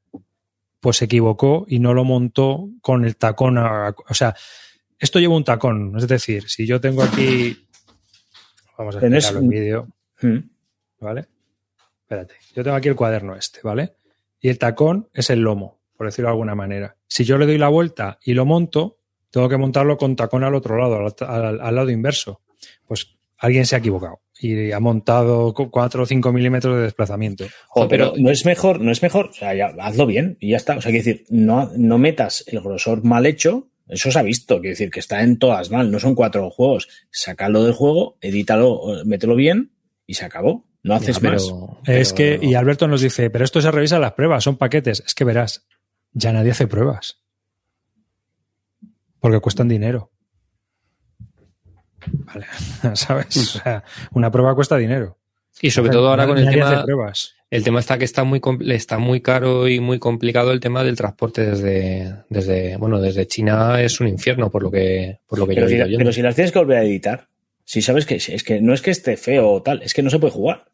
pues 0.79 0.95
se 0.95 1.05
equivocó 1.05 1.65
y 1.67 1.79
no 1.79 1.93
lo 1.93 2.05
montó 2.05 2.69
con 2.81 3.03
el 3.03 3.17
tacón. 3.17 3.57
a- 3.57 3.93
o 4.07 4.13
sea, 4.13 4.35
esto 4.99 5.19
lleva 5.19 5.35
un 5.35 5.43
tacón, 5.43 5.93
es 5.97 6.07
decir, 6.07 6.49
si 6.49 6.65
yo 6.67 6.79
tengo 6.81 7.03
aquí. 7.03 7.65
Vamos 8.77 8.95
a 8.95 8.99
explicarlo 8.99 9.39
en 9.39 9.49
vídeo, 9.49 9.87
Mm. 10.21 10.37
¿vale? 10.99 11.25
Espérate, 12.01 12.35
yo 12.55 12.63
tengo 12.63 12.75
aquí 12.75 12.87
el 12.89 12.95
cuaderno 12.95 13.35
este, 13.35 13.59
¿vale? 13.63 13.93
Y 14.41 14.49
el 14.49 14.57
tacón 14.57 15.09
es 15.13 15.29
el 15.29 15.39
lomo, 15.41 15.79
por 15.97 16.07
decirlo 16.07 16.27
de 16.27 16.31
alguna 16.33 16.55
manera. 16.55 16.95
Si 17.07 17.23
yo 17.23 17.37
le 17.37 17.45
doy 17.45 17.57
la 17.57 17.67
vuelta 17.69 18.19
y 18.23 18.33
lo 18.33 18.45
monto, 18.45 18.97
tengo 19.31 19.47
que 19.49 19.57
montarlo 19.57 19.97
con 19.97 20.15
tacón 20.15 20.43
al 20.43 20.55
otro 20.55 20.77
lado, 20.77 20.95
al, 20.97 21.13
al- 21.45 21.61
al 21.61 21.75
lado 21.75 21.89
inverso. 21.89 22.41
Pues 22.87 23.15
alguien 23.37 23.65
se 23.65 23.75
ha 23.75 23.79
equivocado 23.79 24.21
y 24.41 24.71
ha 24.71 24.79
montado 24.79 25.53
4 25.53 26.03
o 26.03 26.05
5 26.05 26.33
milímetros 26.33 26.75
de 26.77 26.83
desplazamiento. 26.83 27.45
Pero- 27.89 28.13
no 28.17 28.31
es 28.31 28.45
mejor, 28.45 28.79
no 28.81 28.91
es 28.91 29.01
mejor, 29.03 29.27
o 29.27 29.33
sea, 29.33 29.53
ya, 29.53 29.67
hazlo 29.79 30.05
bien 30.05 30.37
y 30.39 30.51
ya 30.51 30.57
está. 30.57 30.77
O 30.77 30.81
sea, 30.81 30.91
quiero 30.91 31.05
decir, 31.05 31.25
no, 31.29 31.69
no 31.77 31.97
metas 31.97 32.43
el 32.47 32.59
grosor 32.61 33.03
mal 33.03 33.25
hecho, 33.25 33.68
eso 33.89 34.11
se 34.11 34.19
ha 34.19 34.23
visto, 34.23 34.55
quiero 34.59 34.69
decir, 34.71 34.89
que 34.91 34.99
está 34.99 35.21
en 35.23 35.37
todas 35.37 35.69
mal, 35.71 35.91
no 35.91 35.99
son 35.99 36.15
cuatro 36.15 36.49
juegos. 36.49 36.87
Sácalo 37.11 37.63
del 37.63 37.73
juego, 37.73 38.17
edítalo, 38.21 38.81
mételo 39.05 39.35
bien 39.35 39.71
y 40.05 40.13
se 40.13 40.25
acabó. 40.25 40.65
No 40.83 40.93
haces 40.95 41.15
Ya, 41.17 41.21
pero- 41.21 41.33
más. 41.33 41.43
Es 41.85 42.13
pero- 42.13 42.39
que, 42.39 42.45
y 42.45 42.53
Alberto 42.55 42.87
nos 42.87 43.01
dice, 43.01 43.29
pero 43.29 43.43
esto 43.43 43.59
se 43.61 43.69
revisa 43.71 43.99
las 43.99 44.13
pruebas, 44.13 44.43
son 44.43 44.55
paquetes. 44.57 45.03
Es 45.05 45.13
que 45.13 45.25
verás, 45.25 45.65
ya 46.13 46.31
nadie 46.31 46.51
hace 46.51 46.67
pruebas. 46.67 47.21
Porque 49.19 49.39
cuestan 49.41 49.67
dinero. 49.67 50.11
Vale, 52.07 52.45
¿sabes? 52.95 53.35
O 53.37 53.59
sea, 53.59 53.83
una 54.13 54.31
prueba 54.31 54.55
cuesta 54.55 54.77
dinero. 54.77 55.17
Y 55.61 55.71
sobre 55.71 55.89
todo 55.91 56.09
ahora 56.09 56.25
con 56.27 56.37
el 56.37 56.49
tema, 56.49 56.83
pruebas. 56.83 57.33
el 57.51 57.63
tema 57.63 57.79
está 57.79 57.97
que 57.97 58.05
está 58.05 58.23
muy 58.23 58.41
está 58.69 58.97
muy 58.97 59.21
caro 59.21 59.67
y 59.67 59.79
muy 59.79 59.99
complicado 59.99 60.51
el 60.51 60.59
tema 60.59 60.83
del 60.83 60.95
transporte 60.95 61.45
desde, 61.45 62.13
desde 62.29 62.77
bueno 62.77 62.99
desde 63.01 63.27
China 63.27 63.81
es 63.81 63.99
un 63.99 64.07
infierno 64.07 64.49
por 64.49 64.63
lo 64.63 64.71
que 64.71 65.19
por 65.27 65.39
lo 65.39 65.47
que 65.47 65.55
Pero 65.55 65.69
yo 65.69 65.85
si, 65.87 65.97
pero 65.97 66.13
si 66.13 66.21
las 66.21 66.35
tienes 66.35 66.51
que 66.51 66.59
volver 66.59 66.77
a 66.77 66.83
editar, 66.83 67.27
si 67.65 67.81
sabes 67.81 68.05
que 68.05 68.15
es 68.15 68.43
que 68.43 68.61
no 68.61 68.73
es 68.73 68.81
que 68.81 68.91
esté 68.91 69.17
feo 69.17 69.49
o 69.49 69.61
tal, 69.61 69.81
es 69.83 69.93
que 69.93 70.01
no 70.01 70.09
se 70.09 70.19
puede 70.19 70.31
jugar. 70.33 70.65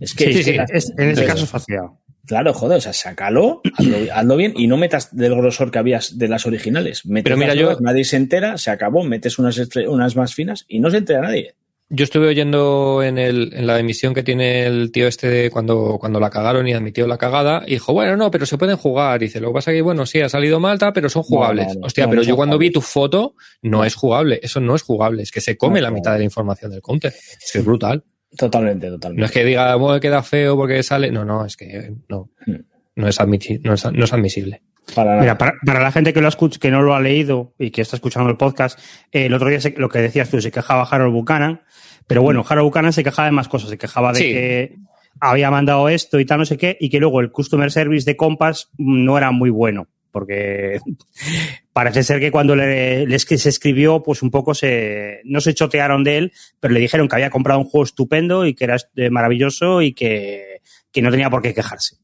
Es 0.00 0.14
que, 0.14 0.24
Sí, 0.32 0.38
es 0.40 0.44
sí, 0.44 0.52
que 0.52 0.56
la- 0.58 0.64
es- 0.72 0.92
en 0.98 1.08
ese 1.10 1.24
caso 1.24 1.44
es 1.44 1.50
fastidiado. 1.50 1.98
claro, 2.26 2.52
joder, 2.52 2.78
o 2.78 2.80
sea, 2.82 2.92
sácalo, 2.92 3.62
hazlo, 3.78 3.96
hazlo 4.12 4.36
bien 4.36 4.52
y 4.56 4.66
no 4.66 4.76
metas 4.76 5.16
del 5.16 5.34
grosor 5.36 5.70
que 5.70 5.78
habías 5.78 6.18
de 6.18 6.28
las 6.28 6.44
originales. 6.46 7.06
Metes 7.06 7.24
Pero 7.24 7.36
mira, 7.36 7.48
las 7.48 7.56
yo- 7.56 7.62
nuevas, 7.66 7.80
nadie 7.80 8.04
se 8.04 8.16
entera, 8.16 8.58
se 8.58 8.70
acabó, 8.70 9.04
metes 9.04 9.38
unas, 9.38 9.56
unas 9.88 10.16
más 10.16 10.34
finas 10.34 10.64
y 10.68 10.80
no 10.80 10.90
se 10.90 10.98
entera 10.98 11.20
nadie. 11.22 11.54
Yo 11.88 12.02
estuve 12.02 12.26
oyendo 12.26 13.00
en, 13.04 13.16
el, 13.16 13.52
en 13.54 13.64
la 13.66 13.78
emisión 13.78 14.12
que 14.12 14.24
tiene 14.24 14.66
el 14.66 14.90
tío 14.90 15.06
este 15.06 15.28
de 15.28 15.50
cuando, 15.50 15.98
cuando 16.00 16.18
la 16.18 16.30
cagaron 16.30 16.66
y 16.66 16.72
admitió 16.72 17.06
la 17.06 17.16
cagada, 17.16 17.62
y 17.64 17.72
dijo, 17.74 17.92
bueno, 17.92 18.16
no, 18.16 18.28
pero 18.30 18.44
se 18.44 18.58
pueden 18.58 18.76
jugar. 18.76 19.22
Y 19.22 19.26
dice, 19.26 19.40
lo 19.40 19.48
que 19.48 19.54
pasa 19.54 19.70
que, 19.70 19.82
bueno, 19.82 20.04
sí, 20.04 20.20
ha 20.20 20.28
salido 20.28 20.58
mal, 20.58 20.78
pero 20.92 21.08
son 21.08 21.22
jugables. 21.22 21.68
no, 21.68 21.74
no, 21.82 21.86
Hostia, 21.86 22.08
pero 22.10 22.22
yo 22.22 22.34
cuando 22.34 22.58
vi 22.58 22.70
tu 22.72 22.80
foto, 22.80 23.36
no 23.62 23.84
es 23.84 23.94
jugable. 23.94 24.40
Eso 24.42 24.60
no 24.60 24.74
es 24.74 24.82
jugable. 24.82 25.22
Es 25.22 25.30
que 25.30 25.40
se 25.40 25.56
come 25.56 25.80
la 25.80 25.90
mitad 25.92 26.12
de 26.12 26.18
la 26.18 26.24
información 26.24 26.72
del 26.72 26.82
counter. 26.82 27.12
Es 27.14 27.50
que 27.52 27.58
es 27.60 27.64
brutal. 27.64 28.02
Totalmente, 28.36 28.88
totalmente. 28.88 29.20
No 29.20 29.26
es 29.26 29.30
que 29.32 29.44
diga, 29.44 29.74
bueno, 29.76 30.00
queda 30.00 30.22
feo 30.24 30.56
porque 30.56 30.82
sale. 30.82 31.12
No, 31.12 31.24
no, 31.24 31.46
es 31.46 31.56
que 31.56 31.92
no. 32.08 32.30
Hmm. 32.46 32.56
No 32.96 33.06
es, 33.08 33.20
admisi- 33.20 33.60
no 33.62 33.74
es, 33.74 33.84
no 33.92 34.04
es 34.04 34.12
admisible. 34.12 34.62
Para. 34.94 35.20
Mira, 35.20 35.36
para, 35.36 35.54
para 35.64 35.80
la 35.80 35.90
gente 35.92 36.12
que 36.12 36.20
lo 36.20 36.28
escucha, 36.28 36.58
que 36.60 36.70
no 36.70 36.82
lo 36.82 36.94
ha 36.94 37.00
leído 37.00 37.54
y 37.58 37.70
que 37.70 37.82
está 37.82 37.96
escuchando 37.96 38.30
el 38.30 38.36
podcast, 38.36 38.78
eh, 39.12 39.26
el 39.26 39.34
otro 39.34 39.48
día 39.48 39.60
se- 39.60 39.74
lo 39.76 39.88
que 39.88 39.98
decías 39.98 40.30
tú, 40.30 40.40
se 40.40 40.50
quejaba 40.52 40.84
Harold 40.84 41.12
Buchanan, 41.12 41.62
pero 42.06 42.22
bueno, 42.22 42.44
Harold 42.48 42.66
Buchanan 42.68 42.92
se 42.92 43.02
quejaba 43.02 43.26
de 43.26 43.32
más 43.32 43.48
cosas, 43.48 43.70
se 43.70 43.78
quejaba 43.78 44.12
de 44.12 44.18
Sí. 44.20 44.24
que 44.32 44.76
había 45.20 45.50
mandado 45.50 45.88
esto 45.88 46.20
y 46.20 46.24
tal, 46.24 46.38
no 46.38 46.44
sé 46.44 46.56
qué, 46.56 46.76
y 46.78 46.88
que 46.90 47.00
luego 47.00 47.20
el 47.20 47.32
customer 47.32 47.72
service 47.72 48.04
de 48.08 48.16
Compass 48.16 48.70
no 48.78 49.18
era 49.18 49.32
muy 49.32 49.50
bueno, 49.50 49.88
porque 50.12 50.78
parece 51.72 52.02
ser 52.04 52.20
que 52.20 52.30
cuando 52.30 52.54
le, 52.54 53.18
se 53.18 53.48
escribió, 53.48 54.02
pues 54.02 54.22
un 54.22 54.30
poco 54.30 54.54
se, 54.54 55.20
no 55.24 55.40
se 55.40 55.54
chotearon 55.54 56.04
de 56.04 56.18
él, 56.18 56.32
pero 56.60 56.72
le 56.74 56.80
dijeron 56.80 57.08
que 57.08 57.16
había 57.16 57.30
comprado 57.30 57.58
un 57.60 57.66
juego 57.66 57.84
estupendo 57.84 58.46
y 58.46 58.54
que 58.54 58.64
era 58.64 58.76
maravilloso 59.10 59.82
y 59.82 59.94
que, 59.94 60.60
que 60.92 61.02
no 61.02 61.10
tenía 61.10 61.28
por 61.30 61.42
qué 61.42 61.52
quejarse. 61.54 61.96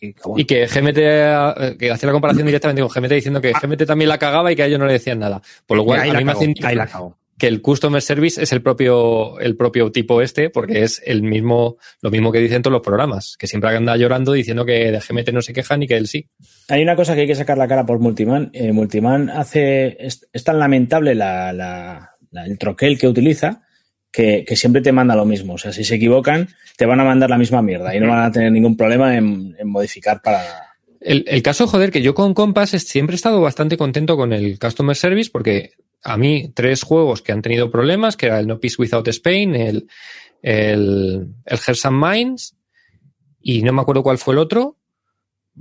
Y 0.00 0.12
que, 0.14 0.20
bueno, 0.24 0.40
Y 0.40 0.44
que 0.46 0.66
GMT, 0.66 0.98
eh, 0.98 1.76
que 1.78 1.90
hacía 1.90 2.06
la 2.06 2.12
comparación 2.12 2.46
directamente 2.46 2.82
con 2.82 2.90
GMT 2.90 3.12
diciendo 3.12 3.40
que 3.40 3.52
GMT 3.52 3.84
también 3.86 4.08
la 4.08 4.18
cagaba 4.18 4.50
y 4.50 4.56
que 4.56 4.62
a 4.62 4.66
ellos 4.66 4.78
no 4.78 4.86
le 4.86 4.94
decían 4.94 5.18
nada. 5.18 5.42
Por 5.66 5.76
lo 5.76 5.84
cual, 5.84 6.00
ahí 6.00 6.10
a 6.10 6.12
la 6.14 6.18
mí 6.20 6.24
me 6.24 6.32
hace 6.32 6.44
indicar 6.46 6.70
ahí 6.70 6.76
la 6.76 6.86
cagó. 6.86 7.18
que 7.38 7.46
el 7.46 7.60
customer 7.62 8.00
service 8.02 8.42
es 8.42 8.52
el 8.52 8.62
propio, 8.62 9.38
el 9.40 9.56
propio 9.56 9.90
tipo 9.92 10.20
este, 10.22 10.48
porque 10.50 10.82
es 10.84 11.02
el 11.04 11.22
mismo, 11.22 11.76
lo 12.02 12.10
mismo 12.10 12.32
que 12.32 12.38
dicen 12.38 12.62
todos 12.62 12.72
los 12.72 12.82
programas, 12.82 13.36
que 13.38 13.46
siempre 13.46 13.76
anda 13.76 13.96
llorando 13.96 14.32
diciendo 14.32 14.64
que 14.64 14.90
de 14.90 15.00
GMT 15.00 15.30
no 15.32 15.42
se 15.42 15.52
quejan 15.52 15.82
y 15.82 15.86
que 15.86 15.96
él 15.96 16.06
sí. 16.06 16.28
Hay 16.68 16.82
una 16.82 16.96
cosa 16.96 17.14
que 17.14 17.22
hay 17.22 17.26
que 17.26 17.34
sacar 17.34 17.56
la 17.58 17.68
cara 17.68 17.84
por 17.86 17.98
Multiman. 17.98 18.50
Eh, 18.54 18.72
Multiman 18.72 19.28
hace. 19.30 19.96
Es, 20.00 20.26
es 20.32 20.44
tan 20.44 20.58
lamentable 20.58 21.14
la, 21.14 21.52
la- 21.52 22.10
la- 22.30 22.46
el 22.46 22.58
troquel 22.58 22.98
que 22.98 23.08
utiliza 23.08 23.62
que, 24.12 24.44
que 24.46 24.56
siempre 24.56 24.82
te 24.82 24.92
manda 24.92 25.14
lo 25.16 25.24
mismo. 25.24 25.54
O 25.54 25.58
sea, 25.58 25.72
si 25.72 25.84
se 25.84 25.94
equivocan, 25.96 26.48
te 26.76 26.86
van 26.86 27.00
a 27.00 27.04
mandar 27.04 27.30
la 27.30 27.38
misma 27.38 27.62
mierda 27.62 27.94
y 27.94 28.00
no 28.00 28.08
van 28.08 28.24
a 28.24 28.32
tener 28.32 28.50
ningún 28.52 28.76
problema 28.76 29.16
en, 29.16 29.54
en 29.58 29.68
modificar 29.68 30.20
para. 30.22 30.42
El, 31.00 31.24
el 31.28 31.42
caso, 31.42 31.66
joder, 31.66 31.90
que 31.90 32.02
yo 32.02 32.14
con 32.14 32.34
Compass 32.34 32.70
siempre 32.70 33.14
he 33.14 33.16
estado 33.16 33.40
bastante 33.40 33.76
contento 33.76 34.16
con 34.16 34.32
el 34.32 34.58
Customer 34.58 34.94
Service 34.96 35.30
porque 35.32 35.72
a 36.02 36.16
mí 36.16 36.52
tres 36.54 36.82
juegos 36.82 37.22
que 37.22 37.32
han 37.32 37.42
tenido 37.42 37.70
problemas, 37.70 38.16
que 38.16 38.26
era 38.26 38.38
el 38.40 38.46
No 38.46 38.58
Peace 38.60 38.76
Without 38.78 39.06
Spain, 39.08 39.54
el, 39.54 39.88
el, 40.42 41.28
el 41.44 41.58
Hearts 41.58 41.86
and 41.86 42.02
Minds 42.04 42.56
y 43.40 43.62
no 43.62 43.72
me 43.72 43.80
acuerdo 43.82 44.02
cuál 44.02 44.18
fue 44.18 44.34
el 44.34 44.38
otro, 44.38 44.76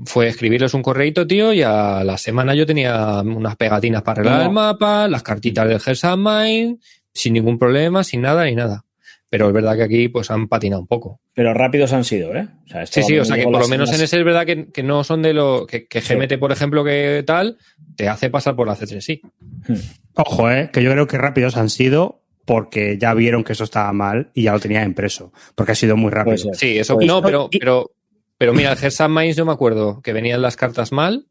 fue 0.06 0.28
escribirles 0.28 0.74
un 0.74 0.82
correito, 0.84 1.26
tío, 1.28 1.52
y 1.54 1.62
a 1.62 2.04
la 2.04 2.18
semana 2.18 2.54
yo 2.56 2.66
tenía 2.66 3.22
unas 3.22 3.56
pegatinas 3.56 4.02
para 4.02 4.22
arreglar 4.22 4.40
No. 4.42 4.46
el 4.48 4.52
mapa, 4.52 5.08
las 5.08 5.24
cartitas 5.24 5.68
del 5.68 5.80
Hearts 5.80 6.04
and 6.06 6.26
Minds, 6.28 6.86
sin 7.14 7.34
ningún 7.34 7.58
problema, 7.58 8.04
sin 8.04 8.22
nada 8.22 8.46
ni 8.46 8.56
nada. 8.56 8.86
pero 9.30 9.48
es 9.48 9.54
verdad 9.54 9.76
que 9.78 9.84
aquí 9.84 10.08
pues 10.10 10.32
han 10.32 10.48
patinado 10.48 10.82
un 10.82 10.88
poco. 10.88 11.20
Pero 11.34 11.54
rápidos 11.54 11.94
han 11.94 12.04
sido, 12.04 12.36
¿eh? 12.36 12.48
O 12.66 12.68
sea, 12.68 12.86
sí, 12.86 13.04
sí, 13.04 13.18
o 13.18 13.24
sea 13.24 13.38
que 13.38 13.44
por 13.44 13.62
lo 13.62 13.68
menos 13.68 13.90
en 13.94 14.02
ese 14.02 14.18
es 14.18 14.26
verdad 14.26 14.46
que, 14.46 14.72
que 14.72 14.82
no 14.82 15.04
son 15.04 15.22
de 15.22 15.34
lo 15.34 15.68
que, 15.68 15.88
que 15.88 16.02
GMT, 16.02 16.32
sí. 16.32 16.38
por 16.38 16.52
ejemplo, 16.52 16.84
que 16.84 17.24
tal, 17.26 17.58
te 17.96 18.10
hace 18.10 18.30
pasar 18.30 18.56
por 18.56 18.68
la 18.68 18.76
C3 18.76 19.02
sí. 19.02 19.22
Hmm. 19.68 19.76
Ojo, 20.16 20.50
eh, 20.50 20.70
que 20.74 20.82
yo 20.82 20.92
creo 20.92 21.08
que 21.08 21.18
rápidos 21.18 21.58
han 21.58 21.70
sido 21.70 22.24
porque 22.44 22.98
ya 22.98 23.14
vieron 23.14 23.44
que 23.44 23.54
eso 23.54 23.64
estaba 23.64 23.94
mal 23.94 24.32
y 24.34 24.44
ya 24.44 24.54
lo 24.54 24.60
tenían 24.60 24.84
impreso, 24.86 25.32
porque 25.54 25.74
ha 25.74 25.76
sido 25.76 25.96
muy 25.96 26.10
rápido. 26.10 26.52
Sí, 26.54 26.80
eso 26.80 26.96
pues, 26.96 27.06
no, 27.06 27.22
pero, 27.22 27.48
pero, 27.52 27.92
pero 28.40 28.54
mira, 28.54 28.72
el 28.72 28.78
Gersan 28.78 29.12
Mais 29.12 29.36
yo 29.36 29.46
me 29.46 29.52
acuerdo 29.52 30.02
que 30.02 30.14
venían 30.14 30.42
las 30.42 30.56
cartas 30.56 30.92
mal 30.92 31.28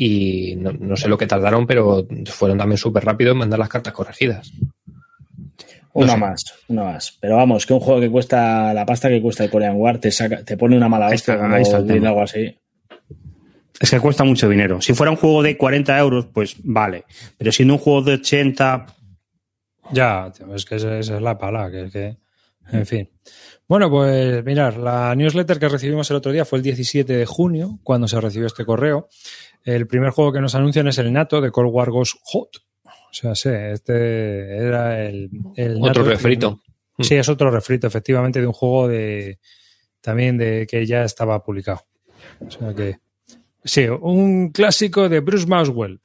y 0.00 0.54
no, 0.54 0.72
no 0.72 0.96
sé 0.96 1.08
lo 1.08 1.18
que 1.18 1.26
tardaron, 1.26 1.66
pero 1.66 2.06
fueron 2.26 2.56
también 2.56 2.78
súper 2.78 3.04
rápidos 3.04 3.32
en 3.32 3.38
mandar 3.38 3.58
las 3.58 3.68
cartas 3.68 3.92
corregidas. 3.92 4.52
Una 5.92 6.06
no 6.06 6.12
sé. 6.12 6.18
más, 6.18 6.44
una 6.68 6.84
más. 6.84 7.18
Pero 7.20 7.34
vamos, 7.34 7.66
que 7.66 7.74
un 7.74 7.80
juego 7.80 8.00
que 8.00 8.08
cuesta 8.08 8.72
la 8.72 8.86
pasta 8.86 9.08
que 9.08 9.20
cuesta 9.20 9.42
el 9.42 9.50
Korean 9.50 9.74
War 9.74 9.98
te, 9.98 10.12
saca, 10.12 10.44
te 10.44 10.56
pone 10.56 10.76
una 10.76 10.88
mala 10.88 11.08
hostia 11.08 11.34
algo 11.34 12.22
así. 12.22 12.56
Es 13.80 13.90
que 13.90 13.98
cuesta 13.98 14.22
mucho 14.22 14.48
dinero. 14.48 14.80
Si 14.80 14.94
fuera 14.94 15.10
un 15.10 15.16
juego 15.16 15.42
de 15.42 15.56
40 15.56 15.98
euros, 15.98 16.26
pues 16.32 16.54
vale. 16.62 17.04
Pero 17.36 17.50
siendo 17.50 17.74
un 17.74 17.80
juego 17.80 18.02
de 18.02 18.12
80. 18.14 18.86
Ya, 19.90 20.32
es 20.54 20.64
que 20.64 20.76
esa 20.76 20.98
es 21.00 21.10
la 21.10 21.36
pala, 21.36 21.72
que 21.72 21.86
es 21.86 21.92
que. 21.92 22.16
En 22.70 22.86
fin. 22.86 23.08
Bueno, 23.66 23.90
pues 23.90 24.44
mirar, 24.44 24.76
la 24.78 25.14
newsletter 25.14 25.58
que 25.58 25.68
recibimos 25.68 26.10
el 26.10 26.16
otro 26.16 26.32
día 26.32 26.44
fue 26.44 26.58
el 26.58 26.62
17 26.62 27.12
de 27.12 27.26
junio, 27.26 27.78
cuando 27.82 28.08
se 28.08 28.20
recibió 28.20 28.46
este 28.46 28.64
correo. 28.64 29.08
El 29.64 29.86
primer 29.86 30.10
juego 30.10 30.32
que 30.32 30.40
nos 30.40 30.54
anuncian 30.54 30.88
es 30.88 30.98
el 30.98 31.12
Nato 31.12 31.40
de 31.40 31.50
Cold 31.50 31.70
War 31.72 31.90
Ghost 31.90 32.16
Hot. 32.24 32.58
O 32.84 33.12
sea, 33.12 33.34
sí, 33.34 33.50
este 33.50 34.56
era 34.56 35.04
el. 35.04 35.30
el 35.56 35.78
otro 35.80 36.04
refrito. 36.04 36.62
Que, 36.96 37.04
sí, 37.04 37.14
es 37.14 37.28
otro 37.28 37.50
refrito, 37.50 37.86
efectivamente, 37.86 38.40
de 38.40 38.46
un 38.46 38.52
juego 38.52 38.88
de. 38.88 39.38
También 40.00 40.38
de 40.38 40.66
que 40.68 40.86
ya 40.86 41.04
estaba 41.04 41.42
publicado. 41.42 41.86
O 42.40 42.50
sea 42.50 42.74
que. 42.74 42.98
Sí, 43.64 43.86
un 43.86 44.50
clásico 44.50 45.08
de 45.08 45.20
Bruce 45.20 45.46
Maswell, 45.46 46.00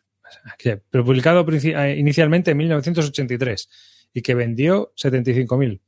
pero 0.90 1.06
publicado 1.06 1.46
inicialmente 1.96 2.52
en 2.52 2.58
1983 2.58 3.70
y 4.14 4.22
que 4.22 4.36
vendió 4.36 4.92
75.000. 4.96 5.80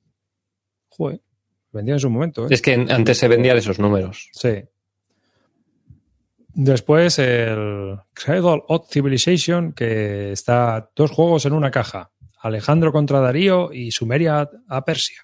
Joder, 0.89 1.21
vendió 1.71 1.95
en 1.95 1.99
su 1.99 2.09
momento. 2.09 2.45
¿eh? 2.45 2.47
Es 2.51 2.61
que 2.61 2.73
antes 2.73 3.17
se 3.17 3.27
vendían 3.27 3.57
esos 3.57 3.79
números. 3.79 4.29
Sí. 4.31 4.63
Después 6.57 7.19
el 7.19 7.97
Cradle 8.13 8.63
of 8.69 8.87
Civilization, 8.89 9.73
que 9.73 10.31
está 10.31 10.89
dos 10.95 11.11
juegos 11.11 11.45
en 11.45 11.51
una 11.51 11.69
caja. 11.69 12.11
Alejandro 12.39 12.93
contra 12.93 13.19
Darío 13.19 13.73
y 13.73 13.91
Sumeria 13.91 14.49
a 14.69 14.85
Persia. 14.85 15.17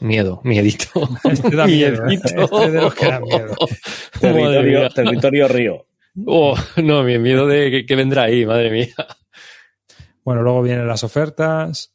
Miedo, 0.00 0.42
miedito. 0.44 1.08
Este 1.24 1.56
da 1.56 1.66
miedo. 1.66 2.06
¿eh? 2.06 2.14
Este 2.22 2.70
de 2.70 2.82
los 2.82 2.94
que 2.94 3.06
da 3.06 3.20
miedo. 3.20 3.54
territorio, 4.20 4.90
territorio 4.90 5.48
río. 5.48 5.86
Oh, 6.26 6.54
no, 6.76 7.02
mi 7.02 7.18
miedo 7.18 7.46
de 7.46 7.70
que, 7.70 7.86
que, 7.86 7.96
vendrá 7.96 8.24
ahí, 8.24 8.44
madre 8.44 8.70
mía. 8.70 8.94
Bueno, 10.22 10.42
luego 10.42 10.62
vienen 10.62 10.86
las 10.86 11.02
ofertas 11.02 11.94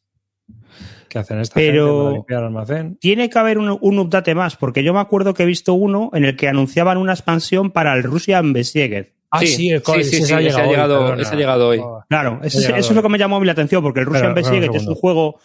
que 1.14 1.20
hacen 1.20 1.40
esta 1.40 1.54
Pero 1.54 1.86
gente 1.86 2.04
para 2.04 2.14
limpiar 2.16 2.40
el 2.40 2.46
almacén. 2.48 2.98
Tiene 2.98 3.30
que 3.30 3.40
haber 3.40 3.60
un, 3.60 3.78
un, 3.80 4.00
update 4.00 4.34
más, 4.34 4.58
porque 4.58 4.84
yo 4.84 4.94
me 4.94 5.00
acuerdo 5.00 5.34
que 5.34 5.44
he 5.44 5.46
visto 5.46 5.74
uno 5.76 6.10
en 6.14 6.26
el 6.26 6.36
que 6.36 6.50
anunciaban 6.50 6.98
una 6.98 7.14
expansión 7.14 7.72
para 7.72 7.94
el 7.94 8.04
Russian 8.04 8.52
Besieged. 8.52 9.08
Ah, 9.30 9.40
sí, 9.40 9.48
sí, 9.48 9.70
el 9.70 9.84
sí, 9.84 10.04
sí, 10.04 10.24
sí, 10.24 10.34
ha 10.34 10.40
llegado, 10.40 11.14
hoy, 11.14 11.22
ese 11.22 11.34
ha 11.34 11.38
llegado 11.38 11.68
hoy. 11.70 11.82
Claro, 12.10 12.40
ese, 12.44 12.60
llegado 12.60 12.78
eso 12.78 12.90
es 12.90 12.96
lo 12.96 13.02
que 13.02 13.10
me 13.10 13.18
llamó 13.18 13.44
la 13.44 13.52
atención, 13.52 13.82
porque 13.82 14.00
el 14.00 14.06
Russian 14.06 14.34
Besieged 14.34 14.70
es 14.74 14.88
un 14.88 14.96
juego 14.96 15.40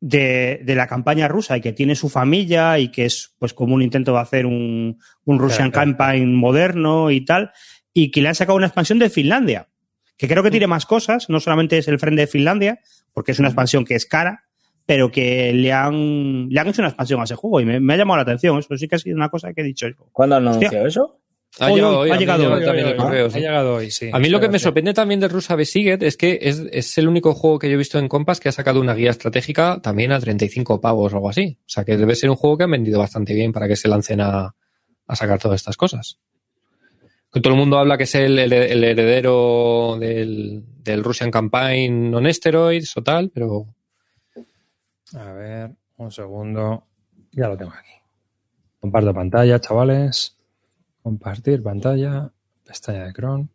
de, 0.00 0.60
de, 0.64 0.74
la 0.74 0.86
campaña 0.86 1.28
rusa 1.28 1.56
y 1.56 1.60
que 1.60 1.72
tiene 1.72 1.94
su 1.94 2.08
familia 2.08 2.78
y 2.78 2.88
que 2.88 3.04
es 3.04 3.34
pues 3.38 3.54
como 3.54 3.74
un 3.74 3.82
intento 3.82 4.12
de 4.12 4.18
hacer 4.18 4.46
un, 4.46 4.98
un 5.24 5.38
Russian 5.38 5.70
claro, 5.70 5.90
Campaign 5.90 6.24
claro. 6.24 6.38
moderno 6.38 7.10
y 7.10 7.24
tal, 7.24 7.52
y 7.94 8.10
que 8.10 8.20
le 8.20 8.28
han 8.28 8.34
sacado 8.34 8.56
una 8.56 8.66
expansión 8.66 8.98
de 8.98 9.10
Finlandia, 9.10 9.68
que 10.16 10.28
creo 10.28 10.42
que 10.42 10.50
tiene 10.50 10.66
más 10.66 10.86
cosas, 10.86 11.28
no 11.28 11.40
solamente 11.40 11.78
es 11.78 11.88
el 11.88 11.98
frente 11.98 12.22
de 12.22 12.26
Finlandia, 12.26 12.80
porque 13.12 13.32
es 13.32 13.38
una 13.38 13.48
expansión 13.48 13.84
que 13.84 13.94
es 13.94 14.06
cara, 14.06 14.44
pero 14.92 15.10
que 15.10 15.54
le 15.54 15.72
han, 15.72 16.50
le 16.50 16.60
han 16.60 16.68
hecho 16.68 16.82
una 16.82 16.90
expansión 16.90 17.18
a 17.18 17.24
ese 17.24 17.34
juego 17.34 17.62
y 17.62 17.64
me, 17.64 17.80
me 17.80 17.94
ha 17.94 17.96
llamado 17.96 18.18
la 18.18 18.24
atención. 18.24 18.58
Eso 18.58 18.76
sí 18.76 18.86
que 18.86 18.96
ha 18.96 18.98
sido 18.98 19.16
una 19.16 19.30
cosa 19.30 19.50
que 19.54 19.62
he 19.62 19.64
dicho. 19.64 19.86
¿Cuándo 20.12 20.36
han 20.36 20.46
anunciado 20.46 20.86
eso? 20.86 21.18
Ha 21.58 21.70
llegado 21.70 22.00
hoy, 22.00 22.10
ha 22.10 22.18
llegado 22.18 22.52
hoy, 22.52 22.62
también 22.62 22.88
el 22.88 22.96
correo, 22.96 23.26
ha 23.32 23.38
llegado 23.38 23.74
hoy, 23.76 23.90
sí. 23.90 24.10
A 24.12 24.18
mí 24.18 24.28
lo 24.28 24.38
que 24.38 24.50
me 24.50 24.58
sorprende 24.58 24.92
también 24.92 25.18
de 25.18 25.28
Rusa 25.28 25.56
Besiget 25.56 26.02
es 26.02 26.18
que 26.18 26.40
es, 26.42 26.62
es, 26.70 26.98
el 26.98 27.08
único 27.08 27.32
juego 27.32 27.58
que 27.58 27.68
yo 27.68 27.76
he 27.76 27.78
visto 27.78 27.98
en 27.98 28.06
Compass 28.06 28.38
que 28.38 28.50
ha 28.50 28.52
sacado 28.52 28.82
una 28.82 28.92
guía 28.92 29.08
estratégica 29.08 29.80
también 29.82 30.12
a 30.12 30.20
35 30.20 30.78
pavos 30.82 31.10
o 31.10 31.16
algo 31.16 31.30
así. 31.30 31.56
O 31.58 31.70
sea 31.70 31.86
que 31.86 31.96
debe 31.96 32.14
ser 32.14 32.28
un 32.28 32.36
juego 32.36 32.58
que 32.58 32.64
han 32.64 32.72
vendido 32.72 32.98
bastante 32.98 33.32
bien 33.32 33.50
para 33.50 33.66
que 33.66 33.76
se 33.76 33.88
lancen 33.88 34.20
a, 34.20 34.54
a 35.06 35.16
sacar 35.16 35.38
todas 35.38 35.58
estas 35.58 35.78
cosas. 35.78 36.18
Que 37.32 37.40
todo 37.40 37.54
el 37.54 37.58
mundo 37.58 37.78
habla 37.78 37.96
que 37.96 38.04
es 38.04 38.14
el, 38.14 38.38
el, 38.38 38.52
el 38.52 38.84
heredero 38.84 39.96
del, 39.98 40.62
del, 40.84 41.02
Russian 41.02 41.30
Campaign 41.30 42.10
non 42.10 42.28
steroids 42.28 42.92
o 42.96 43.00
tal, 43.00 43.32
pero. 43.32 43.72
A 45.14 45.32
ver, 45.32 45.70
un 45.96 46.10
segundo. 46.10 46.86
Ya 47.32 47.48
lo 47.48 47.56
tengo 47.56 47.72
aquí. 47.72 47.92
Comparto 48.80 49.14
pantalla, 49.14 49.60
chavales. 49.60 50.36
Compartir 51.02 51.62
pantalla, 51.62 52.30
pestaña 52.64 53.04
de 53.04 53.12
Chrome. 53.12 53.48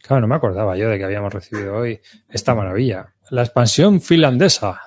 Claro, 0.00 0.22
no 0.22 0.28
me 0.28 0.36
acordaba 0.36 0.76
yo 0.76 0.88
de 0.88 0.98
que 0.98 1.04
habíamos 1.04 1.32
recibido 1.32 1.76
hoy 1.76 2.00
esta 2.28 2.54
maravilla. 2.54 3.14
La 3.30 3.42
expansión 3.42 4.00
finlandesa 4.00 4.80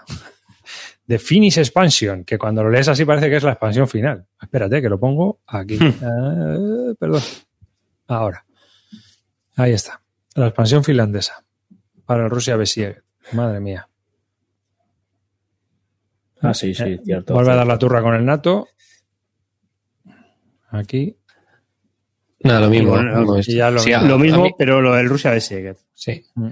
de 1.06 1.20
Finnish 1.20 1.58
Expansion, 1.58 2.24
que 2.24 2.38
cuando 2.38 2.64
lo 2.64 2.70
lees 2.70 2.88
así 2.88 3.04
parece 3.06 3.30
que 3.30 3.36
es 3.36 3.44
la 3.44 3.52
expansión 3.52 3.88
final. 3.88 4.26
Espérate, 4.42 4.82
que 4.82 4.89
lo 4.89 5.00
pongo 5.00 5.42
aquí. 5.48 5.78
uh, 5.78 6.96
perdón. 6.96 7.22
Ahora. 8.08 8.46
Ahí 9.58 9.74
está. 9.74 10.02
La 10.36 10.48
expansión 10.48 10.84
finlandesa 10.84 11.44
para 12.06 12.24
el 12.24 12.30
Rusia 12.30 12.56
Besieg. 12.56 13.04
Madre 13.34 13.60
mía. 13.60 13.88
Ah, 16.42 16.54
sí, 16.54 16.74
sí, 16.74 17.00
cierto. 17.04 17.34
Vuelve 17.34 17.48
cierto. 17.48 17.52
a 17.52 17.56
dar 17.56 17.68
la 17.68 17.78
turra 17.78 18.02
con 18.02 18.16
el 18.16 18.26
NATO. 18.26 18.68
Aquí. 20.70 21.18
Nada, 22.44 22.62
lo 22.62 22.70
mismo. 22.70 22.92
Bueno, 22.92 23.22
¿no? 23.22 23.44
sí, 23.44 23.56
lo, 23.56 23.80
sí, 23.80 23.92
lo, 23.92 24.18
mismo, 24.18 24.44
mí... 24.44 24.52
pero 24.58 24.82
lo 24.82 24.96
del 24.96 25.08
Rusia 25.08 25.32
de 25.32 25.42
Sieget. 25.42 25.78
Sí. 25.94 26.26
Mm. 26.36 26.50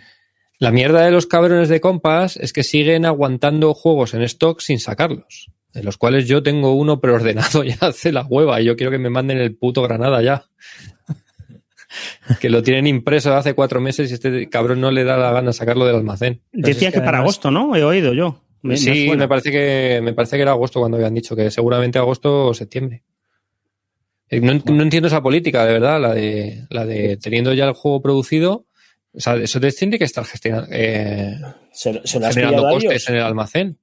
La 0.59 0.71
mierda 0.71 1.01
de 1.01 1.11
los 1.11 1.25
cabrones 1.25 1.69
de 1.69 1.79
Compass 1.79 2.37
es 2.37 2.53
que 2.53 2.63
siguen 2.63 3.05
aguantando 3.05 3.73
juegos 3.73 4.13
en 4.13 4.21
stock 4.23 4.59
sin 4.59 4.79
sacarlos. 4.79 5.49
De 5.73 5.83
los 5.83 5.97
cuales 5.97 6.27
yo 6.27 6.43
tengo 6.43 6.73
uno 6.73 6.99
preordenado 6.99 7.63
ya 7.63 7.77
hace 7.81 8.11
la 8.11 8.25
hueva 8.25 8.59
y 8.61 8.65
yo 8.65 8.75
quiero 8.75 8.91
que 8.91 8.97
me 8.97 9.09
manden 9.09 9.37
el 9.37 9.55
puto 9.55 9.81
Granada 9.81 10.21
ya. 10.21 10.45
que 12.39 12.49
lo 12.49 12.61
tienen 12.61 12.87
impreso 12.87 13.33
hace 13.35 13.55
cuatro 13.55 13.79
meses 13.79 14.11
y 14.11 14.13
este 14.15 14.49
cabrón 14.49 14.81
no 14.81 14.91
le 14.91 15.03
da 15.03 15.17
la 15.17 15.31
gana 15.31 15.53
sacarlo 15.53 15.85
del 15.85 15.95
almacén. 15.95 16.41
Decía 16.51 16.89
es 16.89 16.93
que, 16.93 16.99
que, 16.99 17.05
para 17.05 17.19
agosto, 17.19 17.51
¿no? 17.51 17.75
He 17.75 17.83
oído 17.83 18.13
yo. 18.13 18.43
Me, 18.61 18.77
sí, 18.77 19.07
me, 19.09 19.17
me, 19.17 19.27
parece 19.27 19.51
que 19.51 20.01
me 20.01 20.13
parece 20.13 20.35
que 20.35 20.41
era 20.41 20.51
agosto 20.51 20.79
cuando 20.79 20.97
habían 20.97 21.13
dicho 21.13 21.35
que 21.35 21.49
seguramente 21.49 21.97
agosto 21.99 22.47
o 22.47 22.53
septiembre. 22.53 23.03
Eh, 24.29 24.39
No, 24.41 24.53
no, 24.53 24.83
entiendo 24.83 25.07
esa 25.07 25.21
política, 25.21 25.65
de 25.65 25.73
verdad, 25.73 25.99
la 25.99 26.13
de, 26.13 26.65
la 26.69 26.85
de 26.85 27.17
teniendo 27.17 27.53
ya 27.53 27.65
el 27.65 27.73
juego 27.73 28.01
producido. 28.01 28.65
O 29.13 29.19
sea, 29.19 29.35
eso 29.35 29.59
tiene 29.59 29.97
que 29.97 30.03
estar 30.03 30.23
gestionando, 30.23 30.67
eh, 30.71 31.35
¿Se, 31.71 31.99
se 32.03 32.19
generando 32.19 32.69
costes 32.69 33.09
en 33.09 33.15
el 33.15 33.23
almacén. 33.23 33.77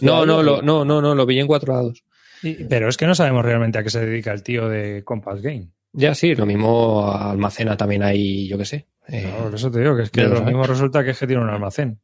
No, 0.00 0.24
no, 0.24 0.42
lo, 0.42 0.62
no, 0.62 0.84
no, 0.84 1.02
no, 1.02 1.14
lo 1.14 1.26
vi 1.26 1.40
en 1.40 1.46
cuatro 1.46 1.74
lados. 1.74 2.04
Y, 2.42 2.64
pero 2.64 2.88
es 2.88 2.96
que 2.96 3.06
no 3.06 3.14
sabemos 3.14 3.44
realmente 3.44 3.78
a 3.78 3.82
qué 3.82 3.90
se 3.90 4.04
dedica 4.04 4.32
el 4.32 4.42
tío 4.42 4.68
de 4.68 5.04
Compass 5.04 5.42
Game. 5.42 5.68
Ya 5.92 6.14
sí, 6.14 6.34
lo 6.34 6.46
mismo 6.46 7.12
almacena 7.12 7.76
también 7.76 8.02
ahí, 8.02 8.48
yo 8.48 8.56
qué 8.56 8.64
sé. 8.64 8.86
Eh, 9.08 9.28
no, 9.30 9.44
por 9.44 9.54
eso 9.54 9.70
te 9.70 9.80
digo 9.80 9.96
que 9.96 10.04
es 10.04 10.10
que 10.10 10.22
lo 10.22 10.42
mismo 10.42 10.64
resulta 10.64 11.04
que 11.04 11.10
es 11.10 11.18
que 11.18 11.26
tiene 11.26 11.42
un 11.42 11.50
almacén. 11.50 12.00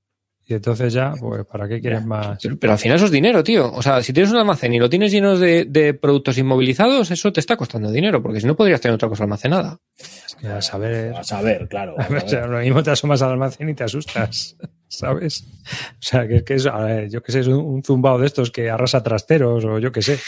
Y 0.51 0.55
entonces 0.55 0.95
ya, 0.95 1.13
pues, 1.21 1.45
¿para 1.45 1.69
qué 1.69 1.79
quieres 1.79 2.03
más? 2.07 2.39
Pero, 2.43 2.59
pero, 2.59 2.73
al 2.73 2.79
final 2.79 2.97
eso 2.97 3.05
es 3.05 3.11
dinero, 3.11 3.45
tío. 3.45 3.71
O 3.71 3.83
sea, 3.83 4.03
si 4.03 4.15
tienes 4.15 4.33
un 4.33 4.39
almacén 4.39 4.73
y 4.73 4.79
lo 4.79 4.89
tienes 4.89 5.13
lleno 5.13 5.37
de, 5.37 5.67
de, 5.67 5.93
productos 5.93 6.39
inmovilizados, 6.39 7.11
eso 7.11 7.31
te 7.35 7.41
está 7.41 7.59
costando 7.59 7.91
dinero, 7.91 8.23
porque 8.23 8.41
si 8.41 8.47
no 8.47 8.57
podrías 8.57 8.81
tener 8.81 8.95
otra 8.95 9.11
cosa 9.11 9.25
almacenada. 9.25 9.79
Es 9.99 10.37
a 10.47 10.63
saber. 10.63 11.15
A 11.15 11.23
saber, 11.23 11.69
claro. 11.69 11.97
A 11.99 12.09
ver, 12.09 12.25
o 12.25 12.29
sea, 12.29 12.47
lo 12.47 12.61
mismo 12.61 12.83
te 12.83 12.91
asomas 12.91 13.21
al 13.21 13.33
almacén 13.33 13.69
y 13.69 13.75
te 13.75 13.85
asustas, 13.85 14.57
¿sabes? 14.89 15.45
O 15.67 16.01
sea, 16.01 16.27
que, 16.27 16.43
que 16.43 16.55
es, 16.55 16.65
a 16.65 16.79
ver, 16.79 17.11
yo 17.11 17.23
que 17.23 17.31
sé, 17.31 17.41
es 17.41 17.47
un, 17.47 17.59
un, 17.59 17.85
zumbado 17.85 18.19
de 18.19 18.27
estos 18.27 18.51
que 18.51 18.71
arrasa 18.71 19.03
trasteros 19.03 19.67
o 19.67 19.79
yo 19.79 19.93
que 19.93 20.01
sé. 20.01 20.19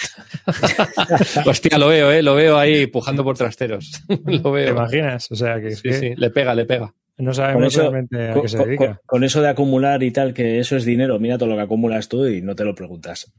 Hostia, 1.46 1.78
lo 1.78 1.88
veo, 1.88 2.12
¿eh? 2.12 2.22
Lo 2.22 2.34
veo 2.34 2.58
ahí 2.58 2.88
pujando 2.88 3.24
por 3.24 3.38
trasteros. 3.38 4.02
lo 4.26 4.52
veo. 4.52 4.66
¿Te 4.66 4.72
imaginas? 4.72 5.30
O 5.30 5.34
sea, 5.34 5.58
que. 5.62 5.70
Sí, 5.70 5.82
que... 5.82 5.92
sí, 5.94 6.14
le 6.14 6.28
pega, 6.28 6.54
le 6.54 6.66
pega. 6.66 6.92
No 7.20 7.34
sabemos 7.34 7.74
eso, 7.74 7.82
realmente 7.82 8.30
a 8.30 8.32
con, 8.32 8.42
qué 8.42 8.48
se 8.48 8.58
dedica. 8.58 8.86
Con, 8.86 8.98
con, 9.06 9.24
eso 9.24 9.42
de 9.42 9.48
acumular 9.48 10.02
y 10.02 10.10
tal, 10.10 10.34
que 10.34 10.58
eso 10.58 10.76
es 10.76 10.84
dinero, 10.84 11.18
mira 11.18 11.38
todo 11.38 11.48
lo 11.48 11.56
que 11.56 11.62
acumulas 11.62 12.08
tú 12.08 12.26
y 12.26 12.42
no 12.42 12.54
te 12.54 12.64
lo 12.64 12.74
preguntas. 12.74 13.32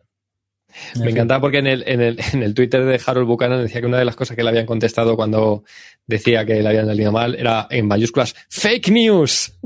Me 1.00 1.12
encantaba 1.12 1.42
porque 1.42 1.58
en 1.60 1.68
el, 1.68 1.84
en, 1.86 2.02
el, 2.02 2.20
en 2.34 2.44
el 2.44 2.54
Twitter 2.54 2.86
de 2.86 3.00
Harold 3.06 3.28
Buchanan 3.28 3.62
decía 3.62 3.82
que 3.82 3.88
una 3.88 4.00
de 4.00 4.06
las 4.06 4.16
cosas 4.16 4.36
que 4.36 4.44
le 4.44 4.50
habían 4.50 4.66
contestado 4.66 5.16
cuando 5.16 5.64
decía 6.06 6.46
que 6.46 6.62
le 6.62 6.70
habían 6.70 6.88
salido 6.88 7.12
mal 7.12 7.36
era 7.36 7.68
en 7.70 7.88
mayúsculas 7.88 8.36
¡Fake 8.50 8.90
news! 8.90 9.58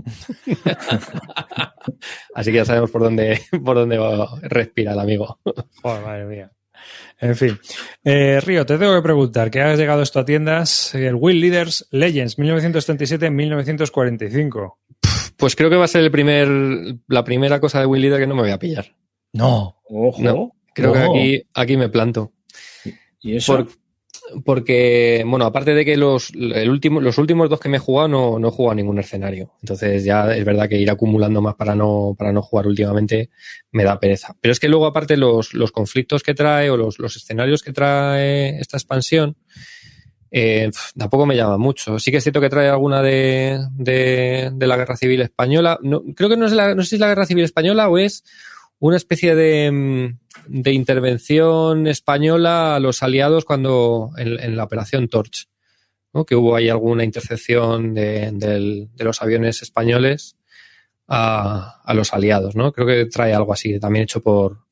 Así 2.35 2.51
que 2.51 2.57
ya 2.57 2.65
sabemos 2.65 2.91
por 2.91 3.01
dónde, 3.01 3.41
por 3.63 3.75
dónde 3.75 3.99
respira 4.43 4.93
el 4.93 4.99
amigo. 4.99 5.39
Joder, 5.81 6.03
madre 6.03 6.25
mía. 6.25 6.51
En 7.19 7.35
fin. 7.35 7.57
Eh, 8.03 8.39
Río, 8.41 8.65
te 8.65 8.77
tengo 8.77 8.93
que 8.95 9.01
preguntar, 9.01 9.49
que 9.49 9.61
has 9.61 9.77
llegado 9.79 10.01
esto 10.01 10.19
a 10.19 10.25
tiendas, 10.25 10.93
el 10.95 11.15
Will 11.15 11.39
Leaders 11.39 11.87
Legends 11.91 12.37
1937-1945. 12.37 14.75
Pues 15.37 15.55
creo 15.55 15.69
que 15.69 15.75
va 15.75 15.85
a 15.85 15.89
ser 15.89 16.01
el 16.03 16.11
primer, 16.11 16.47
la 17.07 17.23
primera 17.23 17.59
cosa 17.59 17.79
de 17.79 17.85
Will 17.85 18.01
Leader 18.01 18.19
que 18.19 18.27
no 18.27 18.35
me 18.35 18.41
voy 18.41 18.51
a 18.51 18.59
pillar. 18.59 18.95
No. 19.33 19.77
Ojo. 19.89 20.21
No. 20.21 20.51
Creo 20.73 20.93
que 20.93 21.45
aquí 21.53 21.77
me 21.77 21.89
planto. 21.89 22.33
¿Y 23.21 23.37
eso? 23.37 23.57
Por- 23.57 23.69
porque, 24.43 25.23
bueno, 25.25 25.45
aparte 25.45 25.73
de 25.73 25.85
que 25.85 25.97
los, 25.97 26.31
el 26.33 26.69
último, 26.69 26.99
los 26.99 27.17
últimos 27.17 27.49
dos 27.49 27.59
que 27.59 27.69
me 27.69 27.77
he 27.77 27.79
jugado 27.79 28.07
no, 28.07 28.39
no 28.39 28.47
he 28.47 28.51
jugado 28.51 28.75
ningún 28.75 28.99
escenario. 28.99 29.53
Entonces 29.61 30.03
ya 30.03 30.35
es 30.35 30.43
verdad 30.43 30.67
que 30.67 30.79
ir 30.79 30.89
acumulando 30.89 31.41
más 31.41 31.55
para 31.55 31.75
no, 31.75 32.15
para 32.17 32.31
no 32.31 32.41
jugar 32.41 32.67
últimamente 32.67 33.29
me 33.71 33.83
da 33.83 33.99
pereza. 33.99 34.35
Pero 34.41 34.51
es 34.51 34.59
que 34.59 34.67
luego 34.67 34.85
aparte 34.85 35.17
los, 35.17 35.53
los 35.53 35.71
conflictos 35.71 36.23
que 36.23 36.33
trae 36.33 36.69
o 36.69 36.77
los, 36.77 36.99
los 36.99 37.15
escenarios 37.15 37.61
que 37.61 37.73
trae 37.73 38.59
esta 38.59 38.77
expansión 38.77 39.37
eh, 40.31 40.69
tampoco 40.97 41.25
me 41.25 41.35
llama 41.35 41.57
mucho. 41.57 41.97
Sí 41.97 42.11
que 42.11 42.17
es 42.17 42.23
cierto 42.23 42.41
que 42.41 42.49
trae 42.49 42.67
alguna 42.67 43.01
de, 43.01 43.59
de, 43.71 44.51
de 44.53 44.67
la 44.67 44.75
Guerra 44.75 44.97
Civil 44.97 45.21
Española. 45.21 45.79
No, 45.81 46.03
creo 46.13 46.27
que 46.27 46.35
no, 46.35 46.45
es 46.45 46.51
la, 46.51 46.75
no 46.75 46.83
sé 46.83 46.89
si 46.89 46.95
es 46.95 46.99
la 46.99 47.07
Guerra 47.07 47.25
Civil 47.25 47.45
Española 47.45 47.87
o 47.87 47.97
es 47.97 48.25
una 48.79 48.97
especie 48.97 49.35
de, 49.35 49.71
mm, 49.71 50.19
de 50.47 50.71
intervención 50.73 51.87
española 51.87 52.75
a 52.75 52.79
los 52.79 53.01
aliados 53.03 53.45
cuando 53.45 54.11
en, 54.17 54.39
en 54.39 54.55
la 54.57 54.63
operación 54.65 55.07
Torch, 55.07 55.47
¿no? 56.13 56.25
que 56.25 56.35
hubo 56.35 56.55
ahí 56.55 56.69
alguna 56.69 57.03
intercepción 57.03 57.93
de, 57.93 58.31
del- 58.33 58.89
de 58.93 59.03
los 59.03 59.21
aviones 59.21 59.61
españoles 59.61 60.35
a, 61.07 61.81
a 61.83 61.93
los 61.93 62.13
aliados, 62.13 62.55
¿no? 62.55 62.71
Creo 62.73 62.87
que 62.87 63.05
trae 63.05 63.33
algo 63.33 63.53
así, 63.53 63.79
también 63.79 64.03
hecho 64.03 64.21
por 64.21 64.63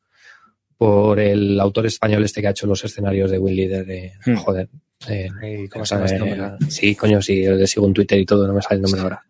por 0.75 1.19
el 1.19 1.59
autor 1.61 1.85
español 1.85 2.25
este 2.25 2.41
que 2.41 2.47
ha 2.47 2.51
hecho 2.51 2.67
los 2.67 2.83
escenarios 2.83 3.31
de 3.31 3.37
Will 3.37 3.55
Leader. 3.55 3.85
de- 3.85 4.13
Hmm. 4.25 4.35
Joder. 4.35 4.69
eh, 5.07 5.29
Ay, 5.41 5.67
¿Cómo 5.69 5.85
se 5.85 5.95
llama 5.95 6.05
este 6.07 6.17
sí, 6.69 6.95
coño, 6.95 7.21
sí, 7.21 7.43
le 7.45 7.67
sigo 7.67 7.85
en 7.87 7.93
Twitter 7.93 8.19
y 8.19 8.25
todo, 8.25 8.45
no 8.47 8.53
me 8.53 8.61
sale 8.61 8.75
el 8.77 8.81
nombre 8.81 8.99
ahora. 9.01 9.23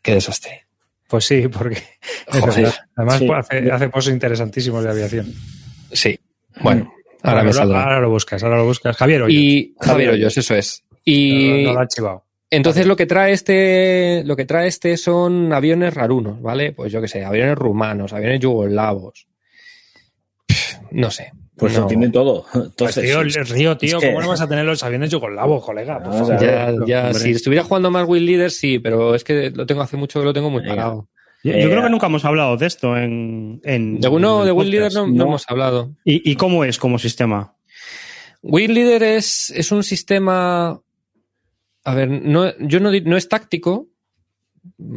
Qué 0.00 0.14
desastre. 0.14 0.63
Pues 1.08 1.24
sí, 1.26 1.48
porque 1.48 1.82
Joder. 2.28 2.72
además 2.96 3.18
Sí. 3.18 3.28
hace, 3.32 3.70
hace 3.70 3.88
posts 3.88 4.10
interesantísimos 4.10 4.82
de 4.84 4.90
aviación. 4.90 5.32
Sí. 5.92 6.18
Bueno, 6.60 6.92
ahora 7.22 7.42
me 7.42 7.50
ahora 7.52 8.00
lo 8.00 8.10
buscas, 8.10 8.42
ahora 8.42 8.56
lo 8.58 8.64
buscas. 8.64 8.96
Javier, 8.96 9.22
oye, 9.22 9.34
Y 9.36 9.74
Javier 9.80 10.10
Hoyos, 10.10 10.36
eso 10.36 10.54
es. 10.54 10.82
Y 11.04 11.48
no, 11.64 11.68
no 11.68 11.72
lo 11.74 11.78
ha 11.78 11.82
archivado. 11.82 12.24
entonces 12.50 12.86
lo 12.86 12.96
que 12.96 13.06
trae 13.06 13.32
este, 13.32 14.22
lo 14.24 14.36
que 14.36 14.46
trae 14.46 14.68
este 14.68 14.96
son 14.96 15.52
aviones 15.52 15.92
rarunos, 15.94 16.40
¿vale? 16.40 16.72
Pues 16.72 16.90
yo 16.92 17.00
qué 17.00 17.08
sé, 17.08 17.24
aviones 17.24 17.56
rumanos, 17.56 18.12
aviones 18.12 18.40
yugoslavos. 18.40 19.26
No 20.90 21.10
sé. 21.10 21.32
Pues 21.56 21.72
no. 21.74 21.80
lo 21.82 21.86
tiene 21.86 22.08
todo. 22.10 22.44
Pues 22.52 22.64
Entonces, 22.66 23.04
tío, 23.04 23.20
el 23.20 23.32
Río, 23.46 23.76
tío, 23.76 24.00
que- 24.00 24.08
¿cómo 24.08 24.20
no 24.22 24.28
vas 24.28 24.40
a 24.40 24.48
tener 24.48 24.64
los 24.64 24.82
aviones 24.82 25.10
yugoslavos, 25.10 25.64
colega? 25.64 26.02
Por 26.02 26.12
favor. 26.12 26.40
Ya, 26.40 26.72
ya, 26.86 27.04
hombre. 27.06 27.14
si 27.20 27.30
estuviera 27.30 27.62
jugando 27.64 27.90
más 27.90 28.06
Will 28.08 28.26
Leader, 28.26 28.50
sí, 28.50 28.78
pero 28.80 29.14
es 29.14 29.22
que 29.24 29.50
lo 29.50 29.64
tengo 29.66 29.82
hace 29.82 29.96
mucho 29.96 30.18
que 30.20 30.24
lo 30.26 30.32
tengo 30.32 30.50
muy 30.50 30.66
parado. 30.66 31.08
Yo, 31.44 31.52
yo 31.52 31.58
Eh, 31.58 31.68
creo 31.70 31.82
que 31.82 31.90
nunca 31.90 32.06
hemos 32.06 32.24
hablado 32.24 32.56
de 32.56 32.66
esto 32.66 32.96
en. 32.96 33.60
en 33.64 34.00
De 34.00 34.08
uno 34.08 34.40
en 34.40 34.46
de 34.46 34.52
Will 34.52 34.70
Leader 34.70 34.92
no, 34.94 35.06
no 35.06 35.12
no. 35.12 35.24
hemos 35.24 35.44
hablado. 35.48 35.94
¿Y, 36.04 36.28
y 36.30 36.36
cómo 36.36 36.64
es 36.64 36.78
como 36.78 36.98
sistema? 36.98 37.54
Will 38.42 38.72
Leader 38.74 39.02
es, 39.02 39.50
es 39.50 39.70
un 39.70 39.82
sistema. 39.84 40.80
A 41.84 41.94
ver, 41.94 42.08
no, 42.08 42.56
yo 42.58 42.80
no, 42.80 42.90
no 42.90 43.16
es 43.16 43.28
táctico. 43.28 43.88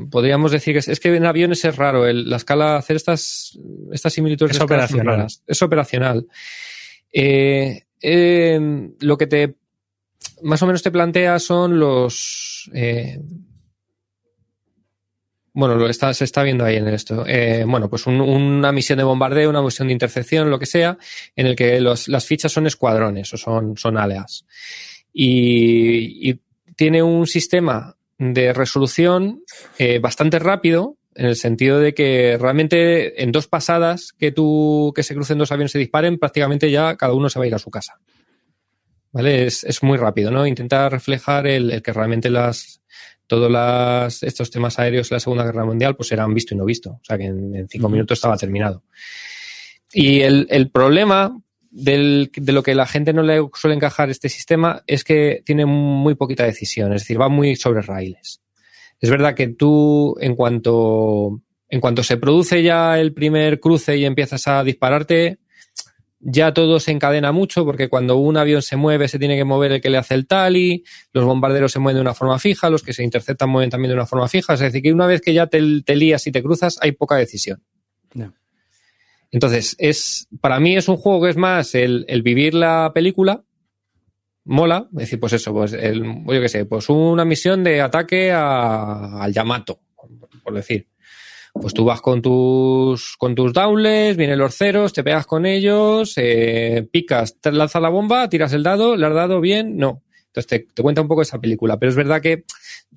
Podríamos 0.09 0.51
decir 0.51 0.73
que 0.73 0.79
es, 0.79 0.87
es 0.87 0.99
que 0.99 1.15
en 1.15 1.25
aviones 1.25 1.63
es 1.65 1.75
raro. 1.75 2.07
el- 2.07 2.29
la 2.29 2.37
escala, 2.37 2.77
hacer 2.77 2.95
estas, 2.95 3.57
estas 3.91 4.13
similitudes 4.13 4.55
Es 4.55 4.61
operacional. 4.61 5.05
raras. 5.05 5.43
Es 5.45 5.61
operacional. 5.61 6.27
Eh, 7.11 7.83
eh, 8.01 8.89
lo 9.01 9.17
que 9.17 9.27
te 9.27 9.55
más 10.43 10.61
o 10.61 10.67
menos 10.67 10.83
te 10.83 10.91
plantea 10.91 11.39
son 11.39 11.79
los. 11.79 12.69
eh, 12.73 13.19
bueno, 15.53 15.75
lo 15.75 15.89
está, 15.89 16.13
se 16.13 16.23
está 16.23 16.43
viendo 16.43 16.63
ahí 16.63 16.75
en 16.75 16.87
esto. 16.87 17.25
Eh, 17.27 17.65
bueno, 17.67 17.89
pues 17.89 18.05
un- 18.05 18.21
una 18.21 18.71
misión 18.71 18.97
de 18.99 19.03
bombardeo, 19.03 19.49
una 19.49 19.61
misión 19.63 19.87
de 19.87 19.93
intercepción, 19.93 20.51
lo 20.51 20.59
que 20.59 20.67
sea, 20.67 20.97
en 21.35 21.47
el 21.47 21.55
que 21.55 21.81
los- 21.81 22.07
las 22.07 22.25
fichas 22.27 22.51
son 22.51 22.67
escuadrones 22.67 23.33
o 23.33 23.37
son, 23.37 23.75
son 23.75 23.97
áleas. 23.97 24.45
Y, 25.11 26.29
y 26.29 26.39
tiene 26.75 27.01
un 27.01 27.25
sistema 27.25 27.96
de 28.17 28.53
resolución 28.53 29.43
eh, 29.77 29.99
bastante 29.99 30.39
rápido, 30.39 30.97
en 31.15 31.25
el 31.25 31.35
sentido 31.35 31.79
de 31.79 31.93
que 31.93 32.37
realmente 32.39 33.23
en 33.23 33.31
dos 33.31 33.47
pasadas 33.47 34.13
que 34.17 34.31
tú 34.31 34.91
que 34.95 35.03
se 35.03 35.15
crucen 35.15 35.37
dos 35.37 35.51
aviones 35.51 35.71
y 35.71 35.73
se 35.73 35.79
disparen, 35.79 36.19
prácticamente 36.19 36.69
ya 36.69 36.95
cada 36.95 37.13
uno 37.13 37.29
se 37.29 37.39
va 37.39 37.45
a 37.45 37.47
ir 37.47 37.55
a 37.55 37.59
su 37.59 37.71
casa. 37.71 37.99
¿Vale? 39.11 39.45
Es, 39.45 39.63
es 39.63 39.81
muy 39.81 39.97
rápido, 39.97 40.29
¿no? 40.29 40.45
Intenta 40.45 40.89
reflejar 40.89 41.47
el, 41.47 41.71
el 41.71 41.81
que 41.81 41.93
realmente 41.93 42.29
las 42.29 42.81
todos 43.25 43.51
las, 43.51 44.23
estos 44.23 44.49
temas 44.49 44.79
aéreos 44.79 45.09
de 45.09 45.15
la 45.15 45.19
Segunda 45.19 45.43
Guerra 45.43 45.65
Mundial 45.65 45.95
pues 45.95 46.11
eran 46.11 46.33
visto 46.33 46.53
y 46.53 46.57
no 46.57 46.65
visto. 46.65 46.91
O 46.91 47.01
sea 47.03 47.17
que 47.17 47.25
en, 47.25 47.55
en 47.55 47.67
cinco 47.67 47.89
minutos 47.89 48.17
estaba 48.17 48.37
terminado. 48.37 48.83
Y 49.91 50.21
el, 50.21 50.47
el 50.49 50.69
problema 50.69 51.37
del- 51.77 52.31
de 52.35 52.51
lo 52.53 52.63
que 52.63 52.73
la 52.73 52.87
gente 52.87 53.13
no 53.13 53.21
le 53.21 53.39
suele 53.53 53.75
encajar 53.75 54.09
este 54.09 54.29
sistema 54.29 54.83
es 54.87 55.03
que 55.03 55.43
tiene 55.45 55.65
muy 55.65 56.15
poquita 56.15 56.43
decisión, 56.43 56.91
es 56.93 57.03
decir, 57.03 57.21
va 57.21 57.29
muy 57.29 57.55
sobre 57.55 57.81
raíles. 57.81 58.41
Es 58.99 59.11
verdad 59.11 59.35
que 59.35 59.47
tú, 59.49 60.15
en 60.19 60.35
cuanto, 60.35 61.39
en 61.69 61.79
cuanto 61.79 62.01
se 62.01 62.17
produce 62.17 62.63
ya 62.63 62.99
el 62.99 63.13
primer 63.13 63.59
cruce 63.59 63.95
y 63.95 64.05
empiezas 64.05 64.47
a 64.47 64.63
dispararte, 64.63 65.37
ya 66.19 66.51
todo 66.51 66.79
se 66.79 66.89
encadena 66.91 67.31
mucho 67.31 67.63
porque 67.63 67.89
cuando 67.89 68.17
un 68.17 68.37
avión 68.37 68.63
se 68.63 68.75
mueve 68.75 69.07
se 69.07 69.19
tiene 69.19 69.37
que 69.37 69.43
mover 69.43 69.73
el 69.73 69.81
que 69.81 69.91
le 69.91 69.99
hace 69.99 70.15
el 70.15 70.25
tali, 70.25 70.83
los 71.13 71.25
bombarderos 71.25 71.71
se 71.71 71.77
mueven 71.77 71.97
de 71.97 72.01
una 72.01 72.15
forma 72.15 72.39
fija, 72.39 72.71
los 72.71 72.81
que 72.81 72.91
se 72.93 73.03
interceptan 73.03 73.51
mueven 73.51 73.69
también 73.69 73.89
de 73.89 73.95
una 73.95 74.07
forma 74.07 74.27
fija, 74.27 74.55
es 74.55 74.61
decir, 74.61 74.81
que 74.81 74.91
una 74.91 75.05
vez 75.05 75.21
que 75.21 75.31
ya 75.35 75.45
te, 75.45 75.61
te 75.85 75.95
lías 75.95 76.25
y 76.25 76.31
te 76.31 76.41
cruzas 76.41 76.79
hay 76.81 76.93
poca 76.93 77.17
decisión. 77.17 77.61
Entonces, 79.31 79.75
es, 79.79 80.27
para 80.41 80.59
mí 80.59 80.75
es 80.77 80.87
un 80.87 80.97
juego 80.97 81.23
que 81.23 81.29
es 81.29 81.37
más 81.37 81.75
el, 81.75 82.05
vivir 82.23 82.53
la 82.53 82.91
película, 82.93 83.43
mola, 84.45 84.87
es 84.93 84.97
decir, 84.99 85.19
pues 85.19 85.33
eso, 85.33 85.53
pues 85.53 85.73
el, 85.73 86.03
yo 86.03 86.41
qué 86.41 86.49
sé, 86.49 86.65
pues 86.65 86.89
una 86.89 87.25
misión 87.25 87.63
de 87.63 87.81
ataque 87.81 88.31
a- 88.31 89.21
al 89.21 89.33
Yamato, 89.33 89.81
por 90.43 90.53
decir. 90.53 90.87
Pues 91.59 91.73
tú 91.73 91.85
vas 91.85 92.01
con 92.01 92.21
tus, 92.21 93.15
con 93.17 93.33
tus 93.33 93.51
downless, 93.51 94.15
vienen 94.15 94.37
los 94.37 94.55
ceros, 94.55 94.93
te 94.93 95.03
pegas 95.03 95.25
con 95.25 95.45
ellos, 95.45 96.13
eh, 96.17 96.87
picas, 96.91 97.35
lanzas 97.51 97.81
la 97.81 97.89
bomba, 97.89 98.29
tiras 98.29 98.53
el 98.53 98.61
dado, 98.61 98.95
le 98.95 99.07
has 99.07 99.13
dado 99.15 99.41
bien, 99.41 99.75
no. 99.75 100.03
Entonces 100.27 100.47
te, 100.47 100.59
te 100.71 100.83
cuenta 100.83 101.01
un 101.01 101.07
poco 101.07 101.23
esa 101.23 101.41
película, 101.41 101.79
pero 101.79 101.89
es 101.89 101.95
verdad 101.95 102.21
que 102.21 102.43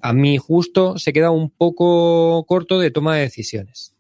a 0.03 0.13
mí 0.13 0.37
justo 0.37 0.99
se 0.99 1.13
queda 1.15 1.31
un 1.31 1.49
poco 1.51 2.45
corto 2.47 2.79
de 2.79 2.91
toma 2.91 3.17
de 3.17 3.23
decisiones. 3.23 3.97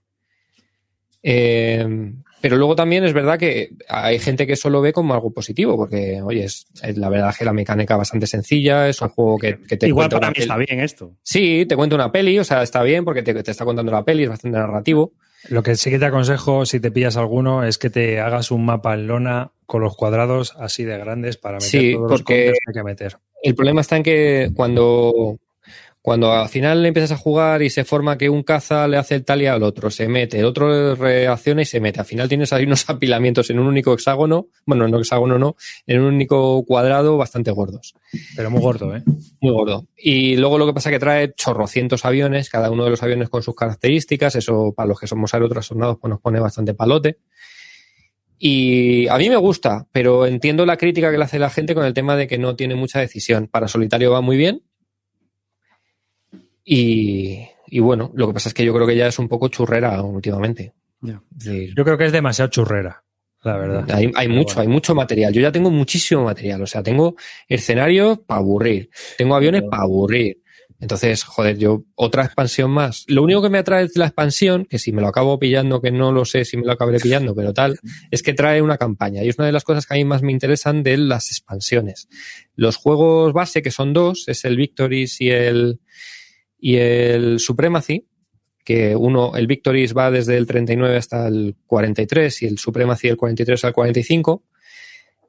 Eh, 1.22 2.12
pero 2.40 2.56
luego 2.56 2.74
también 2.74 3.04
es 3.04 3.12
verdad 3.12 3.38
que 3.38 3.70
hay 3.88 4.18
gente 4.18 4.46
que 4.46 4.54
eso 4.54 4.70
lo 4.70 4.80
ve 4.80 4.94
como 4.94 5.12
algo 5.12 5.30
positivo, 5.30 5.76
porque, 5.76 6.22
oye, 6.22 6.44
es, 6.44 6.66
es 6.82 6.96
la 6.96 7.10
verdad 7.10 7.34
que 7.38 7.44
la 7.44 7.52
mecánica 7.52 7.96
bastante 7.96 8.26
sencilla, 8.26 8.88
es 8.88 9.02
un 9.02 9.10
juego 9.10 9.36
que, 9.38 9.58
que 9.68 9.76
te 9.76 9.86
Igual 9.88 10.04
cuenta 10.08 10.20
para 10.20 10.30
mí 10.30 10.34
peli- 10.34 10.42
está 10.44 10.56
bien 10.56 10.80
esto. 10.80 11.12
Sí, 11.22 11.66
te 11.68 11.76
cuenta 11.76 11.96
una 11.96 12.10
peli, 12.10 12.38
o 12.38 12.44
sea, 12.44 12.62
está 12.62 12.82
bien 12.82 13.04
porque 13.04 13.22
te, 13.22 13.34
te 13.42 13.50
está 13.50 13.66
contando 13.66 13.92
la 13.92 14.04
peli, 14.04 14.22
es 14.22 14.30
bastante 14.30 14.56
narrativo. 14.58 15.12
Lo 15.50 15.62
que 15.62 15.74
sí 15.76 15.90
que 15.90 15.98
te 15.98 16.04
aconsejo, 16.06 16.64
si 16.64 16.80
te 16.80 16.90
pillas 16.90 17.16
alguno, 17.18 17.64
es 17.64 17.76
que 17.76 17.90
te 17.90 18.20
hagas 18.20 18.50
un 18.50 18.64
mapa 18.64 18.94
en 18.94 19.06
lona 19.06 19.52
con 19.66 19.82
los 19.82 19.94
cuadrados 19.96 20.54
así 20.58 20.84
de 20.84 20.96
grandes 20.98 21.36
para 21.36 21.56
meter 21.56 21.68
Sí, 21.70 21.92
todos 21.92 22.10
los 22.10 22.22
porque- 22.22 22.44
contes 22.46 22.58
que 22.64 22.70
hay 22.70 22.74
que 22.74 22.82
meter. 22.84 23.16
El 23.42 23.54
problema 23.54 23.80
está 23.82 23.96
en 23.98 24.02
que 24.02 24.50
cuando, 24.54 25.38
cuando 26.02 26.32
al 26.32 26.48
final 26.48 26.84
empiezas 26.86 27.12
a 27.12 27.16
jugar 27.16 27.60
y 27.62 27.68
se 27.68 27.84
forma 27.84 28.16
que 28.16 28.30
un 28.30 28.42
caza 28.42 28.88
le 28.88 28.96
hace 28.96 29.16
el 29.16 29.24
tali 29.24 29.46
al 29.46 29.62
otro, 29.62 29.90
se 29.90 30.08
mete, 30.08 30.38
el 30.38 30.46
otro 30.46 30.94
reacciona 30.94 31.60
y 31.60 31.66
se 31.66 31.78
mete. 31.78 32.00
Al 32.00 32.06
final 32.06 32.28
tienes 32.28 32.52
ahí 32.54 32.64
unos 32.64 32.84
apilamientos 32.88 33.50
en 33.50 33.58
un 33.58 33.66
único 33.66 33.92
hexágono, 33.92 34.48
bueno, 34.64 34.88
no 34.88 34.98
hexágono 34.98 35.38
no, 35.38 35.56
en 35.86 36.00
un 36.00 36.14
único 36.14 36.64
cuadrado 36.64 37.18
bastante 37.18 37.50
gordos. 37.50 37.94
Pero 38.34 38.50
muy 38.50 38.62
gordo, 38.62 38.96
¿eh? 38.96 39.02
Muy 39.40 39.52
gordo. 39.52 39.86
Y 39.96 40.36
luego 40.36 40.56
lo 40.56 40.66
que 40.66 40.72
pasa 40.72 40.88
es 40.88 40.94
que 40.94 41.00
trae 41.00 41.34
chorrocientos 41.34 42.04
aviones, 42.06 42.48
cada 42.48 42.70
uno 42.70 42.84
de 42.84 42.90
los 42.90 43.02
aviones 43.02 43.28
con 43.28 43.42
sus 43.42 43.54
características. 43.54 44.36
Eso 44.36 44.72
para 44.74 44.88
los 44.88 44.98
que 44.98 45.06
somos 45.06 45.34
aerotrastornados 45.34 45.98
pues 46.00 46.10
nos 46.10 46.20
pone 46.20 46.40
bastante 46.40 46.72
palote. 46.72 47.18
Y 48.38 49.06
a 49.08 49.18
mí 49.18 49.28
me 49.28 49.36
gusta, 49.36 49.86
pero 49.92 50.24
entiendo 50.24 50.64
la 50.64 50.78
crítica 50.78 51.10
que 51.10 51.18
le 51.18 51.24
hace 51.24 51.38
la 51.38 51.50
gente 51.50 51.74
con 51.74 51.84
el 51.84 51.92
tema 51.92 52.16
de 52.16 52.26
que 52.26 52.38
no 52.38 52.56
tiene 52.56 52.74
mucha 52.74 52.98
decisión. 52.98 53.48
Para 53.48 53.68
solitario 53.68 54.10
va 54.10 54.22
muy 54.22 54.38
bien. 54.38 54.62
Y, 56.64 57.46
y 57.70 57.78
bueno, 57.78 58.10
lo 58.14 58.26
que 58.26 58.34
pasa 58.34 58.48
es 58.48 58.54
que 58.54 58.64
yo 58.64 58.74
creo 58.74 58.86
que 58.86 58.96
ya 58.96 59.06
es 59.06 59.18
un 59.18 59.28
poco 59.28 59.48
churrera 59.48 60.02
últimamente. 60.02 60.74
Es 61.02 61.74
Yo 61.74 61.84
creo 61.84 61.96
que 61.96 62.06
es 62.06 62.12
demasiado 62.12 62.50
churrera, 62.50 63.04
la 63.42 63.56
verdad. 63.56 63.86
hay, 63.92 64.28
mucho, 64.28 64.56
bueno. 64.56 64.60
hay 64.60 64.68
mucho 64.68 64.94
material. 64.94 65.32
Yo 65.32 65.40
ya 65.40 65.52
tengo 65.52 65.70
muchísimo 65.70 66.24
material. 66.24 66.62
O 66.62 66.66
sea, 66.66 66.82
tengo 66.82 67.14
escenarios 67.48 68.18
para 68.26 68.40
aburrir, 68.40 68.90
tengo 69.16 69.34
aviones 69.34 69.62
para 69.70 69.84
aburrir, 69.84 70.42
Entonces, 70.78 71.24
joder, 71.24 71.56
yo 71.58 71.84
otra 71.94 72.24
expansión 72.24 72.70
más. 72.70 73.04
Lo 73.06 73.22
único 73.22 73.40
que 73.40 73.50
me 73.50 73.58
atrae 73.58 73.86
de 73.86 73.92
la 73.94 74.06
expansión, 74.06 74.66
que 74.66 74.78
si 74.78 74.92
me 74.92 75.00
lo 75.00 75.08
acabo 75.08 75.38
pillando, 75.38 75.80
que 75.80 75.90
no 75.90 76.10
lo 76.10 76.24
sé 76.24 76.44
si 76.44 76.56
me 76.56 76.64
lo 76.64 76.72
acabaré 76.72 76.98
pillando, 76.98 77.34
pero 77.34 77.54
tal, 77.54 77.78
es 78.10 78.22
que 78.22 78.34
trae 78.34 78.60
una 78.60 78.76
campaña. 78.76 79.22
Y 79.22 79.28
es 79.28 79.38
una 79.38 79.46
de 79.46 79.52
las 79.52 79.64
cosas 79.64 79.86
que 79.86 79.94
a 79.94 79.96
mí 79.96 80.04
más 80.04 80.22
me 80.22 80.32
interesan 80.32 80.82
de 80.82 80.96
las 80.98 81.30
expansiones. 81.30 82.08
Los 82.56 82.76
juegos 82.76 83.32
base, 83.32 83.62
que 83.62 83.70
son 83.70 83.92
dos, 83.92 84.24
es 84.26 84.44
el 84.44 84.56
Victories 84.56 85.20
y 85.20 85.30
el, 85.30 85.80
y 86.60 86.76
el 86.76 87.40
Supremacy, 87.40 88.06
que 88.64 88.94
uno, 88.94 89.36
el 89.36 89.46
Victories 89.46 89.96
va 89.96 90.10
desde 90.10 90.36
el 90.36 90.46
39 90.46 90.96
hasta 90.96 91.26
el 91.28 91.56
43 91.66 92.42
y 92.42 92.46
el 92.46 92.58
Supremacy 92.58 93.08
del 93.08 93.16
43 93.16 93.64
al 93.64 93.72
45. 93.72 94.44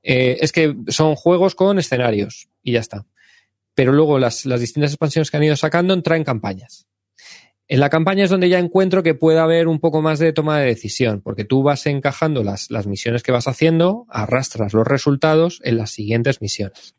Eh, 0.04 0.38
es 0.42 0.52
que 0.52 0.76
son 0.88 1.16
juegos 1.16 1.56
con 1.56 1.80
escenarios 1.80 2.50
y 2.64 2.74
ya 2.74 2.80
está 2.80 3.06
pero 3.74 3.94
luego 3.94 4.20
las, 4.20 4.46
las 4.46 4.60
distintas 4.60 4.92
expansiones 4.92 5.32
que 5.32 5.38
han 5.38 5.44
ido 5.44 5.56
sacando 5.56 6.00
traen 6.02 6.24
campañas. 6.24 6.88
En 7.68 7.80
la 7.80 7.90
campaña 7.90 8.26
es 8.26 8.30
donde 8.30 8.50
ya 8.50 8.60
encuentro 8.60 9.02
que 9.02 9.14
puede 9.16 9.40
haber 9.40 9.68
un 9.68 9.80
poco 9.80 10.02
más 10.02 10.20
de 10.20 10.34
toma 10.34 10.60
de 10.60 10.66
decisión, 10.66 11.22
porque 11.22 11.46
tú 11.46 11.64
vas 11.64 11.86
encajando 11.86 12.44
las, 12.44 12.70
las 12.70 12.86
misiones 12.86 13.24
que 13.24 13.32
vas 13.32 13.48
haciendo, 13.48 14.06
arrastras 14.10 14.74
los 14.74 14.86
resultados 14.86 15.62
en 15.64 15.78
las 15.78 15.92
siguientes 15.92 16.42
misiones. 16.42 16.96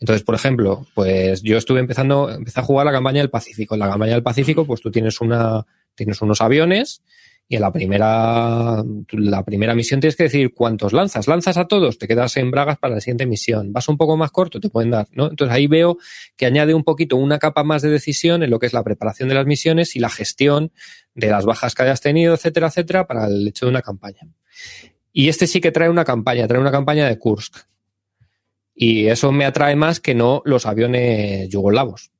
Entonces, 0.00 0.24
por 0.24 0.34
ejemplo, 0.34 0.86
pues 0.94 1.42
yo 1.42 1.56
estuve 1.56 1.80
empezando, 1.80 2.30
empecé 2.30 2.60
a 2.60 2.64
jugar 2.64 2.86
la 2.86 2.92
campaña 2.92 3.20
del 3.20 3.30
Pacífico. 3.30 3.74
En 3.74 3.80
la 3.80 3.88
campaña 3.88 4.12
del 4.12 4.22
Pacífico, 4.22 4.66
pues 4.66 4.80
tú 4.80 4.90
tienes 4.90 5.20
una, 5.20 5.64
tienes 5.94 6.20
unos 6.20 6.40
aviones 6.40 7.02
y 7.46 7.56
en 7.56 7.60
la 7.60 7.72
primera, 7.72 8.82
la 9.12 9.44
primera 9.44 9.74
misión 9.74 10.00
tienes 10.00 10.16
que 10.16 10.24
decir 10.24 10.54
cuántos 10.54 10.94
lanzas. 10.94 11.28
Lanzas 11.28 11.58
a 11.58 11.66
todos, 11.66 11.98
te 11.98 12.08
quedas 12.08 12.36
en 12.38 12.50
bragas 12.50 12.78
para 12.78 12.94
la 12.94 13.00
siguiente 13.00 13.26
misión. 13.26 13.72
Vas 13.72 13.88
un 13.88 13.98
poco 13.98 14.16
más 14.16 14.30
corto, 14.30 14.60
te 14.60 14.70
pueden 14.70 14.90
dar, 14.90 15.08
¿no? 15.12 15.28
Entonces 15.28 15.54
ahí 15.54 15.66
veo 15.66 15.98
que 16.36 16.46
añade 16.46 16.72
un 16.72 16.84
poquito 16.84 17.16
una 17.16 17.38
capa 17.38 17.62
más 17.62 17.82
de 17.82 17.90
decisión 17.90 18.42
en 18.42 18.50
lo 18.50 18.58
que 18.58 18.66
es 18.66 18.72
la 18.72 18.82
preparación 18.82 19.28
de 19.28 19.34
las 19.34 19.44
misiones 19.44 19.94
y 19.94 19.98
la 20.00 20.08
gestión 20.08 20.72
de 21.14 21.28
las 21.28 21.44
bajas 21.44 21.74
que 21.74 21.82
hayas 21.82 22.00
tenido, 22.00 22.34
etcétera, 22.34 22.68
etcétera, 22.68 23.06
para 23.06 23.26
el 23.26 23.46
hecho 23.46 23.66
de 23.66 23.70
una 23.70 23.82
campaña. 23.82 24.26
Y 25.12 25.28
este 25.28 25.46
sí 25.46 25.60
que 25.60 25.70
trae 25.70 25.90
una 25.90 26.04
campaña, 26.04 26.48
trae 26.48 26.60
una 26.60 26.72
campaña 26.72 27.06
de 27.06 27.18
Kursk. 27.18 27.56
Y 28.74 29.06
eso 29.06 29.32
me 29.32 29.44
atrae 29.44 29.76
más 29.76 30.00
que 30.00 30.14
no 30.14 30.42
los 30.44 30.66
aviones 30.66 31.48
yugoslavos. 31.48 32.10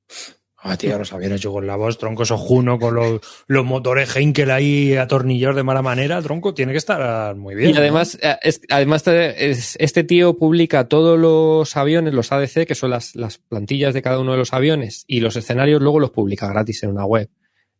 Ah, 0.66 0.78
tío, 0.78 0.96
los 0.98 1.12
aviones 1.12 1.42
yugoslavos, 1.42 1.98
troncos 1.98 2.30
ojuno 2.30 2.78
con 2.78 2.94
los, 2.94 3.20
los 3.48 3.66
motores 3.66 4.16
Heinkel 4.16 4.50
ahí 4.50 4.96
atornillados 4.96 5.56
de 5.56 5.62
mala 5.62 5.82
manera, 5.82 6.22
tronco, 6.22 6.54
tiene 6.54 6.72
que 6.72 6.78
estar 6.78 7.36
muy 7.36 7.54
bien. 7.54 7.74
Y 7.74 7.76
además, 7.76 8.18
eh, 8.22 8.36
es, 8.40 8.62
además 8.70 9.06
es, 9.06 9.76
este 9.78 10.04
tío 10.04 10.38
publica 10.38 10.88
todos 10.88 11.18
los 11.18 11.76
aviones, 11.76 12.14
los 12.14 12.32
ADC, 12.32 12.66
que 12.66 12.74
son 12.74 12.88
las, 12.88 13.14
las 13.14 13.36
plantillas 13.36 13.92
de 13.92 14.00
cada 14.00 14.18
uno 14.18 14.32
de 14.32 14.38
los 14.38 14.54
aviones, 14.54 15.04
y 15.06 15.20
los 15.20 15.36
escenarios 15.36 15.82
luego 15.82 16.00
los 16.00 16.12
publica 16.12 16.48
gratis 16.48 16.82
en 16.82 16.92
una 16.92 17.04
web. 17.04 17.28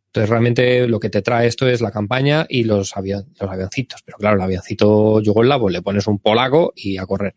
Entonces, 0.09 0.29
realmente 0.29 0.87
lo 0.87 0.99
que 0.99 1.09
te 1.09 1.23
trae 1.23 1.47
esto 1.47 1.67
es 1.67 1.81
la 1.81 1.91
campaña 1.91 2.45
y 2.47 2.65
los, 2.65 2.95
avion, 2.95 3.33
los 3.41 3.49
avioncitos. 3.49 4.03
Pero 4.05 4.19
claro, 4.19 4.35
el 4.35 4.43
avioncito 4.43 5.21
yugoslavo 5.21 5.69
le 5.69 5.81
pones 5.81 6.05
un 6.05 6.19
polaco 6.19 6.71
y 6.75 6.97
a 6.97 7.07
correr. 7.07 7.33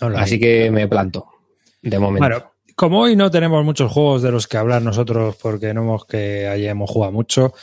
Así 0.00 0.38
que 0.38 0.70
me 0.70 0.88
planto, 0.88 1.26
de 1.82 1.98
momento. 1.98 2.28
Bueno, 2.28 2.52
como 2.74 3.00
hoy 3.00 3.16
no 3.16 3.30
tenemos 3.30 3.64
muchos 3.64 3.90
juegos 3.90 4.22
de 4.22 4.30
los 4.30 4.46
que 4.46 4.58
hablar 4.58 4.82
nosotros 4.82 5.36
porque 5.40 5.72
no 5.72 5.82
hemos 5.82 6.04
que 6.04 6.46
hayamos 6.46 6.90
jugado 6.90 7.12
mucho, 7.12 7.54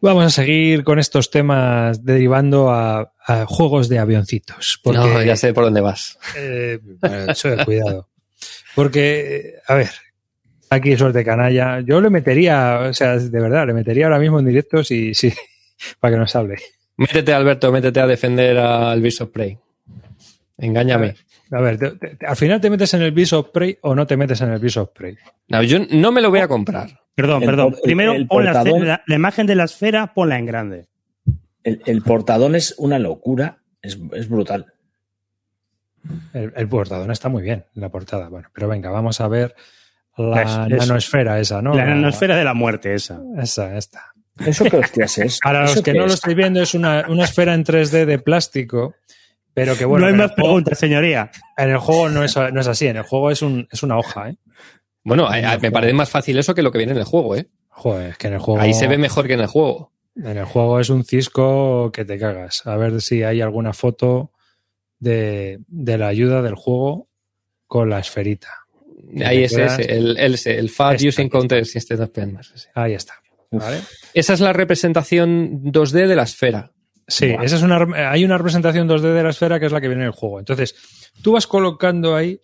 vamos 0.00 0.24
a 0.24 0.30
seguir 0.30 0.82
con 0.82 0.98
estos 0.98 1.30
temas 1.30 2.04
derivando 2.04 2.70
a, 2.70 3.12
a 3.24 3.46
juegos 3.46 3.88
de 3.88 4.00
avioncitos. 4.00 4.80
Porque, 4.82 4.98
no, 4.98 5.22
ya 5.22 5.36
sé 5.36 5.54
por 5.54 5.64
dónde 5.64 5.80
vas. 5.80 6.18
Eh, 6.36 6.80
cuidado. 7.64 8.08
Porque, 8.74 9.54
a 9.68 9.74
ver, 9.74 9.90
aquí 10.70 10.96
suerte 10.96 11.24
canalla. 11.24 11.80
Yo 11.80 12.00
le 12.00 12.10
metería, 12.10 12.80
o 12.90 12.92
sea, 12.92 13.16
de 13.16 13.40
verdad, 13.40 13.66
le 13.66 13.74
metería 13.74 14.06
ahora 14.06 14.18
mismo 14.18 14.40
en 14.40 14.46
directo 14.46 14.82
si, 14.82 15.14
si, 15.14 15.32
para 16.00 16.14
que 16.14 16.18
nos 16.18 16.34
hable. 16.34 16.56
Métete, 16.96 17.32
Alberto, 17.32 17.70
métete 17.70 18.00
a 18.00 18.06
defender 18.06 18.58
al 18.58 19.00
Bishop 19.00 19.32
Prey. 19.32 19.58
Engáñame. 20.58 21.14
A 21.52 21.60
ver, 21.60 21.76
te, 21.78 21.90
te, 21.92 22.26
al 22.26 22.36
final 22.36 22.60
te 22.60 22.70
metes 22.70 22.94
en 22.94 23.02
el 23.02 23.12
Beast 23.12 23.34
Prey 23.52 23.78
o 23.82 23.94
no 23.94 24.06
te 24.06 24.16
metes 24.16 24.40
en 24.40 24.50
el 24.52 24.58
Beast 24.58 24.78
Prey. 24.94 25.16
No, 25.48 25.62
yo 25.62 25.78
no 25.90 26.10
me 26.10 26.20
lo 26.22 26.30
voy 26.30 26.40
a 26.40 26.48
comprar. 26.48 27.00
Perdón, 27.14 27.42
El 27.42 27.48
perdón. 27.48 27.76
Primero, 27.84 28.12
el 28.14 28.26
pon 28.26 28.44
la, 28.44 28.52
la- 28.64 29.02
la 29.06 29.14
imagen 29.14 29.46
de 29.46 29.54
la 29.54 29.64
esfera, 29.64 30.14
ponla 30.14 30.38
en 30.38 30.46
grande. 30.46 30.86
El, 31.62 31.82
el 31.86 32.02
portadón 32.02 32.54
es 32.54 32.74
una 32.78 32.98
locura, 32.98 33.58
es, 33.82 33.98
es 34.14 34.28
brutal. 34.28 34.72
El, 36.32 36.52
el 36.56 36.68
portador 36.68 37.10
está 37.12 37.28
muy 37.28 37.42
bien, 37.42 37.64
la 37.74 37.88
portada. 37.90 38.28
Bueno, 38.28 38.48
pero 38.52 38.66
venga, 38.68 38.90
vamos 38.90 39.20
a 39.20 39.28
ver 39.28 39.54
la 40.16 40.42
Es- 40.42 40.72
es- 40.72 40.88
nanosfera 40.88 41.38
esa, 41.38 41.62
¿no? 41.62 41.74
la 41.74 41.84
nanosfera 41.84 42.36
de 42.36 42.44
la 42.44 42.54
muerte, 42.54 42.94
esa. 42.94 43.20
Esa, 43.38 43.76
esta. 43.76 44.12
¿Eso 44.44 44.64
qué 44.64 44.78
hostias 44.78 45.18
es? 45.18 45.38
Para 45.44 45.64
¿Eso 45.64 45.74
los 45.76 45.84
que 45.84 45.92
no 45.92 46.00
lo 46.00 46.06
es? 46.06 46.14
estáis 46.14 46.34
viendo, 46.36 46.60
es 46.62 46.74
una, 46.74 47.04
una 47.08 47.24
esfera 47.24 47.54
en 47.54 47.64
3D 47.64 48.06
de 48.06 48.18
plástico, 48.18 48.94
pero 49.54 49.76
que 49.76 49.84
bueno, 49.84 50.06
no 50.06 50.12
hay 50.12 50.18
más 50.18 50.32
preguntas, 50.32 50.78
señoría. 50.78 51.30
en 51.56 51.70
el 51.70 51.78
juego 51.78 52.08
no 52.08 52.24
es, 52.24 52.36
no 52.36 52.60
es 52.60 52.66
así, 52.66 52.86
en 52.86 52.96
el 52.96 53.02
juego 53.02 53.30
es, 53.30 53.42
un, 53.42 53.66
es 53.70 53.82
una 53.82 53.98
hoja, 53.98 54.30
¿eh? 54.30 54.36
Bueno, 55.04 55.26
a- 55.26 55.34
a- 55.52 55.58
me 55.58 55.70
parece 55.72 55.92
más 55.92 56.08
fácil 56.10 56.38
eso 56.38 56.54
que 56.54 56.62
lo 56.62 56.70
que 56.72 56.78
viene 56.78 56.92
en 56.92 56.98
el 56.98 57.04
juego, 57.04 57.36
¿eh? 57.36 57.48
Joder, 57.68 58.10
es 58.10 58.18
que 58.18 58.28
en 58.28 58.34
el 58.34 58.38
juego... 58.38 58.60
Ahí 58.60 58.72
se 58.74 58.86
ve 58.86 58.98
mejor 58.98 59.26
que 59.26 59.34
en 59.34 59.40
el 59.40 59.46
juego. 59.48 59.92
En 60.16 60.36
el 60.36 60.44
juego 60.44 60.78
es 60.78 60.90
un 60.90 61.04
cisco 61.04 61.90
que 61.92 62.04
te 62.04 62.18
cagas. 62.18 62.66
A 62.66 62.76
ver 62.76 63.00
si 63.00 63.22
hay 63.22 63.40
alguna 63.40 63.72
foto 63.72 64.30
de, 64.98 65.58
de 65.68 65.98
la 65.98 66.08
ayuda 66.08 66.42
del 66.42 66.54
juego 66.54 67.08
con 67.66 67.88
la 67.90 67.98
esferita. 67.98 68.48
Ahí 69.24 69.44
es 69.44 69.56
quedas- 69.56 69.78
ese, 69.80 69.92
el, 69.96 70.16
el, 70.18 70.38
el 70.44 70.70
Fat 70.70 70.94
Esta. 70.96 71.08
Using 71.08 71.28
Counters 71.28 71.74
Instead 71.74 72.00
of. 72.00 72.10
Ahí 72.74 72.92
está. 72.94 73.14
¿vale? 73.50 73.80
Esa 74.14 74.34
es 74.34 74.40
la 74.40 74.52
representación 74.52 75.62
2D 75.64 76.06
de 76.06 76.16
la 76.16 76.22
esfera. 76.22 76.72
Sí, 77.06 77.34
esa 77.42 77.56
es 77.56 77.62
una, 77.62 78.10
hay 78.10 78.24
una 78.24 78.38
representación 78.38 78.88
2D 78.88 79.12
de 79.12 79.22
la 79.22 79.30
esfera 79.30 79.58
que 79.58 79.66
es 79.66 79.72
la 79.72 79.80
que 79.80 79.88
viene 79.88 80.02
en 80.02 80.08
el 80.08 80.12
juego. 80.12 80.38
Entonces, 80.38 80.74
tú 81.22 81.32
vas 81.32 81.46
colocando 81.46 82.14
ahí 82.14 82.40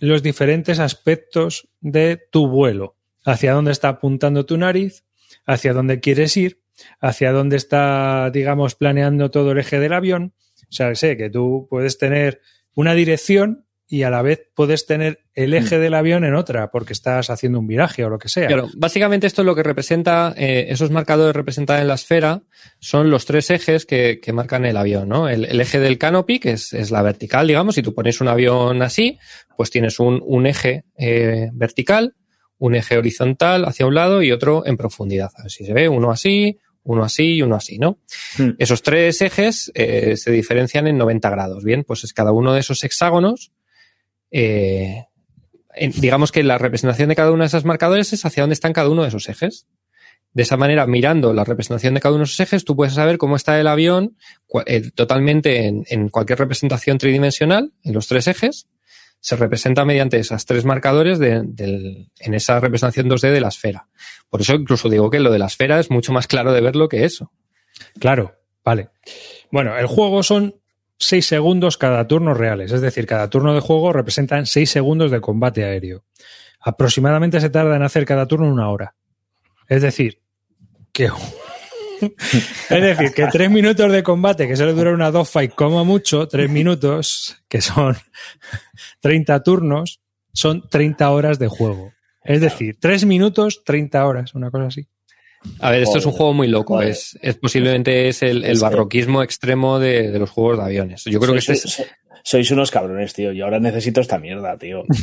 los 0.00 0.22
diferentes 0.22 0.78
aspectos 0.78 1.68
de 1.80 2.20
tu 2.30 2.48
vuelo. 2.48 2.96
Hacia 3.24 3.52
dónde 3.52 3.72
está 3.72 3.88
apuntando 3.88 4.44
tu 4.44 4.58
nariz, 4.58 5.04
hacia 5.46 5.72
dónde 5.72 6.00
quieres 6.00 6.36
ir, 6.36 6.60
hacia 7.00 7.32
dónde 7.32 7.56
está, 7.56 8.30
digamos, 8.30 8.74
planeando 8.74 9.30
todo 9.30 9.52
el 9.52 9.58
eje 9.58 9.78
del 9.78 9.92
avión. 9.92 10.34
O 10.62 10.72
sea, 10.72 10.94
sé 10.94 11.16
que 11.16 11.30
tú 11.30 11.66
puedes 11.70 11.98
tener 11.98 12.40
una 12.74 12.94
dirección 12.94 13.64
y 13.86 14.02
a 14.02 14.10
la 14.10 14.22
vez 14.22 14.48
puedes 14.54 14.86
tener 14.86 15.20
el 15.34 15.52
eje 15.52 15.78
del 15.78 15.94
avión 15.94 16.24
en 16.24 16.34
otra 16.34 16.70
porque 16.70 16.92
estás 16.92 17.28
haciendo 17.28 17.58
un 17.58 17.66
viraje 17.66 18.04
o 18.04 18.08
lo 18.08 18.18
que 18.18 18.28
sea. 18.28 18.46
Claro, 18.46 18.68
básicamente 18.76 19.26
esto 19.26 19.42
es 19.42 19.46
lo 19.46 19.54
que 19.54 19.62
representa, 19.62 20.34
eh, 20.36 20.66
esos 20.70 20.90
marcadores 20.90 21.36
representados 21.36 21.82
en 21.82 21.88
la 21.88 21.94
esfera 21.94 22.42
son 22.78 23.10
los 23.10 23.26
tres 23.26 23.50
ejes 23.50 23.84
que, 23.84 24.20
que 24.22 24.32
marcan 24.32 24.64
el 24.64 24.76
avión, 24.76 25.08
¿no? 25.08 25.28
El, 25.28 25.44
el 25.44 25.60
eje 25.60 25.80
del 25.80 25.98
canopy, 25.98 26.38
que 26.38 26.52
es, 26.52 26.72
es 26.72 26.90
la 26.90 27.02
vertical, 27.02 27.46
digamos, 27.46 27.74
si 27.74 27.82
tú 27.82 27.94
pones 27.94 28.20
un 28.20 28.28
avión 28.28 28.80
así, 28.82 29.18
pues 29.56 29.70
tienes 29.70 30.00
un, 30.00 30.22
un 30.24 30.46
eje 30.46 30.84
eh, 30.96 31.50
vertical, 31.52 32.14
un 32.58 32.74
eje 32.74 32.96
horizontal 32.96 33.64
hacia 33.64 33.86
un 33.86 33.94
lado 33.94 34.22
y 34.22 34.32
otro 34.32 34.64
en 34.66 34.76
profundidad. 34.76 35.30
A 35.36 35.42
ver 35.42 35.50
si 35.50 35.64
se 35.64 35.74
ve, 35.74 35.88
uno 35.88 36.10
así, 36.10 36.58
uno 36.84 37.02
así 37.02 37.36
y 37.36 37.42
uno 37.42 37.56
así, 37.56 37.78
¿no? 37.78 37.98
Hmm. 38.38 38.50
Esos 38.58 38.82
tres 38.82 39.20
ejes 39.22 39.72
eh, 39.74 40.16
se 40.16 40.30
diferencian 40.30 40.86
en 40.86 40.98
90 40.98 41.30
grados. 41.30 41.64
Bien, 41.64 41.84
pues 41.84 42.04
es 42.04 42.12
cada 42.12 42.32
uno 42.32 42.52
de 42.52 42.60
esos 42.60 42.82
hexágonos. 42.84 43.52
Eh, 44.36 45.06
digamos 45.96 46.32
que 46.32 46.42
la 46.42 46.58
representación 46.58 47.08
de 47.08 47.14
cada 47.14 47.30
uno 47.30 47.44
de 47.44 47.46
esos 47.46 47.64
marcadores 47.64 48.12
es 48.12 48.24
hacia 48.24 48.42
dónde 48.42 48.54
están 48.54 48.72
cada 48.72 48.88
uno 48.88 49.02
de 49.02 49.08
esos 49.08 49.28
ejes. 49.28 49.68
De 50.32 50.42
esa 50.42 50.56
manera, 50.56 50.88
mirando 50.88 51.32
la 51.32 51.44
representación 51.44 51.94
de 51.94 52.00
cada 52.00 52.16
uno 52.16 52.22
de 52.22 52.24
esos 52.24 52.40
ejes, 52.40 52.64
tú 52.64 52.74
puedes 52.74 52.94
saber 52.94 53.16
cómo 53.16 53.36
está 53.36 53.60
el 53.60 53.68
avión 53.68 54.16
eh, 54.66 54.90
totalmente 54.90 55.66
en, 55.66 56.08
cualquier 56.08 56.40
representación 56.40 56.98
tridimensional, 56.98 57.72
en 57.84 57.94
los 57.94 58.08
tres 58.08 58.26
ejes. 58.26 58.66
Se 59.20 59.36
representa 59.36 59.84
mediante 59.84 60.18
esos 60.18 60.44
tres 60.44 60.64
marcadores 60.64 61.20
en 61.20 62.34
esa 62.34 62.58
representación 62.58 63.08
2D 63.08 63.30
de 63.30 63.40
la 63.40 63.48
esfera. 63.48 63.86
Por 64.28 64.40
eso 64.40 64.54
incluso 64.54 64.88
digo 64.88 65.08
que 65.10 65.20
lo 65.20 65.30
de 65.30 65.38
la 65.38 65.46
esfera 65.46 65.78
es 65.78 65.90
mucho 65.90 66.12
más 66.12 66.26
claro 66.26 66.52
de 66.52 66.60
verlo 66.60 66.88
que 66.88 67.04
eso. 67.04 67.30
Claro, 68.00 68.34
vale. 68.64 68.90
Bueno, 69.52 69.78
el 69.78 69.86
juego 69.86 70.24
son 70.24 70.56
6 70.98 71.26
segundos 71.26 71.76
cada 71.76 72.06
turno 72.06 72.34
reales, 72.34 72.72
es 72.72 72.80
decir, 72.80 73.06
cada 73.06 73.28
turno 73.28 73.54
de 73.54 73.60
juego 73.60 73.92
representan 73.92 74.46
6 74.46 74.70
segundos 74.70 75.10
de 75.10 75.20
combate 75.20 75.64
aéreo. 75.64 76.04
Aproximadamente 76.60 77.40
se 77.40 77.50
tarda 77.50 77.76
en 77.76 77.82
hacer 77.82 78.04
cada 78.04 78.26
turno 78.26 78.48
una 78.48 78.70
hora. 78.70 78.94
Es 79.68 79.82
decir, 79.82 80.20
que 80.92 81.10
es 82.70 82.82
decir, 82.82 83.12
que 83.12 83.26
3 83.26 83.50
minutos 83.50 83.90
de 83.90 84.02
combate, 84.02 84.48
que 84.48 84.56
suele 84.56 84.72
durar 84.72 84.94
una 84.94 85.10
dogfight 85.10 85.54
como 85.54 85.84
mucho, 85.84 86.28
3 86.28 86.50
minutos, 86.50 87.42
que 87.48 87.60
son 87.60 87.96
30 89.00 89.42
turnos, 89.42 90.00
son 90.32 90.68
30 90.68 91.10
horas 91.10 91.38
de 91.38 91.48
juego. 91.48 91.92
Es 92.22 92.40
decir, 92.40 92.78
3 92.80 93.04
minutos, 93.04 93.62
30 93.64 94.06
horas, 94.06 94.34
una 94.34 94.50
cosa 94.50 94.66
así. 94.66 94.88
A 95.60 95.70
ver, 95.70 95.82
esto 95.82 95.98
es 95.98 96.06
un 96.06 96.12
juego 96.12 96.32
muy 96.34 96.48
loco. 96.48 96.80
Es, 96.82 97.18
es 97.22 97.34
posiblemente 97.36 98.08
es 98.08 98.22
el, 98.22 98.42
que- 98.42 98.54
barroquismo 98.58 99.22
extremo 99.22 99.78
de, 99.78 100.10
de 100.10 100.18
los 100.18 100.30
juegos 100.30 100.58
de 100.58 100.64
aviones. 100.64 101.04
Yo 101.04 101.20
creo 101.20 101.34
que 101.34 101.40
Soy- 101.40 101.54
este 101.56 101.68
es, 101.68 101.84
sois 102.26 102.50
unos 102.52 102.70
cabrones, 102.70 103.12
tío. 103.12 103.32
Yo 103.32 103.44
ahora 103.44 103.60
necesito 103.60 104.00
esta 104.00 104.18
mierda, 104.18 104.56
tío. 104.56 104.84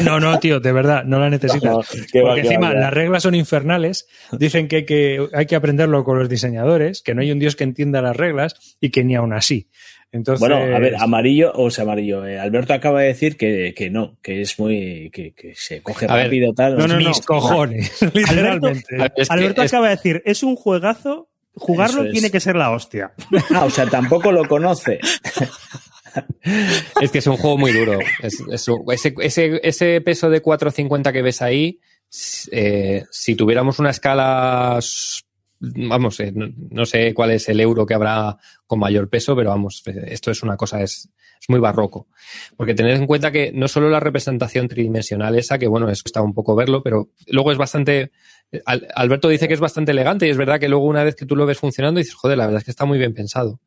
No, 0.00 0.20
no, 0.20 0.38
tío, 0.40 0.60
de 0.60 0.72
verdad, 0.72 1.04
no 1.04 1.18
la 1.18 1.30
necesitas. 1.30 1.62
No, 1.70 1.76
Porque 1.80 2.20
va, 2.22 2.36
encima 2.38 2.68
va. 2.68 2.74
las 2.80 2.92
reglas 2.92 3.22
son 3.22 3.34
infernales. 3.34 4.06
Dicen 4.32 4.68
que 4.68 4.76
hay, 4.76 4.84
que 4.84 5.26
hay 5.32 5.46
que 5.46 5.56
aprenderlo 5.56 6.04
con 6.04 6.18
los 6.18 6.28
diseñadores, 6.28 7.02
que 7.02 7.14
no 7.14 7.22
hay 7.22 7.30
un 7.32 7.38
dios 7.38 7.56
que 7.56 7.64
entienda 7.64 8.02
las 8.02 8.16
reglas 8.16 8.76
y 8.80 8.90
que 8.90 9.04
ni 9.04 9.14
aún 9.14 9.32
así. 9.32 9.70
Entonces, 10.12 10.40
Bueno, 10.40 10.56
a 10.56 10.78
ver, 10.78 10.94
amarillo, 10.96 11.52
o 11.54 11.70
sea, 11.70 11.84
amarillo. 11.84 12.24
eh, 12.26 12.38
Alberto 12.38 12.72
acaba 12.72 13.00
de 13.02 13.08
decir 13.08 13.36
que, 13.36 13.74
que 13.76 13.90
no, 13.90 14.16
que 14.22 14.40
es 14.40 14.58
muy. 14.58 15.10
que, 15.12 15.32
que 15.32 15.54
se 15.54 15.82
coge 15.82 16.06
A 16.08 16.14
ver, 16.14 16.24
rápido, 16.26 16.52
tal. 16.54 16.78
no, 16.78 16.86
no, 16.86 16.96
mis 16.96 17.20
cojones, 17.20 18.00
literalmente. 18.14 18.96
Es 19.16 19.28
que- 19.28 19.34
Alberto 19.34 19.62
es- 19.62 19.72
acaba 19.72 19.88
de 19.90 19.96
decir, 19.96 20.22
es 20.24 20.42
un 20.42 20.56
juegazo, 20.56 21.28
jugarlo 21.54 22.04
es. 22.04 22.12
tiene 22.12 22.30
que 22.30 22.40
ser 22.40 22.56
la 22.56 22.70
hostia. 22.70 23.12
Ah, 23.54 23.64
o 23.64 23.70
sea, 23.70 23.86
tampoco 23.86 24.32
lo 24.32 24.46
conoce. 24.48 25.00
Es 27.00 27.10
que 27.10 27.18
es 27.18 27.26
un 27.26 27.36
juego 27.36 27.58
muy 27.58 27.72
duro. 27.72 27.98
Es- 28.22 28.42
es 28.50 28.68
un- 28.68 28.84
ese, 28.92 29.14
ese- 29.20 29.60
ese 29.62 30.00
peso 30.00 30.30
de 30.30 30.40
4.50 30.42 31.12
que 31.12 31.22
ves 31.22 31.42
ahí, 31.42 31.80
eh, 32.52 33.04
si 33.10 33.34
tuviéramos 33.34 33.78
una 33.80 33.90
escala, 33.90 34.78
vamos, 35.60 36.20
eh, 36.20 36.32
no, 36.34 36.46
no 36.70 36.86
sé 36.86 37.12
cuál 37.14 37.30
es 37.32 37.48
el 37.48 37.60
euro 37.60 37.86
que 37.86 37.94
habrá 37.94 38.36
con 38.66 38.78
mayor 38.78 39.08
peso, 39.08 39.34
pero 39.36 39.50
vamos, 39.50 39.82
eh, 39.86 40.04
esto 40.08 40.30
es 40.30 40.42
una 40.42 40.56
cosa, 40.56 40.82
es, 40.82 41.08
es 41.40 41.48
muy 41.48 41.60
barroco. 41.60 42.08
Porque 42.56 42.74
tened 42.74 42.96
en 42.96 43.06
cuenta 43.06 43.30
que 43.32 43.52
no 43.52 43.68
solo 43.68 43.88
la 43.90 44.00
representación 44.00 44.68
tridimensional 44.68 45.36
esa, 45.38 45.58
que 45.58 45.66
bueno, 45.68 45.88
eso 45.90 46.02
está 46.04 46.22
un 46.22 46.34
poco 46.34 46.54
verlo, 46.54 46.82
pero 46.82 47.10
luego 47.28 47.52
es 47.52 47.58
bastante... 47.58 48.12
Al- 48.64 48.86
Alberto 48.94 49.28
dice 49.28 49.48
que 49.48 49.54
es 49.54 49.60
bastante 49.60 49.90
elegante 49.92 50.26
y 50.26 50.30
es 50.30 50.36
verdad 50.36 50.60
que 50.60 50.68
luego 50.68 50.84
una 50.84 51.02
vez 51.02 51.16
que 51.16 51.26
tú 51.26 51.34
lo 51.36 51.46
ves 51.46 51.58
funcionando 51.58 51.98
dices, 51.98 52.14
joder, 52.14 52.38
la 52.38 52.46
verdad 52.46 52.58
es 52.60 52.64
que 52.64 52.70
está 52.70 52.84
muy 52.84 52.98
bien 52.98 53.12
pensado. 53.12 53.60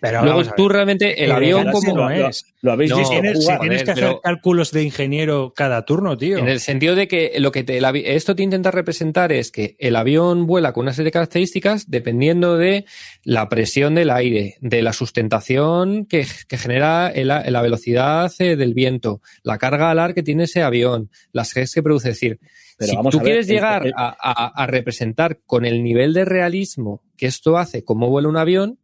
Pero 0.00 0.22
Luego 0.24 0.38
ver. 0.38 0.52
tú 0.56 0.68
realmente, 0.68 1.22
el 1.24 1.30
Eh, 1.30 1.34
avión 1.34 1.66
sí 1.66 1.70
como... 1.72 1.94
no 1.94 2.08
lo, 2.08 2.28
es. 2.28 2.46
lo 2.62 2.72
habéis 2.72 2.90
No, 2.90 2.96
Si 2.96 3.00
visto 3.02 3.12
tienes, 3.20 3.44
si 3.44 3.58
tienes 3.58 3.82
que 3.82 3.90
joder, 3.90 3.90
hacer 3.90 4.04
pero- 4.04 4.20
cálculos 4.22 4.70
de 4.72 4.82
ingeniero 4.82 5.52
cada 5.54 5.84
turno, 5.84 6.16
tío. 6.16 6.38
En 6.38 6.48
el 6.48 6.60
sentido 6.60 6.94
de 6.94 7.06
que 7.06 7.32
lo 7.38 7.52
que 7.52 7.64
te, 7.64 7.76
el 7.78 7.84
esto 8.06 8.34
te 8.34 8.42
intenta 8.42 8.70
representar 8.70 9.30
es 9.30 9.50
que 9.52 9.76
el 9.78 9.96
avión 9.96 10.46
vuela 10.46 10.72
con 10.72 10.82
una 10.84 10.92
serie 10.94 11.06
de 11.06 11.12
características 11.12 11.90
dependiendo 11.90 12.56
de 12.56 12.86
la 13.24 13.48
presión 13.50 13.94
del 13.94 14.10
aire, 14.10 14.56
de 14.60 14.80
la 14.82 14.92
sustentación 14.94 16.06
que, 16.06 16.26
que 16.48 16.56
genera 16.58 17.08
el- 17.14 17.28
la 17.28 17.62
velocidad 17.62 18.32
eh, 18.38 18.56
del 18.56 18.74
viento, 18.74 19.20
la 19.42 19.58
carga 19.58 19.90
alar 19.90 20.14
que 20.14 20.22
tiene 20.22 20.44
ese 20.44 20.62
avión, 20.62 21.10
las 21.32 21.52
Gs 21.54 21.74
que 21.74 21.82
produce. 21.82 22.08
Es 22.10 22.14
decir, 22.16 22.38
Pero 22.78 22.90
si 22.90 22.96
vamos 22.96 23.10
tú 23.12 23.18
a 23.18 23.22
ver, 23.22 23.26
quieres 23.32 23.48
el- 23.48 23.54
llegar 23.54 23.86
el- 23.86 23.92
a, 23.96 24.16
a- 24.18 24.52
a 24.62 24.66
representar 24.66 25.40
con 25.46 25.64
el 25.66 25.82
nivel 25.82 26.14
de 26.14 26.24
realismo 26.24 27.02
que 27.16 27.26
esto 27.26 27.58
hace 27.58 27.84
cómo 27.84 28.08
vuela 28.08 28.28
un 28.28 28.36
avión, 28.38 28.78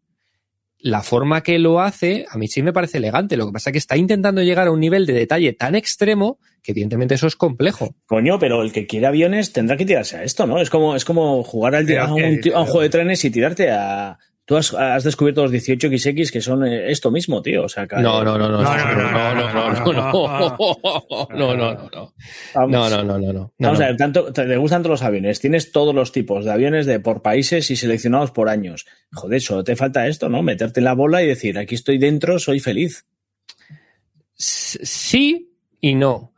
la 0.86 1.02
forma 1.02 1.42
que 1.42 1.58
lo 1.58 1.80
hace, 1.80 2.26
a 2.30 2.38
mí 2.38 2.46
sí 2.46 2.62
me 2.62 2.72
parece 2.72 2.98
elegante. 2.98 3.36
Lo 3.36 3.46
que 3.46 3.52
pasa 3.52 3.70
es 3.70 3.72
que 3.72 3.78
está 3.78 3.96
intentando 3.96 4.40
llegar 4.42 4.68
a 4.68 4.70
un 4.70 4.78
nivel 4.78 5.04
de 5.04 5.14
detalle 5.14 5.52
tan 5.52 5.74
extremo 5.74 6.38
que 6.62 6.70
evidentemente 6.70 7.16
eso 7.16 7.26
es 7.26 7.34
complejo. 7.34 7.94
Coño, 8.06 8.38
pero 8.38 8.62
el 8.62 8.72
que 8.72 8.86
quiere 8.86 9.06
aviones 9.06 9.52
tendrá 9.52 9.76
que 9.76 9.84
tirarse 9.84 10.16
a 10.16 10.22
esto, 10.22 10.46
¿no? 10.46 10.60
Es 10.60 10.70
como, 10.70 10.94
es 10.94 11.04
como 11.04 11.42
jugar 11.42 11.74
al, 11.74 11.98
a, 11.98 12.14
un, 12.14 12.40
a 12.54 12.60
un 12.60 12.66
juego 12.66 12.82
de 12.82 12.88
trenes 12.88 13.24
y 13.24 13.30
tirarte 13.30 13.70
a. 13.70 14.18
Tú 14.46 14.56
has, 14.56 14.72
has 14.72 15.02
descubierto 15.02 15.42
los 15.42 15.50
18XX 15.52 16.30
que 16.30 16.40
son 16.40 16.64
eh, 16.64 16.90
esto 16.90 17.10
mismo, 17.10 17.42
tío. 17.42 17.64
O 17.64 17.68
sea, 17.68 17.86
que- 17.86 17.96
No, 17.96 18.22
no, 18.24 18.38
no, 18.38 18.48
no, 18.48 18.62
No, 18.62 18.76
no, 18.76 18.94
no, 18.94 18.94
no, 18.94 19.34
no, 19.34 19.34
no, 19.34 19.92
no, 19.92 19.92
no, 19.92 19.92
no, 19.92 21.28
no, 21.30 21.54
no, 21.56 21.56
no, 21.56 21.90
no, 21.92 22.14
Vamos, 22.54 22.70
no, 22.70 22.88
no, 22.88 23.02
no, 23.02 23.18
no, 23.18 23.32
no, 23.32 23.52
Vamos 23.58 23.78
no. 23.80 23.84
a 23.84 23.88
ver, 23.88 23.96
tanto, 23.96 24.32
te 24.32 24.56
gustan 24.56 24.82
todos 24.82 25.00
los 25.00 25.02
aviones. 25.02 25.40
Tienes 25.40 25.72
todos 25.72 25.94
los 25.94 26.12
tipos 26.12 26.44
de 26.44 26.52
aviones 26.52 26.86
de 26.86 27.00
por 27.00 27.22
países 27.22 27.70
y 27.72 27.76
seleccionados 27.76 28.30
por 28.30 28.48
años. 28.48 28.86
Joder, 29.12 29.40
solo 29.42 29.64
te 29.64 29.74
falta 29.74 30.06
esto, 30.06 30.28
¿no? 30.28 30.42
Meterte 30.42 30.78
en 30.80 30.84
la 30.84 30.94
bola 30.94 31.22
y 31.22 31.26
decir, 31.26 31.58
aquí 31.58 31.74
estoy 31.74 31.98
dentro, 31.98 32.38
soy 32.38 32.60
feliz. 32.60 33.04
Sí 34.34 35.52
y 35.80 35.94
no. 35.94 36.32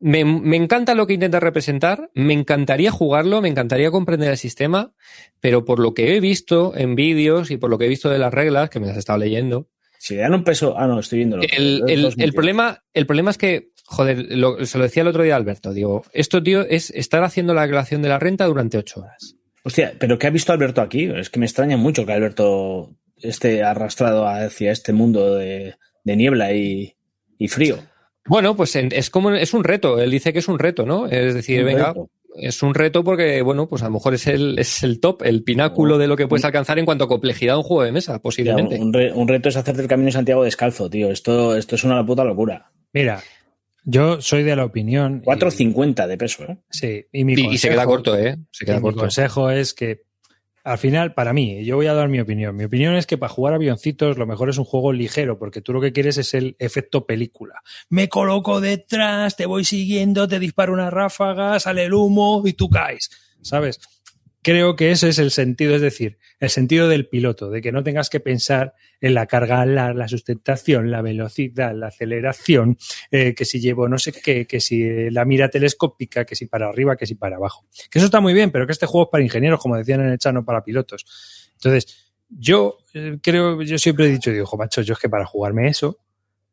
Me, 0.00 0.24
me 0.24 0.56
encanta 0.56 0.94
lo 0.94 1.06
que 1.06 1.14
intenta 1.14 1.40
representar, 1.40 2.10
me 2.14 2.32
encantaría 2.32 2.90
jugarlo, 2.92 3.42
me 3.42 3.48
encantaría 3.48 3.90
comprender 3.90 4.30
el 4.30 4.36
sistema, 4.36 4.92
pero 5.40 5.64
por 5.64 5.80
lo 5.80 5.92
que 5.94 6.16
he 6.16 6.20
visto 6.20 6.72
en 6.76 6.94
vídeos 6.94 7.50
y 7.50 7.56
por 7.56 7.68
lo 7.68 7.78
que 7.78 7.86
he 7.86 7.88
visto 7.88 8.08
de 8.08 8.18
las 8.18 8.32
reglas, 8.32 8.70
que 8.70 8.78
me 8.78 8.86
las 8.86 8.96
he 8.96 9.00
estado 9.00 9.18
leyendo, 9.18 9.68
Si 9.98 10.14
le 10.14 10.20
dan 10.20 10.34
un 10.34 10.44
peso. 10.44 10.78
Ah, 10.78 10.86
no, 10.86 11.00
estoy 11.00 11.18
viendo. 11.18 11.38
el, 11.40 11.82
el- 11.88 12.14
el 12.16 12.32
problema, 12.32 12.84
el 12.94 13.06
problema 13.06 13.32
es 13.32 13.38
que, 13.38 13.70
joder, 13.86 14.26
lo- 14.30 14.64
se 14.64 14.78
lo 14.78 14.84
decía 14.84 15.02
el 15.02 15.08
otro 15.08 15.24
día 15.24 15.34
a 15.34 15.36
Alberto, 15.36 15.72
digo, 15.72 16.04
esto, 16.12 16.40
tío, 16.40 16.60
es 16.62 16.90
estar 16.90 17.24
haciendo 17.24 17.52
la 17.52 17.62
declaración 17.62 18.00
de 18.02 18.08
la 18.08 18.20
renta 18.20 18.46
durante 18.46 18.78
ocho 18.78 19.00
horas. 19.00 19.34
Hostia, 19.64 19.94
pero 19.98 20.16
¿qué 20.16 20.28
ha 20.28 20.30
visto 20.30 20.52
Alberto 20.52 20.80
aquí? 20.80 21.10
Es 21.12 21.28
que 21.30 21.40
me 21.40 21.46
extraña 21.46 21.76
mucho 21.76 22.06
que 22.06 22.12
Alberto 22.12 22.94
esté 23.16 23.64
arrastrado 23.64 24.28
hacia 24.28 24.70
este 24.70 24.92
mundo 24.92 25.34
de, 25.34 25.74
de 26.04 26.16
niebla 26.16 26.52
y, 26.54 26.94
y 27.36 27.48
frío. 27.48 27.78
Bueno, 28.28 28.56
pues 28.56 28.74
en- 28.76 28.90
es 28.92 29.10
como 29.10 29.30
es 29.32 29.54
un 29.54 29.64
reto. 29.64 29.98
Él 30.00 30.10
dice 30.10 30.32
que 30.32 30.38
es 30.40 30.48
un 30.48 30.58
reto, 30.58 30.84
¿no? 30.86 31.06
Es 31.06 31.34
decir, 31.34 31.60
Un 31.60 31.66
venga, 31.66 31.88
reto. 31.88 32.10
es 32.36 32.62
un 32.62 32.74
reto 32.74 33.02
porque, 33.02 33.42
bueno, 33.42 33.68
pues 33.68 33.82
a 33.82 33.86
lo 33.86 33.92
mejor 33.92 34.14
es 34.14 34.26
el, 34.26 34.58
es 34.58 34.82
el 34.82 35.00
top, 35.00 35.22
el 35.24 35.42
pináculo 35.42 35.98
de 35.98 36.06
lo 36.06 36.16
que 36.16 36.26
puedes 36.28 36.44
alcanzar 36.44 36.78
en 36.78 36.84
cuanto 36.84 37.04
a 37.04 37.08
complejidad 37.08 37.54
de 37.54 37.58
un 37.58 37.62
juego 37.64 37.82
de 37.84 37.92
mesa, 37.92 38.12
Ya, 38.14 38.18
posiblemente. 38.18 38.78
un, 38.78 38.92
re- 38.92 39.12
un 39.12 39.26
reto 39.28 39.48
es 39.48 39.56
hacerte 39.56 39.82
el 39.82 39.88
camino 39.88 40.06
de 40.06 40.12
Santiago 40.12 40.44
descalzo, 40.44 40.88
tío. 40.90 41.10
Esto, 41.10 41.56
esto 41.56 41.74
es 41.74 41.84
una 41.84 42.04
puta 42.04 42.24
locura. 42.24 42.70
Mira, 42.92 43.20
yo 43.84 44.20
soy 44.20 44.42
de 44.42 44.54
la 44.56 44.64
opinión. 44.66 45.22
y- 45.22 45.26
4.50 45.26 46.06
de 46.06 46.16
peso, 46.18 46.44
¿eh? 46.44 46.58
Sí, 46.70 47.06
y 47.12 47.24
mi 47.24 47.34
Y, 47.34 47.54
y 47.54 47.58
se 47.58 47.70
queda 47.70 47.86
corto, 47.86 48.16
¿eh? 48.18 48.36
Se 48.50 48.64
queda 48.66 48.76
mi 48.76 48.82
corto. 48.82 49.00
consejo 49.00 49.50
es 49.50 49.72
que, 49.74 50.02
al 50.68 50.76
final, 50.76 51.14
para 51.14 51.32
mí, 51.32 51.64
yo 51.64 51.76
voy 51.76 51.86
a 51.86 51.94
dar 51.94 52.10
mi 52.10 52.20
opinión. 52.20 52.54
Mi 52.54 52.64
opinión 52.64 52.94
es 52.94 53.06
que 53.06 53.16
para 53.16 53.32
jugar 53.32 53.54
avioncitos 53.54 54.18
lo 54.18 54.26
mejor 54.26 54.50
es 54.50 54.58
un 54.58 54.66
juego 54.66 54.92
ligero, 54.92 55.38
porque 55.38 55.62
tú 55.62 55.72
lo 55.72 55.80
que 55.80 55.94
quieres 55.94 56.18
es 56.18 56.34
el 56.34 56.56
efecto 56.58 57.06
película. 57.06 57.62
Me 57.88 58.10
coloco 58.10 58.60
detrás, 58.60 59.34
te 59.34 59.46
voy 59.46 59.64
siguiendo, 59.64 60.28
te 60.28 60.38
disparo 60.38 60.74
una 60.74 60.90
ráfaga, 60.90 61.58
sale 61.58 61.86
el 61.86 61.94
humo 61.94 62.42
y 62.44 62.52
tú 62.52 62.68
caes, 62.68 63.08
¿sabes? 63.40 63.80
Creo 64.42 64.76
que 64.76 64.90
ese 64.90 65.08
es 65.08 65.18
el 65.18 65.30
sentido, 65.30 65.74
es 65.74 65.80
decir, 65.80 66.18
el 66.40 66.50
sentido 66.50 66.88
del 66.88 67.08
piloto, 67.08 67.50
de 67.50 67.60
que 67.60 67.72
no 67.72 67.82
tengas 67.82 68.10
que 68.10 68.20
pensar 68.20 68.74
en 69.00 69.14
la 69.14 69.26
carga 69.26 69.60
alar, 69.60 69.96
la 69.96 70.08
sustentación, 70.08 70.90
la 70.90 71.02
velocidad, 71.02 71.74
la 71.74 71.88
aceleración, 71.88 72.78
eh, 73.10 73.34
que 73.34 73.44
si 73.44 73.60
llevo 73.60 73.88
no 73.88 73.98
sé 73.98 74.12
qué, 74.12 74.46
que 74.46 74.60
si 74.60 74.82
eh, 74.82 75.10
la 75.10 75.24
mira 75.24 75.48
telescópica, 75.48 76.24
que 76.24 76.36
si 76.36 76.46
para 76.46 76.68
arriba, 76.68 76.96
que 76.96 77.06
si 77.06 77.14
para 77.14 77.36
abajo. 77.36 77.66
Que 77.90 77.98
eso 77.98 78.06
está 78.06 78.20
muy 78.20 78.34
bien, 78.34 78.50
pero 78.50 78.66
que 78.66 78.72
este 78.72 78.86
juego 78.86 79.06
es 79.06 79.10
para 79.10 79.24
ingenieros, 79.24 79.60
como 79.60 79.76
decían 79.76 80.00
en 80.00 80.10
el 80.10 80.18
chat, 80.18 80.32
no 80.32 80.44
para 80.44 80.62
pilotos. 80.62 81.04
Entonces, 81.54 82.12
yo 82.28 82.78
eh, 82.94 83.18
creo, 83.22 83.62
yo 83.62 83.78
siempre 83.78 84.06
he 84.06 84.10
dicho, 84.10 84.30
digo, 84.30 84.46
"Jo, 84.46 84.56
macho, 84.56 84.82
yo 84.82 84.92
es 84.92 84.98
que 84.98 85.08
para 85.08 85.26
jugarme 85.26 85.68
eso, 85.68 85.98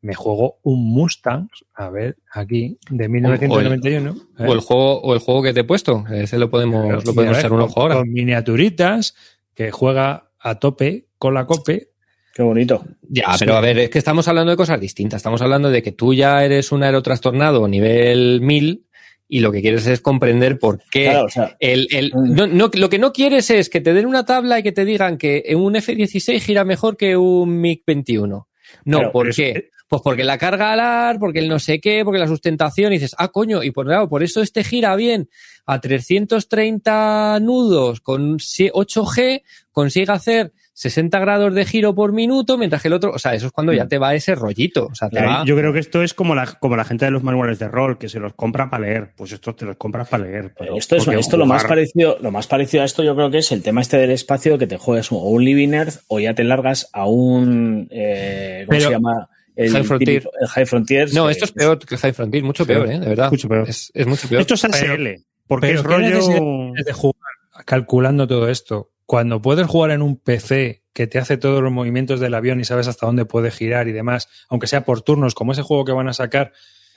me 0.05 0.13
juego 0.13 0.59
un 0.61 0.87
Mustang, 0.93 1.49
a 1.73 1.89
ver, 1.89 2.17
aquí, 2.31 2.77
de 2.91 3.09
1991. 3.09 4.15
O 4.37 4.53
el 4.53 4.59
juego, 4.59 5.01
o 5.01 5.13
el 5.15 5.19
juego 5.19 5.41
que 5.41 5.51
te 5.51 5.61
he 5.61 5.63
puesto, 5.63 6.05
ese 6.11 6.37
lo 6.37 6.51
podemos, 6.51 7.03
lo 7.03 7.13
podemos 7.15 7.35
ver, 7.35 7.39
echar 7.39 7.53
un 7.53 7.61
ojo 7.61 7.81
ahora. 7.81 7.95
Con 7.95 8.13
miniaturitas, 8.13 9.15
que 9.55 9.71
juega 9.71 10.29
a 10.39 10.59
tope 10.59 11.07
con 11.17 11.33
la 11.33 11.45
cope. 11.45 11.89
Qué 12.33 12.43
bonito. 12.43 12.83
Ya, 13.09 13.33
pero 13.39 13.55
a 13.55 13.61
ver, 13.61 13.79
es 13.79 13.89
que 13.89 13.97
estamos 13.97 14.27
hablando 14.27 14.51
de 14.51 14.57
cosas 14.57 14.79
distintas. 14.79 15.17
Estamos 15.19 15.41
hablando 15.41 15.69
de 15.71 15.81
que 15.81 15.93
tú 15.93 16.13
ya 16.13 16.43
eres 16.43 16.71
un 16.73 16.83
aerotrastornado 16.83 17.65
nivel 17.67 18.41
1000 18.41 18.85
y 19.27 19.39
lo 19.39 19.51
que 19.51 19.61
quieres 19.61 19.87
es 19.87 20.01
comprender 20.01 20.59
por 20.59 20.79
qué 20.91 21.05
Claro, 21.05 21.25
o 21.25 21.29
sea, 21.29 21.55
El, 21.59 21.87
el- 21.91 22.11
Mm. 22.13 22.35
no, 22.35 22.47
no, 22.47 22.69
lo 22.73 22.89
que 22.89 22.99
no 22.99 23.13
quieres 23.13 23.49
es 23.49 23.69
que 23.69 23.79
te 23.81 23.93
den 23.93 24.05
una 24.05 24.25
tabla 24.25 24.59
y 24.59 24.63
que 24.63 24.71
te 24.73 24.83
digan 24.85 25.17
que 25.17 25.43
un 25.55 25.75
F-16 25.77 26.41
gira 26.41 26.63
mejor 26.65 26.97
que 26.97 27.15
un 27.17 27.61
MiG-21. 27.61 28.45
No, 28.83 29.11
¿por 29.11 29.23
pero 29.23 29.29
es 29.29 29.35
qué? 29.37 29.69
Pues 29.87 30.01
porque 30.01 30.23
la 30.23 30.37
carga 30.37 30.73
alar, 30.73 31.19
porque 31.19 31.39
el 31.39 31.47
no 31.47 31.59
sé 31.59 31.79
qué, 31.79 32.03
porque 32.03 32.19
la 32.19 32.27
sustentación, 32.27 32.91
y 32.91 32.95
dices, 32.95 33.15
ah, 33.19 33.27
coño, 33.27 33.63
y 33.63 33.71
por, 33.71 33.85
claro, 33.85 34.09
por 34.09 34.23
eso 34.23 34.41
este 34.41 34.63
gira 34.63 34.95
bien 34.95 35.29
a 35.67 35.79
330 35.79 37.39
nudos 37.41 38.01
con 38.01 38.37
8G, 38.37 39.43
consigue 39.71 40.11
hacer 40.11 40.53
60 40.73 41.19
grados 41.19 41.53
de 41.53 41.65
giro 41.65 41.95
por 41.95 42.11
minuto, 42.11 42.57
mientras 42.57 42.81
que 42.81 42.89
el 42.89 42.95
otro, 42.95 43.11
o 43.11 43.19
sea, 43.19 43.33
eso 43.33 43.47
es 43.47 43.53
cuando 43.53 43.71
ya 43.71 43.87
te 43.87 43.97
va 43.97 44.13
ese 44.13 44.35
rollito. 44.35 44.87
O 44.87 44.95
sea, 44.95 45.07
te 45.09 45.23
va. 45.23 45.45
Yo 45.45 45.55
creo 45.55 45.71
que 45.71 45.79
esto 45.79 46.03
es 46.03 46.13
como 46.13 46.35
la, 46.35 46.47
como 46.47 46.75
la 46.75 46.83
gente 46.83 47.05
de 47.05 47.11
los 47.11 47.23
manuales 47.23 47.59
de 47.59 47.69
rol, 47.69 47.97
que 47.97 48.09
se 48.09 48.19
los 48.19 48.33
compra 48.33 48.69
para 48.69 48.85
leer. 48.85 49.13
Pues 49.15 49.31
esto 49.31 49.55
te 49.55 49.65
los 49.65 49.77
compras 49.77 50.09
para 50.09 50.25
leer. 50.25 50.53
pero 50.57 50.75
esto 50.77 50.97
es 50.97 51.07
esto 51.07 51.37
lo 51.37 51.45
más 51.45 51.63
parecido, 51.63 52.17
lo 52.19 52.29
más 52.29 52.47
parecido 52.47 52.83
a 52.83 52.85
esto 52.85 53.03
yo 53.03 53.15
creo 53.15 53.31
que 53.31 53.37
es 53.37 53.51
el 53.53 53.63
tema 53.63 53.79
este 53.81 53.97
del 53.97 54.11
espacio 54.11 54.57
que 54.57 54.67
te 54.67 54.77
juegas 54.77 55.11
o 55.13 55.15
un 55.15 55.45
Living 55.45 55.69
Earth 55.69 56.01
o 56.07 56.19
ya 56.19 56.33
te 56.33 56.43
largas 56.43 56.89
a 56.91 57.05
un 57.05 57.87
eh, 57.89 58.63
¿cómo 58.65 58.77
Pero- 58.77 58.89
se 58.89 58.93
llama? 58.95 59.29
El 59.55 59.71
High 59.71 59.83
Frontier. 59.83 60.21
típico- 60.23 60.31
el 60.41 60.47
High 60.47 60.65
Frontier. 60.65 61.13
No, 61.13 61.29
esto 61.29 61.45
es 61.45 61.51
peor 61.51 61.79
que 61.79 61.97
High 61.97 62.13
Frontier, 62.13 62.43
mucho 62.43 62.65
peor, 62.65 62.89
¿eh? 62.91 62.99
De 62.99 63.07
verdad. 63.09 63.31
Mucho 63.31 63.47
peor. 63.47 63.69
Es, 63.69 63.91
es 63.93 64.05
mucho 64.07 64.27
peor. 64.27 64.41
Esto 64.41 64.53
es 64.55 64.65
ASL, 64.65 65.23
porque 65.47 65.67
pero 65.67 65.79
es 65.81 65.87
¿qué 65.87 65.97
necesidad 65.97 66.37
rollo... 66.39 66.71
de 66.83 66.93
jugar 66.93 67.31
calculando 67.65 68.27
todo 68.27 68.49
esto? 68.49 68.91
Cuando 69.05 69.41
puedes 69.41 69.67
jugar 69.67 69.91
en 69.91 70.01
un 70.01 70.17
PC 70.17 70.83
que 70.93 71.07
te 71.07 71.19
hace 71.19 71.37
todos 71.37 71.61
los 71.61 71.71
movimientos 71.71 72.19
del 72.19 72.33
avión 72.33 72.59
y 72.59 72.65
sabes 72.65 72.87
hasta 72.87 73.05
dónde 73.05 73.25
puede 73.25 73.51
girar 73.51 73.87
y 73.87 73.91
demás, 73.91 74.27
aunque 74.49 74.67
sea 74.67 74.83
por 74.83 75.01
turnos, 75.01 75.35
como 75.35 75.51
ese 75.51 75.61
juego 75.61 75.85
que 75.85 75.91
van 75.91 76.07
a 76.07 76.13
sacar, 76.13 76.51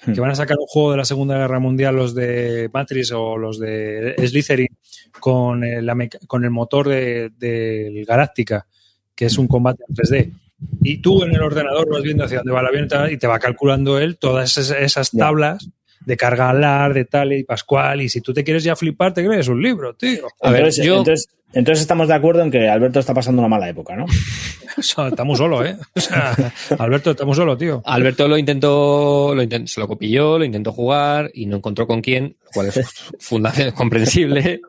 Hmm. 0.07 0.13
que 0.13 0.21
van 0.21 0.31
a 0.31 0.37
sacar 0.37 0.57
un 0.61 0.67
juego 0.69 0.93
de 0.93 0.97
la 0.99 1.05
Segunda 1.05 1.37
Guerra 1.37 1.59
Mundial, 1.59 1.97
los 1.97 2.15
de 2.15 2.71
Matrix 2.73 3.11
o 3.11 3.37
los 3.37 3.59
de 3.59 4.15
Slytherin, 4.25 4.69
con 5.19 5.65
el, 5.65 5.91
con 6.29 6.45
el 6.45 6.51
motor 6.51 6.89
de- 6.89 7.31
del 7.37 8.05
Galáctica, 8.05 8.67
que 9.17 9.25
es 9.27 9.37
un 9.39 9.49
combate 9.49 9.83
en 9.89 9.95
3D. 9.97 10.33
Y 10.83 10.99
tú 10.99 11.23
en 11.23 11.35
el 11.35 11.43
ordenador 11.43 11.89
vas 11.91 12.03
viendo 12.03 12.25
hacia 12.25 12.39
dónde 12.39 12.53
va 12.53 12.61
el 12.61 12.67
avión 12.67 12.89
y 13.13 13.17
te 13.17 13.27
va 13.27 13.39
calculando 13.39 13.99
él 13.99 14.17
todas 14.19 14.57
esas, 14.59 15.11
tablas 15.11 15.69
de 16.05 16.17
carga 16.17 16.51
alar, 16.51 16.95
de 16.95 17.05
tal 17.05 17.33
y 17.33 17.45
pascual. 17.45 18.01
Y 18.01 18.09
si 18.09 18.21
tú 18.21 18.33
te 18.33 18.43
quieres 18.45 18.65
ya 18.65 18.75
flipar, 18.77 19.13
te 19.13 19.25
crees 19.25 19.49
un 19.49 19.63
libro, 19.63 19.95
tío. 19.95 20.27
A 20.41 20.51
ver, 20.51 20.61
entonces, 20.61 20.85
yo- 20.85 20.99
entonces, 20.99 21.29
entonces 21.53 21.83
estamos 21.83 22.09
de 22.09 22.15
acuerdo 22.15 22.43
en 22.43 22.51
que 22.51 22.69
Alberto 22.69 22.99
está 23.01 23.13
pasando 23.15 23.41
una 23.41 23.49
mala 23.49 23.69
época, 23.69 23.95
¿no? 23.97 24.07
O 24.79 24.83
sea, 24.83 25.09
estamos 25.09 25.39
solo, 25.39 25.65
¿eh? 25.65 25.77
O 25.97 26.01
sea, 26.01 26.35
Alberto, 26.79 27.11
estamos 27.11 27.37
solo, 27.37 27.57
tío. 27.59 27.83
Alberto 27.85 28.29
lo 28.29 28.39
intentó, 28.39 29.35
lo 29.35 29.43
intent- 29.43 29.67
se 29.67 29.81
lo 29.81 29.89
copilló, 29.89 30.39
lo 30.39 30.45
intentó 30.45 30.71
jugar 30.73 31.31
y 31.35 31.47
no 31.47 31.57
encontró 31.57 31.87
con 31.89 32.01
quién, 32.01 32.37
lo 32.45 32.51
cual 32.53 32.69
es 32.69 32.81
fundamental, 33.19 33.75
comprensible. 33.75 34.61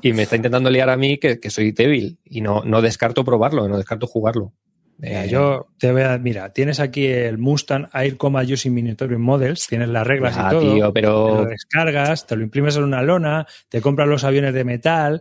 Y 0.00 0.12
me 0.14 0.22
está 0.22 0.36
intentando 0.36 0.70
liar 0.70 0.88
a 0.88 0.96
mí 0.96 1.18
que, 1.18 1.38
que 1.40 1.50
soy 1.50 1.72
débil 1.72 2.16
y 2.24 2.40
no, 2.40 2.62
no 2.64 2.80
descarto 2.80 3.22
probarlo, 3.24 3.68
no 3.68 3.76
descarto 3.76 4.06
jugarlo. 4.06 4.52
Mira, 4.98 5.24
Eh, 5.24 5.28
yo 5.28 5.66
te 5.78 5.90
voy 5.92 6.02
a. 6.02 6.16
Mira, 6.18 6.52
tienes 6.52 6.80
aquí 6.80 7.06
el 7.06 7.38
Mustang 7.38 7.88
Air 7.92 8.16
Coma 8.16 8.42
Using 8.42 8.72
Miniature 8.72 9.18
Models, 9.18 9.66
tienes 9.66 9.88
las 9.88 10.06
reglas 10.06 10.34
ah, 10.38 10.48
y 10.48 10.50
todo. 10.54 10.60
tío, 10.60 10.70
Te 10.72 10.80
lo 10.80 10.92
pero 10.92 11.44
descargas, 11.46 12.26
te 12.26 12.36
lo 12.36 12.42
imprimes 12.42 12.76
en 12.76 12.84
una 12.84 13.02
lona, 13.02 13.46
te 13.68 13.80
compras 13.80 14.08
los 14.08 14.24
aviones 14.24 14.54
de 14.54 14.64
metal 14.64 15.20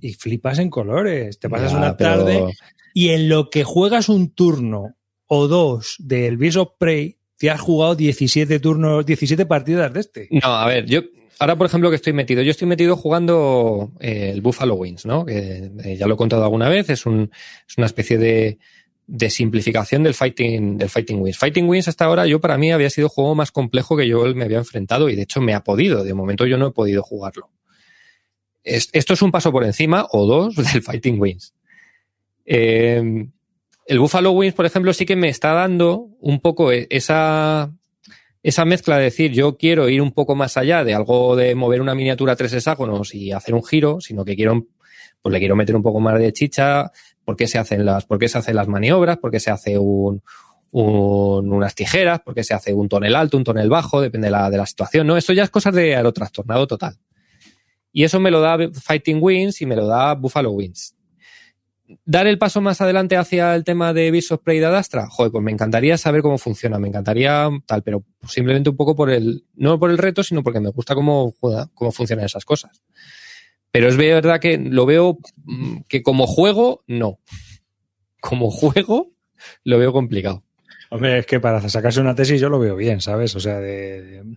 y 0.00 0.14
flipas 0.14 0.58
en 0.58 0.70
colores. 0.70 1.38
Te 1.38 1.48
pasas 1.50 1.72
una 1.72 1.96
pero- 1.96 2.10
tarde 2.10 2.44
y 2.94 3.10
en 3.10 3.28
lo 3.28 3.48
que 3.50 3.64
juegas 3.64 4.08
un 4.08 4.30
turno 4.34 4.96
o 5.26 5.48
dos 5.48 5.96
del 5.98 6.36
Beast 6.36 6.56
of 6.58 6.70
Prey, 6.78 7.16
te 7.38 7.50
has 7.50 7.60
jugado 7.60 7.94
17 7.94 8.60
turnos, 8.60 9.04
17 9.06 9.46
partidas 9.46 9.92
de 9.92 10.00
este. 10.00 10.28
No, 10.30 10.48
a 10.54 10.66
ver, 10.66 10.86
yo 10.86 11.00
ahora 11.38 11.56
por 11.56 11.66
ejemplo 11.66 11.88
que 11.90 11.96
estoy 11.96 12.12
metido, 12.12 12.42
yo 12.42 12.50
estoy 12.50 12.68
metido 12.68 12.96
jugando 12.96 13.92
eh, 14.00 14.30
el 14.32 14.40
Buffalo 14.42 14.74
Wings, 14.74 15.06
¿no? 15.06 15.24
Que 15.26 15.70
eh, 15.84 15.96
ya 15.96 16.06
lo 16.06 16.14
he 16.14 16.16
contado 16.18 16.44
alguna 16.44 16.68
vez, 16.68 16.88
es, 16.90 17.04
un, 17.06 17.30
es 17.68 17.76
una 17.78 17.86
especie 17.86 18.18
de, 18.18 18.58
de 19.14 19.28
simplificación 19.28 20.02
del 20.02 20.14
Fighting, 20.14 20.78
del 20.78 20.88
Fighting 20.88 21.20
Wings. 21.20 21.36
Fighting 21.36 21.68
Wings 21.68 21.86
hasta 21.86 22.06
ahora 22.06 22.26
yo 22.26 22.40
para 22.40 22.56
mí 22.56 22.72
había 22.72 22.88
sido 22.88 23.08
el 23.08 23.10
juego 23.10 23.34
más 23.34 23.52
complejo 23.52 23.94
que 23.94 24.08
yo 24.08 24.24
me 24.34 24.44
había 24.44 24.56
enfrentado 24.56 25.10
y 25.10 25.16
de 25.16 25.22
hecho 25.22 25.42
me 25.42 25.52
ha 25.52 25.62
podido, 25.62 26.02
de 26.02 26.14
momento 26.14 26.46
yo 26.46 26.56
no 26.56 26.68
he 26.68 26.70
podido 26.70 27.02
jugarlo. 27.02 27.50
Es- 28.64 28.88
esto 28.94 29.12
es 29.12 29.20
un 29.20 29.30
paso 29.30 29.52
por 29.52 29.64
encima 29.64 30.06
o 30.12 30.24
dos 30.26 30.54
del 30.72 30.80
Fighting 30.82 31.20
Wings. 31.20 31.52
Eh, 32.46 33.26
el 33.86 33.98
Buffalo 33.98 34.30
Wings, 34.32 34.54
por 34.54 34.64
ejemplo, 34.64 34.94
sí 34.94 35.04
que 35.04 35.14
me 35.16 35.28
está 35.28 35.52
dando 35.52 36.08
un 36.20 36.40
poco 36.40 36.72
e- 36.72 36.86
esa, 36.88 37.70
esa 38.42 38.64
mezcla 38.64 38.96
de 38.96 39.04
decir 39.04 39.32
yo 39.32 39.58
quiero 39.58 39.90
ir 39.90 40.00
un 40.00 40.12
poco 40.12 40.34
más 40.34 40.56
allá 40.56 40.84
de 40.84 40.94
algo 40.94 41.36
de 41.36 41.54
mover 41.54 41.82
una 41.82 41.94
miniatura 41.94 42.32
a 42.32 42.36
tres 42.36 42.54
hexágonos 42.54 43.14
y 43.14 43.30
hacer 43.32 43.54
un 43.54 43.62
giro, 43.62 44.00
sino 44.00 44.24
que 44.24 44.36
quiero, 44.36 44.68
pues 45.20 45.32
le 45.34 45.38
quiero 45.38 45.54
meter 45.54 45.76
un 45.76 45.82
poco 45.82 46.00
más 46.00 46.18
de 46.18 46.32
chicha, 46.32 46.90
por 47.24 47.36
qué 47.36 47.46
se 47.46 47.58
hacen 47.58 47.84
las, 47.84 48.04
por 48.06 48.18
qué 48.18 48.28
se 48.28 48.38
hacen 48.38 48.56
las 48.56 48.68
maniobras, 48.68 49.18
por 49.18 49.30
qué 49.30 49.40
se 49.40 49.50
hace 49.50 49.78
un, 49.78 50.22
un- 50.70 51.52
unas 51.52 51.74
tijeras, 51.74 52.20
por 52.20 52.34
qué 52.34 52.44
se 52.44 52.54
hace 52.54 52.72
un 52.74 52.88
tonel 52.88 53.14
alto, 53.14 53.36
un 53.36 53.44
tonel 53.44 53.68
bajo, 53.68 54.00
depende 54.00 54.26
de 54.28 54.32
la, 54.32 54.50
de 54.50 54.56
la 54.58 54.66
situación, 54.66 55.06
¿no? 55.06 55.16
Eso 55.16 55.32
ya 55.32 55.44
es 55.44 55.50
cosas 55.50 55.74
de 55.74 55.94
aerotrastornado 55.96 56.66
total. 56.66 56.96
Y 57.92 58.04
eso 58.04 58.18
me 58.20 58.30
lo 58.30 58.40
da 58.40 58.56
Fighting 58.72 59.18
Wings 59.20 59.60
y 59.60 59.66
me 59.66 59.76
lo 59.76 59.86
da 59.86 60.14
Buffalo 60.14 60.50
Wings. 60.52 60.94
Dar 62.06 62.26
el 62.26 62.38
paso 62.38 62.62
más 62.62 62.80
adelante 62.80 63.18
hacia 63.18 63.54
el 63.54 63.64
tema 63.64 63.92
de 63.92 64.10
Beast 64.10 64.32
of 64.32 64.40
Prey 64.42 64.60
de 64.60 64.64
Adastra, 64.66 65.08
joder, 65.10 65.30
pues 65.30 65.44
me 65.44 65.50
encantaría 65.52 65.98
saber 65.98 66.22
cómo 66.22 66.38
funciona, 66.38 66.78
me 66.78 66.88
encantaría 66.88 67.50
tal, 67.66 67.82
pero 67.82 68.02
simplemente 68.26 68.70
un 68.70 68.76
poco 68.76 68.96
por 68.96 69.10
el, 69.10 69.44
no 69.54 69.78
por 69.78 69.90
el 69.90 69.98
reto, 69.98 70.22
sino 70.22 70.42
porque 70.42 70.60
me 70.60 70.70
gusta 70.70 70.94
cómo, 70.94 71.34
cómo 71.74 71.92
funcionan 71.92 72.24
esas 72.24 72.46
cosas. 72.46 72.82
Pero 73.72 73.88
es 73.88 73.96
verdad 73.96 74.38
que 74.38 74.58
lo 74.58 74.84
veo 74.86 75.18
mm, 75.44 75.78
que 75.88 76.02
como 76.02 76.26
juego, 76.26 76.84
no. 76.86 77.18
Como 78.20 78.50
juego, 78.50 79.10
lo 79.64 79.78
veo 79.78 79.92
complicado. 79.92 80.44
Hombre, 80.90 81.18
es 81.18 81.26
que 81.26 81.40
para 81.40 81.66
sacarse 81.68 82.00
una 82.00 82.14
tesis 82.14 82.40
yo 82.40 82.48
lo 82.50 82.58
veo 82.58 82.76
bien, 82.76 83.00
¿sabes? 83.00 83.34
O 83.34 83.40
sea, 83.40 83.58
de, 83.58 84.02
de- 84.02 84.36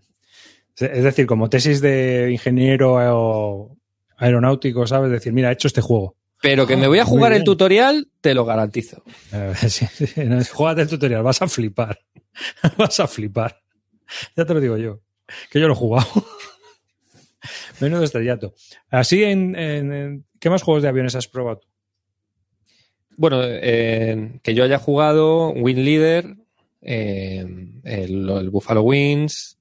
es 0.80 1.04
decir, 1.04 1.26
como 1.26 1.50
tesis 1.50 1.82
de 1.82 2.30
ingeniero 2.32 2.98
aero- 2.98 3.78
aeronáutico, 4.18 4.88
¿sabes? 4.88 5.12
Decir, 5.12 5.34
mira, 5.34 5.50
he 5.50 5.54
hecho 5.54 5.68
este 5.68 5.82
juego. 5.82 6.16
Pero 6.42 6.66
que 6.68 6.78
me 6.78 6.88
voy 6.88 7.00
a 7.00 7.04
Ah, 7.04 7.06
jugar 7.06 7.34
el 7.34 7.44
tutorial, 7.44 8.08
te 8.22 8.34
lo 8.34 8.46
garantizo. 8.46 9.04
Sí, 9.68 9.86
sí, 9.88 10.08
Júgate 10.52 10.82
el 10.84 10.88
tutorial, 10.90 11.24
vas 11.24 11.42
a 11.42 11.48
flipar. 11.48 12.00
vas 12.78 13.00
a 13.00 13.08
flipar. 13.08 13.62
Ya 14.36 14.46
te 14.46 14.54
lo 14.54 14.60
digo 14.62 14.78
yo, 14.78 15.02
que 15.50 15.60
yo 15.60 15.68
lo 15.68 15.74
he 15.74 15.78
jugado. 15.78 16.08
Menudo 17.80 18.04
estrellato. 18.04 18.54
Así, 18.90 19.24
en, 19.24 19.56
en- 19.56 20.26
¿qué 20.40 20.50
más 20.50 20.64
juegos 20.64 20.84
de 20.84 20.90
aviones 20.90 21.16
has 21.16 21.28
probado? 21.28 21.60
tú? 21.60 21.68
Bueno, 23.18 23.42
que 23.42 24.54
yo 24.54 24.64
haya 24.64 24.78
jugado 24.78 25.52
Win 25.52 25.86
Leader, 25.86 26.36
eh, 26.82 27.46
el, 27.84 28.50
Buffalo 28.50 28.82
Wings, 28.82 29.58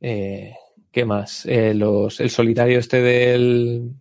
eh, 0.00 0.54
¿qué 0.90 1.04
más? 1.04 1.46
Eh, 1.46 1.70
el 1.70 2.30
solitario 2.30 2.78
este 2.78 3.00
del... 3.00 3.92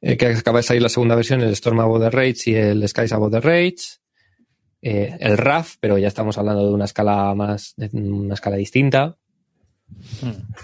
que 0.00 0.26
acaba 0.26 0.58
de 0.58 0.62
salir 0.62 0.82
la 0.82 0.88
segunda 0.88 1.14
versión, 1.14 1.40
el 1.40 1.52
Storm 1.52 1.80
Above 1.80 2.04
the 2.04 2.10
Rage 2.10 2.50
y 2.50 2.54
el 2.54 2.86
Skies 2.86 3.12
Above 3.12 3.32
the 3.32 3.40
Rage. 3.40 3.98
el 4.82 5.38
RAF, 5.38 5.76
pero 5.80 5.96
ya 5.96 6.08
estamos 6.08 6.36
hablando 6.36 6.66
de 6.66 6.74
una 6.74 6.84
escala 6.84 7.34
más, 7.34 7.72
de 7.76 7.88
una 7.92 8.34
escala 8.34 8.56
distinta. 8.56 9.16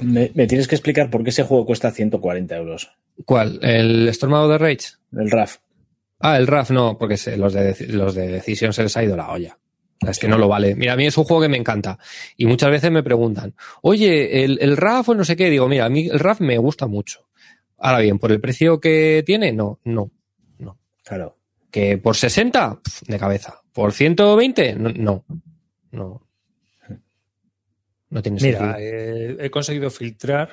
Me, 0.01 0.31
me 0.35 0.47
tienes 0.47 0.68
que 0.68 0.74
explicar 0.74 1.11
por 1.11 1.22
qué 1.24 1.31
ese 1.31 1.43
juego 1.45 1.66
cuesta 1.66 1.91
140 1.91 2.57
euros. 2.57 2.91
¿Cuál? 3.24 3.59
¿El 3.62 4.09
Storm 4.09 4.35
Above 4.35 4.53
the 4.53 4.59
Rage? 4.59 4.89
El 5.12 5.31
RAF. 5.31 5.57
Ah, 6.20 6.37
el 6.39 6.47
RAF 6.47 6.70
no, 6.70 6.97
porque 6.99 7.16
se- 7.16 7.37
los, 7.37 7.53
de, 7.53 7.74
los 7.89 8.14
de 8.14 8.29
Decision 8.29 8.72
se 8.72 8.83
les 8.83 8.97
ha 8.97 9.05
ido 9.05 9.16
la 9.16 9.31
olla. 9.31 9.59
Es 10.07 10.18
que 10.18 10.29
no 10.29 10.37
lo 10.37 10.47
vale. 10.49 10.74
Mira, 10.74 10.93
a 10.93 10.97
mí 10.97 11.07
es 11.07 11.16
un 11.16 11.24
juego 11.24 11.43
que 11.43 11.49
me 11.49 11.57
encanta. 11.57 11.99
Y 12.37 12.45
muchas 12.47 12.70
veces 12.70 12.91
me 12.91 13.03
preguntan, 13.03 13.55
oye, 13.83 14.45
el, 14.45 14.59
el 14.61 14.77
RAF 14.77 15.09
o 15.11 15.14
no 15.14 15.24
sé 15.24 15.37
qué. 15.37 15.49
Digo, 15.49 15.68
mira, 15.68 15.87
a 15.87 15.89
mí 15.89 16.07
el 16.09 16.18
RAF 16.20 16.41
me 16.41 16.59
gusta 16.59 16.87
mucho. 16.87 17.27
Ahora 17.79 18.01
bien, 18.01 18.18
¿por 18.18 18.31
el 18.33 18.41
precio 18.41 18.79
que 18.81 19.22
tiene? 19.24 19.53
No, 19.53 19.81
no. 19.85 20.11
Claro. 21.05 21.39
¿Que 21.70 21.99
por 21.99 22.16
60? 22.16 22.81
Pf, 22.83 23.05
De 23.07 23.18
cabeza. 23.18 23.61
¿Por 23.72 23.93
120? 23.93 24.74
No. 24.74 24.91
No. 24.97 25.24
No, 25.93 26.26
no 28.11 28.23
tiene 28.23 28.39
Mira, 28.41 28.77
eh, 28.79 29.37
he 29.41 29.51
conseguido 29.51 29.91
filtrar 29.91 30.49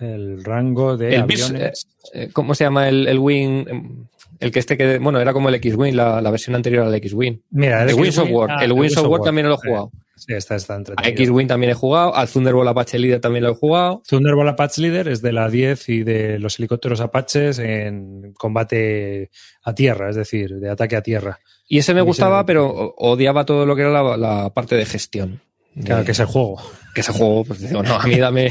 el 0.00 0.42
rango 0.44 0.96
de 0.96 1.14
El 1.16 1.22
aviones. 1.22 1.86
Eh, 2.14 2.30
¿Cómo 2.32 2.54
se 2.54 2.64
llama 2.64 2.88
el, 2.88 3.06
el 3.06 3.18
Wing? 3.18 4.06
El 4.38 4.50
que 4.50 4.58
este 4.58 4.78
que, 4.78 4.98
bueno, 4.98 5.20
era 5.20 5.34
como 5.34 5.50
el 5.50 5.54
X-Wing, 5.56 5.94
la, 5.94 6.22
la 6.22 6.30
versión 6.30 6.56
anterior 6.56 6.86
al 6.86 6.94
X-Wing. 6.94 7.40
Mira, 7.50 7.82
El 7.82 7.90
of 7.92 8.00
X-Wing- 8.06 8.32
War. 8.32 8.50
ah, 8.50 8.64
el 8.64 8.72
Wings 8.72 8.96
of 8.96 9.06
War 9.06 9.20
también 9.20 9.46
lo 9.48 9.54
he 9.54 9.58
jugado. 9.58 9.90
Sí, 10.16 10.32
está, 10.34 10.56
está 10.56 10.74
A 10.74 10.76
entretenido. 10.78 11.12
X-Wing 11.22 11.46
también 11.46 11.70
he 11.72 11.74
jugado. 11.74 12.14
Al 12.16 12.26
Thunderbolt 12.28 12.68
Apache 12.70 12.98
Leader 12.98 13.20
también 13.20 13.44
lo 13.44 13.50
he 13.50 13.54
jugado. 13.54 14.02
Thunderbolt 14.08 14.48
Apache 14.48 14.80
Leader 14.80 15.08
es 15.08 15.20
de 15.20 15.32
la 15.32 15.48
10 15.50 15.88
y 15.90 16.02
de 16.04 16.38
los 16.38 16.58
helicópteros 16.58 17.00
Apaches 17.02 17.58
en 17.58 18.32
combate 18.32 19.30
a 19.62 19.74
tierra, 19.74 20.08
es 20.08 20.16
decir, 20.16 20.54
de 20.58 20.70
ataque 20.70 20.96
a 20.96 21.02
tierra. 21.02 21.38
Y 21.68 21.78
ese 21.78 21.92
me 21.92 22.00
Y 22.00 22.04
gustaba, 22.04 22.46
pero 22.46 22.94
odiaba 22.96 23.44
todo 23.44 23.66
lo 23.66 23.76
que 23.76 23.82
era 23.82 23.90
la, 23.90 24.16
la 24.16 24.50
parte 24.54 24.74
de 24.76 24.86
gestión. 24.86 25.42
Claro, 25.84 26.04
que 26.04 26.12
es 26.12 26.20
el 26.20 26.26
juego. 26.26 26.60
que 26.94 27.02
ese 27.02 27.12
juego, 27.12 27.44
pues 27.44 27.60
digo, 27.60 27.82
no, 27.82 27.94
a 27.94 28.06
mí 28.06 28.16
dame, 28.18 28.50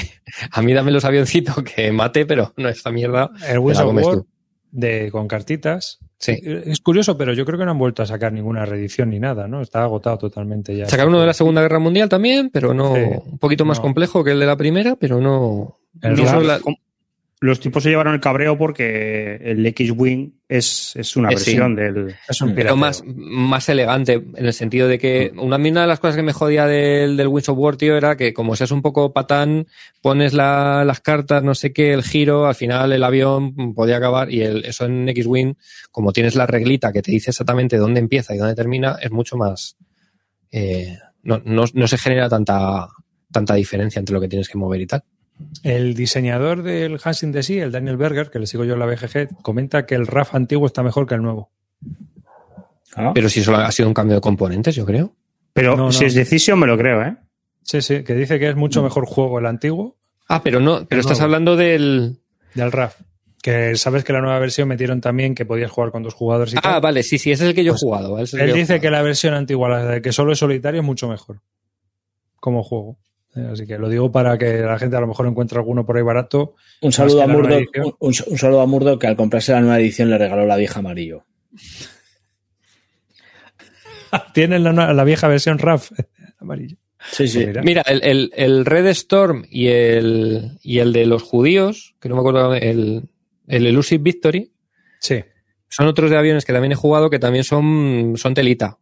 a 0.52 0.62
mí 0.62 0.74
dame 0.74 0.92
los 0.92 1.04
avioncitos 1.06 1.56
que 1.64 1.92
mate, 1.92 2.26
pero 2.26 2.54
no 2.58 2.70
esta 2.70 2.90
mierda. 2.92 3.30
El 3.48 3.60
Wings 3.60 3.80
of 3.80 3.94
War 3.94 4.24
de, 4.72 5.10
con 5.12 5.28
cartitas. 5.28 6.00
Sí. 6.18 6.38
Es 6.44 6.80
curioso, 6.82 7.18
pero 7.18 7.34
yo 7.34 7.46
creo 7.46 7.58
que 7.58 7.66
no 7.66 7.72
han 7.72 7.78
vuelto 7.80 8.04
a 8.04 8.06
sacar 8.06 8.32
ninguna 8.34 8.66
reedición 8.66 9.10
ni 9.10 9.20
nada, 9.20 9.48
¿no? 9.48 9.62
Está 9.62 9.84
agotado 9.84 10.18
totalmente 10.18 10.76
ya. 10.76 10.86
Sacaron 10.88 11.14
uno 11.14 11.22
de 11.22 11.28
la 11.28 11.34
Segunda 11.34 11.62
Guerra 11.62 11.80
Mundial 11.80 12.08
también, 12.10 12.50
pero 12.52 12.74
no, 12.74 12.94
Sí. 12.96 13.02
un 13.32 13.38
poquito 13.40 13.64
más 13.66 13.78
No. 13.80 13.84
complejo 13.84 14.24
que 14.24 14.32
el 14.32 14.40
de 14.40 14.46
la 14.46 14.58
primera, 14.58 14.96
pero 14.98 15.20
no. 15.22 15.76
El 16.02 16.16
no 16.16 16.42
la- 16.42 16.60
Los 17.42 17.62
tipos 17.62 17.84
se 17.84 17.90
llevaron 17.90 18.14
el 18.16 18.20
cabreo 18.20 18.58
porque 18.58 19.36
el 19.42 19.66
X-Wing 19.68 20.32
es, 20.50 20.94
es 20.98 21.16
una 21.16 21.30
Eh, 21.30 21.38
sí. 21.38 21.52
versión 21.52 21.74
del. 21.74 22.14
Es 22.28 22.42
un 22.42 22.54
pero 22.54 22.76
más, 22.76 23.02
más 23.06 23.70
elegante, 23.70 24.14
en 24.14 24.46
el 24.46 24.52
sentido 24.52 24.90
de 24.90 25.00
que 25.00 25.32
una, 25.38 25.56
una 25.56 25.82
de 25.82 25.88
las 25.88 26.02
cosas 26.02 26.18
que 26.18 26.22
me 26.24 26.34
jodía 26.34 26.66
del, 26.66 27.16
del 27.16 27.28
Wings 27.30 27.48
of 27.48 27.58
War, 27.58 27.78
tío, 27.78 27.96
era 27.96 28.18
que 28.18 28.34
como 28.34 28.58
seas 28.58 28.72
un 28.72 28.82
poco 28.82 29.14
patán, 29.14 29.68
pones 30.02 30.34
la- 30.34 30.84
las 30.84 31.00
cartas, 31.00 31.42
no 31.42 31.56
sé 31.56 31.72
qué, 31.72 31.94
el 31.94 32.04
giro, 32.04 32.46
al 32.46 32.56
final 32.56 32.92
el 32.92 33.04
avión 33.06 33.74
podía 33.74 33.96
acabar, 33.98 34.30
y 34.30 34.42
el, 34.42 34.66
eso 34.66 34.84
en 34.86 35.08
X-Wing, 35.08 35.54
como 35.92 36.12
tienes 36.12 36.36
la 36.36 36.46
reglita 36.46 36.92
que 36.92 37.02
te 37.02 37.12
dice 37.12 37.30
exactamente 37.30 37.78
dónde 37.78 38.02
empieza 38.02 38.36
y 38.36 38.38
dónde 38.38 38.56
termina, 38.56 38.98
es 39.02 39.12
mucho 39.12 39.38
más. 39.38 39.78
eh, 40.52 40.98
no, 41.24 41.42
no, 41.46 41.64
no 41.74 41.88
se 41.88 41.98
genera 41.98 42.28
tanta, 42.28 42.88
tanta 43.32 43.54
diferencia 43.56 44.00
entre 44.00 44.14
lo 44.14 44.20
que 44.22 44.28
tienes 44.28 44.50
que 44.50 44.58
mover 44.58 44.82
y 44.82 44.88
tal. 44.88 45.04
El 45.64 45.94
diseñador 45.94 46.64
del 46.64 47.00
Hans 47.04 47.24
in 47.24 47.32
the 47.32 47.44
Sea, 47.44 47.64
el 47.64 47.72
Daniel 47.72 47.98
Berger, 47.98 48.30
que 48.30 48.40
le 48.40 48.48
sigo 48.48 48.64
yo 48.66 48.74
en 48.74 48.80
la 48.80 48.86
BGG, 48.86 49.42
comenta 49.42 49.86
que 49.86 49.96
el 49.96 50.08
RAF 50.08 50.36
antiguo 50.36 50.66
está 50.68 50.84
mejor 50.84 51.08
que 51.08 51.16
el 51.16 51.22
nuevo. 51.22 51.50
Ah, 52.96 53.12
Pero 53.14 53.30
si 53.30 53.42
solo 53.44 53.58
ha 53.58 53.72
sido 53.72 53.88
un 53.88 53.94
cambio 53.94 54.16
de 54.16 54.22
componentes, 54.22 54.76
yo 54.76 54.86
creo. 54.86 55.14
Pero 55.54 55.76
No, 55.78 55.92
si 55.92 56.02
no. 56.02 56.08
es 56.08 56.16
Decision, 56.16 56.60
me 56.60 56.68
lo 56.68 56.78
creo, 56.78 57.02
¿eh? 57.04 57.16
Sí, 57.64 57.82
sí, 57.82 58.04
que 58.04 58.16
dice 58.16 58.40
que 58.40 58.50
es 58.50 58.56
mucho 58.56 58.82
mejor 58.82 59.06
juego 59.06 59.40
el 59.40 59.46
antiguo 59.46 59.96
Ah, 60.28 60.42
pero 60.44 60.60
no, 60.60 60.86
pero 60.88 61.02
estás 61.02 61.18
nuevo. 61.20 61.26
hablando 61.26 61.56
del. 61.56 62.18
del 62.54 62.72
RAF. 62.72 63.02
Que 63.42 63.76
sabes 63.78 64.04
que 64.04 64.12
la 64.14 64.22
nueva 64.22 64.38
versión 64.40 64.68
metieron 64.68 65.00
también 65.02 65.34
que 65.34 65.46
podías 65.46 65.72
jugar 65.72 65.92
con 65.92 66.04
dos 66.04 66.14
jugadores 66.14 66.54
y 66.54 66.58
Ah, 66.58 66.62
tal. 66.62 66.82
vale, 66.82 67.04
sí, 67.04 67.18
sí, 67.18 67.32
ese 67.32 67.44
es 67.46 67.50
el 67.50 67.56
que 67.56 67.64
yo 67.64 67.72
he 67.72 67.74
Pues, 67.74 67.82
jugado. 67.82 68.20
Él 68.20 68.28
he 68.34 68.54
dice 68.54 68.80
que 68.82 68.90
la 68.92 69.02
versión 69.02 69.34
antigua, 69.34 69.70
la 69.70 69.86
de 69.86 70.02
que 70.02 70.12
solo 70.12 70.34
es 70.34 70.40
solitario, 70.40 70.82
es 70.82 70.86
mucho 70.86 71.08
mejor 71.08 71.40
como 72.40 72.64
juego. 72.64 72.98
Eh, 73.36 73.48
Así 73.52 73.68
que 73.68 73.78
lo 73.78 73.90
digo 73.90 74.12
para 74.12 74.38
que 74.38 74.60
la 74.60 74.80
gente 74.80 74.96
a 74.96 75.02
lo 75.02 75.08
mejor 75.08 75.28
encuentre 75.28 75.58
alguno 75.60 75.86
por 75.86 75.98
ahí 75.98 76.04
barato. 76.04 76.56
Un 76.82 76.92
saludo 76.92 77.22
a 77.22 77.26
edición. 77.26 77.94
un, 78.00 78.14
saludo 78.14 78.62
a 78.62 78.66
Murdoch 78.66 79.00
que 79.00 79.08
al 79.08 79.16
comprarse 79.16 79.52
la 79.52 79.62
nueva 79.62 79.80
edición 79.80 80.10
le 80.10 80.18
regaló 80.18 80.46
la 80.46 80.58
vieja 80.58 80.80
amarillo. 80.80 81.26
Tienen 84.34 84.64
la, 84.64 84.94
la 84.94 85.04
vieja 85.04 85.28
versión 85.28 85.60
RAF 85.60 85.92
amarillo. 86.40 86.78
Sí, 87.12 87.28
sí. 87.28 87.46
Mira. 87.46 87.62
Mira, 87.62 87.82
el, 87.84 88.02
el- 88.04 88.32
el 88.36 88.66
Red 88.66 88.88
Storm 88.88 89.46
y 89.50 89.68
el, 89.68 90.58
y 90.62 90.80
el 90.80 90.92
de 90.92 91.06
los 91.06 91.24
judíos, 91.24 91.96
que 92.02 92.10
no 92.10 92.16
me 92.16 92.22
acuerdo, 92.22 92.54
el, 92.56 93.04
el 93.48 93.68
Elusive 93.68 94.04
Victory, 94.04 94.52
Sí. 95.00 95.24
son 95.70 95.88
otros 95.88 96.10
de 96.12 96.18
aviones 96.18 96.44
que 96.44 96.52
también 96.52 96.74
he 96.74 96.76
jugado 96.76 97.10
que 97.10 97.20
también 97.20 97.46
son, 97.46 98.16
son 98.18 98.34
telita. 98.34 98.80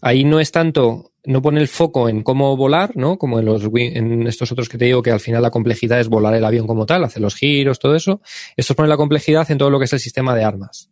Ahí 0.00 0.24
no 0.24 0.40
es 0.40 0.52
tanto, 0.52 1.11
no 1.24 1.40
pone 1.42 1.60
el 1.60 1.68
foco 1.68 2.08
en 2.08 2.22
cómo 2.22 2.56
volar, 2.56 2.96
¿no? 2.96 3.16
Como 3.18 3.38
en 3.38 3.44
los 3.44 3.62
en 3.74 4.26
estos 4.26 4.50
otros 4.52 4.68
que 4.68 4.78
te 4.78 4.86
digo 4.86 5.02
que 5.02 5.10
al 5.12 5.20
final 5.20 5.42
la 5.42 5.50
complejidad 5.50 6.00
es 6.00 6.08
volar 6.08 6.34
el 6.34 6.44
avión 6.44 6.66
como 6.66 6.84
tal, 6.86 7.04
hacer 7.04 7.22
los 7.22 7.34
giros, 7.36 7.78
todo 7.78 7.94
eso. 7.94 8.20
Estos 8.56 8.74
ponen 8.76 8.90
la 8.90 8.96
complejidad 8.96 9.50
en 9.50 9.58
todo 9.58 9.70
lo 9.70 9.78
que 9.78 9.84
es 9.84 9.92
el 9.92 10.00
sistema 10.00 10.34
de 10.34 10.44
armas. 10.44 10.90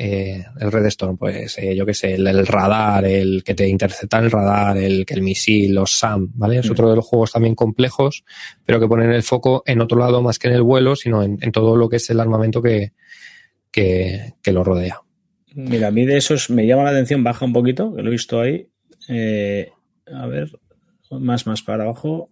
Eh, 0.00 0.44
el 0.60 0.70
Red 0.70 0.86
Storm, 0.86 1.16
pues 1.16 1.58
eh, 1.58 1.74
yo 1.74 1.84
qué 1.84 1.92
sé, 1.92 2.14
el, 2.14 2.24
el 2.28 2.46
radar, 2.46 3.04
el 3.04 3.42
que 3.42 3.54
te 3.54 3.66
intercepta 3.66 4.18
el 4.20 4.30
radar, 4.30 4.76
el 4.76 5.04
que 5.04 5.14
el 5.14 5.22
misil, 5.22 5.74
los 5.74 5.98
SAM, 5.98 6.30
¿vale? 6.34 6.58
Es 6.58 6.68
Mm. 6.68 6.72
otro 6.72 6.90
de 6.90 6.96
los 6.96 7.04
juegos 7.04 7.32
también 7.32 7.56
complejos, 7.56 8.24
pero 8.64 8.78
que 8.78 8.86
ponen 8.86 9.10
el 9.10 9.24
foco 9.24 9.64
en 9.66 9.80
otro 9.80 9.98
lado 9.98 10.22
más 10.22 10.38
que 10.38 10.46
en 10.46 10.54
el 10.54 10.62
vuelo, 10.62 10.94
sino 10.94 11.24
en, 11.24 11.38
en 11.40 11.50
todo 11.50 11.74
lo 11.74 11.88
que 11.88 11.96
es 11.96 12.08
el 12.10 12.20
armamento 12.20 12.62
que, 12.62 12.92
que, 13.72 14.34
que 14.40 14.52
lo 14.52 14.62
rodea. 14.62 15.00
Mira, 15.54 15.88
a 15.88 15.90
mí 15.90 16.04
de 16.04 16.16
esos 16.18 16.48
me 16.50 16.64
llama 16.64 16.84
la 16.84 16.90
atención, 16.90 17.24
baja 17.24 17.44
un 17.44 17.52
poquito, 17.52 17.92
que 17.96 18.02
lo 18.02 18.08
he 18.08 18.12
visto 18.12 18.40
ahí. 18.40 18.68
Eh, 19.08 19.70
a 20.12 20.26
ver, 20.26 20.50
más, 21.10 21.46
más 21.46 21.62
para 21.62 21.84
abajo. 21.84 22.30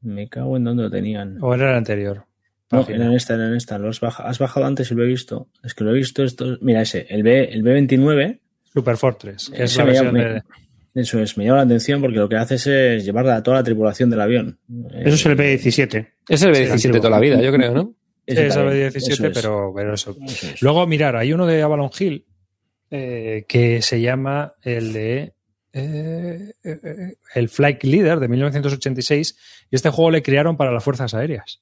Me 0.00 0.28
cago 0.28 0.56
en 0.56 0.64
donde 0.64 0.84
lo 0.84 0.90
tenían. 0.90 1.38
O 1.40 1.54
era 1.54 1.70
el 1.70 1.76
anterior. 1.76 2.24
No, 2.70 2.80
Página. 2.80 2.96
era 2.96 3.06
en 3.06 3.12
esta, 3.14 3.34
era 3.34 3.48
en 3.48 3.54
esta. 3.54 3.78
Lo 3.78 3.88
has, 3.88 4.00
baja- 4.00 4.24
has 4.28 4.38
bajado 4.38 4.66
antes 4.66 4.90
y 4.90 4.94
lo 4.94 5.02
he 5.02 5.06
visto. 5.06 5.48
Es 5.64 5.74
que 5.74 5.84
lo 5.84 5.90
he 5.90 5.94
visto 5.94 6.22
esto. 6.22 6.58
Mira 6.60 6.82
ese, 6.82 7.06
el 7.08 7.22
B, 7.22 7.44
el 7.44 7.62
B29. 7.64 8.40
Super 8.72 8.96
Fortress, 8.96 9.48
que 9.50 9.64
es 9.64 9.70
ese 9.72 9.78
la 9.78 9.84
me 9.86 9.90
versión 9.92 10.14
llama- 10.14 10.28
de... 10.34 10.42
Eso 10.94 11.20
es, 11.20 11.36
me 11.38 11.44
llama 11.44 11.58
la 11.58 11.62
atención 11.64 12.00
porque 12.00 12.16
lo 12.18 12.28
que 12.28 12.36
haces 12.36 12.66
es 12.66 13.04
llevar 13.04 13.26
a 13.28 13.42
toda 13.42 13.58
la 13.58 13.62
tripulación 13.62 14.10
del 14.10 14.20
avión. 14.20 14.58
Eso 15.04 15.14
es 15.14 15.26
el 15.26 15.36
B17. 15.36 16.08
Es 16.28 16.42
el 16.42 16.54
Sí, 16.54 16.62
B17 16.62 16.70
antiguo. 16.72 16.96
toda 16.98 17.10
la 17.10 17.20
vida, 17.20 17.40
yo 17.40 17.52
creo, 17.52 17.72
¿no? 17.72 17.94
Ese 18.26 18.46
Es 18.48 18.56
el 18.56 18.62
también, 18.64 18.90
B17, 18.90 18.96
eso 18.96 19.26
es, 19.26 19.32
pero, 19.34 19.72
pero 19.74 19.94
eso. 19.94 20.16
eso 20.26 20.46
es. 20.48 20.60
Luego, 20.62 20.86
mirar, 20.86 21.14
hay 21.16 21.32
uno 21.32 21.46
de 21.46 21.62
Avalon 21.62 21.90
Hill 21.98 22.26
eh, 22.90 23.44
que 23.48 23.82
se 23.82 24.00
llama 24.00 24.54
el 24.62 24.92
de 24.92 25.34
eh, 25.72 26.52
eh, 26.64 27.14
el 27.34 27.48
Flight 27.48 27.84
Leader 27.84 28.20
de 28.20 28.28
1986 28.28 29.36
y 29.70 29.76
este 29.76 29.90
juego 29.90 30.10
le 30.10 30.22
crearon 30.22 30.56
para 30.56 30.72
las 30.72 30.82
fuerzas 30.82 31.14
aéreas. 31.14 31.60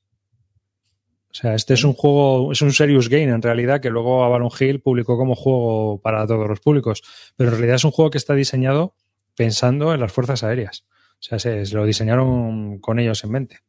O 1.30 1.34
sea, 1.34 1.54
este 1.54 1.74
es 1.74 1.84
un 1.84 1.92
juego, 1.92 2.50
es 2.52 2.62
un 2.62 2.72
serious 2.72 3.08
game 3.08 3.24
en 3.24 3.42
realidad 3.42 3.80
que 3.80 3.90
luego 3.90 4.24
Avalon 4.24 4.50
Hill 4.58 4.80
publicó 4.80 5.18
como 5.18 5.34
juego 5.34 6.00
para 6.00 6.26
todos 6.26 6.48
los 6.48 6.60
públicos, 6.60 7.02
pero 7.36 7.50
en 7.50 7.56
realidad 7.56 7.76
es 7.76 7.84
un 7.84 7.90
juego 7.90 8.10
que 8.10 8.18
está 8.18 8.34
diseñado 8.34 8.94
pensando 9.34 9.92
en 9.92 10.00
las 10.00 10.12
fuerzas 10.12 10.42
aéreas. 10.44 10.86
O 11.18 11.22
sea, 11.22 11.38
se, 11.38 11.66
se 11.66 11.74
lo 11.74 11.84
diseñaron 11.84 12.78
con 12.78 12.98
ellos 12.98 13.22
en 13.24 13.30
mente. 13.30 13.60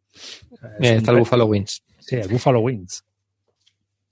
Mira, 0.79 0.95
está 0.95 1.11
el 1.11 1.17
Buffalo 1.17 1.45
Wings. 1.45 1.83
Sí, 1.99 2.15
el 2.15 2.27
Buffalo 2.27 2.59
Wings. 2.59 3.03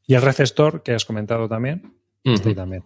Y 0.08 0.16
el 0.16 0.22
Recestor, 0.22 0.84
que 0.84 0.94
has 0.94 1.06
comentado 1.06 1.48
también. 1.48 1.96
Este 2.24 2.50
Ujú. 2.50 2.56
también. 2.56 2.84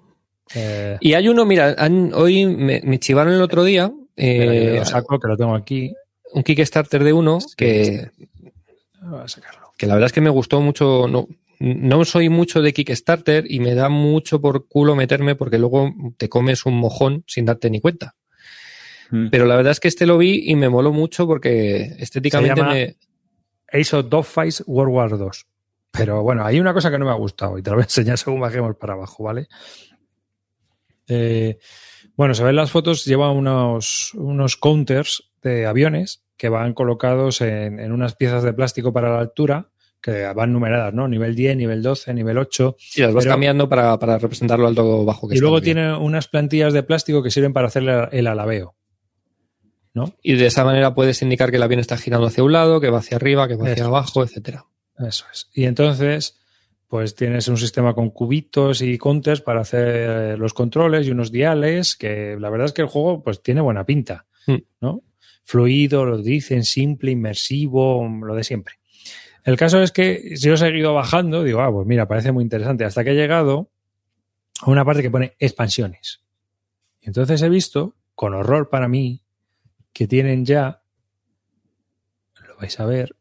Eh, 0.55 0.97
Y 1.01 1.13
hay 1.13 1.27
uno, 1.27 1.45
mira, 1.45 1.75
han- 1.77 2.11
hoy 2.13 2.45
me, 2.45 2.81
me 2.83 2.99
chivaron 2.99 3.33
el 3.33 3.41
otro 3.41 3.63
día 3.63 3.91
eh, 4.15 4.75
lo 4.79 4.85
saco, 4.85 5.19
que 5.19 5.27
lo 5.27 5.37
tengo 5.37 5.55
aquí. 5.55 5.93
un 6.33 6.43
Kickstarter 6.43 7.03
de 7.03 7.13
uno 7.13 7.39
Sí, 7.41 7.53
que. 7.57 8.09
Voy 9.01 9.21
a 9.21 9.27
sacarlo. 9.27 9.73
que 9.77 9.87
la 9.87 9.93
verdad 9.93 10.07
es 10.07 10.13
que 10.13 10.21
me 10.21 10.29
gustó 10.29 10.59
mucho. 10.61 11.07
No, 11.07 11.27
no 11.59 12.05
soy 12.05 12.29
mucho 12.29 12.61
de 12.61 12.73
Kickstarter 12.73 13.45
y 13.49 13.59
me 13.59 13.75
da 13.75 13.89
mucho 13.89 14.41
por 14.41 14.67
culo 14.67 14.95
meterme 14.95 15.35
porque 15.35 15.57
luego 15.57 15.93
te 16.17 16.29
comes 16.29 16.65
un 16.65 16.75
mojón 16.77 17.23
sin 17.27 17.45
darte 17.45 17.69
ni 17.69 17.79
cuenta. 17.79 18.15
Mm. 19.11 19.29
Pero 19.29 19.45
la 19.45 19.55
verdad 19.55 19.71
es 19.71 19.79
que 19.79 19.87
este 19.87 20.05
lo 20.05 20.17
vi 20.17 20.43
y 20.51 20.55
me 20.55 20.69
moló 20.69 20.91
mucho 20.93 21.25
porque 21.27 21.95
estéticamente 21.99 22.61
me. 22.63 22.95
Ace 23.71 23.95
of 23.95 24.07
Dogfights 24.09 24.63
World 24.67 24.93
War 24.93 25.17
2. 25.17 25.45
Pero 25.91 26.21
bueno, 26.23 26.45
hay 26.45 26.59
una 26.59 26.73
cosa 26.73 26.91
que 26.91 26.99
no 26.99 27.05
me 27.05 27.11
ha 27.11 27.15
gustado 27.15 27.57
y 27.57 27.63
te 27.63 27.69
lo 27.71 27.77
voy 27.77 27.83
a 27.83 27.85
enseñar 27.85 28.17
según 28.17 28.39
bajemos 28.39 28.75
para 28.75 28.93
abajo, 28.93 29.23
¿vale? 29.23 29.47
Eh, 31.09 31.57
bueno, 32.15 32.33
se 32.33 32.43
ven 32.43 32.55
las 32.55 32.71
fotos, 32.71 33.05
lleva 33.05 33.31
unos, 33.31 34.13
unos 34.13 34.55
counters 34.57 35.29
de 35.41 35.65
aviones 35.65 36.23
que 36.37 36.49
van 36.49 36.73
colocados 36.73 37.41
en, 37.41 37.79
en 37.79 37.91
unas 37.91 38.15
piezas 38.15 38.43
de 38.43 38.53
plástico 38.53 38.93
para 38.93 39.09
la 39.09 39.19
altura, 39.19 39.69
que 40.01 40.25
van 40.33 40.53
numeradas, 40.53 40.93
¿no? 40.93 41.07
Nivel 41.09 41.35
10, 41.35 41.57
nivel 41.57 41.81
12, 41.81 42.13
nivel 42.13 42.37
8. 42.37 42.75
Sí, 42.79 43.01
las 43.01 43.13
vas 43.13 43.25
Pero- 43.25 43.33
cambiando 43.33 43.67
para, 43.67 43.97
para 43.99 44.17
representar 44.17 44.57
lo 44.59 44.67
alto 44.67 44.85
o 45.01 45.03
bajo 45.05 45.27
que 45.27 45.35
Y 45.35 45.39
luego 45.39 45.61
tiene 45.61 45.93
unas 45.97 46.27
plantillas 46.29 46.71
de 46.71 46.83
plástico 46.83 47.21
que 47.21 47.31
sirven 47.31 47.51
para 47.51 47.67
hacer 47.67 47.83
el- 47.83 48.07
el 48.11 48.27
alabeo. 48.27 48.75
¿No? 49.93 50.13
Y 50.21 50.35
de 50.35 50.45
esa 50.45 50.63
manera 50.63 50.93
puedes 50.93 51.21
indicar 51.21 51.49
que 51.49 51.57
el 51.57 51.63
avión 51.63 51.79
está 51.81 51.97
girando 51.97 52.27
hacia 52.27 52.43
un 52.43 52.51
lado, 52.53 52.79
que 52.79 52.89
va 52.89 52.99
hacia 52.99 53.17
arriba, 53.17 53.47
que 53.47 53.55
va 53.55 53.63
hacia 53.63 53.73
Eso 53.83 53.87
abajo, 53.87 54.23
etcétera. 54.23 54.65
Eso 54.99 55.25
es. 55.33 55.49
Y 55.53 55.65
entonces, 55.65 56.38
pues 56.89 57.15
tienes 57.15 57.47
un 57.47 57.57
sistema 57.57 57.93
con 57.93 58.09
cubitos 58.09 58.81
y 58.81 58.97
counters 58.97 59.39
para 59.39 59.61
hacer 59.61 60.37
los 60.37 60.53
controles 60.53 61.07
y 61.07 61.11
unos 61.11 61.31
diales, 61.31 61.95
que 61.95 62.35
la 62.37 62.49
verdad 62.49 62.65
es 62.65 62.73
que 62.73 62.81
el 62.81 62.87
juego 62.87 63.23
pues 63.23 63.41
tiene 63.41 63.61
buena 63.61 63.85
pinta, 63.85 64.25
Mm. 64.47 64.63
¿no? 64.81 65.03
Fluido, 65.43 66.05
lo 66.05 66.17
dicen, 66.21 66.63
simple, 66.63 67.11
inmersivo, 67.11 68.07
lo 68.07 68.35
de 68.35 68.43
siempre. 68.43 68.75
El 69.43 69.57
caso 69.57 69.81
es 69.81 69.91
que 69.91 70.35
yo 70.37 70.53
he 70.53 70.57
seguido 70.57 70.93
bajando, 70.93 71.43
digo, 71.43 71.61
ah, 71.61 71.71
pues 71.71 71.87
mira, 71.87 72.07
parece 72.07 72.31
muy 72.31 72.43
interesante, 72.43 72.83
hasta 72.83 73.03
que 73.03 73.11
he 73.11 73.15
llegado 73.15 73.71
a 74.61 74.69
una 74.69 74.85
parte 74.85 75.01
que 75.01 75.09
pone 75.09 75.35
expansiones. 75.39 76.21
Y 77.01 77.07
entonces 77.07 77.41
he 77.41 77.49
visto, 77.49 77.95
con 78.15 78.33
horror 78.33 78.69
para 78.69 78.87
mí, 78.87 79.23
que 79.93 80.07
tienen 80.07 80.45
ya, 80.45 80.83
lo 82.47 82.57
vais 82.57 82.79
a 82.79 82.85
ver, 82.85 83.15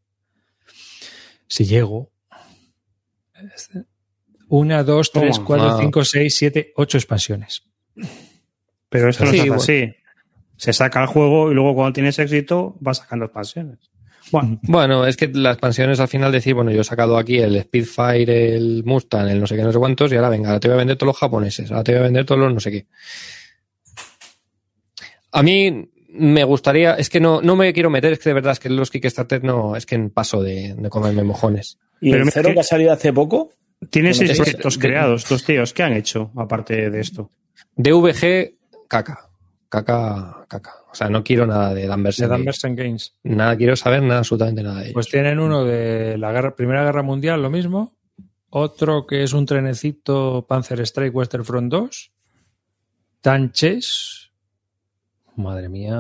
si 1.47 1.65
llego, 1.65 2.11
una, 4.49 4.83
dos, 4.83 5.13
tres, 5.13 5.37
Toma. 5.37 5.47
cuatro, 5.47 5.69
Ah. 5.71 5.77
cinco, 5.81 6.05
seis, 6.05 6.37
siete, 6.37 6.73
ocho 6.77 6.97
expansiones. 6.99 7.63
Pero 8.89 9.09
esto 9.11 9.25
no 9.25 9.31
Sí, 9.31 9.37
se 9.37 9.41
hace 9.43 9.51
bueno. 9.51 9.63
así. 9.63 9.95
Se 10.57 10.73
saca 10.73 11.01
el 11.03 11.07
juego 11.07 11.51
y 11.51 11.55
luego 11.55 11.75
cuando 11.75 11.93
tienes 11.93 12.19
éxito 12.19 12.77
vas 12.81 12.99
sacando 12.99 13.27
expansiones. 13.27 13.79
Bueno, 14.31 14.59
Bueno, 14.63 15.07
es 15.07 15.17
que 15.17 15.29
las 15.29 15.55
expansiones 15.55 16.01
al 16.01 16.09
final 16.09 16.33
decir, 16.33 16.53
bueno, 16.55 16.71
yo 16.71 16.81
he 16.83 16.85
sacado 16.85 17.17
aquí 17.17 17.39
el 17.39 17.61
Speedfire, 17.63 18.57
el 18.57 18.83
Mustang, 18.85 19.29
el 19.29 19.41
no 19.41 19.47
sé 19.47 19.57
qué, 19.57 19.63
no 19.63 19.73
sé 19.73 19.79
cuántos, 19.79 20.13
y 20.13 20.17
ahora 20.17 20.29
venga, 20.29 20.49
ahora 20.51 20.61
te 20.61 20.69
voy 20.69 20.75
a 20.75 20.79
vender 20.79 20.97
todos 20.99 21.09
los 21.09 21.17
japoneses, 21.19 21.71
ahora 21.71 21.85
te 21.85 21.93
voy 21.93 22.01
a 22.01 22.05
vender 22.05 22.25
todos 22.27 22.41
los 22.41 22.53
no 22.53 22.61
sé 22.61 22.71
qué. 22.71 22.87
A 25.33 25.43
mí 25.43 25.91
me 26.11 26.45
gustaría, 26.45 26.95
es 26.95 27.09
que 27.11 27.21
no, 27.21 27.41
no 27.41 27.55
me 27.57 27.73
quiero 27.73 27.91
meter, 27.91 28.13
es 28.15 28.19
que 28.19 28.31
de 28.31 28.35
verdad 28.35 28.53
es 28.53 28.61
que 28.61 28.69
los 28.71 28.91
Kickstarter 28.91 29.45
no, 29.45 29.77
es 29.77 29.87
que 29.87 29.99
paso 30.11 30.43
de, 30.43 30.75
de 30.75 30.91
comerme 30.91 31.23
mojones. 31.23 31.79
¿Y 32.01 32.11
Pero 32.13 32.25
el 32.25 32.31
cero 32.33 32.49
que- 32.49 32.55
que 32.55 32.61
ha 32.61 32.65
salido 32.65 32.93
hace 32.93 33.13
poco? 33.13 33.51
tienes 33.91 34.17
Bueno, 34.19 34.29
seis 34.29 34.31
es- 34.31 34.37
proyectos 34.45 34.75
de- 34.75 34.81
creados, 34.81 35.23
estos 35.23 35.45
tíos. 35.45 35.73
¿Qué 35.73 35.83
han 35.83 35.93
hecho 35.95 36.31
aparte 36.37 36.91
de 36.91 37.01
esto? 37.01 37.31
DVG, 37.77 38.57
caca, 38.89 39.29
caca, 39.69 40.45
caca. 40.49 40.75
O 40.91 40.95
sea, 40.95 41.09
no 41.09 41.23
quiero 41.23 41.47
nada 41.47 41.75
de 41.75 41.87
Danvers. 41.87 42.17
De 42.17 42.27
Danversen 42.27 42.75
Games. 42.75 43.15
Nada, 43.23 43.57
quiero 43.57 43.77
saber 43.77 44.03
nada, 44.03 44.19
absolutamente 44.21 44.63
nada 44.63 44.77
de 44.79 44.83
ellos. 44.85 44.95
Pues 44.95 45.09
tienen 45.09 45.39
uno 45.39 45.65
de 45.65 46.17
la 46.19 46.33
guerra- 46.33 46.57
Primera 46.57 46.83
Guerra 46.85 47.03
Mundial, 47.03 47.43
lo 47.43 47.51
mismo. 47.51 47.95
Otro 48.51 49.07
que 49.07 49.23
es 49.23 49.33
un 49.35 49.45
trenecito 49.45 50.47
Panzer 50.49 50.81
Strike 50.81 51.15
Western 51.15 51.45
Front 51.45 51.71
2. 51.71 52.13
Tanches. 53.21 54.31
Madre 55.37 55.69
mía. 55.69 55.97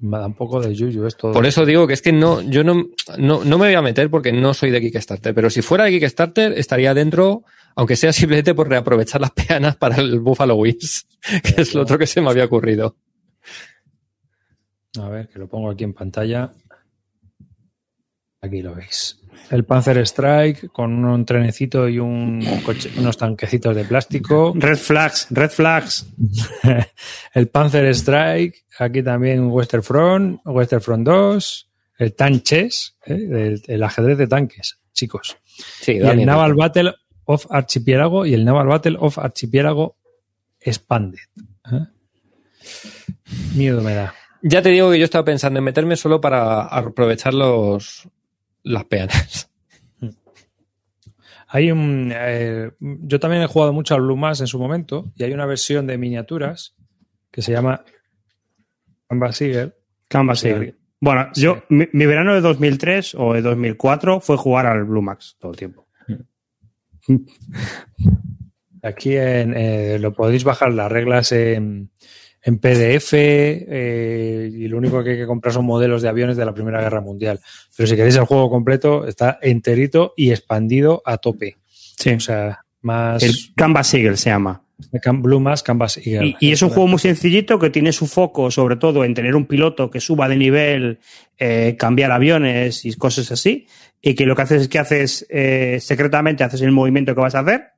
Me 0.00 0.18
da 0.18 0.26
un 0.26 0.34
poco 0.34 0.60
de 0.60 0.74
yuyu 0.74 1.06
esto. 1.06 1.30
Por 1.32 1.44
eso 1.46 1.66
digo 1.66 1.86
que 1.86 1.92
es 1.92 2.00
que 2.00 2.12
no, 2.12 2.40
yo 2.40 2.64
no, 2.64 2.86
no, 3.18 3.44
no 3.44 3.58
me 3.58 3.66
voy 3.66 3.74
a 3.74 3.82
meter 3.82 4.08
porque 4.08 4.32
no 4.32 4.54
soy 4.54 4.70
de 4.70 4.80
Kickstarter, 4.80 5.34
pero 5.34 5.50
si 5.50 5.60
fuera 5.60 5.84
de 5.84 5.90
Kickstarter 5.90 6.52
estaría 6.52 6.94
dentro, 6.94 7.44
aunque 7.76 7.96
sea 7.96 8.12
simplemente 8.12 8.54
por 8.54 8.68
reaprovechar 8.68 9.20
las 9.20 9.32
peanas 9.32 9.76
para 9.76 9.96
el 9.96 10.20
Buffalo 10.20 10.54
Wings, 10.54 11.06
que 11.44 11.60
es 11.60 11.74
lo 11.74 11.82
otro 11.82 11.98
que 11.98 12.06
se 12.06 12.22
me 12.22 12.30
había 12.30 12.46
ocurrido. 12.46 12.96
A 14.98 15.08
ver, 15.08 15.28
que 15.28 15.38
lo 15.38 15.48
pongo 15.48 15.70
aquí 15.70 15.84
en 15.84 15.92
pantalla. 15.92 16.50
Aquí 18.40 18.62
lo 18.62 18.74
veis. 18.74 19.19
El 19.50 19.64
Panzer 19.64 19.98
Strike 20.06 20.68
con 20.70 21.04
un 21.04 21.24
trenecito 21.24 21.88
y 21.88 21.98
un 21.98 22.40
coche- 22.64 22.90
unos 22.98 23.16
tanquecitos 23.16 23.74
de 23.74 23.84
plástico. 23.84 24.52
Red 24.54 24.76
flags, 24.76 25.26
red 25.30 25.50
flags. 25.50 26.06
el 27.34 27.48
Panzer 27.48 27.86
Strike, 27.94 28.64
aquí 28.78 29.02
también 29.02 29.40
un 29.40 29.50
Western 29.50 29.82
Front, 29.82 30.40
Western 30.44 30.82
Front 30.82 31.06
2, 31.06 31.70
el 31.98 32.14
Tanches, 32.14 32.96
¿eh? 33.06 33.14
el, 33.14 33.62
el 33.66 33.82
ajedrez 33.82 34.18
de 34.18 34.26
tanques, 34.28 34.78
chicos. 34.92 35.36
Sí, 35.80 35.92
Y 35.92 35.98
el 35.98 36.24
Naval 36.24 36.54
Battle 36.54 36.94
of 37.24 37.46
Archipiélago 37.50 38.26
y 38.26 38.34
el 38.34 38.44
Naval 38.44 38.68
Battle 38.68 38.96
of 39.00 39.18
Archipiélago 39.18 39.96
Expanded. 40.60 41.18
¿eh? 41.72 41.86
Miedo 43.54 43.82
me 43.82 43.94
da. 43.94 44.14
Ya 44.42 44.62
te 44.62 44.70
digo 44.70 44.90
que 44.90 44.98
yo 44.98 45.04
estaba 45.04 45.24
pensando 45.24 45.58
en 45.58 45.64
meterme 45.64 45.96
solo 45.96 46.20
para 46.20 46.62
aprovechar 46.62 47.34
los 47.34 48.08
las 48.70 48.84
peanas. 48.84 49.50
Hay 51.48 51.70
un, 51.72 52.12
eh, 52.14 52.70
yo 52.78 53.18
también 53.18 53.42
he 53.42 53.46
jugado 53.46 53.72
mucho 53.72 53.94
al 53.94 54.02
Blue 54.02 54.16
Mass 54.16 54.40
en 54.40 54.46
su 54.46 54.58
momento 54.58 55.10
y 55.16 55.24
hay 55.24 55.32
una 55.32 55.46
versión 55.46 55.84
de 55.84 55.98
miniaturas 55.98 56.76
que 57.28 57.42
se 57.42 57.50
llama 57.50 57.84
Canvas 59.08 59.42
Eagle. 59.42 59.74
Canvas. 60.06 60.46
Bueno, 61.00 61.28
yo, 61.34 61.64
mi, 61.68 61.88
mi 61.92 62.06
verano 62.06 62.34
de 62.34 62.40
2003 62.40 63.16
o 63.16 63.34
de 63.34 63.42
2004 63.42 64.20
fue 64.20 64.36
jugar 64.36 64.66
al 64.66 64.84
Blue 64.84 65.02
Max 65.02 65.36
todo 65.40 65.50
el 65.50 65.58
tiempo. 65.58 65.88
Aquí 68.82 69.16
en, 69.16 69.54
eh, 69.56 69.98
lo 69.98 70.12
podéis 70.12 70.44
bajar 70.44 70.72
las 70.72 70.90
reglas 70.90 71.32
en, 71.32 71.90
en 72.42 72.58
PDF 72.58 73.12
eh, 73.12 74.50
y 74.52 74.68
lo 74.68 74.78
único 74.78 75.04
que 75.04 75.10
hay 75.10 75.16
que 75.16 75.26
comprar 75.26 75.52
son 75.52 75.66
modelos 75.66 76.02
de 76.02 76.08
aviones 76.08 76.36
de 76.36 76.44
la 76.44 76.54
Primera 76.54 76.80
Guerra 76.80 77.00
Mundial. 77.00 77.40
Pero 77.76 77.86
si 77.86 77.96
queréis 77.96 78.16
el 78.16 78.24
juego 78.24 78.50
completo, 78.50 79.06
está 79.06 79.38
enterito 79.42 80.14
y 80.16 80.30
expandido 80.30 81.02
a 81.04 81.18
tope. 81.18 81.58
Sí. 81.68 82.10
O 82.10 82.20
sea, 82.20 82.64
más 82.82 83.22
El 83.22 83.34
Canvas 83.54 83.92
Eagle 83.94 84.16
se 84.16 84.30
llama. 84.30 84.62
Blue 85.12 85.40
Mass 85.40 85.62
Canvas 85.62 85.98
Eagle. 85.98 86.36
Y, 86.40 86.48
y 86.48 86.52
es 86.52 86.62
un 86.62 86.70
juego 86.70 86.86
muy 86.86 86.98
sencillito 86.98 87.58
que 87.58 87.68
tiene 87.68 87.92
su 87.92 88.06
foco 88.06 88.50
sobre 88.50 88.76
todo 88.76 89.04
en 89.04 89.12
tener 89.12 89.36
un 89.36 89.46
piloto 89.46 89.90
que 89.90 90.00
suba 90.00 90.28
de 90.28 90.36
nivel, 90.36 90.98
eh, 91.38 91.76
cambiar 91.78 92.10
aviones 92.12 92.84
y 92.84 92.94
cosas 92.94 93.30
así. 93.30 93.66
Y 94.00 94.14
que 94.14 94.24
lo 94.24 94.34
que 94.34 94.42
haces 94.42 94.62
es 94.62 94.68
que 94.68 94.78
haces 94.78 95.26
eh, 95.28 95.78
secretamente 95.80 96.44
haces 96.44 96.62
el 96.62 96.72
movimiento 96.72 97.14
que 97.14 97.20
vas 97.20 97.34
a 97.34 97.40
hacer. 97.40 97.72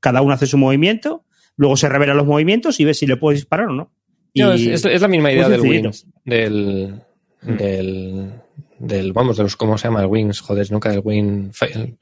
Cada 0.00 0.20
uno 0.20 0.34
hace 0.34 0.46
su 0.46 0.58
movimiento. 0.58 1.24
Luego 1.56 1.76
se 1.76 1.88
revelan 1.88 2.16
los 2.16 2.26
movimientos 2.26 2.80
y 2.80 2.84
ves 2.84 2.98
si 2.98 3.06
le 3.06 3.16
puedes 3.16 3.40
disparar 3.40 3.66
o 3.68 3.72
no. 3.72 3.92
Y 4.32 4.40
No, 4.42 4.52
es, 4.52 4.62
es- 4.66 4.84
es 4.84 5.00
la 5.00 5.08
misma 5.08 5.30
idea 5.32 5.48
muy 5.48 5.52
del. 5.58 5.60
Wings. 5.60 6.06
Del, 6.24 7.00
del, 7.42 8.30
del. 8.78 9.12
Vamos, 9.12 9.36
de 9.36 9.44
los. 9.44 9.56
¿Cómo 9.56 9.78
se 9.78 9.86
llama? 9.88 10.00
El 10.00 10.06
Wings. 10.06 10.40
Joder, 10.40 10.70
nunca 10.72 10.92
el 10.92 11.00
Wing. 11.04 11.50
el- 11.70 11.96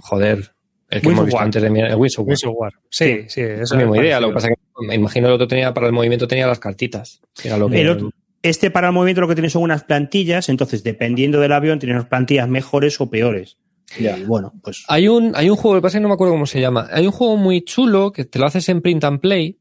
joder. 0.00 0.50
El 0.90 1.00
que 1.00 1.06
Wings 1.08 1.16
hemos 1.18 1.24
visto 1.26 1.36
War. 1.36 1.44
antes 1.44 1.62
de. 1.62 1.68
El 1.68 1.94
Wings 1.96 2.18
of 2.18 2.26
War. 2.26 2.28
Wings 2.28 2.44
of 2.44 2.54
War. 2.56 2.72
Sí, 2.90 3.20
sí, 3.28 3.40
Es 3.40 3.70
la 3.70 3.78
misma 3.78 3.96
idea. 3.98 4.20
Lo 4.20 4.28
que 4.28 4.34
pasa 4.34 4.48
es 4.48 4.54
que 4.56 4.86
me 4.86 4.94
imagino 4.94 5.28
el 5.28 5.34
otro 5.34 5.48
tenía 5.48 5.72
para 5.72 5.86
el 5.86 5.92
movimiento 5.92 6.28
tenía 6.28 6.46
las 6.46 6.58
cartitas. 6.58 7.20
Era 7.42 7.56
lo 7.56 7.68
que, 7.70 7.80
El 7.80 7.88
otro- 7.88 8.10
este 8.42 8.70
para 8.70 8.88
el 8.88 8.92
movimiento 8.92 9.20
lo 9.22 9.28
que 9.28 9.34
tiene 9.34 9.48
son 9.48 9.62
unas 9.62 9.84
plantillas, 9.84 10.48
entonces 10.48 10.82
dependiendo 10.82 11.40
del 11.40 11.52
avión 11.52 11.78
tiene 11.78 11.94
unas 11.94 12.06
plantillas 12.08 12.48
mejores 12.48 13.00
o 13.00 13.08
peores. 13.08 13.56
Ya. 13.98 14.18
Y 14.18 14.24
bueno, 14.24 14.52
pues 14.62 14.84
Hay 14.88 15.08
un, 15.08 15.32
hay 15.34 15.50
un 15.50 15.56
juego, 15.56 15.74
lo 15.74 15.80
que 15.80 15.82
pasa 15.82 15.96
es 15.96 16.00
que 16.00 16.02
no 16.02 16.08
me 16.08 16.14
acuerdo 16.14 16.34
cómo 16.34 16.46
se 16.46 16.60
llama. 16.60 16.88
Hay 16.92 17.06
un 17.06 17.12
juego 17.12 17.36
muy 17.36 17.62
chulo 17.62 18.12
que 18.12 18.24
te 18.24 18.38
lo 18.38 18.46
haces 18.46 18.68
en 18.68 18.80
print 18.80 19.04
and 19.04 19.20
play, 19.20 19.58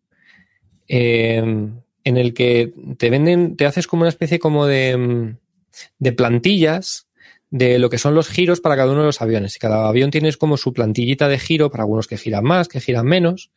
eh, 0.87 1.37
en 2.03 2.17
el 2.17 2.33
que 2.33 2.73
te 2.97 3.09
venden, 3.09 3.55
te 3.55 3.65
haces 3.65 3.87
como 3.87 4.01
una 4.01 4.09
especie 4.09 4.39
como 4.39 4.65
de, 4.65 4.97
mm, 4.97 5.37
de 5.99 6.11
plantillas 6.13 7.07
de 7.49 7.79
lo 7.79 7.89
que 7.89 7.97
son 7.97 8.15
los 8.15 8.29
giros 8.29 8.61
para 8.61 8.77
cada 8.77 8.91
uno 8.91 9.01
de 9.01 9.07
los 9.07 9.21
aviones. 9.21 9.55
Y 9.55 9.59
cada 9.59 9.87
avión 9.87 10.09
tienes 10.09 10.37
como 10.37 10.57
su 10.57 10.73
plantillita 10.73 11.27
de 11.27 11.37
giro 11.37 11.69
para 11.69 11.83
algunos 11.83 12.07
que 12.07 12.17
giran 12.17 12.45
más, 12.45 12.67
que 12.67 12.79
giran 12.79 13.05
menos. 13.05 13.51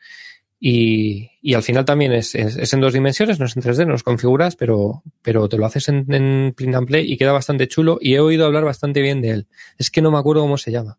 Y, 0.66 1.30
y 1.42 1.52
al 1.52 1.62
final 1.62 1.84
también 1.84 2.12
es, 2.14 2.34
es- 2.34 2.56
es 2.56 2.72
en 2.72 2.80
dos 2.80 2.94
dimensiones, 2.94 3.38
no 3.38 3.44
es 3.44 3.54
en 3.54 3.62
3D, 3.62 3.84
no 3.84 3.92
los 3.92 4.02
configuras, 4.02 4.56
pero, 4.56 5.02
pero 5.20 5.46
te 5.46 5.58
lo 5.58 5.66
haces 5.66 5.90
en, 5.90 6.06
en 6.10 6.54
print 6.56 6.74
and 6.74 6.86
play 6.86 7.12
y 7.12 7.18
queda 7.18 7.32
bastante 7.32 7.68
chulo. 7.68 7.98
Y 8.00 8.14
he 8.14 8.20
oído 8.20 8.46
hablar 8.46 8.64
bastante 8.64 9.02
bien 9.02 9.20
de 9.20 9.28
él. 9.30 9.46
Es 9.76 9.90
que 9.90 10.00
no 10.00 10.10
me 10.10 10.16
acuerdo 10.16 10.40
cómo 10.40 10.56
se 10.56 10.72
llama. 10.72 10.96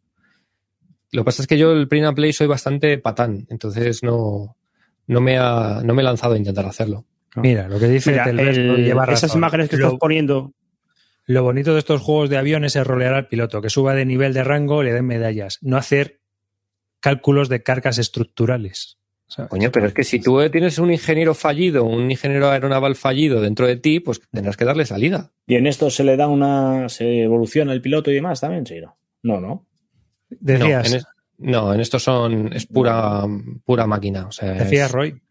Lo 1.11 1.23
que 1.23 1.25
pasa 1.25 1.41
es 1.41 1.47
que 1.47 1.57
yo 1.57 1.71
el 1.71 1.87
print 1.87 2.05
and 2.05 2.15
play 2.15 2.31
soy 2.31 2.45
bastante 2.45 2.95
patán, 2.99 3.47
entonces 3.49 4.03
no, 4.03 4.55
no, 5.07 5.19
me, 5.21 5.39
ha, 5.39 5.81
no 5.83 5.95
me 5.95 6.03
he 6.03 6.05
lanzado 6.05 6.35
a 6.35 6.37
intentar 6.37 6.67
hacerlo. 6.67 7.05
Mira, 7.37 7.67
lo 7.67 7.79
que 7.79 7.87
dice 7.87 8.11
mira, 8.11 8.23
Telvesco 8.25 8.75
el- 8.75 8.85
lleva 8.85 9.05
esas 9.05 9.31
imágenes 9.35 9.69
que 9.69 9.77
Lo- 9.77 9.87
estás 9.87 9.99
poniendo, 9.99 10.53
Lo 11.25 11.41
bonito 11.41 11.73
de 11.73 11.79
estos 11.79 12.01
juegos 12.01 12.29
de 12.29 12.37
aviones 12.37 12.75
es 12.75 12.85
rolear 12.85 13.15
al 13.15 13.27
piloto, 13.27 13.63
que 13.63 13.71
suba 13.71 13.95
de 13.95 14.05
nivel 14.05 14.31
de 14.33 14.43
rango, 14.43 14.83
le 14.83 14.93
den 14.93 15.07
medallas, 15.07 15.57
no 15.63 15.75
hacer 15.77 16.19
cálculos 16.99 17.49
de 17.49 17.63
cargas 17.63 17.97
estructurales. 17.97 18.99
¿Sabes? 19.27 19.49
Coño, 19.49 19.71
pero 19.71 19.87
es 19.87 19.93
que 19.93 20.03
si 20.03 20.19
tú 20.19 20.39
tienes 20.49 20.77
un 20.79 20.91
ingeniero 20.91 21.33
fallido, 21.33 21.83
un 21.85 22.09
ingeniero 22.11 22.49
aeronaval 22.49 22.95
fallido 22.95 23.41
dentro 23.41 23.67
de 23.67 23.75
ti, 23.77 23.99
pues 23.99 24.21
tendrás 24.31 24.57
que 24.57 24.65
darle 24.65 24.85
salida. 24.85 25.31
¿Y 25.47 25.55
en 25.55 25.67
esto 25.67 25.89
se 25.89 26.03
le 26.03 26.15
da 26.17 26.27
una. 26.27 26.89
se 26.89 27.23
evoluciona 27.23 27.73
el 27.73 27.81
piloto 27.81 28.11
y 28.11 28.15
demás 28.15 28.41
también? 28.41 28.65
Sí, 28.65 28.79
¿no? 28.81 28.97
No, 29.23 29.39
no. 29.41 29.65
Decías, 30.29 30.89
No, 30.89 30.89
en, 30.89 30.95
es- 30.99 31.05
no, 31.37 31.73
en 31.73 31.79
estos 31.81 32.03
son, 32.03 32.53
es 32.53 32.65
pura, 32.65 33.23
pura 33.65 33.85
máquina. 33.87 34.27
O 34.27 34.31
sea, 34.31 34.53
decías 34.53 34.87
es- 34.87 34.91
Roy. 34.91 35.21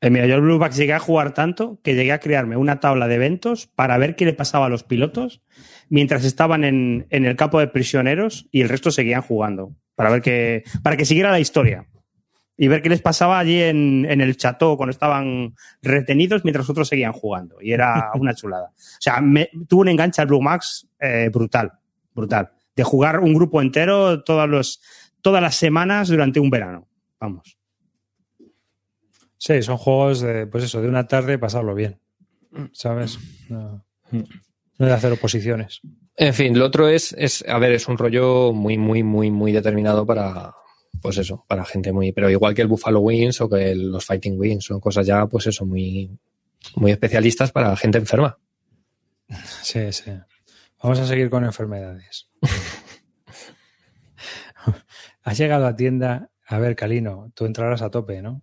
eh, 0.00 0.10
mira, 0.10 0.26
yo 0.26 0.34
el 0.34 0.40
Blue 0.42 0.58
Box 0.58 0.76
llegué 0.76 0.92
a 0.92 0.98
jugar 0.98 1.32
tanto 1.34 1.78
que 1.82 1.94
llegué 1.94 2.12
a 2.12 2.20
crearme 2.20 2.56
una 2.56 2.80
tabla 2.80 3.08
de 3.08 3.14
eventos 3.16 3.66
para 3.66 3.96
ver 3.98 4.16
qué 4.16 4.24
le 4.24 4.32
pasaba 4.34 4.66
a 4.66 4.68
los 4.68 4.82
pilotos 4.84 5.42
mientras 5.88 6.24
estaban 6.24 6.64
en, 6.64 7.06
en 7.10 7.24
el 7.24 7.36
campo 7.36 7.58
de 7.60 7.66
prisioneros 7.68 8.46
y 8.52 8.60
el 8.60 8.68
resto 8.68 8.90
seguían 8.90 9.22
jugando, 9.22 9.74
para 9.96 10.10
ver 10.10 10.22
que, 10.22 10.62
para 10.82 10.96
que 10.96 11.04
siguiera 11.04 11.30
la 11.32 11.40
historia. 11.40 11.86
Y 12.62 12.68
ver 12.68 12.82
qué 12.82 12.90
les 12.90 13.00
pasaba 13.00 13.38
allí 13.38 13.58
en, 13.62 14.04
en 14.06 14.20
el 14.20 14.36
chateau 14.36 14.76
cuando 14.76 14.90
estaban 14.90 15.54
retenidos 15.80 16.44
mientras 16.44 16.68
otros 16.68 16.88
seguían 16.88 17.14
jugando. 17.14 17.56
Y 17.62 17.72
era 17.72 18.10
una 18.16 18.34
chulada. 18.34 18.66
O 18.66 19.00
sea, 19.00 19.22
me, 19.22 19.48
tuvo 19.66 19.80
un 19.80 19.88
enganche 19.88 20.20
al 20.20 20.28
Blue 20.28 20.42
Max 20.42 20.86
eh, 20.98 21.30
brutal, 21.32 21.72
brutal. 22.14 22.50
De 22.76 22.84
jugar 22.84 23.20
un 23.20 23.32
grupo 23.32 23.62
entero 23.62 24.22
todos 24.24 24.46
los, 24.46 24.82
todas 25.22 25.40
las 25.40 25.56
semanas 25.56 26.08
durante 26.08 26.38
un 26.38 26.50
verano. 26.50 26.86
Vamos. 27.18 27.56
Sí, 29.38 29.62
son 29.62 29.78
juegos 29.78 30.20
de, 30.20 30.46
pues 30.46 30.64
eso, 30.64 30.82
de 30.82 30.88
una 30.90 31.08
tarde 31.08 31.38
pasarlo 31.38 31.74
bien. 31.74 31.98
¿Sabes? 32.72 33.18
No, 33.48 33.82
no 34.10 34.86
de 34.86 34.92
hacer 34.92 35.12
oposiciones. 35.12 35.80
En 36.14 36.34
fin, 36.34 36.58
lo 36.58 36.66
otro 36.66 36.88
es, 36.88 37.14
es, 37.16 37.42
a 37.48 37.58
ver, 37.58 37.72
es 37.72 37.88
un 37.88 37.96
rollo 37.96 38.52
muy, 38.52 38.76
muy, 38.76 39.02
muy, 39.02 39.30
muy 39.30 39.50
determinado 39.50 40.04
para, 40.04 40.52
pues 41.02 41.18
eso, 41.18 41.44
para 41.48 41.64
gente 41.64 41.92
muy, 41.92 42.12
pero 42.12 42.30
igual 42.30 42.54
que 42.54 42.62
el 42.62 42.68
Buffalo 42.68 43.00
Wings 43.00 43.40
o 43.40 43.48
que 43.48 43.70
el- 43.72 43.90
los 43.90 44.04
Fighting 44.04 44.38
Wings, 44.38 44.64
son 44.64 44.80
cosas 44.80 45.06
ya, 45.06 45.26
pues 45.26 45.46
eso, 45.46 45.64
muy, 45.66 46.10
muy 46.76 46.90
especialistas 46.92 47.52
para 47.52 47.76
gente 47.76 47.98
enferma. 47.98 48.38
Sí, 49.62 49.92
sí. 49.92 50.10
Vamos 50.82 50.98
a 50.98 51.06
seguir 51.06 51.30
con 51.30 51.44
enfermedades. 51.44 52.28
Has 55.22 55.38
llegado 55.38 55.66
a 55.66 55.76
tienda. 55.76 56.30
A 56.46 56.58
ver, 56.58 56.74
Calino, 56.76 57.30
tú 57.34 57.46
entrarás 57.46 57.82
a 57.82 57.90
tope, 57.90 58.22
¿no? 58.22 58.42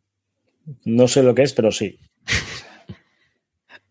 No 0.85 1.07
sé 1.07 1.23
lo 1.23 1.35
que 1.35 1.43
es, 1.43 1.53
pero 1.53 1.71
sí. 1.71 1.99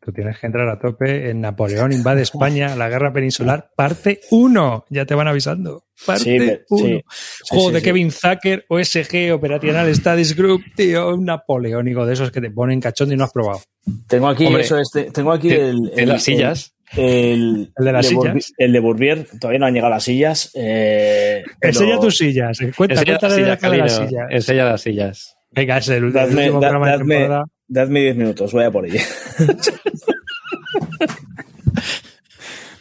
Tú 0.07 0.12
tienes 0.12 0.39
que 0.39 0.47
entrar 0.47 0.69
a 0.69 0.78
tope 0.78 1.31
en 1.31 1.41
Napoleón 1.41 1.91
invade 1.93 2.23
España, 2.23 2.77
la 2.77 2.89
guerra 2.89 3.12
peninsular, 3.12 3.70
parte 3.74 4.20
1. 4.31 4.85
Ya 4.89 5.05
te 5.05 5.16
van 5.16 5.27
avisando. 5.27 5.83
Parte 6.07 6.23
Sí, 6.23 6.39
pe- 6.39 6.62
1. 6.69 6.87
sí. 6.87 7.03
Sí, 7.11 7.45
Juego 7.51 7.69
sí, 7.69 7.74
de 7.74 7.81
sí. 7.81 7.85
Kevin 7.87 8.11
Zucker, 8.12 8.65
OSG, 8.69 9.33
Operational 9.35 9.93
Studies 9.93 10.37
Group, 10.37 10.62
tío, 10.77 11.12
un 11.12 11.24
napoleónico 11.24 12.07
de 12.07 12.12
esos 12.12 12.31
que 12.31 12.41
te 12.41 12.51
ponen 12.53 12.81
cachondo 12.81 13.15
y 13.15 13.16
no 13.16 13.24
has 13.24 13.33
probado. 13.33 13.61
Tengo 14.07 14.28
aquí, 14.28 14.47
Hombre, 14.47 14.62
eso, 14.62 14.78
este, 14.78 15.11
tengo 15.11 15.33
aquí 15.33 15.49
de- 15.49 15.70
el, 15.70 15.83
de 15.91 16.07
las 16.07 16.23
sillas. 16.23 16.73
El, 16.97 17.73
El 17.77 17.85
de 17.85 17.93
las 17.93 18.12
Bourbier- 18.12 18.33
sillas. 18.35 18.53
el 18.59 18.73
de 18.73 18.78
Bourbier, 18.78 19.27
todavía 19.41 19.59
no 19.59 19.66
han 19.66 19.74
llegado 19.74 19.91
las 19.95 20.05
sillas. 20.05 20.53
Eh, 20.55 21.43
pero- 21.59 21.73
Enseña 21.73 21.99
tus 21.99 22.16
sillas. 22.16 22.61
eh, 22.61 22.73
Cuenta, 22.77 22.95
Enseña 22.95 23.19
cuenta 23.19 23.27
las 23.28 23.37
de 23.37 23.43
sillas, 23.43 23.62
la 23.62 23.70
de 23.70 23.77
las 23.78 23.97
sillas. 23.97 24.27
enseña 24.31 24.65
las 24.66 24.81
sillas. 24.83 25.37
Venga, 25.51 25.78
es 25.78 25.89
el, 25.89 26.05
el 26.05 26.12
Dadme, 26.12 26.43
último 26.43 26.61
da- 26.61 26.69
programa 26.69 26.87
de 26.87 26.93
dadme, 26.93 27.15
temporada. 27.16 27.45
Dadme 27.69 28.01
10 28.01 28.17
minutos, 28.17 28.53
voy 28.53 28.65
a 28.65 28.71
por 28.71 28.87
ella. 28.87 29.03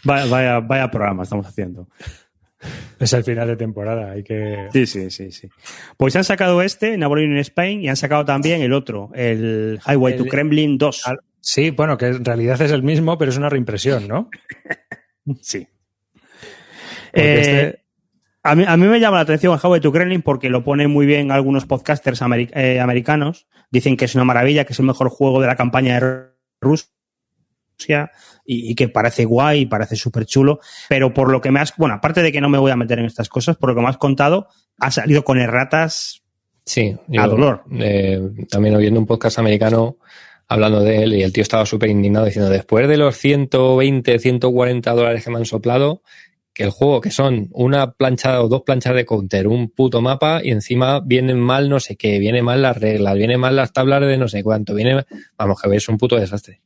Vaya, 0.03 0.25
vaya, 0.27 0.59
vaya 0.59 0.91
programa 0.91 1.23
estamos 1.23 1.47
haciendo. 1.47 1.87
Es 2.99 3.11
el 3.13 3.23
final 3.23 3.47
de 3.47 3.55
temporada. 3.55 4.11
Hay 4.11 4.23
que. 4.23 4.67
Sí, 4.71 4.85
sí, 4.85 5.09
sí, 5.09 5.31
sí. 5.31 5.49
Pues 5.97 6.15
han 6.15 6.23
sacado 6.23 6.61
este, 6.61 6.95
Napoleon 6.97 7.31
in 7.31 7.37
Spain, 7.39 7.81
y 7.81 7.89
han 7.89 7.95
sacado 7.97 8.23
también 8.23 8.61
el 8.61 8.73
otro, 8.73 9.09
el 9.15 9.79
Highway 9.87 10.15
to 10.17 10.25
Kremlin 10.25 10.77
2. 10.77 11.07
Al- 11.07 11.19
Sí, 11.39 11.69
bueno, 11.71 11.95
que 11.97 12.07
en 12.07 12.25
realidad 12.25 12.59
es 12.61 12.71
el 12.71 12.81
mismo, 12.81 13.17
pero 13.19 13.29
es 13.31 13.37
una 13.37 13.49
reimpresión, 13.49 14.07
¿no? 14.07 14.29
Sí. 15.41 15.67
Porque 17.11 17.33
Eh, 17.33 17.39
este- 17.41 17.84
a, 18.45 18.55
mí, 18.55 18.63
a 18.67 18.77
mí 18.77 18.87
me 18.87 18.99
llama 18.99 19.17
la 19.17 19.23
atención 19.23 19.53
el 19.53 19.59
Highway 19.59 19.81
to 19.81 19.91
Kremlin 19.91 20.21
porque 20.21 20.49
lo 20.49 20.63
ponen 20.63 20.91
muy 20.91 21.05
bien 21.05 21.31
algunos 21.31 21.65
podcasters 21.65 22.21
eh, 22.21 22.79
americanos. 22.79 23.47
Dicen 23.71 23.97
que 23.97 24.05
es 24.05 24.15
una 24.15 24.23
maravilla, 24.23 24.65
que 24.65 24.73
es 24.73 24.79
el 24.79 24.85
mejor 24.85 25.09
juego 25.09 25.41
de 25.41 25.47
la 25.47 25.55
campaña 25.55 25.99
de 25.99 26.27
Rusia 26.61 26.89
y, 28.45 28.71
y 28.71 28.75
que 28.75 28.87
parece 28.87 29.25
guay, 29.25 29.61
y 29.61 29.65
parece 29.65 29.95
súper 29.95 30.25
chulo. 30.25 30.59
Pero 30.87 31.13
por 31.13 31.31
lo 31.31 31.41
que 31.41 31.51
me 31.51 31.59
has. 31.59 31.75
Bueno, 31.75 31.95
aparte 31.95 32.21
de 32.21 32.31
que 32.31 32.41
no 32.41 32.49
me 32.49 32.57
voy 32.57 32.71
a 32.71 32.75
meter 32.75 32.99
en 32.99 33.05
estas 33.05 33.29
cosas, 33.29 33.57
por 33.57 33.69
lo 33.69 33.75
que 33.75 33.81
me 33.81 33.89
has 33.89 33.97
contado, 33.97 34.47
ha 34.79 34.91
salido 34.91 35.23
con 35.23 35.39
erratas 35.39 36.21
Sí. 36.65 36.95
A 37.17 37.27
dolor. 37.27 37.63
eh, 37.79 38.19
también 38.49 38.75
oyendo 38.75 38.99
un 38.99 39.05
podcast 39.05 39.37
americano 39.37 39.97
hablando 40.47 40.81
de 40.81 41.03
él 41.03 41.13
y 41.13 41.23
el 41.23 41.31
tío 41.31 41.41
estaba 41.43 41.65
súper 41.65 41.89
indignado 41.89 42.25
diciendo, 42.25 42.49
después 42.49 42.87
de 42.87 42.97
los 42.97 43.17
120, 43.17 44.19
140 44.19 44.91
dólares 44.91 45.23
que 45.23 45.31
me 45.31 45.37
han 45.37 45.45
soplado, 45.45 46.01
que 46.55 46.63
el 46.63 46.69
juego, 46.69 47.01
que 47.01 47.11
son 47.11 47.49
una 47.51 47.91
plancha 47.91 48.41
o 48.41 48.47
dos 48.47 48.61
planchas 48.61 48.95
de 48.95 49.05
counter, 49.05 49.45
un 49.45 49.69
puto 49.69 50.01
mapa, 50.01 50.39
y 50.41 50.51
encima 50.51 51.01
vienen 51.01 51.37
mal 51.37 51.69
no 51.69 51.81
sé 51.81 51.97
qué, 51.97 52.17
viene 52.17 52.41
mal 52.41 52.61
las 52.61 52.77
reglas, 52.77 53.13
viene 53.15 53.37
mal 53.37 53.57
las 53.57 53.73
tablas 53.73 53.99
de 53.99 54.17
no 54.17 54.29
sé 54.29 54.41
cuánto, 54.41 54.73
viene, 54.73 55.03
vamos, 55.37 55.61
que 55.61 55.67
veis 55.67 55.87
un 55.89 55.97
puto 55.97 56.15
desastre. 56.15 56.61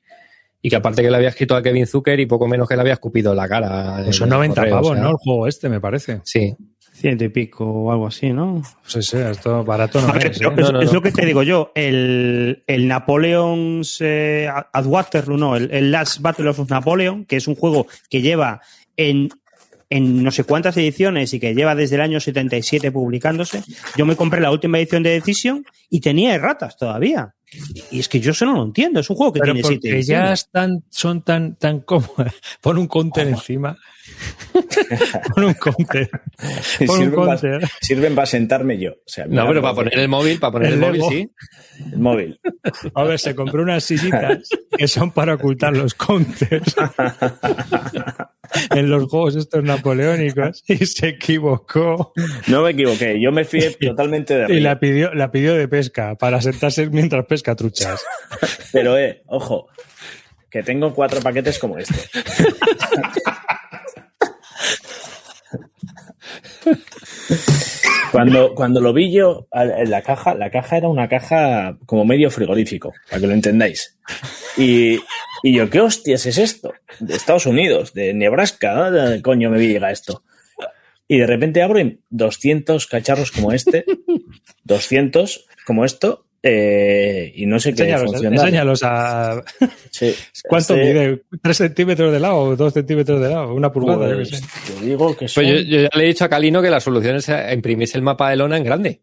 Y 0.61 0.69
que 0.69 0.75
aparte 0.75 1.01
que 1.01 1.09
le 1.09 1.17
había 1.17 1.29
escrito 1.29 1.55
a 1.55 1.63
Kevin 1.63 1.87
Zucker 1.87 2.19
y 2.19 2.27
poco 2.27 2.47
menos 2.47 2.67
que 2.67 2.75
le 2.75 2.81
había 2.81 2.93
escupido 2.93 3.33
la 3.33 3.47
cara. 3.47 4.01
Pues 4.03 4.15
son 4.15 4.27
en 4.27 4.33
el 4.33 4.39
90 4.39 4.61
correo, 4.61 4.75
pavos, 4.75 4.91
o 4.91 4.93
sea, 4.93 5.03
¿no? 5.03 5.09
El 5.09 5.15
juego 5.15 5.47
este, 5.47 5.69
me 5.69 5.79
parece. 5.79 6.21
Sí. 6.23 6.55
Ciento 6.93 7.23
y 7.23 7.29
pico 7.29 7.65
o 7.65 7.91
algo 7.91 8.07
así, 8.07 8.31
¿no? 8.31 8.61
Sí, 8.85 9.01
sí, 9.01 9.17
esto 9.17 9.63
barato 9.63 10.01
no 10.01 10.07
A 10.09 10.11
ver, 10.11 10.27
es. 10.27 10.27
¿eh? 10.27 10.31
es, 10.31 10.41
No, 10.41 10.51
no, 10.51 10.81
es 10.81 10.89
no. 10.89 10.93
lo 10.93 11.01
que 11.01 11.11
te 11.11 11.25
digo 11.25 11.41
yo. 11.41 11.71
El, 11.73 12.63
el 12.67 12.87
Napoleon 12.87 13.81
eh, 14.01 14.49
at 14.51 14.85
Waterloo, 14.85 15.37
no, 15.37 15.55
el, 15.55 15.71
el 15.71 15.91
Last 15.91 16.19
Battle 16.19 16.49
of 16.49 16.69
Napoleon, 16.69 17.25
que 17.25 17.37
es 17.37 17.47
un 17.47 17.55
juego 17.55 17.87
que 18.09 18.21
lleva 18.21 18.61
en, 18.97 19.29
en 19.89 20.23
no 20.23 20.31
sé 20.31 20.43
cuántas 20.43 20.77
ediciones 20.77 21.33
y 21.33 21.39
que 21.39 21.55
lleva 21.55 21.73
desde 21.75 21.95
el 21.95 22.01
año 22.01 22.19
77 22.19 22.91
publicándose. 22.91 23.63
Yo 23.97 24.05
me 24.05 24.15
compré 24.15 24.39
la 24.41 24.51
última 24.51 24.77
edición 24.77 25.01
de 25.03 25.11
Decision 25.11 25.65
y 25.89 25.99
tenía 26.01 26.35
erratas 26.35 26.77
todavía. 26.77 27.33
Y 27.89 27.99
es 27.99 28.07
que 28.07 28.19
yo 28.19 28.29
eso 28.31 28.45
no 28.45 28.53
lo 28.53 28.63
entiendo. 28.63 28.99
Es 28.99 29.09
un 29.09 29.15
juego 29.15 29.33
que 29.33 29.39
Pero 29.39 29.53
tiene 29.53 29.67
siete 29.67 29.89
porque 29.89 30.03
ya 30.03 30.17
ediciones. 30.19 30.39
están, 30.41 30.83
son 30.91 31.23
tan, 31.23 31.55
tan 31.55 31.79
cómodas. 31.79 32.35
Pon 32.61 32.77
un 32.77 32.87
counter 32.87 33.27
encima. 33.27 33.75
Pon 35.35 35.43
un 35.45 35.53
counter. 35.55 36.09
Pon 36.85 36.89
un 36.89 36.97
Sirven 36.97 37.15
para 37.15 37.25
counter. 37.39 37.69
sirven 37.81 38.15
para 38.15 38.25
sentarme 38.27 38.77
yo. 38.77 38.91
O 38.91 38.95
sea, 39.07 39.25
No, 39.25 39.47
pero 39.47 39.63
para 39.63 39.73
poner 39.73 39.97
el 39.97 40.07
móvil, 40.07 40.39
para 40.39 40.51
poner 40.51 40.67
El 40.67 40.73
el, 40.75 40.79
móvil, 40.79 41.01
sí. 41.09 41.31
el 41.91 41.97
móvil. 41.99 42.39
A 42.93 43.03
ver, 43.05 43.17
se 43.17 43.33
compró 43.33 43.63
unas 43.63 43.83
sillitas 43.83 44.47
que 44.77 44.87
son 44.87 45.09
para 45.11 45.33
ocultar 45.33 45.75
los 45.75 45.95
counters 45.95 46.75
en 48.75 48.89
los 48.89 49.05
juegos 49.05 49.35
estos 49.35 49.63
napoleónicos 49.63 50.63
y 50.67 50.85
se 50.85 51.09
equivocó 51.09 52.13
No 52.47 52.63
me 52.63 52.71
equivoqué, 52.71 53.19
yo 53.21 53.31
me 53.31 53.45
fié 53.45 53.71
totalmente 53.81 54.35
de 54.35 54.43
y 54.45 54.47
Río. 54.47 54.61
la 54.61 54.79
pidió, 54.79 55.13
la 55.13 55.31
pidió 55.31 55.53
de 55.53 55.67
pesca 55.67 56.15
para 56.15 56.41
sentarse 56.41 56.89
mientras 56.89 57.25
pesca 57.25 57.55
truchas. 57.55 58.03
Pero, 58.71 58.97
eh, 58.97 59.23
ojo, 59.27 59.67
que 60.49 60.63
tengo 60.63 60.93
cuatro 60.93 61.21
paquetes 61.21 61.59
como 61.59 61.77
este. 61.77 61.95
Cuando, 68.11 68.55
cuando 68.55 68.81
lo 68.81 68.91
vi 68.91 69.11
yo 69.11 69.47
en 69.53 69.89
la 69.89 70.01
caja, 70.01 70.33
la 70.33 70.49
caja 70.49 70.77
era 70.77 70.87
una 70.87 71.07
caja 71.07 71.77
como 71.85 72.05
medio 72.05 72.31
frigorífico, 72.31 72.93
para 73.09 73.21
que 73.21 73.27
lo 73.27 73.33
entendáis. 73.33 73.97
Y, 74.57 74.99
y 75.43 75.53
yo, 75.53 75.69
¿qué 75.69 75.79
hostias 75.81 76.25
es 76.25 76.37
esto? 76.37 76.73
De 76.99 77.15
Estados 77.15 77.45
Unidos, 77.45 77.93
de 77.93 78.13
Nebraska, 78.13 78.73
¿no? 78.73 78.91
¿De 78.91 78.99
dónde 79.01 79.21
coño 79.21 79.49
me 79.49 79.59
llega 79.65 79.91
esto? 79.91 80.23
Y 81.07 81.17
de 81.19 81.27
repente 81.27 81.61
abro 81.63 81.79
y 81.79 81.99
200 82.09 82.85
cacharros 82.87 83.31
como 83.31 83.51
este, 83.51 83.83
200 84.63 85.47
como 85.65 85.85
esto, 85.85 86.25
eh, 86.41 87.33
y 87.35 87.45
no 87.45 87.59
sé 87.59 87.73
qué 87.73 87.83
Enséñalos, 87.83 88.11
funcionar. 88.11 88.39
enséñalos 88.39 88.79
a. 88.83 89.43
Sí. 89.91 90.13
¿Cuánto 90.47 90.75
Este, 90.75 90.93
mide? 90.93 91.21
¿Tres 91.41 91.57
centímetros 91.57 92.13
de 92.13 92.19
lado 92.19 92.37
o 92.37 92.55
dos 92.55 92.73
centímetros 92.73 93.19
de 93.21 93.29
lado? 93.29 93.53
¿Una 93.53 93.71
pulgada? 93.71 94.07
yo 94.09 94.17
qué 94.19 94.29
Pues, 94.29 94.29
sé. 94.29 94.73
te 94.79 94.85
digo 94.85 95.17
que 95.17 95.27
son 95.27 95.43
Pues 95.43 95.53
yo, 95.53 95.59
yo 95.69 95.81
ya 95.81 95.89
le 95.97 96.03
he 96.05 96.07
dicho 96.07 96.23
a 96.25 96.29
Calino 96.29 96.61
que 96.61 96.69
la 96.69 96.79
solución 96.79 97.17
es 97.17 97.29
imprimirse 97.53 97.97
el 97.97 98.03
mapa 98.03 98.29
de 98.29 98.37
lona 98.37 98.55
en 98.57 98.63
grande. 98.63 99.01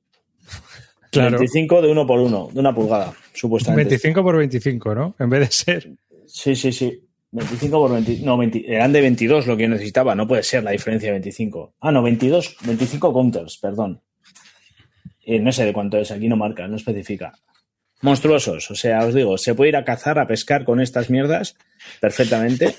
Claro. 1.11 1.39
25 1.39 1.83
de 1.83 1.89
uno 1.91 2.07
por 2.07 2.21
uno, 2.21 2.49
de 2.53 2.61
una 2.61 2.75
pulgada, 2.75 3.13
supuestamente. 3.33 3.85
25 3.91 4.23
por 4.23 4.37
25, 4.39 4.95
¿no? 4.95 5.15
En 5.19 5.29
vez 5.31 5.41
de 5.41 5.47
ser. 5.53 5.91
Sí, 6.27 6.55
sí, 6.57 6.73
sí. 6.73 7.03
25 7.33 7.79
por 7.79 7.93
20. 7.93 8.21
No, 8.25 8.39
20 8.39 8.65
eran 8.67 8.93
de 8.93 9.01
22 9.01 9.47
lo 9.47 9.57
que 9.57 9.65
yo 9.65 9.69
necesitaba. 9.69 10.15
No 10.15 10.27
puede 10.27 10.43
ser 10.43 10.65
la 10.65 10.71
diferencia 10.71 11.09
de 11.09 11.13
25. 11.13 11.75
Ah, 11.81 11.93
no, 11.93 12.03
22. 12.03 12.57
25 12.65 13.13
counters, 13.13 13.59
perdón. 13.59 14.03
Eh, 15.23 15.41
no 15.41 15.53
sé 15.53 15.65
de 15.65 15.73
cuánto 15.73 15.99
es, 15.99 16.11
aquí 16.11 16.29
no 16.29 16.37
marca, 16.37 16.69
no 16.69 16.77
especifica. 16.77 17.33
Monstruosos. 18.03 18.71
O 18.71 18.75
sea, 18.75 19.05
os 19.05 19.15
digo, 19.15 19.37
se 19.39 19.55
puede 19.55 19.71
ir 19.71 19.77
a 19.77 19.85
cazar, 19.85 20.19
a 20.19 20.27
pescar 20.27 20.65
con 20.65 20.81
estas 20.81 21.11
mierdas 21.11 21.57
perfectamente. 22.01 22.77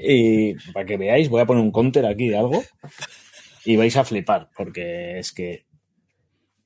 Y 0.00 0.54
para 0.72 0.86
que 0.86 0.96
veáis, 0.96 1.28
voy 1.28 1.42
a 1.42 1.46
poner 1.46 1.62
un 1.62 1.72
counter 1.72 2.06
aquí 2.06 2.28
de 2.28 2.38
algo. 2.38 2.62
Y 3.64 3.76
vais 3.76 3.96
a 3.96 4.04
flipar, 4.04 4.48
porque 4.56 5.18
es 5.18 5.32
que 5.32 5.66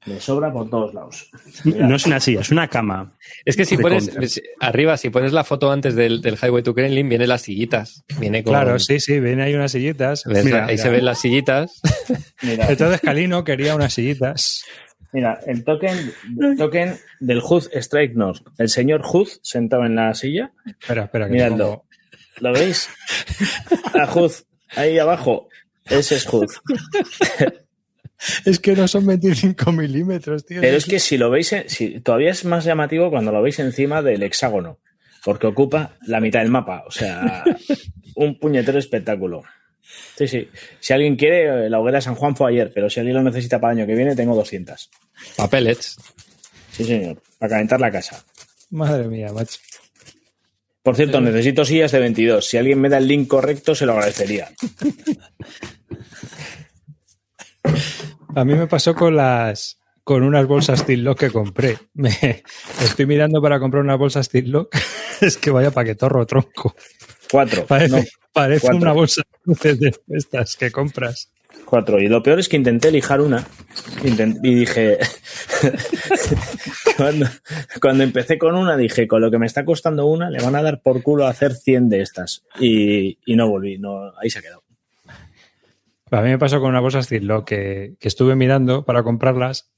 me 0.06 0.20
sobra 0.20 0.52
por 0.52 0.70
todos 0.70 0.94
lados. 0.94 1.28
No 1.64 1.96
es 1.96 2.06
una 2.06 2.20
silla, 2.20 2.40
es 2.40 2.50
una 2.50 2.68
cama. 2.68 3.16
Es 3.44 3.56
que 3.56 3.64
si 3.64 3.76
pones 3.76 4.10
si- 4.32 4.40
arriba, 4.60 4.96
si 4.96 5.10
pones 5.10 5.32
la 5.32 5.44
foto 5.44 5.70
antes 5.70 5.94
del, 5.94 6.20
del 6.22 6.34
Highway 6.40 6.62
to 6.62 6.74
Kremlin, 6.74 7.08
vienen 7.08 7.28
las 7.28 7.42
sillitas. 7.42 8.04
Viene 8.18 8.42
con, 8.44 8.52
Claro, 8.52 8.78
sí, 8.78 9.00
sí, 9.00 9.18
ven 9.20 9.40
ahí 9.40 9.54
unas 9.54 9.72
sillitas. 9.72 10.26
ahí 10.26 10.44
mira. 10.44 10.76
se 10.78 10.88
ven 10.88 11.04
las 11.04 11.20
sillitas. 11.20 11.80
Mira, 12.42 12.68
Entonces 12.70 13.00
Calino 13.00 13.42
quería 13.44 13.74
unas 13.74 13.92
sillitas. 13.94 14.64
Mira, 15.12 15.38
el 15.46 15.64
token, 15.64 16.12
el 16.40 16.56
token 16.56 16.96
del 17.20 17.40
Hood 17.40 17.68
Strike 17.72 18.14
North. 18.14 18.42
El 18.58 18.68
señor 18.68 19.02
Hood 19.02 19.28
sentado 19.42 19.84
en 19.86 19.94
la 19.96 20.12
silla. 20.14 20.52
Espera, 20.66 21.04
espera, 21.04 21.26
que 21.26 21.32
Miradlo. 21.32 21.56
te 21.56 21.62
pongo- 21.64 21.86
¿Lo 22.40 22.52
veis? 22.52 22.90
A 23.94 24.06
Hood, 24.06 24.32
ahí 24.76 24.98
abajo. 24.98 25.48
Ese 25.86 26.16
es 26.16 26.26
Hood. 26.26 26.50
Es 28.44 28.58
que 28.60 28.74
no 28.74 28.88
son 28.88 29.06
25 29.06 29.72
milímetros, 29.72 30.44
tío. 30.46 30.60
Pero 30.60 30.76
es 30.76 30.86
que 30.86 30.98
si 31.00 31.18
lo 31.18 31.30
veis, 31.30 31.52
en- 31.52 31.68
si, 31.68 32.00
todavía 32.00 32.30
es 32.30 32.44
más 32.44 32.64
llamativo 32.64 33.10
cuando 33.10 33.30
lo 33.32 33.42
veis 33.42 33.58
encima 33.58 34.02
del 34.02 34.22
hexágono. 34.22 34.78
Porque 35.24 35.46
ocupa 35.46 35.96
la 36.06 36.20
mitad 36.20 36.40
del 36.40 36.50
mapa. 36.50 36.84
O 36.86 36.90
sea, 36.90 37.44
un 38.14 38.38
puñetero 38.38 38.78
espectáculo. 38.78 39.42
Sí, 40.16 40.26
sí. 40.28 40.48
Si 40.80 40.92
alguien 40.92 41.16
quiere, 41.16 41.66
eh, 41.66 41.70
la 41.70 41.78
hoguera 41.80 41.98
de 41.98 42.02
San 42.02 42.14
Juan 42.14 42.34
fue 42.36 42.50
ayer, 42.50 42.72
pero 42.74 42.88
si 42.88 43.00
alguien 43.00 43.16
lo 43.16 43.22
necesita 43.22 43.60
para 43.60 43.72
el 43.72 43.78
año 43.80 43.86
que 43.86 43.94
viene, 43.94 44.16
tengo 44.16 44.34
200. 44.34 44.90
Papeles. 45.36 45.96
Sí, 46.72 46.84
señor. 46.84 47.22
Para 47.38 47.50
calentar 47.50 47.80
la 47.80 47.90
casa. 47.90 48.24
Madre 48.70 49.08
mía, 49.08 49.32
macho. 49.32 49.58
Por 50.82 50.94
cierto, 50.96 51.20
necesito 51.20 51.64
sillas 51.64 51.90
de 51.92 51.98
22. 51.98 52.46
Si 52.46 52.56
alguien 52.56 52.80
me 52.80 52.88
da 52.88 52.98
el 52.98 53.08
link 53.08 53.26
correcto, 53.28 53.74
se 53.74 53.86
lo 53.86 53.92
agradecería. 53.92 54.48
A 58.34 58.44
mí 58.44 58.54
me 58.54 58.66
pasó 58.66 58.94
con 58.94 59.16
las 59.16 59.78
con 60.04 60.22
unas 60.22 60.46
bolsas 60.46 60.84
Lock 60.88 61.18
que 61.18 61.30
compré. 61.30 61.78
Me, 61.94 62.42
estoy 62.82 63.06
mirando 63.06 63.42
para 63.42 63.58
comprar 63.58 63.82
unas 63.82 63.98
bolsas 63.98 64.30
Lock. 64.32 64.74
Es 65.20 65.36
que 65.38 65.50
vaya 65.50 65.70
paquetorro 65.70 66.26
tronco. 66.26 66.76
Cuatro. 67.30 67.64
Parece, 67.66 67.96
No, 67.96 68.04
parece 68.32 68.60
cuatro. 68.60 68.78
una 68.82 68.92
bolsa 68.92 69.22
de 69.46 69.94
estas 70.10 70.56
que 70.56 70.70
compras. 70.70 71.32
cuatro. 71.64 71.98
Y 71.98 72.08
lo 72.08 72.22
peor 72.22 72.38
es 72.38 72.48
que 72.48 72.56
intenté 72.56 72.90
lijar 72.92 73.20
una. 73.22 73.44
Intent- 74.04 74.38
y 74.42 74.54
dije. 74.54 74.98
cuando, 76.96 77.26
cuando 77.80 78.04
empecé 78.04 78.38
con 78.38 78.54
una, 78.54 78.76
dije: 78.76 79.08
con 79.08 79.22
lo 79.22 79.30
que 79.30 79.38
me 79.38 79.46
está 79.46 79.64
costando 79.64 80.06
una, 80.06 80.30
le 80.30 80.42
van 80.42 80.54
a 80.54 80.62
dar 80.62 80.82
por 80.82 81.02
culo 81.02 81.26
a 81.26 81.30
hacer 81.30 81.54
100 81.54 81.88
de 81.88 82.02
estas. 82.02 82.44
Y, 82.60 83.18
y 83.24 83.36
no 83.36 83.48
volví. 83.48 83.78
No, 83.78 84.12
ahí 84.20 84.30
se 84.30 84.38
ha 84.38 84.42
quedado. 84.42 84.62
A 86.10 86.20
mí 86.22 86.28
me 86.30 86.38
pasó 86.38 86.60
con 86.60 86.70
una 86.70 86.80
bolsa 86.80 87.00
Lock 87.20 87.48
que, 87.48 87.94
que 87.98 88.08
estuve 88.08 88.36
mirando 88.36 88.84
para 88.84 89.02
comprarlas 89.02 89.70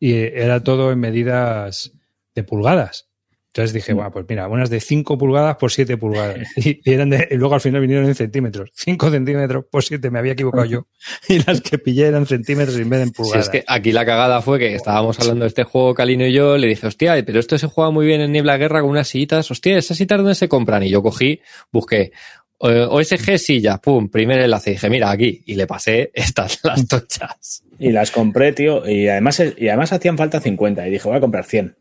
y 0.00 0.14
era 0.14 0.64
todo 0.64 0.90
en 0.90 0.98
medidas 0.98 1.92
de 2.34 2.42
pulgadas. 2.42 3.06
Entonces 3.52 3.72
dije, 3.72 3.92
bueno, 3.94 4.12
pues 4.12 4.26
mira, 4.28 4.46
unas 4.46 4.70
de 4.70 4.78
5 4.78 5.18
pulgadas 5.18 5.56
por 5.56 5.72
7 5.72 5.96
pulgadas. 5.96 6.38
Y, 6.56 6.80
eran 6.84 7.10
de- 7.10 7.26
y 7.32 7.34
luego 7.34 7.54
al 7.56 7.60
final 7.60 7.80
vinieron 7.80 8.06
en 8.06 8.14
centímetros. 8.14 8.70
5 8.74 9.10
centímetros 9.10 9.64
por 9.68 9.82
7, 9.82 10.08
me 10.08 10.20
había 10.20 10.32
equivocado 10.34 10.66
yo. 10.66 10.86
Y 11.28 11.42
las 11.44 11.60
que 11.60 11.76
pillé 11.78 12.06
eran 12.06 12.26
centímetros 12.26 12.76
en 12.76 12.88
vez 12.88 13.00
de 13.00 13.04
en 13.06 13.10
pulgadas. 13.10 13.46
es 13.46 13.50
que 13.50 13.64
aquí 13.66 13.90
la 13.90 14.06
cagada 14.06 14.40
fue 14.40 14.60
que 14.60 14.72
estábamos 14.76 15.18
hablando 15.18 15.44
de 15.44 15.48
este 15.48 15.64
juego, 15.64 15.94
Calino 15.94 16.24
y 16.26 16.32
yo, 16.32 16.56
le 16.58 16.68
dije, 16.68 16.86
hostia, 16.86 17.20
pero 17.26 17.40
esto 17.40 17.58
se 17.58 17.66
juega 17.66 17.90
muy 17.90 18.06
bien 18.06 18.20
en 18.20 18.30
Niebla 18.30 18.56
Guerra 18.56 18.82
con 18.82 18.90
unas 18.90 19.08
sillitas, 19.08 19.50
hostia, 19.50 19.76
¿esas 19.76 19.96
sillitas 19.96 20.18
dónde 20.18 20.36
se 20.36 20.48
compran? 20.48 20.84
Y 20.84 20.90
yo 20.90 21.02
cogí, 21.02 21.40
busqué 21.72 22.12
OSG 22.62 23.38
silla, 23.38 23.78
pum, 23.78 24.10
primer 24.10 24.40
enlace, 24.40 24.70
y 24.70 24.72
dije, 24.74 24.90
mira, 24.90 25.10
aquí, 25.10 25.42
y 25.46 25.54
le 25.54 25.66
pasé 25.66 26.10
estas, 26.12 26.60
las 26.64 26.86
tochas. 26.86 27.64
Y 27.78 27.90
las 27.90 28.10
compré, 28.10 28.52
tío. 28.52 28.86
Y 28.86 29.08
además, 29.08 29.42
y 29.56 29.68
además 29.68 29.92
hacían 29.92 30.18
falta 30.18 30.40
50. 30.40 30.86
Y 30.86 30.90
dije: 30.90 31.08
voy 31.08 31.16
a 31.16 31.20
comprar 31.20 31.44
100. 31.44 31.76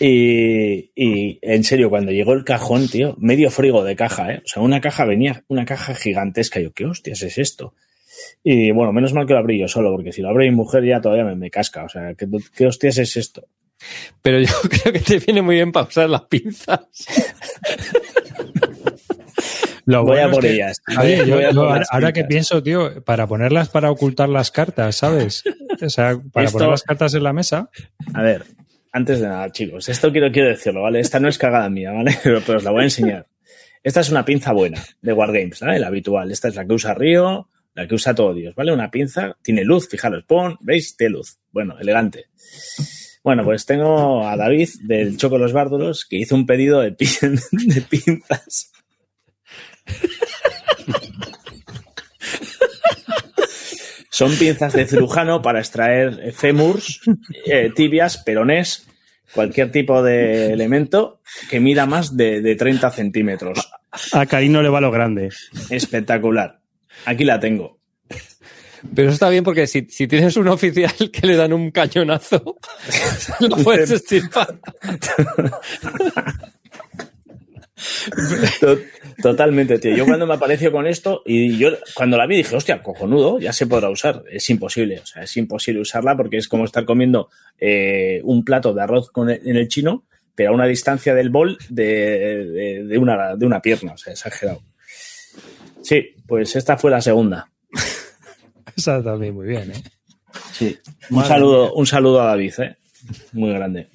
Y, 0.00 0.90
y 0.94 1.38
en 1.40 1.64
serio, 1.64 1.88
cuando 1.88 2.10
llegó 2.10 2.32
el 2.32 2.44
cajón, 2.44 2.88
tío, 2.88 3.14
medio 3.18 3.50
frigo 3.50 3.84
de 3.84 3.96
caja, 3.96 4.32
¿eh? 4.32 4.42
O 4.44 4.48
sea, 4.48 4.62
una 4.62 4.80
caja 4.80 5.04
venía, 5.04 5.44
una 5.46 5.64
caja 5.64 5.94
gigantesca. 5.94 6.58
Y 6.58 6.64
yo, 6.64 6.72
¿qué 6.72 6.86
hostias 6.86 7.22
es 7.22 7.38
esto? 7.38 7.74
Y 8.42 8.72
bueno, 8.72 8.92
menos 8.92 9.14
mal 9.14 9.26
que 9.26 9.32
lo 9.32 9.38
abrí 9.38 9.58
yo 9.58 9.68
solo, 9.68 9.92
porque 9.92 10.12
si 10.12 10.20
lo 10.20 10.28
abre 10.28 10.50
mi 10.50 10.56
mujer 10.56 10.84
ya 10.84 11.00
todavía 11.00 11.24
me, 11.24 11.36
me 11.36 11.50
casca. 11.50 11.84
O 11.84 11.88
sea, 11.88 12.14
¿qué, 12.14 12.26
qué 12.54 12.66
hostias 12.66 12.98
es 12.98 13.16
esto? 13.16 13.46
Pero 14.20 14.40
yo 14.40 14.52
creo 14.68 14.92
que 14.92 15.00
te 15.00 15.18
viene 15.18 15.40
muy 15.40 15.54
bien 15.54 15.70
para 15.70 15.86
usar 15.86 16.10
las 16.10 16.22
pinzas. 16.22 16.80
Lo 19.86 20.04
Voy 20.04 20.18
a 20.18 20.26
es 20.26 20.30
por 20.30 20.42
que- 20.42 20.52
ellas. 20.52 20.80
Oye, 21.00 21.16
Voy- 21.20 21.26
yo- 21.28 21.34
voy 21.36 21.44
a 21.44 21.50
yo 21.52 21.60
por 21.68 21.82
ahora, 21.90 22.12
que 22.12 22.24
pienso, 22.24 22.62
tío, 22.62 23.02
para 23.04 23.26
ponerlas 23.26 23.68
para 23.68 23.90
ocultar 23.90 24.28
las 24.28 24.50
cartas, 24.50 24.96
¿sabes? 24.96 25.42
O 25.82 25.88
sea, 25.88 26.18
para 26.32 26.46
Esto- 26.46 26.58
poner 26.58 26.70
las 26.70 26.82
cartas 26.82 27.14
en 27.14 27.22
la 27.24 27.32
mesa. 27.32 27.70
A 28.14 28.22
ver, 28.22 28.44
antes 28.92 29.20
de 29.20 29.28
nada, 29.28 29.50
chicos, 29.52 29.88
esto 29.88 30.10
quiero, 30.12 30.30
quiero 30.32 30.48
decirlo, 30.50 30.82
¿vale? 30.82 31.00
Esta 31.00 31.20
no 31.20 31.28
es 31.28 31.38
cagada 31.38 31.68
mía, 31.70 31.92
¿vale? 31.92 32.16
Pero, 32.22 32.40
pero 32.46 32.58
os 32.58 32.64
la 32.64 32.70
voy 32.70 32.80
a 32.82 32.84
enseñar. 32.84 33.26
Esta 33.82 34.00
es 34.00 34.10
una 34.10 34.24
pinza 34.24 34.52
buena 34.52 34.82
de 35.00 35.12
Wargames, 35.12 35.60
¿vale? 35.60 35.78
La 35.78 35.86
habitual. 35.86 36.30
Esta 36.30 36.48
es 36.48 36.54
la 36.56 36.66
que 36.66 36.74
usa 36.74 36.92
Río, 36.92 37.48
la 37.74 37.86
que 37.88 37.94
usa 37.94 38.14
todo 38.14 38.34
Dios, 38.34 38.54
¿vale? 38.54 38.72
Una 38.74 38.90
pinza, 38.90 39.36
tiene 39.42 39.64
luz, 39.64 39.88
fijaros, 39.88 40.24
pon, 40.24 40.58
¿veis? 40.60 40.96
Tiene 40.96 41.12
luz. 41.14 41.38
Bueno, 41.50 41.76
elegante. 41.80 42.26
Bueno, 43.22 43.44
pues 43.44 43.64
tengo 43.66 44.26
a 44.26 44.36
David 44.36 44.68
del 44.82 45.16
Choco 45.16 45.38
Los 45.38 45.52
Bárdulos 45.52 46.04
que 46.04 46.16
hizo 46.16 46.34
un 46.34 46.46
pedido 46.46 46.80
de, 46.80 46.96
pin- 46.96 47.40
de 47.52 47.80
pinzas. 47.82 48.72
Son 54.10 54.34
pinzas 54.36 54.74
de 54.74 54.86
cirujano 54.86 55.40
para 55.40 55.60
extraer 55.60 56.32
fémurs, 56.34 57.00
eh, 57.46 57.70
tibias, 57.74 58.18
peronés, 58.18 58.86
cualquier 59.32 59.72
tipo 59.72 60.02
de 60.02 60.52
elemento 60.52 61.22
que 61.48 61.60
mida 61.60 61.86
más 61.86 62.16
de, 62.16 62.42
de 62.42 62.54
30 62.54 62.90
centímetros. 62.90 63.70
A 64.12 64.26
Karino 64.26 64.62
le 64.62 64.68
va 64.68 64.80
lo 64.80 64.90
grande. 64.90 65.30
Espectacular. 65.70 66.60
Aquí 67.06 67.24
la 67.24 67.40
tengo. 67.40 67.78
Pero 68.94 69.08
eso 69.08 69.14
está 69.14 69.28
bien 69.28 69.44
porque 69.44 69.66
si, 69.66 69.86
si 69.90 70.06
tienes 70.06 70.36
un 70.36 70.48
oficial 70.48 70.92
que 71.12 71.26
le 71.26 71.36
dan 71.36 71.52
un 71.52 71.70
cañonazo, 71.70 72.58
lo 73.40 73.56
puedes 73.56 73.90
estirpar. 73.90 74.58
To- 78.60 78.78
Totalmente, 79.22 79.78
tío. 79.78 79.94
Yo 79.96 80.06
cuando 80.06 80.26
me 80.26 80.34
apareció 80.34 80.72
con 80.72 80.86
esto 80.86 81.22
y 81.26 81.58
yo 81.58 81.68
cuando 81.94 82.16
la 82.16 82.26
vi 82.26 82.36
dije, 82.38 82.56
hostia, 82.56 82.82
cojonudo, 82.82 83.38
ya 83.38 83.52
se 83.52 83.66
podrá 83.66 83.90
usar. 83.90 84.22
Es 84.30 84.48
imposible, 84.50 85.00
o 85.00 85.06
sea, 85.06 85.22
es 85.24 85.36
imposible 85.36 85.80
usarla 85.82 86.16
porque 86.16 86.38
es 86.38 86.48
como 86.48 86.64
estar 86.64 86.84
comiendo 86.86 87.28
eh, 87.58 88.20
un 88.24 88.44
plato 88.44 88.72
de 88.72 88.82
arroz 88.82 89.10
con 89.10 89.28
el- 89.30 89.46
en 89.46 89.56
el 89.56 89.68
chino, 89.68 90.04
pero 90.34 90.50
a 90.50 90.54
una 90.54 90.66
distancia 90.66 91.14
del 91.14 91.28
bol 91.28 91.58
de, 91.68 91.84
de- 92.46 92.84
de 92.84 92.98
una, 92.98 93.36
de 93.36 93.44
una 93.46 93.60
pierna, 93.60 93.92
o 93.92 93.98
sea, 93.98 94.12
exagerado. 94.14 94.62
Sí, 95.82 96.14
pues 96.26 96.56
esta 96.56 96.78
fue 96.78 96.90
la 96.90 97.00
segunda. 97.02 97.50
Esa 98.76 99.02
también 99.02 99.34
muy 99.34 99.46
bien, 99.48 99.72
¿eh? 99.72 99.82
Sí. 100.52 100.78
Un 101.10 101.24
saludo, 101.24 101.74
un 101.74 101.86
saludo 101.86 102.22
a 102.22 102.26
David, 102.26 102.54
¿eh? 102.58 102.76
Muy 103.32 103.50
grande. 103.52 103.88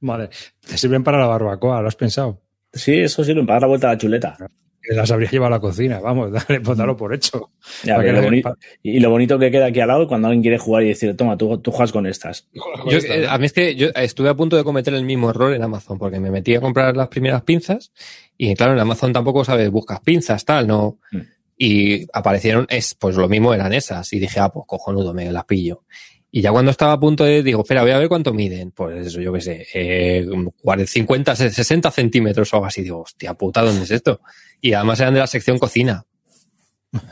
Vale. 0.00 0.30
Te 0.66 0.78
sirven 0.78 1.04
para 1.04 1.18
la 1.20 1.26
barbacoa, 1.26 1.82
¿lo 1.82 1.88
has 1.88 1.96
pensado? 1.96 2.40
Sí, 2.72 2.98
eso 2.98 3.24
sirve 3.24 3.42
para 3.42 3.54
dar 3.54 3.62
la 3.62 3.68
vuelta 3.68 3.88
a 3.88 3.92
la 3.92 3.98
chuleta. 3.98 4.36
Que 4.82 4.94
las 4.94 5.10
habría 5.10 5.30
llevado 5.30 5.48
a 5.54 5.56
la 5.58 5.60
cocina, 5.60 6.00
vamos, 6.00 6.32
dale, 6.48 6.60
pues 6.60 6.78
dalo 6.78 6.96
por 6.96 7.14
hecho. 7.14 7.50
Ya, 7.84 7.96
Para 7.96 8.06
pero 8.06 8.16
que 8.16 8.22
lo 8.22 8.28
boni- 8.30 8.56
y 8.82 9.00
lo 9.00 9.10
bonito 9.10 9.38
que 9.38 9.50
queda 9.50 9.66
aquí 9.66 9.80
al 9.80 9.88
lado 9.88 10.08
cuando 10.08 10.28
alguien 10.28 10.42
quiere 10.42 10.58
jugar 10.58 10.84
y 10.84 10.88
decir, 10.88 11.14
toma, 11.16 11.36
tú, 11.36 11.58
tú 11.58 11.70
juegas 11.70 11.92
con 11.92 12.06
estas. 12.06 12.48
Yo, 12.88 12.98
eh, 12.98 13.26
a 13.28 13.36
mí 13.38 13.46
es 13.46 13.52
que 13.52 13.74
yo 13.76 13.88
estuve 13.94 14.30
a 14.30 14.34
punto 14.34 14.56
de 14.56 14.64
cometer 14.64 14.94
el 14.94 15.04
mismo 15.04 15.30
error 15.30 15.52
en 15.52 15.62
Amazon 15.62 15.98
porque 15.98 16.18
me 16.18 16.30
metí 16.30 16.54
a 16.54 16.60
comprar 16.60 16.96
las 16.96 17.08
primeras 17.08 17.42
pinzas 17.42 17.92
y 18.38 18.54
claro, 18.54 18.72
en 18.72 18.78
Amazon 18.80 19.12
tampoco 19.12 19.44
sabes, 19.44 19.70
buscas 19.70 20.00
pinzas, 20.00 20.44
tal, 20.44 20.66
no. 20.66 20.98
Mm. 21.12 21.18
Y 21.62 22.06
aparecieron, 22.14 22.66
es, 22.70 22.94
pues 22.94 23.16
lo 23.16 23.28
mismo 23.28 23.52
eran 23.52 23.74
esas 23.74 24.10
y 24.14 24.18
dije, 24.18 24.40
ah, 24.40 24.48
pues 24.48 24.64
cojonudo, 24.66 25.12
me 25.12 25.30
las 25.30 25.44
pillo. 25.44 25.84
Y 26.32 26.42
ya 26.42 26.52
cuando 26.52 26.70
estaba 26.70 26.92
a 26.92 27.00
punto 27.00 27.24
de, 27.24 27.42
digo, 27.42 27.62
espera, 27.62 27.82
voy 27.82 27.90
a 27.90 27.98
ver 27.98 28.08
cuánto 28.08 28.32
miden. 28.32 28.70
Pues 28.70 29.08
eso, 29.08 29.20
yo 29.20 29.32
qué 29.32 29.40
sé, 29.40 29.66
eh, 29.74 30.26
40, 30.62 30.90
50, 30.90 31.36
60 31.36 31.90
centímetros 31.90 32.52
o 32.52 32.56
algo 32.56 32.66
así. 32.66 32.82
Digo, 32.82 33.00
hostia 33.00 33.34
puta, 33.34 33.62
¿dónde 33.62 33.82
es 33.82 33.90
esto? 33.90 34.20
Y 34.60 34.72
además 34.72 35.00
eran 35.00 35.14
de 35.14 35.20
la 35.20 35.26
sección 35.26 35.58
cocina. 35.58 36.04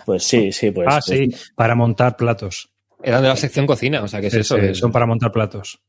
Pues 0.07 0.23
sí, 0.25 0.53
sí, 0.53 0.71
pues. 0.71 0.87
ah, 0.91 1.01
pues- 1.05 1.19
sí, 1.19 1.35
para 1.57 1.75
montar 1.75 2.17
platos. 2.17 2.71
Eran 3.03 3.23
de 3.23 3.29
la 3.29 3.37
sección 3.37 3.67
cocina, 3.67 4.03
o 4.03 4.09
sea, 4.09 4.21
¿qué 4.21 4.29
es 4.29 4.33
Sí, 4.35 4.41
eso? 4.41 4.57
son 4.75 4.93
para 4.93 5.07
montar 5.07 5.33
platos. 5.33 5.81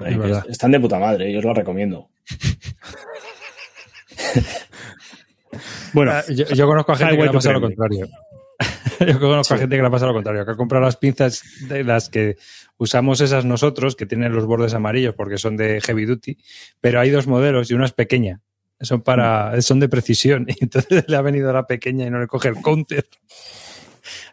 Ay, 0.00 0.12
Es 0.12 0.18
verdad. 0.18 0.44
Están 0.48 0.70
de 0.72 0.80
puta 0.80 0.98
madre, 0.98 1.32
yo 1.32 1.38
os 1.38 1.44
lo 1.44 1.54
recomiendo. 1.54 2.10
Bueno, 5.94 6.12
Ah, 6.12 6.22
yo, 6.28 6.44
yo 6.46 6.66
conozco 6.66 6.92
a 6.92 6.96
gente 6.96 7.16
que 7.16 7.22
le 7.22 7.28
ha 7.30 7.32
pasado 7.32 7.54
lo 7.54 7.60
contrario. 7.62 8.06
yo 9.06 9.20
conozco 9.20 9.54
a 9.54 9.58
gente 9.58 9.76
que 9.76 9.82
le 9.82 9.88
ha 9.88 9.90
pasado 9.90 10.12
lo 10.12 10.14
contrario, 10.16 10.44
que 10.44 10.52
ha 10.52 10.56
comprado 10.56 10.84
las 10.84 10.96
pinzas 10.96 11.42
de 11.68 11.84
las 11.84 12.08
que 12.08 12.36
usamos 12.76 13.20
esas 13.20 13.44
nosotros, 13.44 13.96
que 13.96 14.06
tienen 14.06 14.32
los 14.32 14.46
bordes 14.46 14.74
amarillos 14.74 15.14
porque 15.14 15.38
son 15.38 15.56
de 15.56 15.80
heavy 15.80 16.04
duty, 16.04 16.38
pero 16.80 17.00
hay 17.00 17.10
dos 17.10 17.26
modelos 17.26 17.70
y 17.70 17.74
una 17.74 17.86
es 17.86 17.92
pequeña. 17.92 18.40
Son 18.80 19.02
para, 19.02 19.60
son 19.60 19.80
de 19.80 19.88
precisión. 19.88 20.46
Y 20.48 20.56
entonces 20.64 21.04
le 21.08 21.16
ha 21.16 21.22
venido 21.22 21.52
la 21.52 21.66
pequeña 21.66 22.06
y 22.06 22.10
no 22.10 22.20
le 22.20 22.26
coge 22.28 22.48
el 22.48 22.56
counter. 22.62 23.06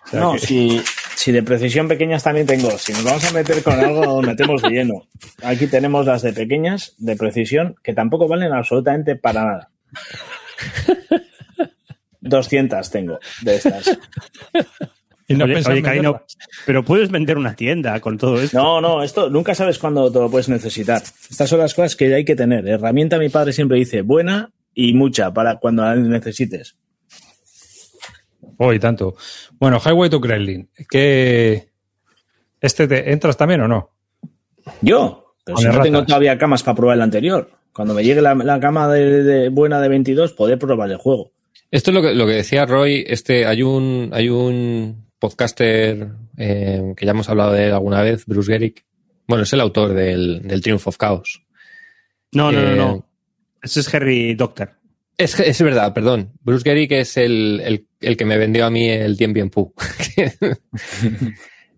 O 0.06 0.08
sea 0.08 0.20
no, 0.20 0.34
que- 0.34 0.40
si, 0.40 0.82
si 1.16 1.32
de 1.32 1.42
precisión 1.42 1.88
pequeñas 1.88 2.24
también 2.24 2.46
tengo. 2.46 2.70
Si 2.78 2.94
nos 2.94 3.04
vamos 3.04 3.26
a 3.26 3.34
meter 3.34 3.64
con 3.64 3.74
algo, 3.80 4.06
nos 4.06 4.24
metemos 4.26 4.62
de 4.62 4.70
lleno. 4.70 5.08
Aquí 5.42 5.66
tenemos 5.66 6.06
las 6.06 6.22
de 6.22 6.32
pequeñas, 6.34 6.94
de 7.00 7.16
precisión, 7.16 7.76
que 7.84 7.94
tampoco 7.94 8.28
valen 8.28 8.54
absolutamente 8.54 9.16
para 9.16 9.44
nada. 9.46 9.72
200 12.26 12.90
tengo 12.90 13.20
de 13.42 13.56
estas. 13.56 13.98
y 15.28 15.36
no 15.36 15.46
oye, 15.46 15.62
oye, 15.68 15.82
Karino, 15.82 16.22
pero 16.66 16.84
puedes 16.84 17.10
vender 17.10 17.38
una 17.38 17.56
tienda 17.56 18.00
con 18.00 18.18
todo 18.18 18.42
esto. 18.42 18.58
No, 18.58 18.82
no, 18.82 19.04
esto 19.04 19.30
nunca 19.30 19.56
sabes 19.56 19.80
cuándo 19.80 20.12
te 20.12 20.20
lo 20.20 20.30
puedes 20.30 20.50
necesitar. 20.50 21.02
Estas 21.30 21.50
son 21.50 21.60
las 21.60 21.74
cosas 21.74 21.96
que 21.96 22.14
hay 22.14 22.26
que 22.26 22.36
tener. 22.36 22.68
Herramienta, 22.68 23.18
mi 23.18 23.30
padre 23.30 23.54
siempre 23.54 23.78
dice, 23.78 24.02
buena 24.02 24.52
y 24.74 24.94
mucha 24.94 25.34
para 25.34 25.58
cuando 25.60 25.84
la 25.84 25.96
necesites. 25.96 26.76
Oh, 28.58 28.74
y 28.74 28.80
tanto. 28.80 29.16
Bueno, 29.60 29.80
Highway 29.84 30.10
to 30.10 30.22
Kremlin. 30.22 30.70
¿Qué... 30.90 31.70
¿Este 32.62 32.88
te 32.88 33.12
entras 33.12 33.38
también 33.38 33.62
o 33.62 33.68
no? 33.68 33.92
Yo, 34.82 35.36
pero 35.44 35.58
si 35.58 35.68
no 35.68 35.82
tengo 35.82 36.06
todavía 36.06 36.38
camas 36.38 36.64
para 36.64 36.76
probar 36.76 36.96
el 36.96 37.02
anterior. 37.02 37.52
Cuando 37.74 37.94
me 37.94 38.04
llegue 38.04 38.22
la, 38.22 38.34
la 38.34 38.60
cama 38.60 38.88
de, 38.88 39.24
de 39.24 39.50
buena 39.50 39.82
de 39.82 39.90
22, 39.90 40.34
poder 40.34 40.58
probar 40.58 40.90
el 40.90 40.98
juego. 40.98 41.35
Esto 41.76 41.92
es 41.92 41.96
lo 41.96 42.02
que, 42.02 42.14
lo 42.14 42.26
que 42.26 42.32
decía 42.32 42.66
Roy. 42.66 43.04
Este, 43.06 43.46
hay 43.46 43.62
un, 43.62 44.10
hay 44.14 44.30
un 44.30 45.10
podcaster 45.20 46.08
eh, 46.38 46.94
que 46.96 47.06
ya 47.06 47.12
hemos 47.12 47.28
hablado 47.28 47.52
de 47.52 47.66
él 47.66 47.74
alguna 47.74 48.02
vez, 48.02 48.26
Bruce 48.26 48.50
Gerrick. 48.50 48.86
Bueno, 49.28 49.44
es 49.44 49.52
el 49.52 49.60
autor 49.60 49.94
del, 49.94 50.42
del 50.44 50.62
Triumph 50.62 50.88
of 50.88 50.96
Chaos. 50.98 51.44
No, 52.32 52.50
no, 52.50 52.62
no, 52.62 52.72
Eh, 52.72 52.76
no. 52.78 53.10
Ese 53.62 53.82
es 53.82 53.94
Harry 53.94 54.36
Doctor. 54.36 54.72
Es, 55.18 55.38
es 55.38 55.62
verdad, 55.62 55.94
perdón. 55.94 56.32
Bruce 56.40 56.64
Gerrick 56.64 56.94
es 56.94 57.18
el, 57.18 57.62
el, 57.62 57.88
el 58.00 58.16
que 58.16 58.24
me 58.24 58.38
vendió 58.38 58.66
a 58.66 58.70
mí 58.70 58.88
el 58.90 59.18
Tien 59.18 59.34
Bien 59.34 59.50
Pu. 59.50 59.74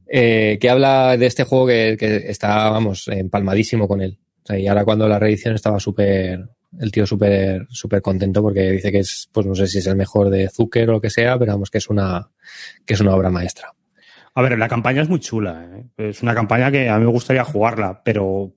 Eh, 0.10 0.58
que 0.62 0.70
habla 0.70 1.18
de 1.18 1.26
este 1.26 1.44
juego 1.44 1.68
que, 1.68 1.98
que 2.00 2.30
está, 2.30 2.70
vamos, 2.70 3.10
empalmadísimo 3.10 3.90
con 3.90 4.02
él. 4.02 4.18
O 4.44 4.46
sea, 4.46 4.58
y 4.58 4.66
ahora 4.68 4.86
cuando 4.86 5.06
la 5.10 5.20
reedición 5.20 5.54
estaba 5.54 5.82
súper, 5.82 6.48
el 6.80 6.92
tío 6.92 7.06
súper, 7.06 7.68
contento 8.02 8.42
porque 8.42 8.72
dice 8.72 8.92
que 8.92 9.00
es, 9.00 9.30
pues 9.32 9.46
no 9.46 9.56
sé 9.56 9.68
si 9.68 9.80
es 9.80 9.88
el 9.88 9.96
mejor 9.96 10.30
de 10.30 10.50
Zucker 10.50 10.90
o 10.90 10.94
lo 10.94 11.02
que 11.02 11.10
sea, 11.10 11.38
pero 11.38 11.54
vamos, 11.54 11.70
que 11.70 11.78
es 11.78 11.90
una, 11.90 12.30
que 12.86 12.94
es 12.94 13.00
una 13.00 13.16
obra 13.16 13.30
maestra. 13.30 13.74
A 14.36 14.42
ver, 14.42 14.58
la 14.58 14.68
campaña 14.68 15.02
es 15.02 15.10
muy 15.10 15.20
chula. 15.20 15.68
¿eh? 15.74 16.10
Es 16.10 16.22
una 16.22 16.36
campaña 16.36 16.70
que 16.70 16.90
a 16.90 16.98
mí 17.00 17.06
me 17.06 17.12
gustaría 17.12 17.44
jugarla, 17.44 18.02
pero 18.04 18.54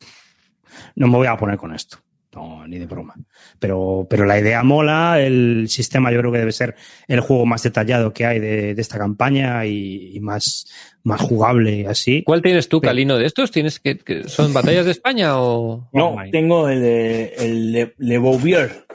no 0.97 1.09
me 1.09 1.17
voy 1.17 1.27
a 1.27 1.37
poner 1.37 1.57
con 1.57 1.75
esto. 1.75 1.99
No, 2.33 2.65
ni 2.67 2.79
de 2.79 2.87
broma. 2.87 3.17
Pero, 3.59 4.07
pero 4.09 4.25
la 4.25 4.39
idea 4.39 4.63
mola, 4.63 5.21
el 5.21 5.67
sistema 5.69 6.13
yo 6.13 6.21
creo 6.21 6.31
que 6.31 6.39
debe 6.39 6.53
ser 6.53 6.77
el 7.09 7.19
juego 7.21 7.45
más 7.45 7.65
detallado 7.65 8.13
que 8.13 8.25
hay 8.25 8.39
de, 8.39 8.75
de 8.75 8.81
esta 8.81 8.99
campaña 8.99 9.67
y, 9.67 10.13
y 10.15 10.21
más, 10.21 10.71
más 11.03 11.21
jugable 11.21 11.81
y 11.81 11.85
así. 11.87 12.23
¿Cuál 12.23 12.41
tienes 12.41 12.69
tú, 12.69 12.81
Calino, 12.81 13.19
de 13.19 13.27
estos? 13.27 13.51
¿Tienes 13.51 13.81
que, 13.81 13.99
que 13.99 14.29
son 14.29 14.53
batallas 14.53 14.85
de 14.85 14.93
España 14.93 15.41
o...? 15.41 15.89
No, 15.93 16.17
tengo 16.31 16.69
el 16.69 16.81
de 16.81 17.95
el 17.99 18.19
Bouvier. 18.21 18.87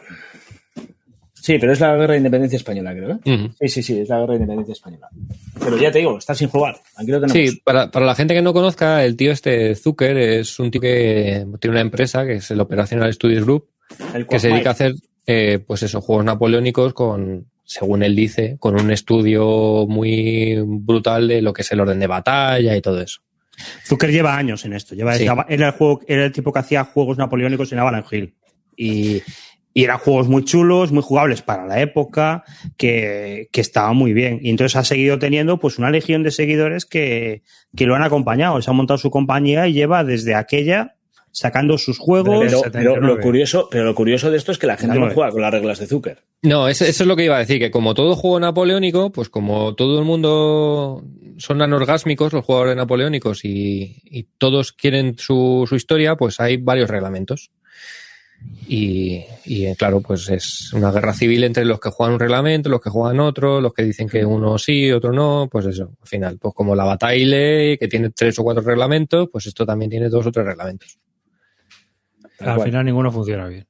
Sí, 1.46 1.60
pero 1.60 1.74
es 1.74 1.80
la 1.80 1.96
guerra 1.96 2.14
de 2.14 2.18
independencia 2.18 2.58
española, 2.58 2.92
creo. 2.92 3.20
¿eh? 3.24 3.50
Sí, 3.60 3.68
sí, 3.70 3.84
sí, 3.84 4.00
es 4.00 4.10
la 4.10 4.18
guerra 4.22 4.34
de 4.34 4.40
independencia 4.40 4.74
española. 4.74 5.08
Pero 5.60 5.78
ya 5.78 5.92
te 5.92 6.00
digo, 6.00 6.18
está 6.18 6.34
sin 6.34 6.50
jugar. 6.50 6.76
Aquí 6.96 7.12
lo 7.12 7.22
tenemos. 7.22 7.34
Sí, 7.52 7.62
para, 7.64 7.92
para 7.92 8.04
la 8.08 8.16
gente 8.16 8.34
que 8.34 8.42
no 8.42 8.52
conozca, 8.52 9.06
el 9.06 9.16
tío 9.16 9.32
este 9.32 9.76
Zucker 9.76 10.18
es 10.18 10.58
un 10.60 10.72
tío 10.72 10.82
que 10.82 11.46
tiene 11.60 11.74
una 11.74 11.82
empresa 11.82 12.26
que 12.26 12.34
es 12.38 12.50
el 12.50 12.60
Operational 12.62 13.14
Studios 13.14 13.46
Group, 13.46 13.68
El 14.16 14.26
que 14.26 14.40
se 14.40 14.48
dedica 14.48 14.70
a 14.70 14.72
hacer, 14.72 14.96
eh, 15.28 15.60
pues 15.60 15.84
esos 15.84 16.04
juegos 16.04 16.26
napoleónicos 16.26 16.96
con, 16.96 17.46
según 17.64 18.02
él 18.02 18.16
dice, 18.16 18.58
con 18.60 18.80
un 18.82 18.90
estudio 18.90 19.86
muy 19.88 20.56
brutal 20.66 21.28
de 21.28 21.44
lo 21.44 21.54
que 21.54 21.62
es 21.62 21.72
el 21.72 21.80
orden 21.80 22.00
de 22.00 22.08
batalla 22.08 22.76
y 22.76 22.82
todo 22.82 23.00
eso. 23.02 23.22
Zucker 23.86 24.12
lleva 24.12 24.36
años 24.36 24.66
en 24.66 24.74
esto. 24.74 24.96
Lleva, 24.96 25.14
Sí. 25.16 25.26
era, 25.48 25.68
el 25.68 25.72
juego, 25.74 26.02
era 26.08 26.26
el 26.26 26.32
tipo 26.32 26.52
que 26.52 26.58
hacía 26.60 26.86
juegos 26.86 27.20
napoleónicos 27.20 27.72
en 27.72 27.78
Avalon 27.78 28.04
Hill. 28.12 28.34
Y, 28.76 29.22
y 29.78 29.84
eran 29.84 29.98
juegos 29.98 30.30
muy 30.30 30.46
chulos, 30.46 30.94
muy 30.94 31.04
jugables 31.04 31.42
para 31.42 31.68
la 31.68 31.82
época, 31.82 32.46
que, 32.78 33.50
que 33.52 33.60
estaban 33.60 33.98
muy 33.98 34.14
bien. 34.14 34.40
Y 34.42 34.50
entonces 34.50 34.78
ha 34.78 34.86
seguido 34.86 35.20
teniendo 35.20 35.60
pues 35.60 35.78
una 35.78 35.92
legión 35.92 36.24
de 36.24 36.32
seguidores 36.32 36.86
que, 36.86 37.44
que 37.76 37.86
lo 37.86 37.94
han 37.94 38.02
acompañado. 38.02 38.62
Se 38.62 38.70
ha 38.70 38.74
montado 38.74 38.98
su 38.98 39.12
compañía 39.12 39.68
y 39.68 39.74
lleva 39.74 40.06
desde 40.06 40.34
aquella 40.34 40.96
sacando 41.34 41.78
sus 41.78 42.00
juegos. 42.00 42.40
Pero, 42.46 42.62
pero 42.72 42.94
79. 42.94 43.06
lo 43.06 43.20
curioso, 43.20 43.68
pero 43.70 43.84
lo 43.84 43.94
curioso 43.96 44.32
de 44.32 44.38
esto 44.38 44.54
es 44.54 44.58
que 44.58 44.66
la 44.66 44.78
gente 44.78 44.98
no 44.98 45.08
79. 45.10 45.14
juega 45.14 45.32
con 45.32 45.42
las 45.42 45.52
reglas 45.52 45.80
de 45.80 45.88
Zucker. 45.88 46.24
No, 46.42 46.70
eso, 46.70 46.86
eso 46.86 47.04
es 47.04 47.08
lo 47.08 47.18
que 47.18 47.26
iba 47.26 47.36
a 47.36 47.40
decir, 47.40 47.60
que 47.60 47.70
como 47.70 47.94
todo 47.94 48.16
juego 48.16 48.40
napoleónico, 48.40 49.12
pues 49.12 49.28
como 49.28 49.76
todo 49.76 50.00
el 50.00 50.06
mundo 50.06 51.04
son 51.38 51.62
anorgásmicos, 51.62 52.32
los 52.32 52.46
jugadores 52.46 52.78
napoleónicos, 52.78 53.44
y, 53.44 54.02
y 54.06 54.24
todos 54.38 54.72
quieren 54.72 55.18
su, 55.18 55.66
su 55.68 55.76
historia, 55.76 56.16
pues 56.16 56.40
hay 56.40 56.56
varios 56.56 56.90
reglamentos. 56.90 57.52
Y, 58.68 59.24
y, 59.46 59.66
eh, 59.68 59.76
claro, 59.78 60.02
pues 60.02 60.28
es 60.30 60.74
una 60.74 60.92
guerra 60.92 61.14
civil 61.14 61.44
entre 61.44 61.66
los 61.66 61.80
que 61.80 61.92
juegan 61.92 62.16
un 62.16 62.20
reglamento, 62.20 62.68
los 62.68 62.82
que 62.82 62.90
juegan 62.90 63.20
otro, 63.20 63.62
los 63.62 63.74
que 63.74 63.84
dicen 63.84 64.10
que 64.10 64.26
uno 64.26 64.58
sí, 64.58 64.92
otro 64.92 65.12
no, 65.12 65.48
pues 65.52 65.68
eso, 65.68 65.92
al 66.02 66.08
final, 66.08 66.40
pues 66.40 66.54
como 66.56 66.74
la 66.76 66.84
Bataille, 66.84 67.78
que 67.80 67.88
tiene 67.88 68.10
tres 68.10 68.40
o 68.40 68.44
cuatro 68.44 68.64
reglamentos, 68.64 69.30
pues 69.32 69.46
esto 69.46 69.66
también 69.68 69.92
tiene 69.92 70.10
dos 70.10 70.26
o 70.26 70.32
tres 70.32 70.46
reglamentos. 70.48 70.98
Al 72.40 72.62
final 72.62 72.86
ninguno 72.86 73.12
funciona 73.12 73.48
bien. 73.48 73.68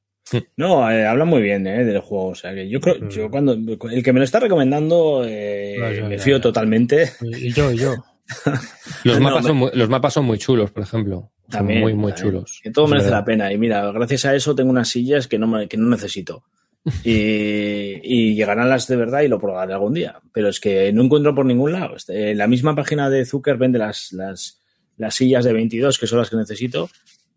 No, 0.56 0.90
eh, 0.90 1.06
habla 1.06 1.24
muy 1.24 1.40
bien 1.40 1.66
eh, 1.66 1.84
del 1.84 2.00
juego. 2.00 2.28
O 2.28 2.34
sea, 2.34 2.52
que 2.52 2.68
yo 2.68 2.80
creo, 2.80 3.08
yo 3.08 3.30
cuando 3.30 3.52
el 3.52 4.02
que 4.02 4.12
me 4.12 4.18
lo 4.18 4.24
está 4.24 4.40
recomendando 4.40 5.22
eh, 5.24 5.76
No, 5.78 5.92
yo 5.92 6.06
me 6.08 6.16
ya, 6.18 6.22
fío 6.24 6.36
ya. 6.38 6.42
totalmente. 6.42 7.12
Y 7.20 7.52
yo, 7.52 7.70
y 7.70 7.78
yo. 7.78 7.94
Los, 9.04 9.20
No, 9.20 9.24
mapas, 9.24 9.42
me- 9.44 9.48
son 9.48 9.56
muy, 9.58 9.70
los 9.74 9.88
mapas 9.88 10.12
son 10.14 10.24
muy 10.24 10.38
chulos, 10.38 10.72
por 10.72 10.82
ejemplo. 10.82 11.30
También, 11.50 11.80
muy, 11.80 11.94
muy 11.94 12.12
también. 12.12 12.32
chulos. 12.34 12.60
Que 12.62 12.70
todo 12.70 12.84
Es 12.86 12.90
merece 12.90 13.06
verdad. 13.06 13.18
la 13.20 13.24
pena. 13.24 13.52
Y 13.52 13.58
mira, 13.58 13.90
gracias 13.92 14.24
a 14.24 14.34
eso 14.34 14.54
tengo 14.54 14.70
unas 14.70 14.88
sillas 14.88 15.28
que 15.28 15.38
no, 15.38 15.46
me- 15.46 15.68
que 15.68 15.76
no 15.76 15.88
necesito. 15.88 16.44
Y, 17.04 18.00
y 18.04 18.34
llegarán 18.36 18.68
las 18.68 18.86
de 18.86 18.94
verdad 18.96 19.22
y 19.22 19.28
lo 19.28 19.40
probaré 19.40 19.72
algún 19.72 19.94
día. 19.94 20.20
Pero 20.32 20.48
es 20.48 20.60
que 20.60 20.92
no 20.92 21.02
encuentro 21.02 21.34
por 21.34 21.44
ningún 21.44 21.72
lado. 21.72 21.96
Este, 21.96 22.34
la 22.34 22.46
misma 22.46 22.74
página 22.76 23.10
de 23.10 23.24
Zucker 23.24 23.56
vende 23.56 23.78
las, 23.78 24.12
las, 24.12 24.60
las 24.96 25.14
sillas 25.14 25.44
de 25.44 25.52
22, 25.52 25.98
que 25.98 26.06
son 26.06 26.18
las 26.20 26.30
que 26.30 26.36
necesito, 26.36 26.88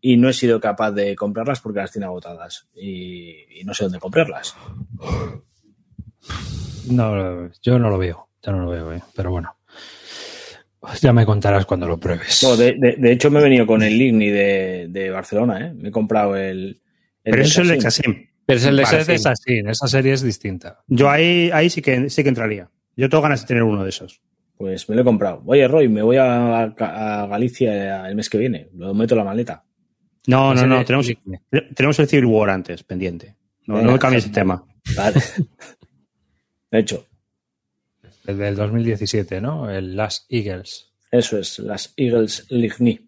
y 0.01 0.17
no 0.17 0.29
he 0.29 0.33
sido 0.33 0.59
capaz 0.59 0.91
de 0.91 1.15
comprarlas 1.15 1.61
porque 1.61 1.79
las 1.79 1.91
tiene 1.91 2.05
agotadas. 2.05 2.67
Y, 2.75 3.59
y 3.59 3.63
no 3.63 3.73
sé 3.73 3.85
dónde 3.85 3.99
comprarlas. 3.99 4.55
No, 6.89 7.49
yo 7.61 7.79
no 7.79 7.89
lo 7.89 7.97
veo. 7.97 8.27
Yo 8.43 8.51
no 8.51 8.63
lo 8.63 8.69
veo, 8.69 8.93
eh, 8.93 9.01
pero 9.15 9.31
bueno. 9.31 9.55
Pues 10.79 11.01
ya 11.01 11.11
me 11.11 11.25
contarás 11.25 11.65
cuando 11.65 11.87
lo 11.87 11.97
pruebes. 11.97 12.41
No, 12.43 12.55
de, 12.55 12.73
de- 12.73 12.95
de 12.97 13.11
hecho, 13.11 13.29
me 13.29 13.39
he 13.39 13.43
venido 13.43 13.67
con 13.67 13.83
el 13.83 13.97
Ligny 13.97 14.29
de, 14.29 14.87
de 14.89 15.09
Barcelona. 15.09 15.67
¿eh? 15.67 15.73
Me 15.73 15.89
he 15.89 15.91
comprado 15.91 16.35
el. 16.37 16.81
el 17.23 17.31
Pero 17.31 17.41
eso 17.43 17.61
es 17.61 17.69
el. 17.69 17.75
Exasim. 17.75 18.25
Pero 18.45 18.57
es 18.57 18.65
el 18.65 18.75
de 18.77 18.83
esa 19.69 19.87
serie 19.87 20.13
es 20.13 20.23
distinta. 20.23 20.79
Yo 20.87 21.09
ahí, 21.09 21.51
ahí 21.53 21.69
sí 21.69 21.81
que 21.81 22.09
sí 22.09 22.23
que 22.23 22.29
entraría. 22.29 22.69
Yo 22.95 23.07
tengo 23.09 23.21
ganas 23.21 23.41
de 23.41 23.47
tener 23.47 23.63
uno 23.63 23.83
de 23.83 23.89
esos. 23.89 24.21
Pues 24.57 24.89
me 24.89 24.95
lo 24.95 25.01
he 25.01 25.05
comprado. 25.05 25.43
Oye, 25.45 25.67
Roy, 25.67 25.87
me 25.87 26.01
voy 26.01 26.17
a, 26.17 26.63
a 26.63 27.27
Galicia 27.27 28.07
el 28.09 28.15
mes 28.15 28.29
que 28.29 28.37
viene. 28.37 28.69
Lo 28.75 28.93
meto 28.93 29.13
en 29.13 29.19
la 29.19 29.23
maleta. 29.23 29.63
No, 30.27 30.53
no, 30.53 30.65
no. 30.65 30.83
Tenemos, 30.83 31.11
tenemos 31.75 31.99
el 31.99 32.07
Civil 32.07 32.25
War 32.25 32.49
antes, 32.49 32.83
pendiente. 32.83 33.35
No, 33.67 33.81
no 33.81 33.91
me 33.93 33.99
cambies 33.99 34.25
el 34.25 34.31
tema. 34.31 34.63
Vale. 34.95 35.21
De 36.71 36.79
hecho, 36.79 37.05
del 38.37 38.55
2017, 38.55 39.41
¿no? 39.41 39.69
El 39.69 39.95
Last 39.95 40.25
Eagles. 40.29 40.91
eso 41.11 41.37
es, 41.39 41.59
las 41.59 41.93
Eagles 41.97 42.45
Ligny. 42.49 42.99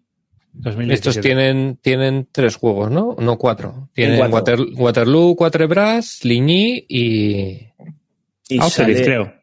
2017. 0.54 0.92
Estos 0.94 1.20
tienen, 1.22 1.78
tienen 1.80 2.28
tres 2.30 2.56
juegos, 2.56 2.90
¿no? 2.90 3.16
No 3.18 3.38
cuatro. 3.38 3.88
Tienen 3.94 4.18
cuatro. 4.30 4.56
Water- 4.56 4.74
Waterloo, 4.76 5.34
Quatre 5.34 5.66
Bras, 5.66 6.24
Ligny 6.24 6.84
y, 6.88 7.68
Y 8.48 8.58
Austerlitz, 8.60 8.98
sale- 8.98 9.04
creo. 9.04 9.34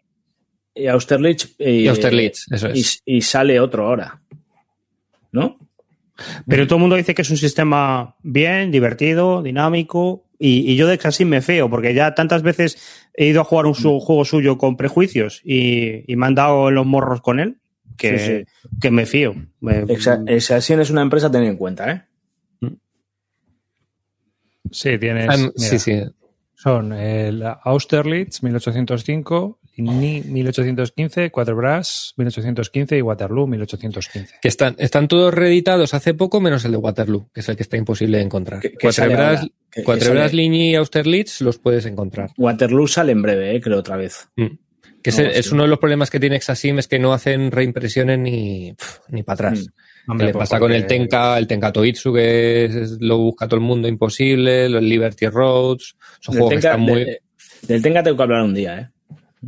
Y 0.76 0.86
Austerlitz. 0.88 1.56
Y, 1.58 1.70
y 1.72 1.88
Austerlitz. 1.88 2.46
Eso 2.52 2.68
es. 2.68 3.02
y, 3.06 3.18
y 3.18 3.22
sale 3.22 3.60
otro 3.60 3.88
ahora. 3.88 4.22
¿No? 5.32 5.58
Pero 6.48 6.68
todo 6.68 6.76
el 6.78 6.82
mundo 6.82 6.96
dice 6.96 7.16
que 7.16 7.22
es 7.24 7.30
un 7.30 7.38
sistema 7.38 8.16
bien, 8.22 8.72
divertido, 8.72 9.42
dinámico. 9.42 10.26
Y, 10.42 10.72
y 10.72 10.76
yo 10.78 10.88
de 10.88 10.94
Exasim 10.96 11.28
me 11.28 11.42
feo, 11.42 11.70
porque 11.70 11.94
ya 11.94 12.16
tantas 12.16 12.42
veces 12.44 13.08
he 13.14 13.26
ido 13.28 13.42
a 13.42 13.44
jugar 13.44 13.66
un 13.66 13.76
su- 13.76 14.00
juego 14.00 14.24
suyo 14.24 14.58
con 14.58 14.78
prejuicios 14.78 15.42
y, 15.44 16.10
y 16.12 16.16
me 16.16 16.28
han 16.28 16.36
dado 16.36 16.70
en 16.70 16.76
los 16.76 16.86
morros 16.86 17.20
con 17.22 17.40
él, 17.42 17.60
que, 17.98 18.46
Sí, 18.48 18.70
que 18.80 18.90
me 18.90 19.06
fío. 19.06 19.36
Exasin 20.28 20.80
es 20.80 20.90
una 20.90 21.02
empresa 21.02 21.28
a 21.28 21.32
tener 21.32 21.50
en 21.50 21.58
cuenta, 21.58 21.92
¿eh? 21.92 22.04
Sí, 24.72 24.98
tienes. 24.98 25.28
Ah, 25.30 25.38
mira, 25.38 25.52
sí, 25.58 25.80
sí. 25.80 26.02
Son 26.56 26.94
el 26.94 27.44
Austerlitz 27.64 28.44
1805, 28.44 29.60
Ligny 29.84 30.22
1815, 30.26 31.32
Quatre 31.32 31.54
Bras 31.54 32.14
1815 32.18 32.98
y 32.98 33.02
Waterloo 33.02 33.48
1815. 33.48 34.36
Que 34.42 34.48
están, 34.48 34.76
están 34.78 35.08
todos 35.08 35.34
reeditados 35.34 35.94
hace 35.94 36.14
poco, 36.14 36.42
menos 36.42 36.66
el 36.66 36.72
de 36.72 36.78
Waterloo, 36.78 37.30
que 37.34 37.40
es 37.42 37.50
el 37.50 37.56
que 37.56 37.64
está 37.64 37.78
imposible 37.78 38.18
de 38.18 38.24
encontrar. 38.24 38.60
Que- 38.62 38.72
que 38.72 38.78
Quatre 38.78 39.08
Bras, 39.08 39.48
Quatre 39.86 40.34
Ligny 40.34 40.72
y 40.72 40.76
Austerlitz 40.76 41.42
los 41.42 41.58
puedes 41.60 41.86
encontrar. 41.86 42.32
Waterloo 42.38 42.88
sale 42.88 43.12
en 43.12 43.22
breve, 43.22 43.56
¿eh? 43.56 43.62
Creo 43.62 43.80
otra 43.80 43.96
vez. 43.98 44.28
Mm. 44.36 44.48
Que 45.02 45.12
es, 45.12 45.20
No, 45.20 45.26
es 45.26 45.46
sí. 45.46 45.54
uno 45.54 45.64
de 45.64 45.70
los 45.70 45.80
problemas 45.80 46.10
que 46.10 46.20
tiene 46.20 46.36
Exasim 46.36 46.78
es 46.78 46.88
que 46.90 47.00
no 47.00 47.14
hacen 47.14 47.52
reimpresiones 47.52 48.20
ni, 48.20 48.74
ni 49.08 49.24
para 49.24 49.34
atrás. 49.50 49.60
Mm. 49.60 49.64
Que 49.66 50.12
Hombre, 50.12 50.28
le 50.28 50.34
pues 50.34 50.50
pasa 50.50 50.60
con 50.60 50.72
el 50.74 50.88
Tenka, 50.88 51.38
el 51.38 51.46
Tenka 51.48 51.72
Toitsu, 51.72 52.12
que 52.14 52.66
es- 52.66 52.98
lo 53.00 53.18
busca 53.20 53.48
todo 53.48 53.58
el 53.60 53.66
mundo 53.66 53.88
imposible, 53.88 54.68
los 54.68 54.82
Liberty 54.84 55.28
Roads, 55.28 55.96
son 56.20 56.34
juegos 56.36 56.50
que 56.50 56.56
están 56.58 56.82
muy... 56.82 57.06
de- 57.06 57.22
del 57.62 57.82
Tenga 57.82 58.02
tengo 58.02 58.18
que 58.18 58.24
hablar 58.24 58.42
un 58.42 58.54
día, 58.54 58.80
¿eh? 58.80 58.90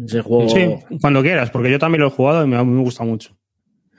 Ese 0.05 0.21
juego. 0.21 0.49
Sí, 0.49 0.75
cuando 1.01 1.21
quieras, 1.21 1.49
porque 1.49 1.69
yo 1.71 1.79
también 1.79 2.01
lo 2.01 2.07
he 2.07 2.11
jugado 2.11 2.43
y 2.43 2.47
me, 2.47 2.63
me 2.63 2.81
gusta 2.81 3.03
mucho. 3.03 3.37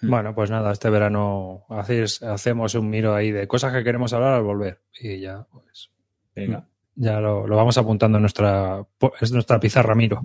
Bueno, 0.02 0.35
pues 0.35 0.51
nada, 0.51 0.73
este 0.73 0.90
verano 0.90 1.64
hacéis- 1.69 2.23
hacemos 2.23 2.74
un 2.74 2.90
miro 2.90 3.14
ahí 3.14 3.31
de 3.31 3.47
cosas 3.47 3.73
que 3.73 3.85
queremos 3.85 4.12
hablar 4.12 4.35
al 4.35 4.43
volver. 4.43 4.81
Y 5.01 5.20
ya, 5.20 5.47
pues, 5.52 5.90
Venga. 6.35 6.66
ya 6.97 7.20
lo, 7.20 7.47
lo 7.47 7.56
vamos 7.56 7.78
apuntando 7.78 8.19
en 8.19 8.23
nuestra, 8.23 8.85
es 9.20 9.31
nuestra 9.32 9.60
pizarra, 9.60 9.94
miro. 9.94 10.23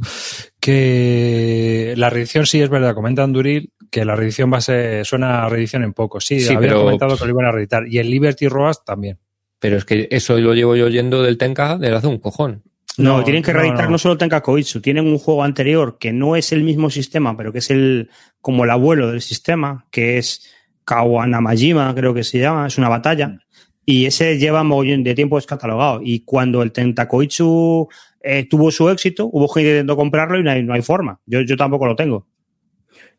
Que 0.60 1.94
la 1.98 2.10
reedición 2.10 2.46
sí 2.46 2.62
es 2.62 2.70
verdad, 2.70 2.96
comenta 2.96 3.24
Anduril 3.24 3.72
que 3.90 4.04
la 4.04 4.16
reedición 4.16 4.52
va 4.52 4.58
a 4.58 4.62
ser, 4.62 5.06
suena 5.06 5.46
a 5.46 5.50
reedición 5.50 5.84
en 5.84 5.94
poco. 5.94 6.20
Sí, 6.20 6.40
Sí, 6.42 6.54
había 6.56 6.70
pero- 6.70 6.82
comentado 6.84 7.16
que 7.16 7.24
lo 7.26 7.32
iban 7.32 7.46
a 7.46 7.52
reeditar. 7.52 7.88
Y 7.88 8.00
el 8.00 8.10
Liberty 8.10 8.48
Roast 8.48 8.84
también. 8.86 9.18
Pero 9.60 9.78
es 9.78 9.86
que 9.86 10.08
eso 10.12 10.38
lo 10.40 10.54
llevo 10.54 10.76
yo 10.76 10.86
oyendo 10.88 11.24
del 11.24 11.38
Tenka 11.38 11.78
desde 11.78 11.96
hace 11.96 12.08
un 12.08 12.18
cojón. 12.20 12.64
No, 12.98 13.18
No, 13.18 13.24
tienen 13.24 13.44
que 13.44 13.54
no, 13.54 13.60
reeditar 13.60 13.86
no, 13.86 13.92
no. 13.92 13.98
solo 13.98 14.18
Tenka 14.18 14.42
Koitsu, 14.42 14.82
tienen 14.82 15.06
un 15.06 15.20
juego 15.20 15.44
anterior 15.44 15.98
que 16.00 16.12
no 16.12 16.36
es 16.36 16.52
el 16.52 16.64
mismo 16.64 16.90
sistema, 16.90 17.38
pero 17.38 17.52
que 17.54 17.60
es 17.60 17.70
el 17.70 18.10
como 18.42 18.64
el 18.64 18.70
abuelo 18.72 19.12
del 19.12 19.22
sistema, 19.22 19.86
que 19.92 20.18
es 20.18 20.48
Kawanamajima, 20.86 21.94
creo 21.94 22.14
que 22.14 22.24
se 22.24 22.40
llama, 22.40 22.68
es 22.68 22.78
una 22.78 22.90
batalla. 22.90 23.40
Y 23.86 24.06
ese 24.06 24.38
lleva 24.38 24.64
mogollón 24.64 25.04
de 25.04 25.16
tiempo 25.16 25.36
descatalogado. 25.38 26.02
Y 26.04 26.22
cuando 26.22 26.62
el 26.62 26.72
Tentakoitsu 26.72 27.88
eh, 28.22 28.46
tuvo 28.50 28.72
su 28.72 28.90
éxito, 28.90 29.30
hubo 29.32 29.48
gente 29.48 29.70
intentando 29.70 29.96
comprarlo 29.96 30.40
y 30.40 30.44
no 30.44 30.52
hay, 30.52 30.64
no 30.64 30.74
hay 30.74 30.82
forma. 30.82 31.20
Yo, 31.26 31.42
yo 31.42 31.56
tampoco 31.56 31.86
lo 31.86 31.96
tengo. 31.96 32.26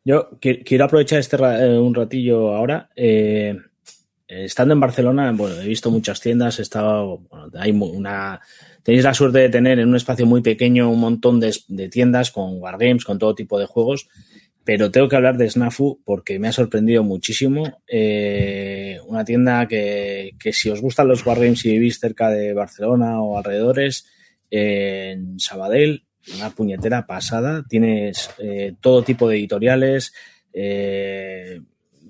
Yo 0.04 0.30
qui- 0.40 0.62
quiero 0.64 0.84
aprovechar 0.84 1.20
este 1.20 1.36
ra- 1.36 1.64
eh, 1.64 1.78
un 1.78 1.94
ratillo 1.94 2.54
ahora. 2.54 2.90
Eh, 2.96 3.56
estando 4.28 4.74
en 4.74 4.80
Barcelona, 4.80 5.32
bueno, 5.32 5.60
he 5.60 5.66
visto 5.66 5.90
muchas 5.90 6.20
tiendas, 6.20 6.58
he 6.58 6.62
estado, 6.62 7.18
bueno, 7.30 7.50
hay 7.58 7.70
una, 7.72 8.40
tenéis 8.82 9.04
la 9.04 9.14
suerte 9.14 9.38
de 9.38 9.48
tener 9.48 9.78
en 9.78 9.88
un 9.88 9.96
espacio 9.96 10.26
muy 10.26 10.42
pequeño 10.42 10.90
un 10.90 11.00
montón 11.00 11.40
de, 11.40 11.56
de 11.68 11.88
tiendas 11.88 12.30
con 12.30 12.60
wargames, 12.60 13.04
con 13.04 13.18
todo 13.18 13.34
tipo 13.34 13.58
de 13.58 13.66
juegos, 13.66 14.08
pero 14.64 14.90
tengo 14.90 15.08
que 15.08 15.16
hablar 15.16 15.38
de 15.38 15.48
Snafu 15.48 16.02
porque 16.04 16.38
me 16.38 16.48
ha 16.48 16.52
sorprendido 16.52 17.02
muchísimo. 17.02 17.80
Eh, 17.86 18.98
una 19.06 19.24
tienda 19.24 19.66
que, 19.66 20.32
que 20.38 20.52
si 20.52 20.68
os 20.68 20.82
gustan 20.82 21.08
los 21.08 21.24
wargames 21.24 21.64
y 21.64 21.72
vivís 21.72 21.98
cerca 21.98 22.28
de 22.28 22.52
Barcelona 22.52 23.22
o 23.22 23.38
alrededores, 23.38 24.04
eh, 24.50 25.12
en 25.12 25.40
Sabadell, 25.40 26.04
una 26.36 26.50
puñetera 26.50 27.06
pasada. 27.06 27.64
Tienes 27.66 28.30
eh, 28.38 28.74
todo 28.80 29.02
tipo 29.02 29.26
de 29.26 29.38
editoriales. 29.38 30.12
eh, 30.52 31.60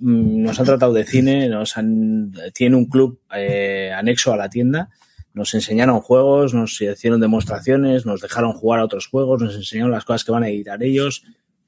nos 0.01 0.59
han 0.59 0.67
tratado 0.67 0.93
de 0.93 1.05
cine, 1.05 1.49
nos 1.49 1.77
han, 1.77 2.33
tiene 2.55 2.77
un 2.77 2.87
club 2.87 3.21
eh, 3.35 3.93
anexo 3.95 4.33
a 4.33 4.37
la 4.37 4.49
tienda. 4.49 4.91
Nos 5.35 5.55
enseñaron 5.55 6.01
juegos, 6.01 6.55
nos 6.55 6.81
hicieron 6.81 7.21
demostraciones, 7.21 8.07
nos 8.07 8.21
dejaron 8.21 8.53
jugar 8.55 8.81
a 8.81 8.85
otros 8.85 9.07
juegos, 9.07 9.41
nos 9.43 9.55
enseñaron 9.55 9.93
las 9.93 10.05
cosas 10.05 10.25
que 10.25 10.33
van 10.33 10.43
a 10.43 10.49
editar 10.49 10.83
ellos. 10.83 11.23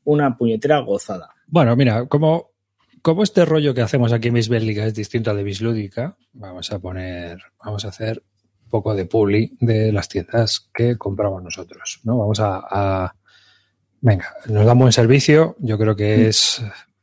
Una 0.05 0.36
puñetera 0.36 0.78
gozada. 0.81 1.31
Bueno, 1.47 1.77
mira, 1.77 2.07
como, 2.07 2.51
como 3.02 3.23
este 3.23 3.44
rollo 3.44 3.74
que 3.74 3.82
hacemos 3.82 4.12
aquí 4.12 4.28
en 4.28 4.35
Bisbélica 4.35 4.86
es 4.86 4.94
distinto 4.94 5.31
al 5.31 5.36
de 5.36 5.44
Bislúdica, 5.44 6.16
vamos 6.32 6.73
a 6.73 6.78
poner, 6.78 7.39
vamos 7.62 7.85
a 7.85 7.89
hacer 7.89 8.23
un 8.65 8.70
poco 8.70 8.94
de 8.94 9.05
publi 9.05 9.57
de 9.61 9.93
las 9.93 10.09
tiendas 10.09 10.70
que 10.74 10.97
compramos 10.97 11.43
nosotros, 11.43 12.01
¿no? 12.05 12.19
Vamos 12.19 12.40
a, 12.40 12.62
a- 12.70 13.15
venga, 14.01 14.32
nos 14.48 14.65
dan 14.65 14.78
buen 14.78 14.93
servicio, 14.93 15.55
yo 15.59 15.77
creo 15.78 15.94
que 15.94 16.28
es 16.28 16.62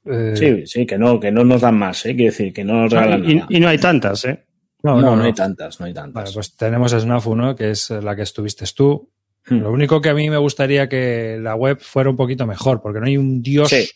eh, 0.09 0.33
Sí, 0.35 0.65
sí, 0.67 0.85
que 0.85 0.97
no, 0.97 1.19
que 1.19 1.31
no 1.31 1.43
nos 1.43 1.61
dan 1.61 1.77
más, 1.77 2.05
¿eh? 2.05 2.15
quiero 2.15 2.31
decir, 2.31 2.53
que 2.53 2.63
no 2.63 2.81
nos 2.83 2.91
regalan 2.91 3.29
Y, 3.29 3.35
nada. 3.35 3.47
y 3.49 3.59
no 3.59 3.67
hay 3.67 3.77
tantas, 3.77 4.25
¿eh? 4.25 4.43
no, 4.83 4.95
No, 4.95 5.01
no, 5.01 5.09
no, 5.11 5.15
no. 5.17 5.23
hay 5.23 5.33
tantas, 5.33 5.79
no 5.79 5.85
hay 5.85 5.93
tantas. 5.93 6.23
Vale, 6.23 6.33
pues 6.33 6.55
tenemos 6.55 6.91
Snafu, 6.91 7.35
¿no? 7.35 7.55
Que 7.55 7.71
es 7.71 7.89
la 7.89 8.15
que 8.15 8.21
estuviste 8.23 8.65
tú. 8.75 9.09
Hmm. 9.47 9.59
Lo 9.61 9.71
único 9.71 10.01
que 10.01 10.09
a 10.09 10.13
mí 10.13 10.29
me 10.29 10.37
gustaría 10.37 10.87
que 10.89 11.37
la 11.41 11.55
web 11.55 11.79
fuera 11.79 12.09
un 12.09 12.15
poquito 12.17 12.45
mejor, 12.45 12.81
porque 12.81 12.99
no 12.99 13.05
hay 13.05 13.17
un 13.17 13.41
dios 13.41 13.69
Sí, 13.69 13.89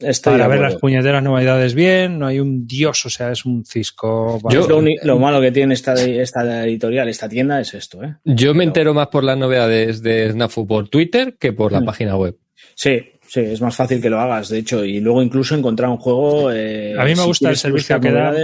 estoy 0.00 0.32
para 0.34 0.48
ver 0.48 0.60
las 0.60 0.76
puñeteras 0.76 1.22
novedades 1.22 1.74
bien, 1.74 2.18
no 2.18 2.26
hay 2.26 2.40
un 2.40 2.66
dios, 2.66 3.06
o 3.06 3.10
sea, 3.10 3.30
es 3.30 3.44
un 3.44 3.64
cisco. 3.64 4.40
Yo- 4.50 4.66
lo, 5.02 5.18
malo 5.18 5.40
que 5.40 5.52
tiene 5.52 5.74
esta, 5.74 5.94
esta 5.94 6.64
editorial, 6.64 7.08
esta 7.08 7.28
tienda, 7.28 7.60
es 7.60 7.72
esto, 7.74 8.02
¿eh? 8.02 8.16
Yo 8.24 8.52
me 8.52 8.64
entero 8.64 8.92
más 8.94 9.06
por 9.06 9.22
las 9.24 9.38
novedades 9.38 10.02
de 10.02 10.30
Snafu 10.32 10.66
por 10.66 10.88
Twitter 10.88 11.36
que 11.38 11.52
por 11.52 11.70
la 11.72 11.80
Mm. 11.80 11.84
página 11.86 12.16
web. 12.16 12.36
Sí, 12.74 13.00
sí, 13.28 13.40
es 13.40 13.60
más 13.60 13.74
fácil 13.76 14.00
que 14.00 14.10
lo 14.10 14.20
hagas, 14.20 14.48
de 14.48 14.58
hecho, 14.58 14.84
y 14.84 15.00
luego 15.00 15.22
incluso 15.22 15.54
encontrar 15.54 15.90
un 15.90 15.96
juego. 15.98 16.50
eh, 16.52 16.94
A 16.98 17.04
mí 17.04 17.10
me 17.10 17.16
si 17.16 17.26
gusta 17.26 17.50
el 17.50 17.56
servicio 17.56 18.00
que 18.00 18.10
da. 18.12 18.34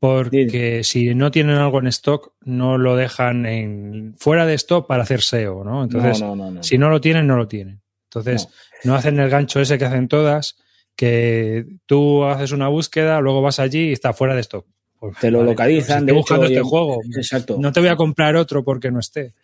porque 0.00 0.82
si 0.84 1.14
no 1.14 1.30
tienen 1.30 1.56
algo 1.56 1.80
en 1.80 1.88
stock, 1.88 2.32
no 2.44 2.78
lo 2.78 2.96
dejan 2.96 3.46
en 3.46 4.14
fuera 4.16 4.46
de 4.46 4.54
stock 4.54 4.86
para 4.86 5.02
hacer 5.02 5.22
SEO, 5.22 5.64
¿no? 5.64 5.82
Entonces, 5.82 6.20
no, 6.20 6.36
no, 6.36 6.50
no, 6.50 6.62
si 6.62 6.78
no 6.78 6.88
lo 6.88 7.00
tienen, 7.00 7.26
no 7.26 7.36
lo 7.36 7.48
tienen. 7.48 7.80
Entonces, 8.04 8.48
no. 8.84 8.94
hacen 8.94 9.18
el 9.18 9.28
gancho 9.28 9.60
ese 9.60 9.76
que 9.76 9.84
hacen 9.84 10.08
todas, 10.08 10.56
que 10.96 11.66
tú 11.86 12.24
haces 12.24 12.52
una 12.52 12.68
búsqueda, 12.68 13.20
luego 13.20 13.42
vas 13.42 13.58
allí 13.58 13.88
y 13.88 13.92
está 13.92 14.12
fuera 14.12 14.34
de 14.34 14.40
stock. 14.42 14.66
Pues, 15.00 15.16
te 15.20 15.30
lo 15.30 15.38
vale, 15.38 15.50
localizan. 15.50 15.98
Pues, 15.98 16.06
de 16.06 16.12
buscando 16.12 16.46
hecho, 16.46 16.54
este 16.54 16.62
juego. 16.68 17.00
Exacto. 17.16 17.56
No 17.60 17.72
te 17.72 17.80
voy 17.80 17.88
a 17.88 17.96
comprar 17.96 18.36
otro 18.36 18.64
porque 18.64 18.90
no 18.90 19.00
esté. 19.00 19.34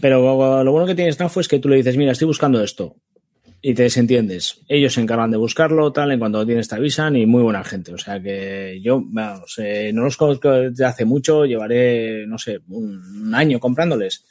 Pero 0.00 0.20
lo 0.64 0.72
bueno 0.72 0.86
que 0.86 0.94
tiene 0.94 1.12
Snapfo 1.12 1.40
es 1.40 1.48
que 1.48 1.58
tú 1.58 1.68
le 1.68 1.76
dices, 1.76 1.96
mira, 1.96 2.12
estoy 2.12 2.26
buscando 2.26 2.62
esto. 2.62 2.96
Y 3.66 3.72
te 3.72 3.84
desentiendes. 3.84 4.60
Ellos 4.68 4.92
se 4.92 5.00
encargan 5.00 5.30
de 5.30 5.38
buscarlo, 5.38 5.90
tal, 5.90 6.12
en 6.12 6.18
cuanto 6.18 6.36
lo 6.36 6.44
tienes 6.44 6.68
te 6.68 6.74
avisan 6.74 7.16
y 7.16 7.24
muy 7.24 7.42
buena 7.42 7.64
gente. 7.64 7.94
O 7.94 7.96
sea 7.96 8.20
que 8.20 8.78
yo, 8.82 9.02
vamos, 9.02 9.54
eh, 9.56 9.90
no 9.94 10.02
los 10.02 10.18
conozco 10.18 10.50
desde 10.50 10.84
hace 10.84 11.06
mucho, 11.06 11.46
llevaré, 11.46 12.26
no 12.26 12.36
sé, 12.36 12.60
un, 12.68 13.34
año 13.34 13.58
comprándoles. 13.58 14.22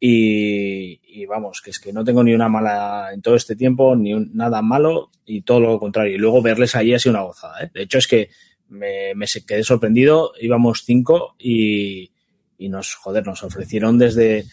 Y, 0.00 1.26
vamos, 1.26 1.60
que 1.60 1.68
es 1.68 1.78
que 1.78 1.92
no 1.92 2.02
tengo 2.02 2.24
ni 2.24 2.32
una 2.32 2.48
mala 2.48 3.10
en 3.12 3.20
todo 3.20 3.34
este 3.34 3.56
tiempo, 3.56 3.94
ni 3.94 4.14
un, 4.14 4.30
nada 4.32 4.62
malo, 4.62 5.10
y 5.26 5.42
todo 5.42 5.60
lo 5.60 5.78
contrario. 5.78 6.14
Y 6.14 6.18
luego 6.18 6.40
verles 6.40 6.74
allí 6.74 6.94
ha 6.94 6.98
sido 6.98 7.12
una 7.12 7.24
gozada. 7.24 7.62
¿eh? 7.62 7.70
De 7.74 7.82
hecho, 7.82 7.98
es 7.98 8.06
que 8.06 8.30
me, 8.70 9.14
me 9.14 9.26
quedé 9.46 9.64
sorprendido, 9.64 10.32
íbamos 10.40 10.84
cinco 10.86 11.34
y, 11.38 12.10
y 12.56 12.70
nos, 12.70 12.94
joder, 12.94 13.26
nos 13.26 13.42
ofrecieron 13.42 13.98
desde, 13.98 14.46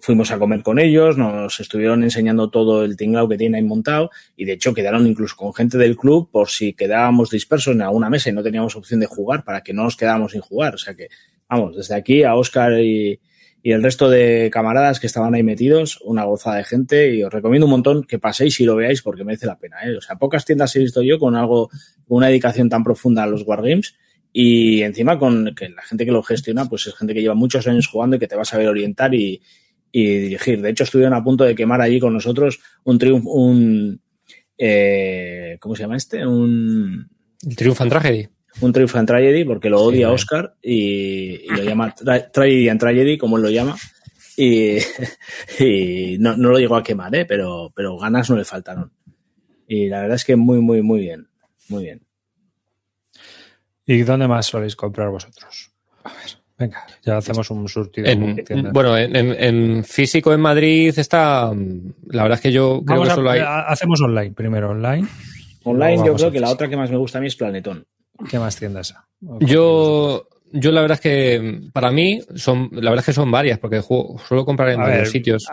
fuimos 0.00 0.30
a 0.30 0.38
comer 0.38 0.62
con 0.62 0.78
ellos, 0.78 1.18
nos 1.18 1.60
estuvieron 1.60 2.02
enseñando 2.02 2.48
todo 2.48 2.84
el 2.84 2.96
tinglao 2.96 3.28
que 3.28 3.36
tienen 3.36 3.56
ahí 3.56 3.68
montado 3.68 4.10
y 4.36 4.44
de 4.44 4.52
hecho 4.52 4.72
quedaron 4.72 5.06
incluso 5.06 5.36
con 5.36 5.52
gente 5.52 5.76
del 5.76 5.96
club 5.96 6.30
por 6.30 6.48
si 6.48 6.72
quedábamos 6.72 7.30
dispersos 7.30 7.74
en 7.74 7.82
alguna 7.82 8.08
mesa 8.08 8.30
y 8.30 8.32
no 8.32 8.42
teníamos 8.42 8.76
opción 8.76 9.00
de 9.00 9.06
jugar 9.06 9.44
para 9.44 9.62
que 9.62 9.74
no 9.74 9.84
nos 9.84 9.96
quedáramos 9.96 10.32
sin 10.32 10.40
jugar. 10.40 10.74
O 10.74 10.78
sea 10.78 10.94
que, 10.94 11.08
vamos, 11.48 11.76
desde 11.76 11.94
aquí 11.94 12.22
a 12.22 12.34
Oscar 12.34 12.80
y, 12.80 13.20
el 13.64 13.82
resto 13.82 14.08
de 14.08 14.48
camaradas 14.50 14.98
que 14.98 15.06
estaban 15.06 15.34
ahí 15.34 15.42
metidos, 15.42 16.00
una 16.02 16.24
gozada 16.24 16.56
de 16.56 16.64
gente 16.64 17.14
y 17.14 17.22
os 17.22 17.30
recomiendo 17.30 17.66
un 17.66 17.72
montón 17.72 18.02
que 18.02 18.18
paséis 18.18 18.58
y 18.60 18.64
lo 18.64 18.76
veáis 18.76 19.02
porque 19.02 19.24
merece 19.24 19.44
la 19.44 19.58
pena. 19.58 19.76
¿eh? 19.84 19.94
O 19.94 20.00
sea, 20.00 20.16
pocas 20.16 20.46
tiendas 20.46 20.74
he 20.74 20.78
visto 20.78 21.02
yo 21.02 21.18
con 21.18 21.36
algo, 21.36 21.68
una 22.06 22.28
dedicación 22.28 22.70
tan 22.70 22.82
profunda 22.82 23.24
a 23.24 23.26
los 23.26 23.42
Wargames 23.46 23.94
y 24.32 24.82
encima 24.82 25.18
con 25.18 25.54
que 25.54 25.68
la 25.70 25.82
gente 25.82 26.04
que 26.04 26.12
lo 26.12 26.22
gestiona 26.22 26.66
pues 26.66 26.86
es 26.86 26.94
gente 26.94 27.14
que 27.14 27.22
lleva 27.22 27.34
muchos 27.34 27.66
años 27.66 27.86
jugando 27.86 28.16
y 28.16 28.18
que 28.18 28.28
te 28.28 28.36
va 28.36 28.42
a 28.42 28.44
saber 28.44 28.68
orientar 28.68 29.14
y, 29.14 29.40
y 29.92 30.04
dirigir. 30.04 30.60
De 30.60 30.70
hecho, 30.70 30.84
estuvieron 30.84 31.14
a 31.14 31.24
punto 31.24 31.44
de 31.44 31.54
quemar 31.54 31.80
allí 31.80 31.98
con 31.98 32.12
nosotros 32.12 32.60
un 32.84 32.98
triunfo, 32.98 33.30
un 33.30 34.00
eh, 34.56 35.56
¿cómo 35.60 35.74
se 35.74 35.82
llama 35.82 35.96
este? 35.96 36.26
Un 36.26 37.08
el 37.46 37.56
Triumph 37.56 37.80
and 37.80 37.90
Tragedy. 37.90 38.28
Un 38.60 38.72
Triumph 38.72 38.96
and 38.96 39.06
Tragedy 39.06 39.44
porque 39.44 39.70
lo 39.70 39.80
odia 39.80 40.08
sí, 40.08 40.14
Oscar 40.14 40.54
y, 40.62 41.44
y, 41.44 41.48
lo 41.48 41.62
llama 41.62 41.94
tra 41.94 42.30
Tragedy 42.30 42.68
and 42.68 42.80
Tragedy, 42.80 43.18
como 43.18 43.36
él 43.36 43.44
lo 43.44 43.50
llama. 43.50 43.76
Y, 44.36 44.78
y 45.60 46.18
no, 46.18 46.36
no, 46.36 46.50
lo 46.50 46.58
llegó 46.58 46.76
a 46.76 46.82
quemar, 46.82 47.14
¿eh? 47.14 47.24
pero, 47.24 47.72
pero 47.74 47.96
ganas 47.98 48.28
no 48.30 48.36
le 48.36 48.44
faltaron. 48.44 48.92
Y 49.68 49.88
la 49.88 50.00
verdad 50.00 50.16
es 50.16 50.24
que 50.24 50.36
muy, 50.36 50.60
muy, 50.60 50.82
muy 50.82 51.00
bien. 51.00 51.28
Muy 51.68 51.84
bien. 51.84 52.07
¿Y 53.88 54.02
dónde 54.02 54.28
más 54.28 54.44
soléis 54.46 54.76
comprar 54.76 55.08
vosotros? 55.08 55.70
A 56.04 56.10
ver, 56.10 56.38
venga, 56.58 56.86
ya 57.02 57.16
hacemos 57.16 57.50
un 57.50 57.66
surtido. 57.68 58.06
En, 58.06 58.70
bueno, 58.70 58.96
en, 58.98 59.16
en, 59.16 59.82
físico 59.82 60.34
en 60.34 60.40
Madrid 60.40 60.92
está. 60.96 61.50
La 62.08 62.22
verdad 62.22 62.36
es 62.36 62.42
que 62.42 62.52
yo 62.52 62.82
creo 62.84 62.98
Vamos 62.98 63.08
que 63.08 63.14
solo 63.14 63.30
a, 63.30 63.32
hay. 63.32 63.40
Hacemos 63.66 64.00
online 64.02 64.32
primero, 64.32 64.70
online. 64.70 65.08
Online, 65.64 66.06
yo 66.06 66.14
creo 66.14 66.30
que 66.30 66.38
la 66.38 66.50
otra 66.50 66.68
que 66.68 66.76
más 66.76 66.90
me 66.90 66.98
gusta 66.98 67.16
a 67.16 67.20
mí 67.22 67.28
es 67.28 67.36
Planetón. 67.36 67.86
¿Qué 68.30 68.38
más 68.38 68.56
tiendas? 68.56 68.94
Yo. 69.40 70.28
Yo 70.50 70.72
la 70.72 70.80
verdad 70.80 70.94
es 70.94 71.02
que 71.02 71.68
para 71.74 71.90
mí 71.90 72.22
son 72.34 72.70
la 72.72 72.88
verdad 72.88 73.00
es 73.00 73.04
que 73.04 73.12
son 73.12 73.30
varias 73.30 73.58
porque 73.58 73.80
juego, 73.80 74.18
suelo 74.26 74.46
comprar 74.46 74.70
en 74.70 74.80
A 74.80 74.84
varios 74.84 75.00
ver, 75.00 75.06
sitios. 75.08 75.44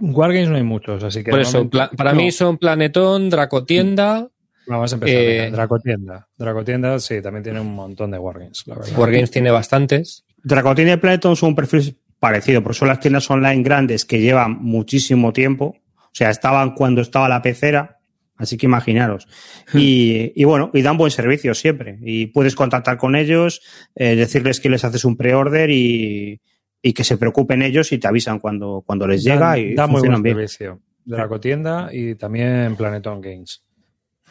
Wargames 0.00 0.48
no 0.48 0.56
hay 0.56 0.62
muchos, 0.62 1.04
así 1.04 1.22
que 1.22 1.30
Por 1.30 1.40
eso, 1.40 1.68
para 1.68 2.12
no. 2.12 2.16
mí 2.16 2.32
son 2.32 2.56
Planetón, 2.56 3.28
Dracotienda, 3.28 4.30
Vamos 4.66 4.92
a 4.92 4.96
empezar. 4.96 5.20
Eh, 5.20 5.50
Dracotienda. 5.50 6.28
Dracotienda, 6.36 6.98
sí, 7.00 7.20
también 7.20 7.42
tiene 7.42 7.60
un 7.60 7.74
montón 7.74 8.10
de 8.10 8.18
Wargames, 8.18 8.62
la 8.66 8.76
verdad. 8.76 8.98
Wargames 8.98 9.30
tiene 9.30 9.50
bastantes. 9.50 10.24
Dracotín 10.42 10.88
y 10.88 10.96
Planeton 10.96 11.36
son 11.36 11.50
un 11.50 11.54
perfil 11.54 11.98
parecido, 12.18 12.62
porque 12.62 12.78
son 12.78 12.88
las 12.88 13.00
tiendas 13.00 13.30
online 13.30 13.62
grandes 13.62 14.04
que 14.04 14.20
llevan 14.20 14.58
muchísimo 14.62 15.32
tiempo. 15.32 15.76
O 15.96 16.10
sea, 16.16 16.30
estaban 16.30 16.74
cuando 16.74 17.00
estaba 17.02 17.28
la 17.28 17.42
pecera, 17.42 17.98
así 18.36 18.56
que 18.56 18.66
imaginaros. 18.66 19.26
Y, 19.72 20.32
y 20.34 20.44
bueno, 20.44 20.70
y 20.72 20.82
dan 20.82 20.96
buen 20.96 21.10
servicio 21.10 21.54
siempre. 21.54 21.98
Y 22.02 22.26
puedes 22.26 22.54
contactar 22.54 22.98
con 22.98 23.16
ellos, 23.16 23.60
eh, 23.96 24.14
decirles 24.14 24.60
que 24.60 24.70
les 24.70 24.84
haces 24.84 25.04
un 25.04 25.16
pre-order 25.16 25.70
y, 25.70 26.40
y 26.80 26.92
que 26.92 27.02
se 27.04 27.16
preocupen 27.16 27.62
ellos 27.62 27.90
y 27.92 27.98
te 27.98 28.06
avisan 28.06 28.38
cuando, 28.38 28.84
cuando 28.86 29.08
les 29.08 29.24
llega 29.24 29.58
y 29.58 29.74
da 29.74 29.86
muy 29.86 30.06
buen 30.06 30.22
bien. 30.22 30.36
servicio. 30.36 30.80
Dracotienda 31.04 31.88
y 31.92 32.14
también 32.14 32.76
Planeton 32.76 33.20
Games. 33.20 33.63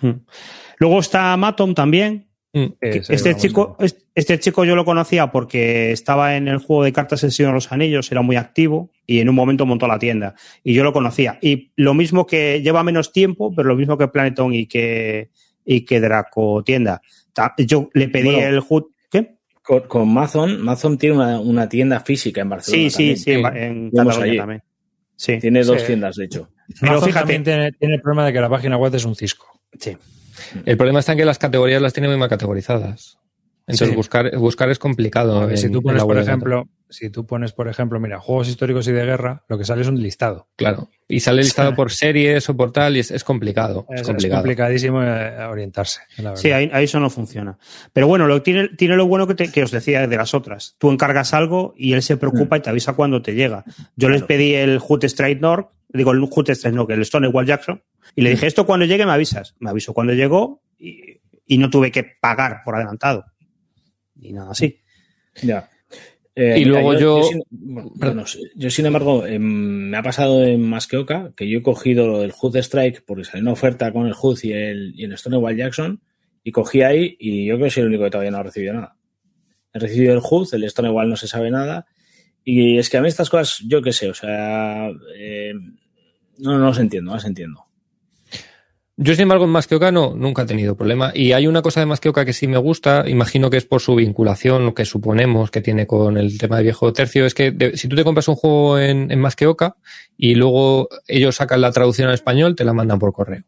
Mm. 0.03 0.25
Luego 0.77 0.99
está 0.99 1.35
Matom 1.37 1.73
también. 1.73 2.27
Mm. 2.53 2.65
Este 2.81 3.35
chico, 3.35 3.75
este- 3.79 4.03
este 4.13 4.39
chico 4.39 4.63
yo 4.63 4.75
lo 4.75 4.85
conocía 4.85 5.31
porque 5.31 5.91
estaba 5.91 6.35
en 6.35 6.47
el 6.47 6.57
juego 6.59 6.83
de 6.83 6.93
cartas 6.93 7.23
El 7.23 7.31
Señor 7.31 7.49
de 7.51 7.55
los 7.55 7.71
Anillos, 7.71 8.11
era 8.11 8.21
muy 8.21 8.35
activo 8.35 8.91
y 9.07 9.19
en 9.21 9.29
un 9.29 9.33
momento 9.35 9.65
montó 9.65 9.87
la 9.87 9.97
tienda. 9.97 10.35
Y 10.63 10.75
yo 10.75 10.83
lo 10.83 10.93
conocía. 10.93 11.39
Y 11.41 11.71
lo 11.77 11.95
mismo 11.95 12.27
que 12.27 12.61
lleva 12.61 12.83
menos 12.83 13.11
tiempo, 13.11 13.51
pero 13.55 13.69
lo 13.69 13.75
mismo 13.75 13.97
que 13.97 14.07
Planeton 14.07 14.53
y 14.53 14.67
que, 14.67 15.31
y 15.65 15.81
que 15.81 15.99
Draco 15.99 16.63
Tienda. 16.63 17.01
Yo 17.57 17.89
le 17.95 18.07
pedí 18.09 18.25
Bueno. 18.25 18.47
el 18.47 18.61
HUD. 18.67 18.83
¿Qué? 19.09 19.37
Con, 19.63 19.81
con 19.87 20.13
Mazon, 20.13 20.61
Mazon 20.61 20.97
tiene 20.99 21.15
una, 21.15 21.39
una 21.39 21.67
tienda 21.67 22.01
física 22.01 22.41
en 22.41 22.49
Barcelona. 22.49 22.89
Sí, 22.91 23.15
sí, 23.15 23.15
también. 23.15 23.17
sí, 23.17 23.31
en, 23.31 23.73
en 23.85 23.89
Fuimos 23.91 24.13
Cataluña 24.13 24.25
allí. 24.31 24.37
también. 24.37 24.63
Sí. 25.15 25.39
Tiene 25.39 25.63
dos 25.63 25.81
Sí. 25.81 25.87
tiendas, 25.87 26.15
de 26.17 26.25
hecho. 26.25 26.49
Pero 26.79 26.91
Amazon 26.91 27.07
fíjate- 27.09 27.19
también 27.21 27.43
tiene, 27.43 27.71
tiene 27.71 27.95
el 27.95 28.01
problema 28.01 28.25
de 28.27 28.33
que 28.33 28.41
la 28.41 28.49
página 28.49 28.77
web 28.77 28.93
es 28.93 29.05
un 29.05 29.15
cisco. 29.15 29.47
Sí. 29.79 29.97
El 30.65 30.77
problema 30.77 30.99
está 30.99 31.11
en 31.13 31.19
que 31.19 31.25
las 31.25 31.37
categorías 31.39 31.81
las 31.81 31.93
tiene 31.93 32.07
muy 32.09 32.17
mal 32.17 32.29
categorizadas. 32.29 33.17
Entonces 33.65 33.89
Sí. 33.91 33.95
buscar, 33.95 34.35
buscar 34.37 34.69
es 34.71 34.77
complicado. 34.79 35.39
A 35.39 35.45
ver, 35.45 35.57
si 35.57 35.69
tú 35.71 35.81
pones, 35.81 36.03
por 36.03 36.17
ejemplo, 36.17 36.67
si 36.89 37.09
tú 37.09 37.25
pones, 37.25 37.53
por 37.53 37.69
ejemplo, 37.69 37.97
mira, 37.97 38.19
juegos 38.19 38.49
históricos 38.49 38.85
y 38.89 38.91
de 38.91 39.05
guerra, 39.05 39.45
lo 39.47 39.57
que 39.57 39.63
sale 39.63 39.83
es 39.83 39.87
un 39.87 40.01
listado. 40.01 40.49
Claro. 40.57 40.89
Y 41.07 41.21
sale 41.21 41.43
listado 41.43 41.73
por 41.73 41.89
series 41.89 42.49
o 42.49 42.57
por 42.57 42.73
tal 42.73 42.97
y 42.97 42.99
es, 42.99 43.09
es 43.11 43.23
complicado. 43.23 43.85
Es, 43.89 43.95
Es, 43.95 44.01
es 44.01 44.07
complicado. 44.07 44.41
complicadísimo 44.41 45.01
eh, 45.01 45.45
orientarse. 45.49 46.01
la. 46.17 46.35
Sí, 46.35 46.51
ahí, 46.51 46.69
ahí 46.73 46.83
eso 46.85 46.99
no 46.99 47.09
funciona. 47.09 47.57
Pero 47.93 48.07
bueno, 48.07 48.27
lo 48.27 48.41
tiene, 48.41 48.67
tiene 48.77 48.97
lo 48.97 49.07
bueno 49.07 49.27
que, 49.27 49.35
te- 49.35 49.49
que 49.51 49.63
os 49.63 49.71
decía 49.71 50.07
de 50.07 50.17
las 50.17 50.33
otras. 50.33 50.75
Tú 50.77 50.91
encargas 50.91 51.33
algo 51.33 51.73
y 51.77 51.93
él 51.93 52.01
se 52.01 52.17
preocupa 52.17 52.57
y 52.57 52.61
te 52.61 52.69
avisa 52.69 52.93
cuando 52.93 53.21
te 53.21 53.33
llega. 53.33 53.63
Yo 53.95 54.09
les 54.09 54.23
pedí 54.23 54.55
el 54.55 54.79
Hoot 54.79 55.05
Strike 55.05 55.39
North, 55.39 55.69
digo 55.97 56.11
el 56.11 56.19
Hoot 56.21 56.49
Strike 56.49 56.75
North, 56.75 56.89
el 56.91 57.05
Stonewall 57.05 57.45
Jackson, 57.45 57.83
y 58.15 58.21
le 58.21 58.31
dije, 58.31 58.47
esto 58.47 58.65
cuando 58.65 58.85
llegue 58.85 59.05
me 59.05 59.11
avisas. 59.11 59.55
Me 59.59 59.69
avisó 59.69 59.93
cuando 59.93 60.13
llegó 60.13 60.61
y, 60.77 61.19
y 61.45 61.57
no 61.57 61.69
tuve 61.69 61.91
que 61.91 62.03
pagar 62.21 62.61
por 62.65 62.75
adelantado. 62.75 63.25
Y 64.19 64.33
nada 64.33 64.51
así. 64.51 64.79
Ya. 65.41 65.69
Eh, 66.35 66.55
Y 66.59 66.65
luego 66.65 66.97
yo- 66.97 67.23
sin, 67.23 67.43
bueno, 67.51 67.91
bueno, 67.95 68.23
yo, 68.55 68.69
sin 68.71 68.85
embargo, 68.87 69.25
em, 69.27 69.41
me 69.89 69.97
ha 69.97 70.01
pasado 70.03 70.43
en 70.43 70.61
Masqueoka 70.67 71.31
que 71.35 71.47
yo 71.47 71.59
he 71.59 71.63
cogido 71.63 72.07
lo 72.07 72.19
del 72.21 72.31
Hood 72.31 72.55
Strike 72.57 73.03
porque 73.05 73.23
salió 73.23 73.43
una 73.43 73.51
oferta 73.51 73.91
con 73.93 74.07
el 74.07 74.13
Hood 74.13 74.39
y 74.43 74.51
el, 74.53 74.93
y 74.95 75.03
el 75.03 75.15
Stonewall 75.17 75.55
Jackson 75.55 76.01
y 76.43 76.51
cogí 76.51 76.81
ahí 76.81 77.15
y 77.19 77.45
yo 77.45 77.55
creo 77.55 77.65
que 77.67 77.71
soy 77.71 77.81
el 77.83 77.89
único 77.89 78.03
que 78.05 78.09
todavía 78.09 78.31
no 78.31 78.37
ha 78.37 78.43
recibido 78.43 78.73
nada. 78.73 78.97
He 79.73 79.79
recibido 79.79 80.13
el 80.13 80.21
Hood, 80.21 80.53
el 80.53 80.67
Stonewall 80.69 81.07
no 81.09 81.15
se 81.15 81.27
sabe 81.27 81.51
nada 81.51 81.85
y 82.43 82.77
es 82.79 82.89
que 82.89 82.97
a 82.97 83.01
mí 83.01 83.07
estas 83.07 83.29
cosas, 83.29 83.59
yo 83.67 83.81
qué 83.83 83.93
sé, 83.93 84.09
o 84.09 84.13
sea, 84.15 84.89
eh, 85.15 85.53
no, 86.37 86.57
no 86.57 86.67
las 86.69 86.79
entiendo, 86.79 87.11
no 87.11 87.15
las 87.17 87.25
entiendo. 87.25 87.65
Yo, 88.95 89.13
sin 89.15 89.23
embargo, 89.23 89.45
en 89.45 89.49
Masqueoka 89.49 89.91
no, 89.91 90.13
nunca 90.15 90.43
he 90.43 90.45
tenido 90.45 90.75
problema. 90.75 91.11
Y 91.15 91.31
hay 91.31 91.47
una 91.47 91.63
cosa 91.63 91.79
de 91.79 91.87
Masqueoka 91.87 92.25
que 92.25 92.33
sí 92.33 92.45
me 92.47 92.59
gusta, 92.59 93.09
imagino 93.09 93.49
que 93.49 93.57
es 93.57 93.65
por 93.65 93.81
su 93.81 93.95
vinculación, 93.95 94.65
lo 94.65 94.75
que 94.75 94.85
suponemos 94.85 95.49
que 95.49 95.61
tiene 95.61 95.87
con 95.87 96.15
el 96.15 96.37
tema 96.37 96.57
de 96.57 96.63
viejo 96.63 96.93
tercio, 96.93 97.25
es 97.25 97.33
que 97.33 97.49
de- 97.51 97.75
si 97.75 97.87
tú 97.87 97.95
te 97.95 98.03
compras 98.03 98.27
un 98.27 98.35
juego 98.35 98.77
en, 98.77 99.11
en 99.11 99.19
Masqueoka 99.19 99.77
y 100.15 100.35
luego 100.35 100.89
ellos 101.07 101.35
sacan 101.37 101.61
la 101.61 101.71
traducción 101.71 102.07
al 102.07 102.13
español, 102.13 102.55
te 102.55 102.65
la 102.65 102.73
mandan 102.73 102.99
por 102.99 103.13
correo. 103.13 103.43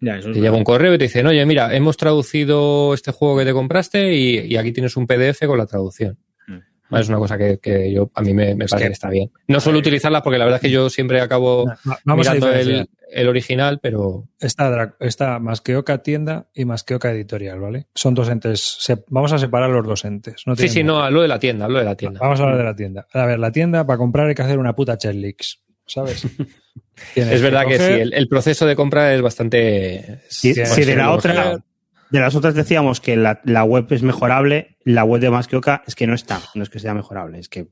Ya, 0.00 0.16
eso 0.18 0.30
es 0.30 0.34
Te 0.34 0.40
llega 0.40 0.56
un 0.56 0.64
correo 0.64 0.92
y 0.94 0.98
te 0.98 1.04
dicen, 1.04 1.26
oye, 1.28 1.46
mira, 1.46 1.74
hemos 1.76 1.96
traducido 1.96 2.92
este 2.92 3.12
juego 3.12 3.38
que 3.38 3.44
te 3.44 3.52
compraste 3.52 4.14
y, 4.16 4.38
y 4.52 4.56
aquí 4.56 4.72
tienes 4.72 4.96
un 4.96 5.06
PDF 5.06 5.46
con 5.46 5.58
la 5.58 5.66
traducción. 5.66 6.18
Vale, 6.90 7.02
Es 7.02 7.08
una 7.08 7.18
cosa 7.18 7.36
que, 7.36 7.58
que 7.58 7.92
yo 7.92 8.10
a 8.14 8.22
mí 8.22 8.32
me, 8.34 8.56
parece 8.56 8.76
que- 8.76 8.84
que 8.86 8.92
está 8.92 9.10
bien. 9.10 9.30
No 9.46 9.60
suelo 9.60 9.78
utilizarla 9.78 10.22
porque 10.22 10.38
la 10.38 10.44
verdad 10.44 10.56
es 10.56 10.62
que 10.62 10.70
yo 10.70 10.88
siempre 10.90 11.20
acabo 11.20 11.68
a 11.68 12.16
mirando 12.16 12.52
el, 12.52 12.88
el 13.10 13.28
original, 13.28 13.78
pero 13.82 14.26
Está, 14.40 14.94
está 15.00 15.38
Masqueoka 15.38 16.02
tienda 16.02 16.48
y 16.54 16.64
Masqueoka 16.64 17.10
editorial, 17.10 17.60
¿vale? 17.60 17.86
Son 17.94 18.14
dos 18.14 18.28
entes. 18.30 18.60
se- 18.80 19.04
vamos 19.08 19.32
a 19.32 19.38
separar 19.38 19.68
los 19.70 19.86
dos 19.86 20.04
entes. 20.04 20.42
No 20.46 20.56
sí, 20.56 20.68
sí, 20.68 20.82
nada. 20.82 20.98
no, 21.00 21.04
hablo 21.04 21.22
de 21.22 21.28
la 21.28 21.38
tienda, 21.38 21.66
hablo 21.66 21.78
de 21.78 21.84
la 21.84 21.94
tienda. 21.94 22.20
Vamos 22.20 22.40
a 22.40 22.44
hablar 22.44 22.58
de 22.58 22.64
la 22.64 22.74
tienda. 22.76 23.06
A 23.12 23.26
ver, 23.26 23.38
la 23.38 23.52
tienda 23.52 23.86
para 23.86 23.98
comprar 23.98 24.26
hay 24.28 24.34
que 24.34 24.42
hacer 24.42 24.58
una 24.58 24.74
puta 24.74 24.96
checklist, 24.96 25.60
¿sabes? 25.86 26.26
Tienes 27.14 27.34
Es 27.34 27.42
verdad 27.42 27.64
que 27.66 27.78
sí, 27.78 27.84
el, 27.92 28.12
el 28.12 28.28
proceso 28.28 28.66
de 28.66 28.74
compra 28.74 29.14
es 29.14 29.20
bastante. 29.22 30.20
Si, 30.28 30.52
si 30.54 30.84
de 30.84 30.96
la 30.96 31.12
otra. 31.12 31.58
De 32.10 32.20
las 32.20 32.34
otras 32.34 32.54
decíamos 32.54 33.00
que 33.00 33.16
la, 33.16 33.40
la 33.44 33.64
web 33.64 33.86
es 33.90 34.02
mejorable, 34.02 34.76
la 34.84 35.04
web 35.04 35.20
de 35.20 35.30
Masqueoka 35.30 35.82
es 35.86 35.94
que 35.94 36.06
no 36.06 36.14
está, 36.14 36.40
no 36.54 36.62
es 36.62 36.70
que 36.70 36.78
sea 36.78 36.94
mejorable, 36.94 37.38
es 37.38 37.48
que 37.48 37.68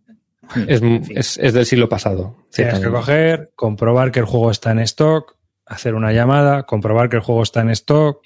Es, 0.68 0.80
es- 1.10 1.38
es 1.38 1.52
del 1.54 1.66
siglo 1.66 1.88
pasado. 1.88 2.36
Tienes 2.52 2.78
que 2.80 2.88
coger, 2.90 3.50
comprobar 3.56 4.12
que 4.12 4.20
el 4.20 4.26
juego 4.26 4.50
está 4.50 4.70
en 4.72 4.78
stock, 4.80 5.36
hacer 5.64 5.94
una 5.94 6.12
llamada, 6.12 6.62
comprobar 6.64 7.08
que 7.08 7.16
el 7.16 7.22
juego 7.22 7.42
está 7.42 7.60
en 7.62 7.70
stock, 7.70 8.22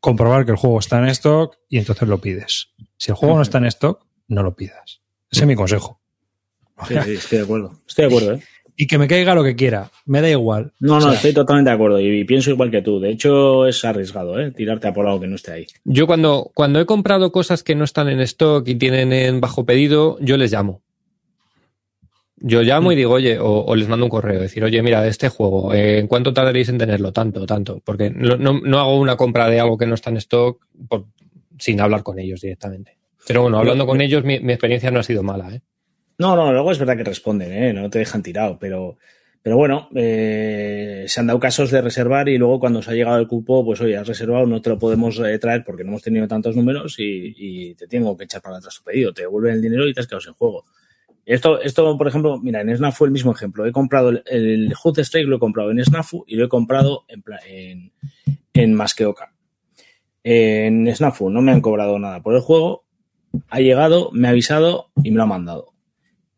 comprobar 0.00 0.44
que 0.46 0.52
el 0.52 0.56
juego 0.56 0.78
está 0.78 0.98
en 0.98 1.06
stock 1.08 1.56
y 1.68 1.78
entonces 1.78 2.08
lo 2.08 2.18
pides. 2.20 2.70
Si 2.96 3.10
el 3.10 3.16
juego 3.16 3.36
no 3.36 3.42
está 3.42 3.58
en 3.58 3.66
stock, 3.66 4.06
no 4.28 4.42
lo 4.42 4.54
pidas. 4.56 5.02
Ese 5.30 5.42
es 5.42 5.46
mi 5.46 5.54
consejo. 5.56 6.00
Sí, 6.86 6.94
sí, 7.04 7.12
estoy 7.14 7.38
de 7.38 7.44
acuerdo. 7.44 7.72
Estoy 7.86 8.04
de 8.08 8.16
acuerdo, 8.16 8.32
¿eh? 8.34 8.42
Y 8.80 8.86
que 8.86 8.96
me 8.96 9.08
caiga 9.08 9.34
lo 9.34 9.42
que 9.42 9.56
quiera, 9.56 9.90
me 10.06 10.20
da 10.20 10.30
igual. 10.30 10.72
No, 10.78 10.92
no, 10.92 10.96
O 10.98 11.00
sea, 11.00 11.12
estoy 11.14 11.34
totalmente 11.34 11.70
de 11.70 11.74
acuerdo 11.74 12.00
y, 12.00 12.22
pienso 12.24 12.50
igual 12.50 12.70
que 12.70 12.80
tú. 12.80 13.00
De 13.00 13.10
hecho, 13.10 13.66
es 13.66 13.84
arriesgado, 13.84 14.38
¿eh? 14.40 14.52
Tirarte 14.52 14.86
a 14.86 14.94
por 14.94 15.04
algo 15.04 15.18
que 15.20 15.26
no 15.26 15.34
esté 15.34 15.50
ahí. 15.50 15.66
Yo 15.84 16.06
cuando, 16.06 16.52
cuando 16.54 16.78
he 16.80 16.86
comprado 16.86 17.32
cosas 17.32 17.64
que 17.64 17.74
no 17.74 17.82
están 17.82 18.08
en 18.08 18.20
stock 18.20 18.68
y 18.68 18.76
tienen 18.76 19.12
en 19.12 19.40
bajo 19.40 19.66
pedido, 19.66 20.16
yo 20.20 20.36
les 20.36 20.52
llamo. 20.52 20.80
Yo 22.36 22.62
llamo 22.62 22.92
y 22.92 22.94
digo, 22.94 23.14
oye, 23.14 23.40
o, 23.40 23.64
o 23.64 23.74
les 23.74 23.88
mando 23.88 24.06
un 24.06 24.10
correo, 24.10 24.40
decir, 24.40 24.62
oye, 24.62 24.80
mira, 24.80 25.04
este 25.08 25.28
juego, 25.28 25.74
eh, 25.74 25.98
¿en 25.98 26.06
cuánto 26.06 26.32
tardaréis 26.32 26.68
en 26.68 26.78
tenerlo? 26.78 27.12
Tanto, 27.12 27.44
tanto. 27.46 27.82
Porque 27.84 28.10
no, 28.10 28.36
no- 28.36 28.60
no 28.62 28.78
hago 28.78 28.96
una 29.00 29.16
compra 29.16 29.50
de 29.50 29.58
algo 29.58 29.76
que 29.76 29.86
no 29.86 29.96
está 29.96 30.10
en 30.10 30.18
stock 30.18 30.64
por- 30.88 31.06
sin 31.58 31.80
hablar 31.80 32.04
con 32.04 32.20
ellos 32.20 32.40
directamente. 32.40 32.96
Pero 33.26 33.42
bueno, 33.42 33.58
hablando 33.58 33.86
con 33.86 34.00
ellos, 34.00 34.22
mi, 34.22 34.38
mi 34.38 34.52
experiencia 34.52 34.92
no 34.92 35.00
ha 35.00 35.02
sido 35.02 35.24
mala, 35.24 35.52
¿eh? 35.52 35.62
No, 36.18 36.34
no, 36.34 36.52
luego 36.52 36.72
es 36.72 36.78
verdad 36.80 36.96
que 36.96 37.04
responden, 37.04 37.52
¿eh? 37.52 37.72
No 37.72 37.88
te 37.88 38.00
dejan 38.00 38.24
tirado, 38.24 38.58
pero, 38.58 38.98
pero 39.40 39.56
bueno, 39.56 39.88
eh, 39.94 41.04
se 41.06 41.20
han 41.20 41.28
dado 41.28 41.38
casos 41.38 41.70
de 41.70 41.80
reservar 41.80 42.28
y 42.28 42.38
luego 42.38 42.58
cuando 42.58 42.82
se 42.82 42.90
ha 42.90 42.94
llegado 42.94 43.18
el 43.18 43.28
cupo, 43.28 43.64
pues 43.64 43.80
oye, 43.80 43.96
has 43.96 44.08
reservado, 44.08 44.44
no 44.44 44.60
te 44.60 44.70
lo 44.70 44.78
podemos 44.80 45.16
eh, 45.20 45.38
traer 45.38 45.62
porque 45.62 45.84
no 45.84 45.90
hemos 45.90 46.02
tenido 46.02 46.26
tantos 46.26 46.56
números 46.56 46.96
y, 46.98 47.74
te 47.76 47.86
tengo 47.86 48.16
que 48.16 48.24
echar 48.24 48.42
para 48.42 48.56
atrás 48.56 48.76
tu 48.76 48.82
pedido. 48.82 49.12
Te 49.12 49.22
devuelven 49.22 49.54
el 49.54 49.62
dinero 49.62 49.86
y 49.86 49.94
te 49.94 50.00
has 50.00 50.08
quedado 50.08 50.20
sin 50.20 50.32
juego. 50.32 50.64
Esto, 51.24 51.60
esto, 51.60 51.96
por 51.96 52.08
ejemplo, 52.08 52.40
mira, 52.40 52.62
en 52.62 52.76
Snafu 52.76 53.04
el 53.04 53.12
mismo 53.12 53.30
ejemplo. 53.30 53.64
He 53.64 53.70
comprado 53.70 54.08
el, 54.08 54.22
el 54.26 54.72
Strike, 54.72 55.28
lo 55.28 55.36
he 55.36 55.38
comprado 55.38 55.70
en 55.70 55.84
Snafu 55.84 56.24
y 56.26 56.34
lo 56.34 56.46
he 56.46 56.48
comprado 56.48 57.04
en, 57.06 57.22
en, 57.46 57.92
en 58.54 58.74
Masqueoka. 58.74 59.34
En 60.24 60.92
Snafu 60.92 61.30
no 61.30 61.42
me 61.42 61.52
han 61.52 61.60
cobrado 61.60 61.96
nada 62.00 62.22
por 62.22 62.34
el 62.34 62.40
juego, 62.40 62.84
ha 63.50 63.60
llegado, 63.60 64.10
me 64.12 64.26
ha 64.26 64.32
avisado 64.32 64.90
y 65.04 65.10
me 65.12 65.18
lo 65.18 65.22
ha 65.22 65.26
mandado. 65.26 65.77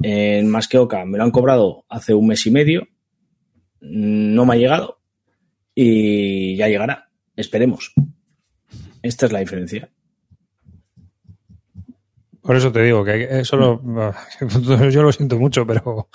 En 0.02 0.48
Masqueoka 0.48 1.04
me 1.04 1.18
lo 1.18 1.24
han 1.24 1.30
cobrado 1.30 1.84
hace 1.88 2.14
un 2.14 2.26
mes 2.28 2.46
y 2.46 2.50
medio, 2.50 2.88
no 3.80 4.44
me 4.46 4.54
ha 4.54 4.56
llegado 4.56 5.00
y 5.74 6.56
ya 6.56 6.68
llegará. 6.68 7.10
Esperemos. 7.36 7.92
Esta 9.02 9.26
es 9.26 9.32
la 9.32 9.38
diferencia. 9.40 9.90
Por 12.42 12.56
eso 12.56 12.72
te 12.72 12.82
digo 12.82 13.04
que 13.04 13.28
eso 13.40 13.56
lo, 13.56 13.82
yo 14.90 15.02
lo 15.02 15.12
siento 15.12 15.38
mucho, 15.38 15.66
pero, 15.66 16.08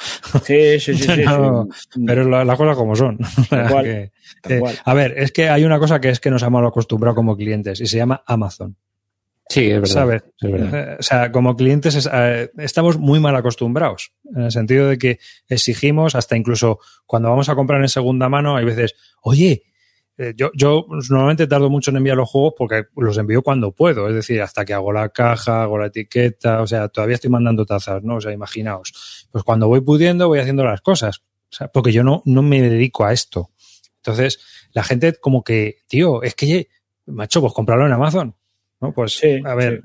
Sí, 0.43 0.79
sí, 0.79 0.95
sí. 0.95 1.03
sí, 1.03 1.21
No, 1.25 1.67
sí. 1.71 2.03
pero 2.05 2.27
la- 2.27 2.43
las 2.43 2.57
cosas 2.57 2.75
como 2.75 2.95
son. 2.95 3.17
Cual, 3.69 3.83
Que- 4.43 4.55
eh, 4.57 4.61
a 4.83 4.93
ver, 4.95 5.13
es 5.17 5.31
que 5.31 5.49
hay 5.49 5.63
una 5.63 5.77
cosa 5.79 6.01
que 6.01 6.09
es 6.09 6.19
que 6.19 6.31
nos 6.31 6.41
hemos 6.41 6.65
acostumbrado 6.67 7.15
como 7.15 7.37
clientes 7.37 7.79
y 7.79 7.85
se 7.85 7.97
llama 7.97 8.23
Amazon. 8.25 8.75
Sí, 9.49 9.65
es 9.69 9.75
verdad. 9.81 9.87
¿Sabes? 9.93 10.23
Es 10.41 10.51
verdad. 10.51 10.93
Eh, 10.93 10.97
O 10.99 11.03
sea, 11.03 11.31
como 11.31 11.55
clientes 11.55 11.95
es- 11.95 12.09
eh, 12.11 12.49
estamos 12.57 12.97
muy 12.97 13.19
mal 13.19 13.35
acostumbrados, 13.35 14.11
en 14.35 14.43
el 14.43 14.51
sentido 14.51 14.87
de 14.87 14.97
que 14.97 15.19
exigimos, 15.47 16.15
hasta 16.15 16.35
incluso 16.35 16.79
cuando 17.05 17.29
vamos 17.29 17.47
a 17.49 17.55
comprar 17.55 17.81
en 17.81 17.89
segunda 17.89 18.27
mano, 18.27 18.55
hay 18.55 18.65
veces, 18.65 18.95
oye, 19.21 19.63
eh, 20.17 20.33
yo, 20.35 20.49
yo 20.55 20.85
normalmente 21.09 21.45
tardo 21.45 21.69
mucho 21.69 21.91
en 21.91 21.97
enviar 21.97 22.15
los 22.17 22.29
juegos 22.29 22.53
porque 22.57 22.85
los 22.95 23.17
envío 23.17 23.41
cuando 23.43 23.71
puedo, 23.73 24.07
es 24.07 24.15
decir, 24.15 24.41
hasta 24.41 24.63
que 24.65 24.73
hago 24.73 24.91
la 24.93 25.09
caja, 25.09 25.61
hago 25.63 25.77
la 25.77 25.87
etiqueta, 25.87 26.61
o 26.61 26.67
sea, 26.67 26.87
todavía 26.87 27.15
estoy 27.15 27.29
mandando 27.29 27.65
tazas, 27.65 28.01
¿no? 28.01 28.15
O 28.15 28.21
sea, 28.21 28.31
imaginaos. 28.31 29.27
Pues 29.31 29.43
cuando 29.43 29.67
voy 29.67 29.81
pudiendo, 29.81 30.27
voy 30.27 30.39
haciendo 30.39 30.63
las 30.63 30.81
cosas, 30.81 31.19
o 31.19 31.55
sea, 31.55 31.67
porque 31.67 31.91
yo 31.91 32.03
no, 32.03 32.21
no 32.25 32.41
me 32.41 32.61
dedico 32.61 33.05
a 33.05 33.13
esto. 33.13 33.51
Entonces, 33.97 34.39
la 34.71 34.83
gente 34.83 35.13
como 35.19 35.43
que, 35.43 35.77
tío, 35.87 36.23
es 36.23 36.33
que, 36.33 36.69
macho, 37.05 37.41
pues 37.41 37.53
comprarlo 37.53 37.85
en 37.85 37.91
Amazon. 37.91 38.35
¿No? 38.81 38.93
Pues, 38.93 39.13
Sí, 39.17 39.41
a 39.45 39.55
ver, 39.55 39.81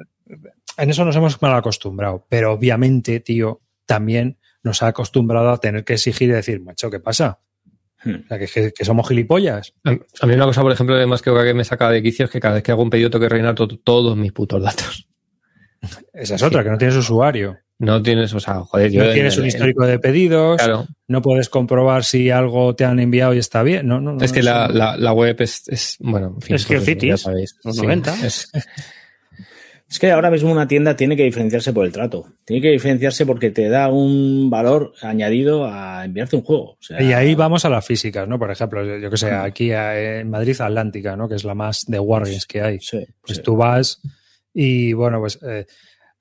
en 0.77 0.91
eso 0.91 1.05
nos 1.05 1.17
hemos 1.17 1.41
mal 1.43 1.55
acostumbrado, 1.55 2.27
pero 2.29 2.53
obviamente, 2.53 3.21
tío, 3.21 3.61
también 3.87 4.39
nos 4.63 4.83
ha 4.83 4.89
acostumbrado 4.89 5.51
a 5.51 5.59
tener 5.59 5.85
que 5.85 5.95
exigir 5.95 6.29
y 6.29 6.33
decir, 6.33 6.61
macho, 6.61 6.91
¿qué 6.91 7.01
pasa? 7.01 7.41
Hmm. 8.05 8.15
O 8.25 8.29
sea, 8.29 8.39
que, 8.39 8.47
que- 8.47 8.73
que 8.73 8.85
somos 8.85 9.07
gilipollas. 9.09 9.75
A 9.85 9.91
a 10.21 10.27
mí 10.27 10.35
una 10.35 10.47
cosa, 10.47 10.63
por 10.63 10.73
ejemplo, 10.73 10.97
de 10.97 11.07
más 11.07 11.21
que 11.23 11.33
que 11.33 11.55
me 11.55 11.65
saca 11.65 11.91
de 11.91 12.03
quicio 12.03 12.25
es 12.27 12.31
que 12.31 12.41
cada 12.41 12.55
vez 12.55 12.63
que 12.63 12.73
hago 12.73 12.83
un 12.83 12.91
pedido 12.91 13.11
tengo 13.11 13.23
que 13.25 13.29
rellenar 13.29 13.55
to- 13.55 13.69
todos 13.79 14.17
mis 14.17 14.33
putos 14.33 14.63
datos. 14.63 15.07
Esa 16.13 16.35
es 16.35 16.43
otra, 16.43 16.63
que 16.63 16.71
no 16.71 16.79
tienes 16.79 16.97
usuario. 16.97 17.59
No 17.81 18.03
tienes, 18.03 18.33
o 18.35 18.39
sea, 18.41 18.61
joder, 18.61 18.93
yo... 18.93 19.03
No 19.05 19.11
tienes 19.13 19.37
un 19.39 19.47
histórico 19.47 19.87
de 19.87 19.99
pedidos, 19.99 20.59
Claro, 20.59 20.87
no 21.09 21.23
puedes 21.23 21.49
comprobar 21.49 22.05
si 22.05 22.31
algo 22.31 22.77
te 22.77 22.85
han 22.85 23.01
enviado 23.01 23.35
y 23.35 23.39
está 23.39 23.63
bien. 23.63 23.89
No, 23.89 24.01
no, 24.01 24.13
no, 24.13 24.23
es 24.25 24.33
que 24.33 24.43
la, 24.43 24.69
la, 24.69 24.97
la 24.99 25.13
web 25.13 25.35
es, 25.41 25.67
es, 25.69 25.97
bueno, 25.99 26.35
en 26.37 26.43
fin, 26.43 26.57
Es 26.57 26.67
pues 26.67 26.79
Geocities, 26.85 27.11
ya 27.11 27.17
sabéis. 27.17 27.57
los 27.65 27.75
Sí, 27.77 27.83
90. 27.83 28.27
es- 28.27 28.51
Es 29.89 29.99
que 29.99 30.09
ahora 30.13 30.31
mismo 30.31 30.53
una 30.53 30.69
tienda 30.69 30.95
tiene 30.95 31.17
que 31.17 31.25
diferenciarse 31.25 31.73
por 31.73 31.85
el 31.85 31.91
trato. 31.91 32.25
Tiene 32.45 32.63
que 32.63 32.71
diferenciarse 32.71 33.27
porque 33.27 33.51
te 33.51 33.69
da 33.69 33.89
un 33.89 34.49
valor 34.49 34.93
añadido 35.03 35.67
a 35.67 36.05
enviarte 36.05 36.37
un 36.37 36.43
juego. 36.43 36.75
O 36.75 36.79
sea, 36.79 37.03
Y 37.03 37.13
ahí 37.13 37.35
vamos 37.35 37.65
a 37.65 37.71
las 37.71 37.85
físicas, 37.85 38.29
¿no? 38.29 38.39
Por 38.39 38.53
ejemplo, 38.53 38.85
yo, 38.99 39.11
que 39.11 39.17
sé, 39.17 39.33
aquí 39.33 39.73
eh, 39.73 40.21
en 40.21 40.31
Madrid 40.31 40.55
Atlántica, 40.61 41.17
¿no? 41.17 41.29
Que 41.29 41.35
es 41.35 41.43
la 41.43 41.57
más 41.57 41.87
de 41.87 41.99
Wargames 41.99 42.47
que 42.47 42.61
hay. 42.63 42.79
Sí, 42.79 43.05
Pues 43.27 43.39
sí. 43.39 43.43
tú 43.43 43.57
vas 43.57 44.01
y, 44.55 44.93
bueno, 44.93 45.19
pues 45.19 45.41
eh, 45.43 45.67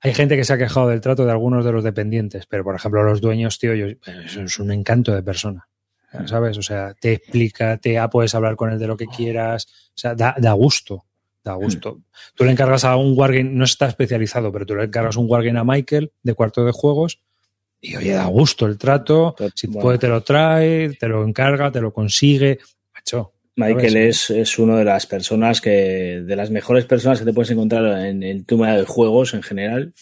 hay 0.00 0.14
gente 0.14 0.36
que 0.36 0.44
se 0.44 0.52
ha 0.52 0.58
quejado 0.58 0.88
del 0.88 1.00
trato 1.00 1.24
de 1.24 1.30
algunos 1.30 1.64
de 1.64 1.72
los 1.72 1.84
dependientes, 1.84 2.46
pero, 2.46 2.64
por 2.64 2.74
ejemplo, 2.74 3.02
los 3.02 3.20
dueños, 3.20 3.58
tío, 3.58 3.74
yo, 3.74 3.86
eso 4.24 4.42
es 4.42 4.58
un 4.58 4.72
encanto 4.72 5.14
de 5.14 5.22
persona, 5.22 5.68
¿sabes? 6.26 6.56
O 6.56 6.62
sea, 6.62 6.94
te 6.94 7.12
explica, 7.12 7.76
te 7.76 7.98
ah, 7.98 8.08
puedes 8.08 8.34
hablar 8.34 8.56
con 8.56 8.72
él 8.72 8.78
de 8.78 8.86
lo 8.86 8.96
que 8.96 9.06
quieras, 9.06 9.66
o 9.88 9.98
sea, 9.98 10.14
da, 10.14 10.34
da 10.38 10.52
gusto, 10.52 11.04
da 11.44 11.54
gusto. 11.54 12.00
Tú 12.34 12.44
le 12.44 12.52
encargas 12.52 12.84
a 12.84 12.96
un 12.96 13.16
Wargame, 13.16 13.50
no 13.50 13.64
está 13.64 13.86
especializado, 13.86 14.50
pero 14.50 14.64
tú 14.64 14.74
le 14.74 14.84
encargas 14.84 15.16
un 15.16 15.26
Wargame 15.28 15.58
a 15.58 15.64
Michael 15.64 16.12
de 16.22 16.34
cuarto 16.34 16.64
de 16.64 16.72
juegos 16.72 17.20
y, 17.80 17.96
oye, 17.96 18.12
da 18.12 18.26
gusto 18.26 18.66
el 18.66 18.78
trato, 18.78 19.34
si 19.54 19.66
bueno. 19.66 19.82
puede 19.82 19.98
te 19.98 20.08
lo 20.08 20.22
trae, 20.22 20.94
te 20.94 21.08
lo 21.08 21.24
encarga, 21.24 21.70
te 21.70 21.80
lo 21.80 21.92
consigue, 21.92 22.58
macho. 22.94 23.32
Michael 23.56 23.96
es, 23.96 24.30
es 24.30 24.58
una 24.58 24.78
de 24.78 24.84
las 24.84 25.06
personas 25.06 25.60
que, 25.60 26.22
de 26.24 26.36
las 26.36 26.50
mejores 26.50 26.84
personas 26.84 27.18
que 27.18 27.24
te 27.24 27.32
puedes 27.32 27.50
encontrar 27.50 28.06
en 28.06 28.22
el 28.22 28.44
tema 28.46 28.76
de 28.76 28.84
juegos 28.84 29.34
en 29.34 29.42
general. 29.42 29.92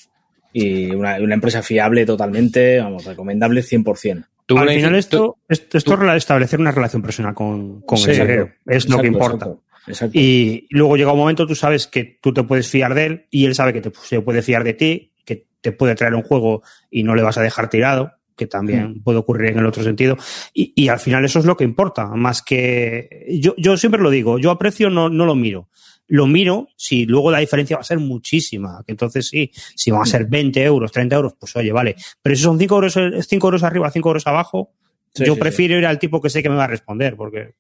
Y 0.52 0.90
una, 0.90 1.16
una 1.16 1.34
empresa 1.34 1.62
fiable 1.62 2.06
totalmente, 2.06 2.78
vamos, 2.80 3.04
recomendable 3.04 3.62
100%. 3.62 4.24
Tú 4.46 4.56
Al 4.56 4.70
final 4.70 4.92
tú- 4.92 4.96
esto, 4.98 5.38
esto, 5.48 5.78
esto 5.78 6.12
establecer 6.14 6.58
una 6.58 6.70
relación 6.72 7.02
personal 7.02 7.34
con, 7.34 7.82
con 7.82 7.98
Sí, 7.98 8.10
el 8.10 8.16
saquero. 8.16 8.50
Es 8.66 8.88
lo 8.88 8.98
que 8.98 9.08
importa. 9.08 9.44
Exacto, 9.44 9.62
exacto. 9.86 10.18
Y 10.18 10.66
luego 10.70 10.96
llega 10.96 11.12
un 11.12 11.18
momento, 11.18 11.46
tú 11.46 11.54
sabes 11.54 11.86
que 11.86 12.18
tú 12.22 12.32
te 12.32 12.42
puedes 12.44 12.68
fiar 12.68 12.94
de 12.94 13.06
él 13.06 13.26
y 13.30 13.44
él 13.44 13.54
sabe 13.54 13.74
que 13.74 13.82
te, 13.82 13.92
se 14.02 14.22
puede 14.22 14.40
fiar 14.40 14.64
de 14.64 14.72
ti, 14.72 15.12
que 15.26 15.46
te 15.60 15.72
puede 15.72 15.94
traer 15.94 16.14
un 16.14 16.22
juego 16.22 16.62
y 16.90 17.02
no 17.02 17.14
le 17.14 17.22
vas 17.22 17.36
a 17.36 17.42
dejar 17.42 17.68
tirado, 17.68 18.12
que 18.38 18.46
también 18.46 19.02
puede 19.02 19.18
ocurrir 19.18 19.50
en 19.50 19.58
el 19.58 19.66
otro 19.66 19.82
sentido. 19.82 20.16
Y, 20.54 20.72
y 20.74 20.88
al 20.88 20.98
final 20.98 21.24
eso 21.26 21.38
es 21.38 21.44
lo 21.44 21.56
que 21.56 21.64
importa, 21.64 22.06
más 22.06 22.40
que 22.40 23.26
yo, 23.40 23.54
yo 23.58 23.76
siempre 23.76 24.00
lo 24.00 24.08
digo, 24.08 24.38
yo 24.38 24.50
a 24.50 24.58
precio 24.58 24.88
no, 24.88 25.10
no 25.10 25.26
lo 25.26 25.34
miro. 25.34 25.68
Lo 26.06 26.26
miro 26.26 26.68
si 26.74 27.04
luego 27.04 27.30
la 27.30 27.40
diferencia 27.40 27.76
va 27.76 27.82
a 27.82 27.84
ser 27.84 27.98
muchísima, 27.98 28.82
que 28.86 28.92
entonces 28.92 29.28
sí, 29.28 29.50
si 29.74 29.90
van 29.90 30.00
a 30.00 30.06
ser 30.06 30.24
20 30.24 30.64
euros, 30.64 30.90
30 30.90 31.16
euros, 31.16 31.34
pues 31.38 31.54
oye, 31.56 31.70
vale. 31.70 31.96
Pero 32.22 32.34
si 32.34 32.42
son 32.42 32.58
5 32.58 32.74
euros, 32.74 32.98
5 33.28 33.46
euros 33.46 33.62
arriba, 33.62 33.90
5 33.90 34.08
euros 34.08 34.26
abajo, 34.26 34.72
Sí, 35.14 35.24
yo 35.24 35.34
sí, 35.34 35.40
prefiero 35.40 35.76
ir 35.76 35.86
al 35.86 35.98
tipo 35.98 36.20
que 36.20 36.30
sé 36.30 36.42
que 36.42 36.50
me 36.50 36.56
va 36.56 36.64
a 36.64 36.68
responder, 36.68 37.16
porque 37.16 37.54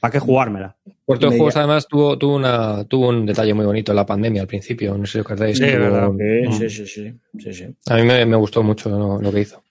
¿para 0.00 0.12
qué 0.12 0.18
jugármela? 0.18 0.76
Puerto 1.04 1.28
de 1.28 1.36
Juegos 1.36 1.56
además 1.56 1.86
tuvo, 1.88 2.16
tuvo, 2.18 2.36
una, 2.36 2.84
tuvo 2.84 3.08
un 3.08 3.26
detalle 3.26 3.52
muy 3.54 3.66
bonito 3.66 3.92
en 3.92 3.96
la 3.96 4.06
pandemia 4.06 4.42
al 4.42 4.48
principio, 4.48 4.96
no 4.96 5.04
sé 5.06 5.12
si 5.12 5.18
os 5.18 5.26
acordáis. 5.26 5.58
Sí, 5.58 5.64
Tuvo- 5.64 5.78
verdad. 5.78 6.10
Sí, 6.52 6.68
sí, 6.68 6.70
sí, 6.70 6.86
sí, 6.86 7.14
sí, 7.38 7.52
sí. 7.54 7.66
A 7.88 7.96
mí 7.96 8.02
me, 8.04 8.24
me 8.26 8.36
gustó 8.36 8.62
mucho 8.62 8.88
lo, 8.90 9.20
lo 9.20 9.32
que 9.32 9.40
hizo. 9.40 9.62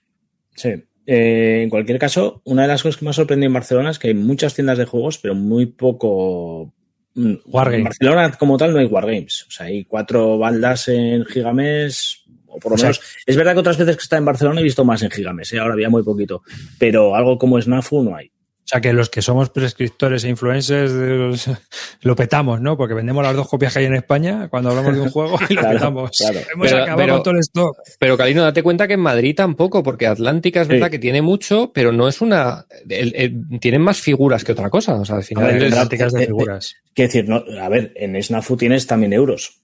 Sí. 0.54 0.70
Eh, 1.06 1.60
en 1.64 1.70
cualquier 1.70 1.98
caso, 1.98 2.42
una 2.44 2.62
de 2.62 2.68
las 2.68 2.82
cosas 2.82 2.98
que 2.98 3.04
me 3.06 3.10
ha 3.10 3.14
sorprendido 3.14 3.46
en 3.48 3.54
Barcelona 3.54 3.90
es 3.90 3.98
que 3.98 4.08
hay 4.08 4.14
muchas 4.14 4.54
tiendas 4.54 4.78
de 4.78 4.84
juegos, 4.84 5.18
pero 5.18 5.34
muy 5.34 5.66
poco. 5.66 6.72
mm, 7.14 7.34
Wargames. 7.46 7.78
En 7.78 7.84
Barcelona, 7.84 8.32
como 8.38 8.56
tal, 8.58 8.72
no 8.72 8.78
hay 8.78 8.86
Wargames. 8.86 9.46
O 9.48 9.50
sea, 9.50 9.66
hay 9.66 9.84
cuatro 9.84 10.38
baldas 10.38 10.88
en 10.88 11.24
Gigamés, 11.24 12.22
o 12.46 12.58
por 12.58 12.72
lo 12.72 12.74
O 12.74 12.78
sea, 12.78 12.90
menos. 12.90 13.00
Es 13.26 13.34
verdad 13.36 13.54
que 13.54 13.60
otras 13.60 13.78
veces 13.78 13.96
que 13.96 14.02
está 14.02 14.18
en 14.18 14.24
Barcelona 14.26 14.60
he 14.60 14.64
visto 14.64 14.84
más 14.84 15.02
en 15.02 15.10
Gigamés, 15.10 15.52
¿eh? 15.54 15.58
ahora 15.58 15.72
había 15.74 15.88
muy 15.88 16.02
poquito. 16.02 16.42
Pero 16.78 17.14
algo 17.16 17.38
como 17.38 17.60
Snafu 17.60 18.02
no 18.02 18.14
hay. 18.14 18.30
O 18.70 18.74
sea, 18.74 18.80
que 18.80 18.92
los 18.92 19.10
que 19.10 19.20
somos 19.20 19.50
prescriptores 19.50 20.22
e 20.22 20.28
influencers 20.28 20.92
lo 22.02 22.14
petamos, 22.14 22.60
¿no? 22.60 22.76
Porque 22.76 22.94
vendemos 22.94 23.20
las 23.24 23.34
dos 23.34 23.48
copias 23.48 23.72
que 23.72 23.80
hay 23.80 23.86
en 23.86 23.96
España 23.96 24.46
cuando 24.48 24.70
hablamos 24.70 24.94
de 24.94 25.00
un 25.00 25.10
juego 25.10 25.36
y 25.48 25.54
lo 25.54 25.60
Claro, 25.60 25.76
petamos. 25.78 26.10
claro. 26.16 26.38
Hemos 26.54 26.68
Pero- 26.70 26.82
acabado 26.84 26.98
pero- 27.02 27.14
con 27.14 27.22
todo 27.24 27.34
el 27.34 27.40
stock. 27.40 27.76
Pero 27.98 28.16
Calino, 28.16 28.42
date 28.44 28.62
cuenta 28.62 28.86
que 28.86 28.94
en 28.94 29.00
Madrid 29.00 29.34
tampoco, 29.34 29.82
porque 29.82 30.06
Atlántica 30.06 30.60
es 30.60 30.68
Sí. 30.68 30.74
verdad 30.74 30.88
que 30.90 31.00
tiene 31.00 31.20
mucho, 31.20 31.72
pero 31.74 31.90
no 31.90 32.06
es 32.06 32.20
una. 32.20 32.66
el- 32.88 33.12
el- 33.16 33.58
tienen 33.60 33.82
más 33.82 34.00
figuras 34.00 34.44
que 34.44 34.52
otra 34.52 34.70
cosa. 34.70 34.94
O 34.94 35.04
sea, 35.04 35.16
al 35.16 35.24
final. 35.24 35.46
ver, 35.46 35.62
es- 35.64 35.74
de 35.74 36.20
eh, 36.20 36.22
eh, 36.22 36.26
figuras. 36.26 36.76
Quiero 36.94 37.08
decir, 37.08 37.28
no, 37.28 37.42
a 37.60 37.68
ver, 37.68 37.92
en 37.96 38.22
Snafu 38.22 38.56
tienes 38.56 38.86
también 38.86 39.12
euros. 39.12 39.62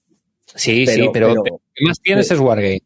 sí, 0.53 0.83
pero- 0.85 1.03
sí, 1.03 1.09
pero, 1.13 1.27
pero- 1.43 1.61
que 1.73 1.85
más 1.85 2.01
tienes 2.01 2.29
es 2.29 2.39
Wargame. 2.39 2.81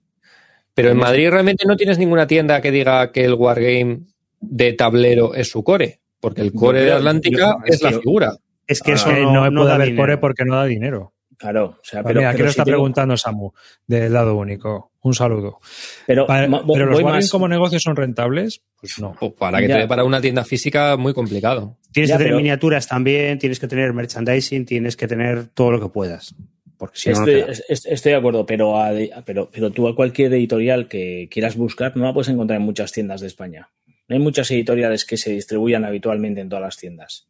Pero 0.76 0.90
en 0.92 0.98
Madrid 0.98 1.30
realmente 1.32 1.66
no 1.68 1.76
tienes 1.78 1.98
ninguna 1.98 2.28
tienda 2.28 2.62
que 2.62 2.70
diga 2.72 3.12
que 3.12 3.26
el 3.26 3.34
Wargame 3.34 4.02
de 4.40 4.74
tablero 4.74 5.34
es 5.36 5.50
su 5.50 5.64
core, 5.64 6.01
porque 6.22 6.40
el 6.42 6.54
core 6.54 6.82
de 6.86 6.94
Atlántica 6.94 7.58
es 7.66 7.82
la 7.82 7.92
figura. 7.92 8.38
Es 8.66 8.82
que 8.82 8.92
Ah, 8.92 8.96
eso 8.96 9.10
que 9.10 9.20
no, 9.22 9.34
no, 9.34 9.52
no 9.52 9.62
puede 9.64 9.74
haber 9.74 9.88
dinero. 9.88 10.04
core 10.04 10.18
porque 10.18 10.46
no 10.46 10.56
da 10.56 10.64
dinero. 10.66 11.14
Claro, 11.38 11.66
o 11.66 11.80
sea, 11.84 12.04
Pues 12.04 12.12
pero, 12.12 12.20
mira, 12.22 12.30
aquí 12.30 12.40
lo 12.40 12.46
si 12.46 12.50
está 12.52 12.64
tengo- 12.64 12.76
preguntando 12.78 13.18
Samu, 13.18 13.52
del 13.88 14.14
lado 14.14 14.36
único. 14.38 14.92
Un 15.02 15.16
saludo. 15.16 15.60
Pero, 16.06 16.28
ma- 16.28 16.46
los 16.46 17.04
más- 17.04 17.32
como 17.32 17.48
negocios 17.48 17.82
son 17.82 17.96
rentables, 17.96 18.62
pues 18.80 19.00
no. 19.00 19.16
Pues 19.20 19.34
para 19.34 19.60
que 19.60 19.68
Ya. 19.68 19.74
te 19.76 19.82
dé 19.82 19.88
para 19.88 20.04
una 20.04 20.22
tienda 20.22 20.44
física, 20.46 20.96
muy 20.98 21.16
complicado. 21.16 21.78
Tienes 21.92 22.10
Ya, 22.10 22.16
que 22.16 22.20
tener 22.20 22.34
pero- 22.34 22.38
miniaturas 22.38 22.88
también, 22.88 23.40
tienes 23.40 23.60
que 23.60 23.68
tener 23.68 23.92
merchandising, 23.92 24.66
tienes 24.68 24.96
que 24.96 25.08
tener 25.08 25.48
todo 25.48 25.72
lo 25.72 25.82
que 25.82 25.90
puedas. 25.90 26.36
Porque 26.78 26.98
si 27.00 27.10
no, 27.10 27.26
no 27.26 27.28
Estoy, 27.28 27.92
estoy 27.92 28.12
de 28.12 28.18
acuerdo, 28.18 28.46
pero, 28.46 28.78
a- 28.80 28.92
pero, 29.26 29.50
pero 29.52 29.72
tú 29.72 29.88
a 29.88 29.96
cualquier 29.96 30.32
editorial 30.34 30.88
que 30.88 31.28
quieras 31.32 31.56
buscar 31.56 31.98
no 31.98 32.06
la 32.06 32.14
puedes 32.14 32.30
encontrar 32.30 32.60
en 32.60 32.66
muchas 32.66 32.92
tiendas 32.92 33.22
de 33.22 33.28
España. 33.28 33.70
No 34.12 34.18
hay 34.18 34.22
muchas 34.22 34.52
editoriales 34.52 35.06
que 35.06 35.16
se 35.16 35.32
distribuyan 35.32 35.86
habitualmente 35.86 36.42
en 36.42 36.50
todas 36.50 36.64
las 36.64 36.76
tiendas. 36.76 37.30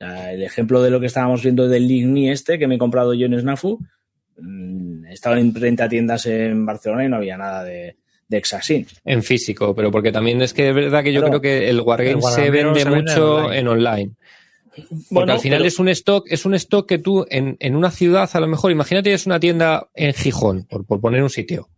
El 0.00 0.42
ejemplo 0.42 0.82
de 0.82 0.90
lo 0.90 0.98
que 0.98 1.06
estábamos 1.06 1.44
viendo 1.44 1.68
del 1.68 1.86
Ligni 1.86 2.28
este 2.28 2.58
que 2.58 2.66
me 2.66 2.74
he 2.74 2.78
comprado 2.78 3.14
yo 3.14 3.26
en 3.26 3.38
Snafu, 3.40 3.78
mm, 4.36 5.06
estaba 5.06 5.38
en 5.38 5.54
30 5.54 5.88
tiendas 5.88 6.26
en 6.26 6.66
Barcelona 6.66 7.04
y 7.04 7.08
no 7.08 7.14
había 7.16 7.36
nada 7.36 7.62
de, 7.62 7.96
de 8.26 8.36
Exasin. 8.36 8.84
En 9.04 9.22
físico, 9.22 9.76
pero 9.76 9.92
porque 9.92 10.10
también 10.10 10.42
es 10.42 10.52
que 10.52 10.70
es 10.70 10.74
verdad 10.74 11.04
que 11.04 11.12
yo 11.12 11.20
Claro. 11.20 11.38
creo 11.38 11.40
que 11.40 11.70
el 11.70 11.80
Wargame 11.82 12.14
El 12.16 12.22
se 12.22 12.50
vende 12.50 12.80
se 12.80 12.90
vende 12.90 13.02
mucho 13.12 13.34
online. 13.36 13.58
en 13.60 13.68
online. 13.68 14.10
Porque 14.74 14.88
Bueno, 15.10 15.32
al 15.34 15.38
final 15.38 15.58
pero- 15.60 15.68
es 15.68 15.78
un 15.78 15.88
stock, 15.90 16.26
es 16.28 16.44
un 16.44 16.54
stock 16.54 16.88
que 16.88 16.98
tú 16.98 17.24
en, 17.30 17.56
en 17.60 17.76
una 17.76 17.92
ciudad, 17.92 18.28
a 18.32 18.40
lo 18.40 18.48
mejor, 18.48 18.72
imagínate 18.72 19.12
es 19.12 19.24
una 19.24 19.38
tienda 19.38 19.88
en 19.94 20.12
Gijón, 20.14 20.64
por, 20.64 20.84
por 20.84 21.00
poner 21.00 21.22
un 21.22 21.30
sitio, 21.30 21.68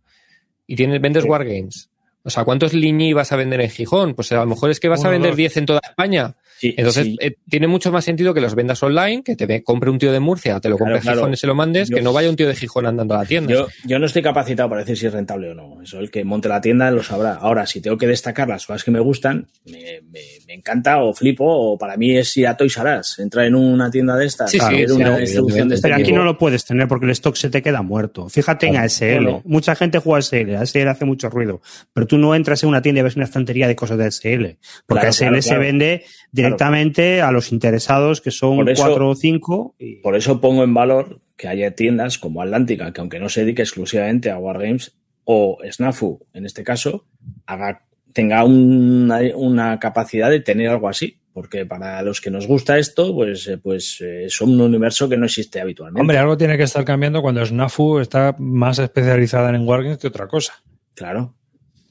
y 0.65 0.75
tienes, 0.75 0.99
vendes 0.99 1.21
Sí. 1.21 1.29
Wargames. 1.29 1.91
O 2.27 2.29
sea, 2.29 2.43
¿cuántos 2.43 2.73
Liñi 2.73 3.13
vas 3.13 3.31
a 3.31 3.37
vender 3.37 3.61
en 3.61 3.69
Gijón? 3.69 4.13
Pues 4.13 4.33
a 4.33 4.35
lo 4.35 4.45
mejor 4.45 4.69
es 4.69 4.81
que 4.81 4.89
vas 4.89 5.05
a 5.05 5.09
vender 5.09 5.31
dos. 5.31 5.37
10 5.37 5.57
en 5.57 5.65
toda 5.65 5.79
España. 5.81 6.35
Sí, 6.59 6.73
Entonces, 6.77 7.05
sí. 7.05 7.17
eh, 7.21 7.35
tiene 7.49 7.67
mucho 7.67 7.91
más 7.91 8.03
sentido 8.05 8.33
que 8.33 8.41
los 8.41 8.55
vendas 8.55 8.81
online, 8.81 9.23
que 9.23 9.35
te 9.35 9.45
ve- 9.45 9.63
compre 9.63 9.89
un 9.91 9.99
tío 9.99 10.11
de 10.11 10.19
Murcia, 10.19 10.59
te 10.59 10.69
lo 10.69 10.77
compre 10.77 10.93
Claro, 10.99 11.03
claro. 11.03 11.17
Gijón 11.19 11.33
y 11.33 11.37
se 11.37 11.47
lo 11.47 11.53
mandes, 11.55 11.89
Yo- 11.89 11.97
que 11.97 12.01
no 12.01 12.13
vaya 12.13 12.29
un 12.29 12.35
tío 12.35 12.47
de 12.47 12.55
Gijón 12.55 12.85
andando 12.87 13.13
a 13.13 13.19
la 13.19 13.25
tienda. 13.25 13.53
Yo, 13.53 13.67
yo 13.85 13.99
no 13.99 14.05
estoy 14.07 14.21
capacitado 14.23 14.67
para 14.69 14.81
decir 14.81 14.97
si 14.97 15.05
es 15.05 15.13
rentable 15.13 15.51
o 15.51 15.53
no. 15.53 15.81
Eso 15.83 15.99
el 15.99 16.09
que 16.09 16.23
monte 16.23 16.49
la 16.49 16.59
tienda 16.61 16.89
lo 16.91 17.03
sabrá. 17.03 17.35
Ahora, 17.35 17.65
si 17.67 17.79
tengo 17.81 17.97
que 17.97 18.07
destacar 18.07 18.47
las 18.47 18.65
cosas 18.65 18.83
que 18.83 18.91
me 18.91 18.99
gustan, 18.99 19.47
me, 19.65 20.01
me- 20.11 20.19
me 20.47 20.53
encanta 20.55 21.03
o 21.03 21.13
flipo, 21.13 21.45
o 21.45 21.77
para 21.77 21.95
mí 21.97 22.17
es 22.17 22.35
ir 22.37 22.47
a 22.47 22.57
Toys 22.57 22.75
R 22.77 22.99
Us, 22.99 23.19
entrar 23.19 23.45
en 23.45 23.53
una 23.55 23.91
tienda 23.91 24.15
de 24.15 24.25
estas, 24.25 24.49
Sí, 24.49 24.59
sí, 24.59 24.75
ver 24.75 24.89
sí, 24.89 24.95
una 24.95 25.09
no, 25.11 25.17
distribución 25.17 25.69
de 25.69 25.75
este 25.75 25.87
Pero 25.87 25.95
aquí 25.95 26.05
tipo. 26.05 26.17
no 26.17 26.23
lo 26.23 26.37
puedes 26.37 26.65
tener 26.65 26.87
porque 26.87 27.05
el 27.05 27.11
stock 27.11 27.35
se 27.35 27.49
te 27.49 27.61
queda 27.61 27.81
muerto. 27.83 28.29
Fíjate 28.29 28.67
en 28.67 28.77
ASL. 28.77 29.15
bueno. 29.23 29.41
Mucha 29.45 29.75
gente 29.75 29.99
juega 29.99 30.19
ASL. 30.19 30.55
ASL 30.55 30.87
hace 30.89 31.05
mucho 31.05 31.29
ruido. 31.29 31.61
Pero 31.93 32.07
tú 32.07 32.17
no 32.17 32.33
entras 32.33 32.63
en 32.63 32.69
una 32.69 32.81
tienda 32.81 33.01
y 33.01 33.03
ves 33.03 33.15
una 33.15 33.25
estantería 33.25 33.67
de 33.67 33.75
cosas 33.75 33.97
de 33.97 34.05
ASL. 34.05 34.57
Porque 34.87 35.01
Claro, 35.01 35.09
ASL 35.09 35.27
claro, 35.27 35.41
se 35.41 35.57
vende 35.57 36.03
directamente 36.31 36.46
a 36.55 37.31
los 37.31 37.51
interesados, 37.51 38.21
que 38.21 38.31
son 38.31 38.67
eso- 38.69 38.83
cuatro 38.83 39.09
o 39.09 39.15
cinco. 39.15 39.75
y- 39.79 39.95
Por 39.97 40.15
eso 40.15 40.39
pongo 40.41 40.63
en 40.63 40.73
valor 40.73 41.19
que 41.35 41.47
haya 41.47 41.71
tiendas 41.75 42.17
como 42.17 42.41
Atlántica, 42.41 42.91
que 42.93 43.01
aunque 43.01 43.19
no 43.19 43.29
se 43.29 43.41
dedique 43.41 43.61
exclusivamente 43.61 44.31
a 44.31 44.37
Wargames, 44.37 44.95
o 45.23 45.57
Snafu, 45.69 46.25
en 46.33 46.45
este 46.45 46.63
caso, 46.63 47.05
haga, 47.45 47.85
tenga 48.13 48.43
una, 48.45 49.19
una 49.35 49.77
capacidad 49.79 50.29
de 50.29 50.39
tener 50.39 50.69
algo 50.69 50.87
así. 50.89 51.19
Porque 51.33 51.67
para 51.67 52.01
los 52.01 52.19
que 52.19 52.31
nos 52.31 52.47
gusta 52.47 52.79
esto, 52.79 53.13
pues, 53.13 53.47
eh, 53.47 53.59
pues 53.59 54.01
eh, 54.01 54.25
son 54.27 54.49
un 54.53 54.61
universo 54.61 55.07
que 55.07 55.17
no 55.17 55.25
existe 55.25 55.61
habitualmente. 55.61 56.01
Hombre, 56.01 56.17
algo 56.17 56.35
tiene 56.35 56.57
que 56.57 56.63
estar 56.63 56.83
cambiando 56.83 57.21
cuando 57.21 57.45
Snafu 57.45 57.99
está 57.99 58.35
más 58.39 58.79
especializada 58.79 59.51
en 59.55 59.67
Wargames 59.67 59.99
que 59.99 60.07
otra 60.07 60.27
cosa, 60.27 60.53
claro, 60.95 61.35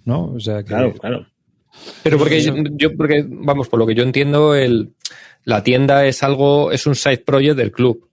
¿no? 0.04 0.32
O 0.32 0.40
sea 0.40 0.64
que 0.64 0.68
claro, 0.70 0.92
claro. 0.94 1.26
Pero 2.02 2.18
porque 2.18 2.42
yo, 2.42 2.54
yo- 2.72 2.96
porque, 2.96 3.24
vamos, 3.26 3.68
por 3.68 3.78
lo 3.78 3.86
que 3.86 3.94
yo 3.94 4.02
entiendo, 4.02 4.54
el, 4.54 4.90
la 5.44 5.62
tienda 5.62 6.06
es 6.06 6.22
algo, 6.22 6.72
es 6.72 6.86
un 6.86 6.94
side 6.94 7.18
project 7.18 7.56
del 7.56 7.72
club. 7.72 8.08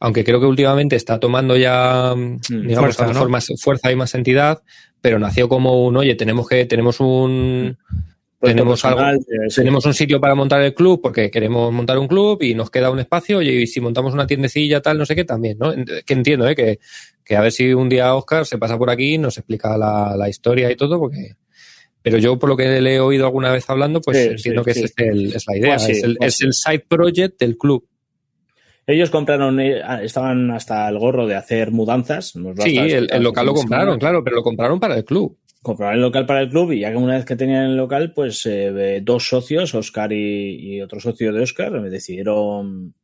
Aunque 0.00 0.22
creo 0.24 0.38
que 0.38 0.46
últimamente 0.46 0.94
está 0.96 1.18
tomando 1.18 1.56
ya, 1.56 2.14
digamos, 2.48 2.94
fuerza, 2.96 3.02
a 3.04 3.06
lo 3.08 3.12
mejor 3.14 3.26
¿no? 3.28 3.32
más 3.32 3.48
fuerza 3.60 3.90
y 3.90 3.96
más 3.96 4.14
entidad, 4.14 4.62
pero 5.00 5.18
nació 5.18 5.48
como 5.48 5.84
un, 5.86 5.96
oye, 5.96 6.14
tenemos 6.14 6.48
que, 6.48 6.66
tenemos 6.66 7.00
un, 7.00 7.76
Pues 8.38 8.52
tenemos 8.54 8.84
algo, 8.84 9.00
sí. 9.48 9.56
tenemos 9.56 9.84
un 9.86 9.94
sitio 9.94 10.20
para 10.20 10.36
montar 10.36 10.62
el 10.62 10.72
club 10.72 11.00
porque 11.02 11.32
queremos 11.32 11.72
montar 11.72 11.98
un 11.98 12.06
club 12.06 12.40
y 12.42 12.54
nos 12.54 12.70
queda 12.70 12.90
un 12.92 13.00
espacio 13.00 13.38
oye, 13.38 13.52
y 13.62 13.66
si 13.66 13.80
montamos 13.80 14.14
una 14.14 14.24
tiendecilla 14.28 14.80
tal 14.80 14.98
no 14.98 15.04
sé 15.06 15.16
qué 15.16 15.24
también 15.24 15.58
no 15.58 15.72
que 16.06 16.14
entiendo 16.14 16.46
¿eh? 16.48 16.54
que, 16.54 16.78
que 17.24 17.34
a 17.36 17.40
ver 17.40 17.50
si 17.50 17.74
un 17.74 17.88
día 17.88 18.14
Oscar 18.14 18.46
se 18.46 18.56
pasa 18.58 18.78
por 18.78 18.90
aquí 18.90 19.14
y 19.14 19.18
nos 19.18 19.36
explica 19.38 19.76
la, 19.76 20.14
la 20.16 20.28
historia 20.28 20.70
y 20.70 20.76
todo 20.76 21.00
porque 21.00 21.34
pero 22.02 22.18
yo 22.18 22.38
por 22.38 22.48
lo 22.48 22.56
que 22.56 22.80
le 22.80 22.94
he 22.94 23.00
oído 23.00 23.26
alguna 23.26 23.50
vez 23.52 23.68
hablando 23.68 24.00
pues 24.00 24.16
Sí, 24.18 24.28
entiendo 24.30 24.62
sí, 24.62 24.66
que 24.70 24.74
sí. 24.74 24.84
es, 24.84 24.92
el- 24.96 25.34
es 25.34 25.44
la 25.46 25.56
idea 25.56 25.76
Pues 25.76 25.88
es, 25.88 26.04
el, 26.04 26.16
pues 26.16 26.34
es 26.34 26.40
el 26.42 26.52
side 26.52 26.84
project 26.88 27.40
del 27.40 27.56
club 27.58 27.86
Ellos 28.86 29.10
compraron, 29.10 29.60
eh, 29.60 29.82
estaban 30.02 30.50
hasta 30.50 30.88
el 30.88 30.98
gorro 30.98 31.26
de 31.26 31.34
hacer 31.34 31.70
mudanzas. 31.70 32.34
nos 32.36 32.56
sí 32.62 32.76
el, 32.76 33.06
local 33.22 33.46
lo 33.46 33.54
compraron 33.54 33.98
claro 33.98 34.22
pero 34.24 34.36
lo 34.36 34.42
compraron 34.42 34.80
para 34.80 34.96
el 34.96 35.04
club 35.04 35.36
Compraron 35.60 35.96
el 35.96 36.00
local 36.02 36.24
para 36.24 36.40
el 36.40 36.48
club 36.50 36.72
y 36.72 36.80
ya 36.80 36.90
que 36.92 36.96
una 36.96 37.16
vez 37.16 37.24
que 37.24 37.34
tenían 37.34 37.64
el 37.64 37.76
local, 37.76 38.12
pues 38.14 38.46
eh, 38.46 39.00
dos 39.02 39.28
socios, 39.28 39.74
Oscar 39.74 40.12
y, 40.12 40.76
y 40.76 40.80
otro 40.80 41.00
socio 41.00 41.32
de 41.32 41.42
Oscar, 41.42 41.82
decidieron 41.90 42.94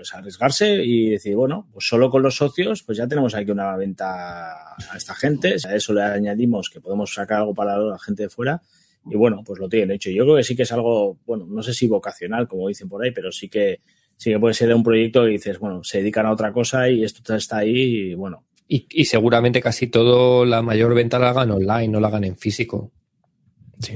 pues, 0.00 0.14
arriesgarse 0.14 0.82
y 0.82 1.10
decir, 1.10 1.36
bueno, 1.36 1.68
pues 1.70 1.86
solo 1.86 2.08
con 2.08 2.22
los 2.22 2.36
socios, 2.36 2.82
pues 2.84 2.96
ya 2.96 3.06
tenemos 3.06 3.34
aquí 3.34 3.50
una 3.50 3.76
venta 3.76 4.72
a 4.72 4.96
esta 4.96 5.14
gente. 5.14 5.56
A 5.68 5.74
eso 5.74 5.92
le 5.92 6.02
añadimos 6.02 6.70
que 6.70 6.80
podemos 6.80 7.12
sacar 7.12 7.40
algo 7.40 7.52
para 7.52 7.76
la 7.76 7.98
gente 7.98 8.22
de 8.22 8.28
fuera. 8.30 8.62
Y 9.10 9.16
bueno, 9.16 9.42
pues 9.44 9.60
lo 9.60 9.68
tienen 9.68 9.90
hecho. 9.90 10.08
Yo 10.08 10.24
creo 10.24 10.36
que 10.36 10.42
sí 10.42 10.56
que 10.56 10.62
es 10.62 10.72
algo, 10.72 11.18
bueno, 11.26 11.44
no 11.46 11.62
sé 11.62 11.74
si 11.74 11.86
vocacional, 11.86 12.48
como 12.48 12.68
dicen 12.68 12.88
por 12.88 13.04
ahí, 13.04 13.10
pero 13.10 13.30
sí 13.30 13.50
que 13.50 13.80
sí 14.16 14.30
que 14.30 14.38
puede 14.38 14.54
ser 14.54 14.74
un 14.74 14.82
proyecto 14.82 15.24
que 15.24 15.32
dices, 15.32 15.58
bueno, 15.58 15.84
se 15.84 15.98
dedican 15.98 16.24
a 16.24 16.32
otra 16.32 16.50
cosa 16.50 16.88
y 16.88 17.04
esto 17.04 17.34
está 17.34 17.58
ahí 17.58 18.10
y 18.10 18.14
bueno, 18.14 18.44
y, 18.66 18.86
y 18.90 19.04
seguramente 19.04 19.60
casi 19.60 19.88
todo 19.88 20.46
la 20.46 20.62
mayor 20.62 20.94
venta 20.94 21.18
la 21.18 21.30
hagan 21.30 21.50
online 21.50 21.88
no 21.88 22.00
la 22.00 22.08
hagan 22.08 22.24
en 22.24 22.36
físico 22.36 22.92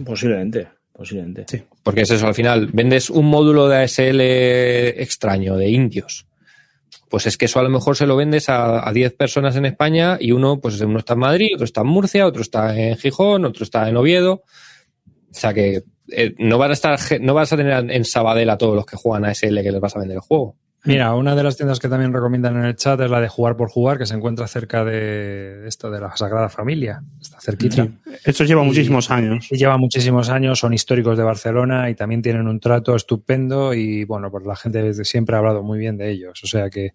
posiblemente, 0.04 0.68
posiblemente. 0.92 1.44
Sí. 1.48 1.62
Porque 1.84 2.00
es 2.00 2.10
eso, 2.10 2.26
al 2.26 2.34
final, 2.34 2.70
vendes 2.72 3.10
un 3.10 3.26
módulo 3.26 3.68
de 3.68 3.84
ASL 3.84 4.20
extraño, 5.00 5.56
de 5.56 5.68
indios. 5.68 6.26
Pues 7.08 7.26
es 7.26 7.36
que 7.36 7.44
eso 7.44 7.60
a 7.60 7.62
lo 7.62 7.70
mejor 7.70 7.96
se 7.96 8.06
lo 8.06 8.16
vendes 8.16 8.48
a, 8.48 8.88
a 8.88 8.92
10 8.92 9.14
personas 9.14 9.54
en 9.54 9.66
España 9.66 10.16
y 10.18 10.32
uno, 10.32 10.60
pues 10.60 10.80
uno 10.80 10.98
está 10.98 11.12
en 11.12 11.20
Madrid, 11.20 11.50
otro 11.54 11.66
está 11.66 11.82
en 11.82 11.86
Murcia, 11.86 12.26
otro 12.26 12.42
está 12.42 12.76
en 12.76 12.96
Gijón, 12.96 13.44
otro 13.44 13.62
está 13.62 13.88
en 13.88 13.96
Oviedo. 13.96 14.42
O 15.30 15.38
sea 15.38 15.54
que 15.54 15.84
eh, 16.10 16.34
no, 16.38 16.58
van 16.58 16.70
a 16.70 16.74
estar, 16.74 16.98
no 17.20 17.34
vas 17.34 17.52
a 17.52 17.56
tener 17.56 17.90
en 17.90 18.04
Sabadell 18.04 18.50
a 18.50 18.58
todos 18.58 18.74
los 18.74 18.86
que 18.86 18.96
juegan 18.96 19.24
ASL 19.24 19.62
que 19.62 19.72
les 19.72 19.80
vas 19.80 19.94
a 19.94 20.00
vender 20.00 20.16
el 20.16 20.22
juego. 20.22 20.56
Mira, 20.84 21.14
una 21.14 21.34
de 21.34 21.42
las 21.42 21.56
tiendas 21.56 21.78
que 21.80 21.88
también 21.88 22.12
recomiendan 22.12 22.56
en 22.56 22.64
el 22.64 22.76
chat 22.76 23.00
es 23.00 23.10
la 23.10 23.20
de 23.20 23.28
Jugar 23.28 23.56
por 23.56 23.70
Jugar, 23.70 23.96
que 23.98 24.04
se 24.06 24.14
encuentra 24.14 24.46
cerca 24.46 24.84
de 24.84 25.66
esto, 25.66 25.90
de 25.90 26.00
la 26.00 26.14
Sagrada 26.16 26.48
Familia. 26.50 27.02
Está 27.20 27.40
cerquita. 27.40 27.88
Esto 28.24 28.44
lleva 28.44 28.62
Y- 28.62 28.66
muchísimos 28.66 29.10
años. 29.10 29.48
Y 29.50 29.56
lleva 29.56 29.78
muchísimos 29.78 30.28
años, 30.28 30.58
son 30.58 30.74
históricos 30.74 31.16
de 31.16 31.24
Barcelona 31.24 31.88
y 31.88 31.94
también 31.94 32.20
tienen 32.22 32.46
un 32.48 32.60
trato 32.60 32.94
estupendo 32.94 33.72
y 33.72 34.04
bueno, 34.04 34.30
pues 34.30 34.44
la 34.44 34.56
gente 34.56 34.82
desde 34.82 35.04
siempre 35.04 35.34
ha 35.36 35.38
hablado 35.38 35.62
muy 35.62 35.78
bien 35.78 35.96
de 35.96 36.10
ellos. 36.10 36.40
O 36.44 36.46
sea 36.46 36.68
que 36.68 36.92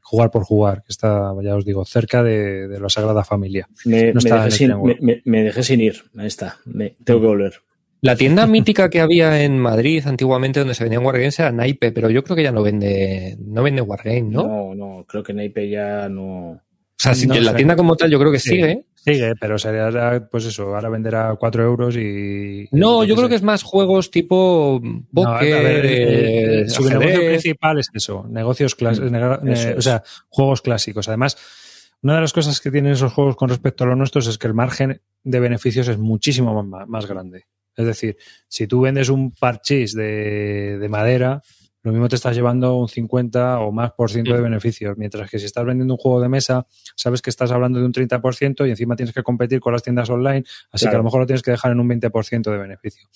jugar 0.00 0.30
por 0.30 0.42
jugar, 0.42 0.78
que 0.82 0.88
está, 0.88 1.32
ya 1.42 1.54
os 1.54 1.64
digo, 1.64 1.84
cerca 1.84 2.22
de, 2.22 2.66
de 2.66 2.80
la 2.80 2.88
Sagrada 2.88 3.24
Familia. 3.24 3.68
Me, 3.84 4.12
No 4.14 4.20
dejé 4.20 4.50
sin, 4.50 4.82
me- 4.82 4.96
me- 5.00 5.22
me 5.24 5.42
dejé 5.44 5.62
sin 5.62 5.80
ir. 5.80 6.02
Ahí 6.16 6.26
está. 6.26 6.56
Me- 6.64 6.96
tengo 7.04 7.20
que 7.20 7.26
volver. 7.26 7.52
La 8.00 8.14
tienda 8.16 8.46
mítica 8.46 8.90
que 8.90 9.00
había 9.00 9.42
en 9.42 9.58
Madrid 9.58 10.04
antiguamente 10.06 10.60
donde 10.60 10.74
se 10.74 10.84
vendían 10.84 11.04
Wargames 11.04 11.38
era 11.40 11.50
Naipe, 11.52 11.90
pero 11.92 12.10
yo 12.10 12.22
creo 12.22 12.36
que 12.36 12.44
ya 12.44 12.52
no 12.52 12.62
vende, 12.62 13.36
no 13.40 13.62
vende 13.62 13.82
Wargame, 13.82 14.22
¿no? 14.22 14.46
No, 14.46 14.74
no, 14.74 15.04
creo 15.04 15.22
que 15.22 15.34
Naipe 15.34 15.68
ya 15.68 16.08
no. 16.08 16.50
O 16.52 16.60
sea, 17.00 17.14
si- 17.14 17.26
No 17.26 17.34
la 17.34 17.50
sé. 17.50 17.56
tienda 17.56 17.76
como 17.76 17.96
tal 17.96 18.10
yo 18.10 18.18
creo 18.18 18.30
que 18.32 18.38
Sí. 18.38 18.50
sigue. 18.50 18.84
Sigue, 18.94 19.34
pero 19.40 19.58
sería, 19.58 20.28
pues 20.30 20.44
eso, 20.44 20.74
ahora 20.74 20.88
venderá 20.90 21.34
4 21.38 21.62
euros 21.64 21.96
y... 21.96 22.68
No, 22.72 23.04
yo 23.04 23.14
creo 23.14 23.26
sé. 23.26 23.30
que 23.30 23.34
es 23.36 23.42
más 23.42 23.62
juegos 23.62 24.10
tipo 24.10 24.80
No, 24.82 25.22
a 25.22 25.34
póker, 25.38 25.62
ver, 25.64 25.86
eh, 25.86 26.60
eh, 26.62 26.68
su 26.68 26.84
negocio 26.88 27.20
principal 27.26 27.78
es 27.78 27.88
eso, 27.94 28.26
negocios 28.28 28.74
clásicos, 28.74 29.10
Mm, 29.10 29.48
eso 29.48 29.68
o 29.70 29.78
es. 29.78 29.84
sea, 29.84 30.02
juegos 30.28 30.60
clásicos. 30.62 31.08
Además, 31.08 31.38
una 32.02 32.16
de 32.16 32.20
las 32.20 32.32
cosas 32.32 32.60
que 32.60 32.70
tienen 32.70 32.92
esos 32.92 33.12
juegos 33.12 33.36
con 33.36 33.48
respecto 33.48 33.84
a 33.84 33.86
los 33.86 33.96
nuestros 33.96 34.26
es 34.26 34.36
que 34.36 34.46
el 34.48 34.54
margen 34.54 35.00
de 35.24 35.40
beneficios 35.40 35.88
es 35.88 35.98
muchísimo 35.98 36.62
más, 36.62 36.86
más 36.88 37.06
grande. 37.06 37.44
Es 37.78 37.86
decir, 37.86 38.16
si 38.48 38.66
tú 38.66 38.80
vendes 38.82 39.08
un 39.08 39.30
parchís 39.30 39.94
de, 39.94 40.78
de 40.78 40.88
madera, 40.88 41.40
lo 41.84 41.92
mismo 41.92 42.08
te 42.08 42.16
estás 42.16 42.34
llevando 42.34 42.76
un 42.76 42.88
50 42.88 43.60
o 43.60 43.70
más 43.70 43.92
por 43.92 44.10
ciento 44.10 44.32
de 44.34 44.40
Mm. 44.40 44.42
beneficios, 44.42 44.98
mientras 44.98 45.30
que 45.30 45.38
si 45.38 45.46
estás 45.46 45.64
vendiendo 45.64 45.94
un 45.94 45.98
juego 45.98 46.20
de 46.20 46.28
mesa, 46.28 46.66
sabes 46.96 47.22
que 47.22 47.30
estás 47.30 47.52
hablando 47.52 47.78
de 47.78 47.86
un 47.86 47.92
30% 47.92 48.66
y 48.66 48.70
encima 48.70 48.96
tienes 48.96 49.14
que 49.14 49.22
competir 49.22 49.60
con 49.60 49.72
las 49.72 49.82
tiendas 49.84 50.10
online, 50.10 50.44
así 50.72 50.86
que 50.88 50.94
a 50.94 50.98
lo 50.98 51.04
mejor 51.04 51.20
lo 51.20 51.26
tienes 51.26 51.42
que 51.42 51.52
dejar 51.52 51.70
en 51.70 51.78
un 51.80 51.88
20% 51.88 52.50
de 52.50 52.58
beneficio. 52.58 53.08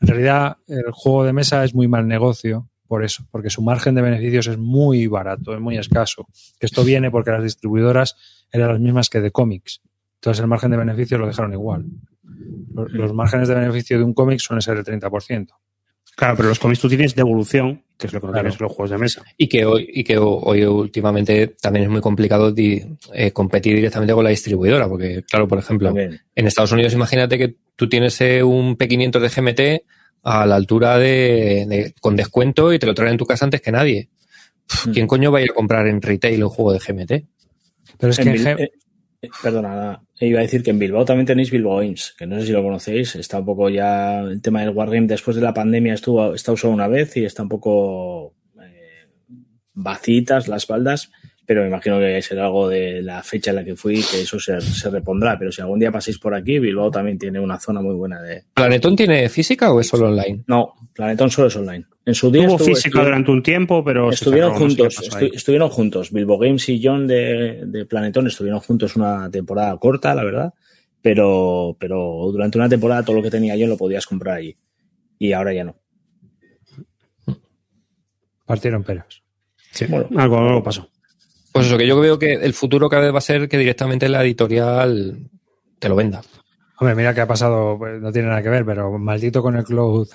En 0.00 0.08
realidad, 0.08 0.56
el 0.66 0.90
juego 0.92 1.24
de 1.24 1.34
mesa 1.34 1.62
es 1.62 1.74
muy 1.74 1.88
mal 1.88 2.08
negocio 2.08 2.70
por 2.88 3.04
eso, 3.04 3.26
porque 3.30 3.50
su 3.50 3.60
margen 3.62 3.94
de 3.94 4.02
beneficios 4.02 4.46
es 4.46 4.56
muy 4.58 5.08
barato, 5.08 5.52
es 5.54 5.60
muy 5.60 5.76
escaso. 5.76 6.26
Que 6.58 6.66
esto 6.66 6.84
viene 6.84 7.10
porque 7.10 7.32
las 7.32 7.42
distribuidoras 7.42 8.16
eran 8.50 8.68
las 8.70 8.80
mismas 8.80 9.10
que 9.10 9.20
de 9.20 9.30
cómics. 9.30 9.82
Entonces 10.20 10.40
el 10.40 10.46
margen 10.46 10.70
de 10.70 10.78
beneficios 10.78 11.20
lo 11.20 11.26
dejaron 11.26 11.52
igual. 11.52 11.84
Los, 12.74 12.92
los 12.92 13.12
márgenes 13.14 13.48
de 13.48 13.54
beneficio 13.54 13.98
de 13.98 14.04
un 14.04 14.12
cómic 14.14 14.38
suelen 14.40 14.60
ser 14.62 14.76
el 14.76 14.84
30%. 14.84 15.48
Claro, 16.16 16.34
pero 16.36 16.48
los 16.48 16.58
cómics 16.58 16.80
tú 16.80 16.88
tienes 16.88 17.14
de 17.14 17.20
evolución, 17.20 17.82
que 17.98 18.06
es 18.06 18.12
lo 18.12 18.20
que 18.20 18.26
no 18.26 18.32
Claro. 18.32 18.44
tienes 18.46 18.60
en 18.60 18.64
los 18.64 18.72
juegos 18.72 18.90
de 18.90 18.98
mesa. 18.98 19.22
Y 19.36 19.48
que 19.48 19.66
hoy, 19.66 19.86
y 19.92 20.02
que 20.02 20.16
ho- 20.16 20.38
hoy 20.40 20.64
últimamente 20.64 21.48
también 21.60 21.84
es 21.84 21.90
muy 21.90 22.00
complicado 22.00 22.52
di- 22.52 22.82
eh, 23.12 23.32
competir 23.32 23.74
directamente 23.76 24.14
con 24.14 24.24
la 24.24 24.30
distribuidora, 24.30 24.88
porque, 24.88 25.22
claro, 25.28 25.46
por 25.46 25.58
ejemplo, 25.58 25.88
También. 25.88 26.20
en 26.34 26.46
Estados 26.46 26.72
Unidos 26.72 26.94
imagínate 26.94 27.36
que 27.36 27.56
tú 27.76 27.88
tienes 27.88 28.18
eh, 28.22 28.42
un 28.42 28.76
P500 28.78 29.20
de 29.20 29.28
GMT 29.28 29.84
a 30.22 30.46
la 30.46 30.56
altura 30.56 30.96
de, 30.98 31.66
de- 31.68 31.94
con 32.00 32.16
descuento 32.16 32.72
y 32.72 32.78
te 32.78 32.86
lo 32.86 32.94
traen 32.94 33.12
en 33.12 33.18
tu 33.18 33.26
casa 33.26 33.44
antes 33.44 33.60
que 33.60 33.70
nadie. 33.72 34.08
Mm. 34.86 34.90
¿Quién 34.92 35.06
coño 35.06 35.30
va 35.30 35.38
a 35.38 35.42
ir 35.42 35.50
a 35.50 35.54
comprar 35.54 35.86
en 35.86 36.00
retail 36.00 36.42
un 36.42 36.50
juego 36.50 36.72
de 36.72 36.78
GMT? 36.78 37.24
Pero 37.98 38.10
es 38.10 38.16
que 38.18 38.22
En 38.22 38.68
perdona, 39.42 40.02
iba 40.20 40.38
a 40.38 40.42
decir 40.42 40.62
que 40.62 40.70
en 40.70 40.78
Bilbao 40.78 41.04
también 41.04 41.26
tenéis 41.26 41.50
Bilbao 41.50 41.78
Games, 41.78 42.14
que 42.18 42.26
no 42.26 42.40
sé 42.40 42.46
si 42.46 42.52
lo 42.52 42.62
conocéis, 42.62 43.14
está 43.16 43.38
un 43.38 43.46
poco 43.46 43.68
ya 43.68 44.20
el 44.20 44.42
tema 44.42 44.60
del 44.60 44.70
Wargame 44.70 45.06
después 45.06 45.36
de 45.36 45.42
la 45.42 45.54
pandemia 45.54 45.94
estuvo 45.94 46.34
está 46.34 46.52
usado 46.52 46.72
una 46.72 46.88
vez 46.88 47.16
y 47.16 47.24
está 47.24 47.42
un 47.42 47.48
poco 47.48 48.34
eh, 48.60 49.06
vacitas 49.74 50.48
las 50.48 50.66
baldas, 50.66 51.10
pero 51.46 51.62
me 51.62 51.68
imagino 51.68 51.98
que 52.00 52.20
será 52.22 52.46
algo 52.46 52.68
de 52.68 53.00
la 53.02 53.22
fecha 53.22 53.50
en 53.50 53.56
la 53.56 53.64
que 53.64 53.76
fui 53.76 53.94
que 54.02 54.22
eso 54.22 54.38
se, 54.40 54.60
se 54.60 54.90
repondrá, 54.90 55.38
pero 55.38 55.52
si 55.52 55.60
algún 55.62 55.78
día 55.78 55.92
pasáis 55.92 56.18
por 56.18 56.34
aquí, 56.34 56.58
Bilbao 56.58 56.90
también 56.90 57.18
tiene 57.18 57.38
una 57.40 57.58
zona 57.60 57.80
muy 57.80 57.94
buena 57.94 58.20
de... 58.20 58.44
¿Planetón 58.52 58.96
tiene 58.96 59.28
física 59.28 59.72
o 59.72 59.80
es 59.80 59.86
solo 59.88 60.08
online? 60.08 60.42
No, 60.48 60.74
Planetón 60.92 61.30
solo 61.30 61.48
es 61.48 61.56
online. 61.56 61.86
En 62.04 62.14
su 62.14 62.30
día 62.30 62.46
Tuvo 62.46 62.56
estuvo- 62.56 62.68
física 62.68 62.88
estuvo- 62.88 63.04
durante 63.04 63.30
un 63.30 63.42
tiempo, 63.42 63.84
pero 63.84 64.10
se 64.10 64.16
Estuvieron 64.16 64.54
juntos, 64.54 64.98
estu- 65.00 65.30
estuvieron 65.34 65.68
juntos. 65.70 66.12
Bilbo 66.12 66.36
Games 66.38 66.68
y 66.68 66.80
John 66.84 67.06
de, 67.06 67.62
de 67.66 67.86
Planetón 67.86 68.26
estuvieron 68.26 68.60
juntos 68.60 68.96
una 68.96 69.30
temporada 69.30 69.76
corta, 69.78 70.14
la 70.14 70.24
verdad, 70.24 70.54
pero, 71.02 71.76
pero 71.78 72.28
durante 72.32 72.58
una 72.58 72.68
temporada 72.68 73.04
todo 73.04 73.16
lo 73.16 73.22
que 73.22 73.30
tenía 73.30 73.54
yo 73.56 73.66
lo 73.68 73.76
podías 73.76 74.06
comprar 74.06 74.36
allí. 74.38 74.56
Y 75.18 75.32
ahora 75.32 75.52
ya 75.54 75.64
no. 75.64 75.76
partieron 78.44 78.82
peras. 78.84 79.22
Bueno, 79.88 80.08
Algo, 80.16 80.38
algo 80.38 80.62
pasó. 80.62 80.88
Pues 81.56 81.66
eso, 81.66 81.78
que 81.78 81.86
yo 81.86 81.98
veo 82.00 82.18
que 82.18 82.34
el 82.34 82.52
futuro 82.54 82.88
cada 82.88 83.02
vez 83.04 83.14
va 83.14 83.18
a 83.18 83.22
ser 83.22 83.48
que 83.48 83.58
directamente 83.58 84.08
la 84.08 84.22
editorial 84.22 85.18
te 85.78 85.88
lo 85.88 85.96
venda. 85.96 86.22
Hombre, 86.78 86.94
mira 86.94 87.14
que 87.14 87.22
ha 87.22 87.26
pasado, 87.26 87.78
pues, 87.78 88.02
no 88.02 88.12
tiene 88.12 88.28
nada 88.28 88.42
que 88.42 88.50
ver, 88.50 88.62
pero 88.66 88.98
maldito 88.98 89.40
con 89.40 89.56
el 89.56 89.64
Cloud 89.64 90.08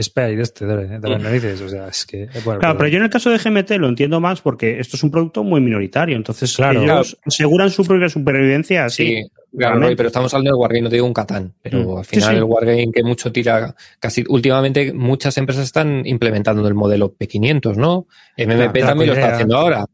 Spade 0.00 0.40
este 0.40 0.64
de, 0.64 0.98
de 0.98 1.08
las 1.10 1.22
narices. 1.22 1.60
O 1.60 1.68
sea, 1.68 1.88
es 1.88 2.06
que. 2.06 2.26
Bueno, 2.42 2.58
Claro, 2.60 2.78
pero 2.78 2.88
yo 2.88 2.96
en 2.96 3.04
el 3.04 3.10
caso 3.10 3.28
de 3.28 3.36
GMT 3.36 3.72
lo 3.72 3.86
entiendo 3.88 4.18
más 4.18 4.40
porque 4.40 4.80
esto 4.80 4.96
es 4.96 5.02
un 5.02 5.10
producto 5.10 5.44
muy 5.44 5.60
minoritario. 5.60 6.16
Entonces, 6.16 6.56
Claro. 6.56 6.80
ellos 6.82 7.18
aseguran 7.26 7.68
su 7.70 7.84
propia 7.84 8.08
supervivencia 8.08 8.86
así. 8.86 9.16
Sí, 9.16 9.22
claro. 9.58 9.78
Roy, 9.78 9.94
pero 9.94 10.06
estamos 10.06 10.32
hablando 10.32 10.52
del 10.56 10.60
Wargame, 10.62 10.80
no 10.84 10.88
te 10.88 10.96
digo 10.96 11.06
un 11.06 11.12
Catán, 11.12 11.52
pero 11.60 11.80
Mm. 11.84 11.98
al 11.98 12.04
Sí, 12.06 12.14
final 12.16 12.30
sí. 12.30 12.36
el 12.36 12.44
Wargame 12.44 12.92
que 12.94 13.02
mucho 13.02 13.30
tira, 13.30 13.74
casi 14.00 14.24
últimamente 14.26 14.94
muchas 14.94 15.36
empresas 15.36 15.64
están 15.64 16.06
implementando 16.06 16.66
el 16.66 16.72
modelo 16.74 17.14
P500, 17.14 17.76
¿no? 17.76 18.06
MMP 18.38 18.72
Claro, 18.72 18.86
también 18.86 19.08
lo 19.10 19.14
está 19.16 19.34
haciendo 19.34 19.56
ahora. 19.58 19.84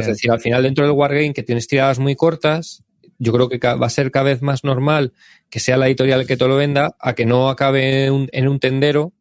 Es 0.00 0.06
decir, 0.06 0.30
al 0.30 0.40
final 0.40 0.62
dentro 0.62 0.84
del 0.84 0.92
Wargame 0.94 1.34
que 1.34 1.42
tienes 1.42 1.66
tiradas 1.68 1.98
muy 1.98 2.16
cortas, 2.16 2.82
yo 3.18 3.32
creo 3.32 3.48
que 3.48 3.58
va 3.58 3.86
a 3.86 3.90
ser 3.90 4.10
cada 4.10 4.24
vez 4.26 4.42
más 4.42 4.64
normal 4.64 5.12
que 5.50 5.60
sea 5.60 5.76
la 5.76 5.86
editorial 5.86 6.26
que 6.26 6.36
te 6.36 6.46
lo 6.46 6.56
venda 6.56 6.96
a 7.00 7.14
que 7.14 7.26
no 7.26 7.48
acabe 7.48 8.06
en 8.06 8.12
un, 8.12 8.28
en 8.32 8.48
un 8.48 8.60
tendero 8.60 9.12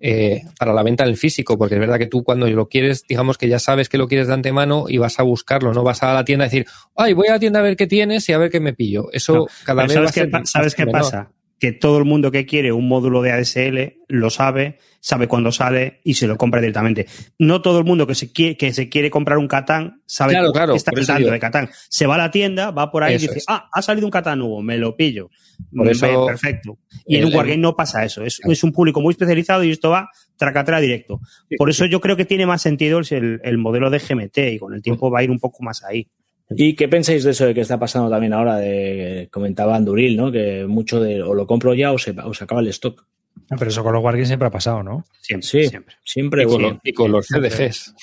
eh, 0.00 0.42
para 0.58 0.74
la 0.74 0.82
venta 0.82 1.04
en 1.04 1.10
el 1.10 1.16
físico, 1.16 1.56
porque 1.56 1.74
es 1.74 1.80
verdad 1.80 1.98
que 1.98 2.06
tú 2.06 2.22
cuando 2.22 2.46
lo 2.48 2.68
quieres, 2.68 3.02
digamos 3.08 3.38
que 3.38 3.48
ya 3.48 3.58
sabes 3.58 3.88
que 3.88 3.96
lo 3.98 4.08
quieres 4.08 4.26
de 4.28 4.34
antemano 4.34 4.86
y 4.88 4.98
vas 4.98 5.18
a 5.18 5.22
buscarlo, 5.22 5.72
no 5.72 5.82
vas 5.84 6.02
a 6.02 6.12
la 6.12 6.24
tienda 6.24 6.44
a 6.44 6.48
decir, 6.48 6.66
ay, 6.96 7.12
voy 7.14 7.28
a 7.28 7.32
la 7.32 7.38
tienda 7.38 7.60
a 7.60 7.62
ver 7.62 7.76
qué 7.76 7.86
tienes 7.86 8.28
y 8.28 8.32
a 8.32 8.38
ver 8.38 8.50
qué 8.50 8.60
me 8.60 8.74
pillo. 8.74 9.10
Eso 9.12 9.34
No, 9.34 9.46
cada 9.64 9.82
vez 9.84 9.92
va 9.96 10.00
¿Sabes 10.00 10.12
qué, 10.12 10.20
ser 10.20 10.30
pa- 10.30 10.38
más 10.40 10.50
¿sabes 10.50 10.74
qué 10.74 10.84
menor. 10.86 11.02
pasa? 11.02 11.30
Que 11.58 11.72
todo 11.72 11.96
el 11.98 12.04
mundo 12.04 12.30
que 12.30 12.44
quiere 12.44 12.70
un 12.72 12.86
módulo 12.86 13.22
de 13.22 13.32
ASL 13.32 13.96
lo 14.08 14.28
sabe, 14.28 14.78
sabe 15.00 15.26
cuándo 15.26 15.50
sale 15.52 16.00
y 16.04 16.12
se 16.14 16.26
lo 16.26 16.36
compra 16.36 16.60
directamente. 16.60 17.06
No 17.38 17.62
todo 17.62 17.78
el 17.78 17.84
mundo 17.86 18.06
que 18.06 18.14
se 18.14 18.30
quiere, 18.30 18.58
que 18.58 18.74
se 18.74 18.90
quiere 18.90 19.08
comprar 19.10 19.38
un 19.38 19.48
Catán 19.48 20.02
sabe 20.04 20.32
Claro, 20.34 20.52
claro, 20.52 20.72
qué 20.74 20.76
está 20.76 21.16
digo. 21.16 21.30
de 21.30 21.38
Catán. 21.38 21.70
Se 21.88 22.06
va 22.06 22.16
a 22.16 22.18
la 22.18 22.30
tienda, 22.30 22.70
va 22.72 22.90
por 22.90 23.02
ahí 23.04 23.14
Eso 23.14 23.24
y 23.24 23.28
dice, 23.28 23.38
es. 23.38 23.44
ah, 23.48 23.68
ha 23.72 23.80
salido 23.80 24.06
un 24.06 24.10
Catán 24.10 24.38
nuevo, 24.38 24.60
me 24.62 24.76
lo 24.76 24.94
pillo. 24.96 25.30
Por 25.74 25.88
eso- 25.88 26.26
Perfecto. 26.26 26.78
Y 27.06 27.16
en 27.16 27.24
un 27.24 27.34
Wargame 27.34 27.56
no 27.56 27.74
pasa 27.74 28.04
eso. 28.04 28.22
Es, 28.22 28.36
Claro. 28.36 28.52
es 28.52 28.62
un 28.62 28.72
público 28.72 29.00
muy 29.00 29.12
especializado 29.12 29.64
y 29.64 29.70
esto 29.70 29.88
va 29.90 30.10
tracatra 30.36 30.78
directo. 30.80 31.20
Por 31.56 31.70
eso 31.70 31.86
yo 31.86 32.00
creo 32.02 32.16
que 32.16 32.26
tiene 32.26 32.44
más 32.44 32.60
sentido 32.60 32.98
el, 32.98 33.40
el 33.42 33.56
modelo 33.58 33.88
de 33.88 33.98
GMT 33.98 34.38
y 34.52 34.58
con 34.58 34.74
el 34.74 34.82
tiempo 34.82 35.10
va 35.10 35.20
a 35.20 35.24
ir 35.24 35.30
un 35.30 35.38
poco 35.38 35.62
más 35.62 35.82
ahí. 35.84 36.06
¿Y 36.50 36.74
qué 36.76 36.86
pensáis 36.88 37.24
de 37.24 37.32
eso 37.32 37.44
de 37.46 37.54
que 37.54 37.60
está 37.62 37.78
pasando 37.78 38.08
también 38.08 38.32
ahora? 38.32 38.56
De, 38.58 39.28
comentaba 39.32 39.74
Anduril, 39.76 40.16
¿no? 40.16 40.30
Que 40.30 40.64
mucho 40.66 41.00
de 41.00 41.22
o 41.22 41.34
lo 41.34 41.46
compro 41.46 41.74
ya 41.74 41.92
o 41.92 41.98
se, 41.98 42.12
o 42.12 42.32
se 42.34 42.44
acaba 42.44 42.60
el 42.60 42.68
stock. 42.68 43.04
Ah, 43.50 43.56
Pero 43.58 43.70
eso 43.70 43.82
con 43.82 43.92
los 43.92 44.02
Wargames 44.02 44.28
siempre 44.28 44.48
ha 44.48 44.50
pasado, 44.50 44.82
¿no? 44.82 45.04
Siempre, 45.20 45.46
Sí, 45.48 45.68
siempre. 45.68 45.96
siempre. 46.04 46.42
Y 46.42 46.46
con, 46.46 46.56
sí. 46.56 46.62
los, 46.62 46.72
y 46.84 46.92
con 46.92 47.12
los 47.12 47.26
CDGs. 47.26 47.94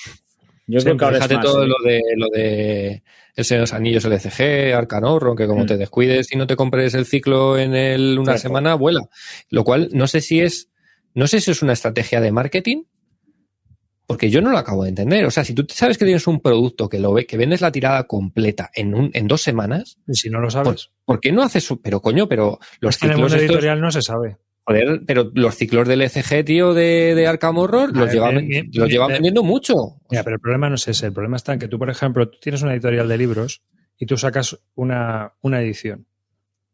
Yo 0.66 0.80
creo 0.80 0.96
que 0.96 1.04
ahora 1.04 1.16
Fíjate 1.16 1.34
es 1.34 1.38
más. 1.38 1.46
todo 1.46 1.64
¿eh? 1.64 1.66
lo 1.66 1.76
de 1.84 2.02
lo 2.16 2.28
de 2.28 3.02
los 3.58 3.72
Anillos 3.72 4.04
LCG, 4.04 4.74
Arcanorro, 4.74 5.34
que 5.34 5.46
como 5.46 5.64
Mm. 5.64 5.66
te 5.66 5.76
descuides 5.76 6.32
y 6.32 6.36
no 6.36 6.46
te 6.46 6.56
compres 6.56 6.94
el 6.94 7.04
ciclo 7.06 7.58
en 7.58 7.74
el, 7.74 8.14
una 8.18 8.24
Claro. 8.32 8.38
semana, 8.38 8.74
vuela. 8.74 9.08
Lo 9.50 9.64
cual 9.64 9.88
no 9.92 10.06
sé 10.06 10.20
si 10.20 10.40
es, 10.40 10.68
no 11.14 11.26
sé 11.26 11.40
si 11.40 11.50
es 11.50 11.60
una 11.62 11.72
estrategia 11.72 12.20
de 12.20 12.30
marketing, 12.32 12.84
porque 14.06 14.30
yo 14.30 14.40
no 14.40 14.50
lo 14.50 14.58
acabo 14.58 14.84
de 14.84 14.90
entender. 14.90 15.24
O 15.24 15.30
sea, 15.30 15.44
si 15.44 15.54
tú 15.54 15.66
sabes 15.68 15.98
que 15.98 16.04
tienes 16.04 16.26
un 16.26 16.40
producto 16.40 16.88
que 16.88 16.98
lo 16.98 17.12
ve, 17.12 17.26
que 17.26 17.36
vendes 17.36 17.60
la 17.60 17.72
tirada 17.72 18.04
completa 18.04 18.70
en 18.74 18.94
un, 18.94 19.10
en 19.14 19.26
dos 19.26 19.42
semanas, 19.42 19.98
Y 20.06 20.14
si 20.14 20.30
no 20.30 20.40
lo 20.40 20.50
sabes. 20.50 20.90
¿por 21.04 21.20
qué 21.20 21.32
no 21.32 21.42
haces 21.42 21.68
pero 21.82 22.00
coño, 22.00 22.28
pero 22.28 22.58
los 22.80 22.98
que 22.98 23.06
en 23.06 23.12
el 23.12 23.16
ciclos 23.16 23.32
mundo 23.32 23.42
estos, 23.42 23.54
editorial 23.54 23.80
no 23.80 23.90
se 23.90 24.02
sabe. 24.02 24.36
joder, 24.64 25.02
pero 25.06 25.30
los 25.34 25.54
ciclos 25.54 25.88
del 25.88 26.02
ECG, 26.02 26.44
tío, 26.44 26.74
de, 26.74 27.14
de 27.14 27.26
Arkham 27.26 27.58
Horror, 27.58 27.96
los 27.96 28.06
ver, 28.06 28.14
llevan, 28.14 28.34
bien, 28.36 28.48
bien, 28.48 28.66
los 28.66 28.74
bien, 28.74 28.88
llevan 28.88 29.08
bien. 29.08 29.16
vendiendo 29.16 29.42
mucho. 29.42 30.00
Mira, 30.10 30.22
pero 30.22 30.36
el 30.36 30.40
problema 30.40 30.68
no 30.68 30.74
es 30.74 30.88
ese. 30.88 31.06
El 31.06 31.12
problema 31.12 31.36
está 31.36 31.52
en 31.54 31.58
que 31.58 31.68
tú, 31.68 31.78
por 31.78 31.90
ejemplo, 31.90 32.28
tú 32.28 32.38
tienes 32.40 32.62
una 32.62 32.72
editorial 32.72 33.08
de 33.08 33.18
libros 33.18 33.62
y 33.98 34.06
tú 34.06 34.16
sacas 34.16 34.58
una, 34.74 35.32
una 35.40 35.60
edición 35.62 36.06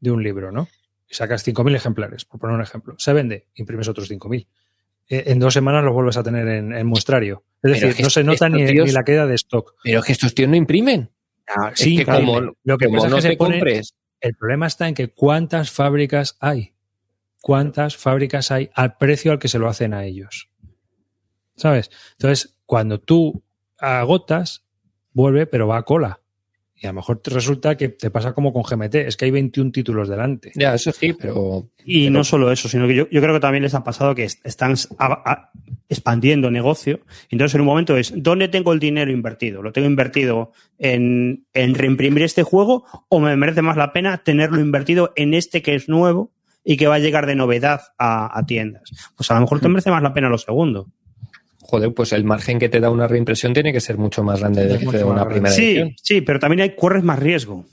de 0.00 0.10
un 0.10 0.22
libro, 0.22 0.50
¿no? 0.50 0.68
Y 1.08 1.14
sacas 1.14 1.46
5.000 1.46 1.74
ejemplares, 1.74 2.24
por 2.24 2.40
poner 2.40 2.56
un 2.56 2.62
ejemplo. 2.62 2.94
Se 2.98 3.12
vende, 3.12 3.48
imprimes 3.54 3.88
otros 3.88 4.10
5.000. 4.10 4.46
Eh, 5.10 5.24
En 5.26 5.38
dos 5.38 5.52
semanas 5.52 5.84
los 5.84 5.92
vuelves 5.92 6.16
a 6.16 6.22
tener 6.22 6.48
en, 6.48 6.72
en 6.72 6.86
muestrario. 6.86 7.44
Es 7.62 7.72
decir, 7.72 7.88
es 7.90 8.00
no 8.02 8.08
se 8.10 8.24
nota 8.24 8.48
ni, 8.48 8.64
tíos- 8.64 8.86
ni 8.86 8.92
la 8.92 9.02
queda 9.04 9.26
de 9.26 9.34
stock. 9.34 9.74
Pero 9.82 9.98
es 10.00 10.04
que 10.06 10.12
estos 10.12 10.34
tíos 10.34 10.48
no 10.48 10.56
imprimen. 10.56 11.10
Ah, 11.46 11.72
es 11.74 11.80
que 11.84 12.04
como, 12.06 12.40
lo 12.62 12.78
que 12.78 12.86
como 12.86 12.98
pasa 12.98 13.06
es 13.06 13.10
no 13.10 13.16
que 13.16 13.22
se 13.22 13.28
te 13.30 13.36
pone- 13.36 13.58
compres 13.58 13.94
El 14.20 14.34
problema 14.36 14.66
está 14.66 14.88
en 14.88 14.94
que 14.94 15.08
cuántas 15.08 15.70
fábricas 15.70 16.36
hay. 16.40 16.74
¿Cuántas 17.42 17.96
fábricas 17.96 18.50
hay 18.50 18.70
al 18.74 18.96
precio 18.98 19.32
al 19.32 19.38
que 19.38 19.48
se 19.48 19.58
lo 19.58 19.68
hacen 19.68 19.92
a 19.94 20.04
ellos? 20.04 20.48
¿Sabes? 21.56 21.90
Entonces, 22.12 22.56
cuando 22.66 23.00
tú 23.00 23.42
agotas, 23.78 24.64
vuelve, 25.12 25.46
pero 25.46 25.66
va 25.66 25.78
a 25.78 25.82
cola. 25.82 26.19
Y 26.82 26.86
a 26.86 26.90
lo 26.90 26.94
mejor 26.94 27.18
te 27.18 27.30
resulta 27.30 27.76
que 27.76 27.90
te 27.90 28.10
pasa 28.10 28.32
como 28.32 28.54
con 28.54 28.62
GMT, 28.62 28.94
es 29.06 29.16
que 29.18 29.26
hay 29.26 29.30
21 29.30 29.70
títulos 29.70 30.08
delante. 30.08 30.50
Ya, 30.54 30.74
eso 30.74 30.90
sí, 30.92 31.12
pero. 31.12 31.68
Y 31.84 32.04
pero- 32.04 32.12
no 32.14 32.24
solo 32.24 32.50
eso, 32.50 32.70
sino 32.70 32.86
que 32.88 32.94
yo, 32.94 33.06
yo 33.10 33.20
creo 33.20 33.34
que 33.34 33.40
también 33.40 33.62
les 33.62 33.74
ha 33.74 33.84
pasado 33.84 34.14
que 34.14 34.24
est- 34.24 34.40
están 34.46 34.74
a- 34.98 35.22
a- 35.30 35.50
expandiendo 35.90 36.50
negocio. 36.50 37.00
Entonces, 37.28 37.54
en 37.56 37.60
un 37.60 37.66
momento 37.66 37.98
es, 37.98 38.14
¿dónde 38.16 38.48
tengo 38.48 38.72
el 38.72 38.80
dinero 38.80 39.10
invertido? 39.10 39.60
¿Lo 39.62 39.72
tengo 39.72 39.88
invertido 39.88 40.52
en, 40.78 41.44
en 41.52 41.74
reimprimir 41.74 42.22
este 42.22 42.42
juego 42.44 42.84
o 43.08 43.20
me 43.20 43.36
merece 43.36 43.60
más 43.60 43.76
la 43.76 43.92
pena 43.92 44.22
tenerlo 44.24 44.58
invertido 44.60 45.12
en 45.16 45.34
este 45.34 45.60
que 45.60 45.74
es 45.74 45.88
nuevo 45.88 46.32
y 46.64 46.76
que 46.78 46.86
va 46.86 46.94
a 46.94 46.98
llegar 47.00 47.26
de 47.26 47.34
novedad 47.34 47.80
a, 47.98 48.38
a 48.38 48.46
tiendas? 48.46 48.84
Pues 49.16 49.30
a 49.30 49.34
lo 49.34 49.40
mejor 49.40 49.60
te 49.60 49.68
merece 49.68 49.90
más 49.90 50.02
la 50.02 50.14
pena 50.14 50.30
lo 50.30 50.38
segundo. 50.38 50.88
Joder, 51.70 51.94
pues 51.94 52.12
el 52.12 52.24
margen 52.24 52.58
que 52.58 52.68
te 52.68 52.80
da 52.80 52.90
una 52.90 53.06
reimpresión 53.06 53.52
tiene 53.52 53.72
que 53.72 53.80
ser 53.80 53.96
mucho 53.96 54.24
más 54.24 54.40
grande 54.40 54.62
de 54.66 54.72
Es 54.74 54.78
que 54.78 54.78
te 54.80 54.84
mucho 54.86 54.98
da 54.98 55.04
más 55.06 55.14
una 55.22 55.28
primera 55.28 55.54
Sí, 55.54 55.66
edición. 55.66 55.94
sí, 56.02 56.20
pero 56.20 56.40
también 56.40 56.62
hay, 56.62 56.74
corres 56.74 57.04
más 57.04 57.18
riesgo 57.20 57.64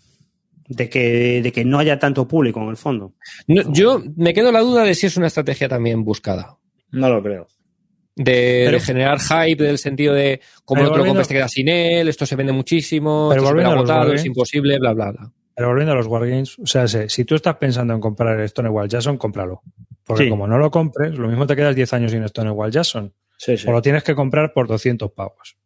de 0.68 0.88
que, 0.88 1.42
de 1.42 1.52
que 1.52 1.66
no 1.66 1.80
haya 1.80 1.98
tanto 1.98 2.28
público 2.28 2.62
en 2.62 2.70
el 2.70 2.78
fondo. 2.78 3.14
No, 3.48 3.64
yo 3.74 4.04
me 4.16 4.34
quedo 4.36 4.52
la 4.52 4.60
duda 4.60 4.84
de 4.84 4.94
si 4.94 5.08
es 5.08 5.18
una 5.18 5.28
estrategia 5.28 5.68
también 5.68 6.04
buscada. 6.04 6.58
No 6.92 7.10
lo 7.10 7.24
creo. 7.24 7.48
De, 8.16 8.64
Pero- 8.66 8.72
de 8.78 8.80
generar 8.80 9.20
hype, 9.20 9.64
del 9.64 9.78
sentido 9.80 10.14
de 10.14 10.42
como 10.66 10.82
lo 10.84 10.90
volviendo- 10.90 11.10
compres 11.12 11.28
te 11.28 11.34
quedas 11.34 11.52
sin 11.52 11.68
él, 11.70 12.08
esto 12.08 12.26
se 12.28 12.36
vende 12.36 12.54
muchísimo, 12.54 13.30
Pero 13.30 13.42
esto 13.42 13.48
se 13.48 13.54
volviendo 13.54 13.72
a 13.72 13.76
los 13.82 13.90
agotado, 13.90 14.14
es 14.14 14.26
imposible, 14.26 14.78
bla, 14.80 14.94
bla, 14.94 15.12
bla. 15.12 15.32
Pero 15.56 15.70
volviendo 15.70 15.94
a 15.94 15.96
los 15.96 16.06
Wargames, 16.08 16.60
o 16.60 16.68
sea, 16.68 16.88
si 16.88 17.10
si 17.10 17.26
tú 17.26 17.34
estás 17.34 17.56
pensando 17.56 17.94
en 17.96 18.00
comprar 18.00 18.40
el 18.40 18.48
Stonewall 18.50 18.88
Jackson, 18.88 19.18
cómpralo. 19.18 19.62
Porque 20.04 20.26
Sí. 20.26 20.30
como 20.30 20.48
no 20.48 20.58
lo 20.58 20.70
compres, 20.72 21.18
lo 21.18 21.28
mismo 21.28 21.46
te 21.48 21.56
quedas 21.56 21.76
10 21.76 21.92
años 21.94 22.12
sin 22.12 22.28
Stonewall 22.28 22.72
Jackson. 22.72 23.12
Sí, 23.38 23.56
sí. 23.58 23.68
O 23.68 23.72
lo 23.72 23.82
tienes 23.82 24.04
que 24.04 24.16
comprar 24.16 24.52
por 24.54 24.68
200 24.68 25.12
pavos, 25.12 25.58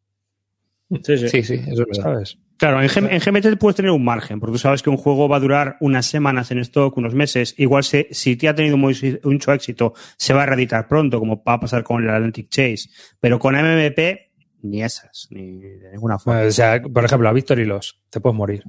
sí, 1.04 1.18
sí. 1.18 1.30
Sí, 1.30 1.44
sí, 1.44 1.54
eso 1.56 1.72
es 1.84 1.88
verdad. 1.88 2.04
¿sabes? 2.04 2.38
Claro, 2.58 2.80
en, 2.82 2.90
G- 2.90 3.08
en 3.10 3.20
GMT 3.20 3.58
puedes 3.60 3.76
tener 3.78 3.90
un 3.92 4.04
margen, 4.04 4.40
porque 4.40 4.52
tú 4.54 4.60
sabes 4.60 4.84
que 4.84 4.90
un 4.92 4.98
juego 4.98 5.28
va 5.28 5.38
a 5.38 5.40
durar 5.40 5.78
unas 5.80 6.06
semanas 6.06 6.52
en 6.52 6.60
stock, 6.60 6.96
unos 6.98 7.16
meses. 7.16 7.56
Igual 7.58 7.84
se- 7.84 8.08
si 8.12 8.36
te 8.36 8.48
ha 8.50 8.54
tenido 8.54 8.78
mucho 8.78 9.52
éxito, 9.54 9.94
se 10.18 10.34
va 10.34 10.44
a 10.44 10.46
reeditar 10.46 10.88
pronto, 10.88 11.18
como 11.18 11.42
va 11.44 11.54
a 11.54 11.60
pasar 11.60 11.84
con 11.84 12.04
el 12.04 12.10
Atlantic 12.12 12.50
Chase. 12.50 12.90
Pero 13.20 13.40
con 13.40 13.56
MMP, 13.56 14.32
ni 14.62 14.84
esas, 14.84 15.28
ni 15.32 15.58
de 15.60 15.92
ninguna 15.94 16.20
forma. 16.20 16.42
O 16.42 16.52
sea, 16.52 16.80
por 16.82 17.04
ejemplo, 17.04 17.30
a 17.30 17.34
Victory 17.34 17.66
Loss, 17.66 18.00
te 18.12 18.20
puedes 18.20 18.38
morir. 18.38 18.64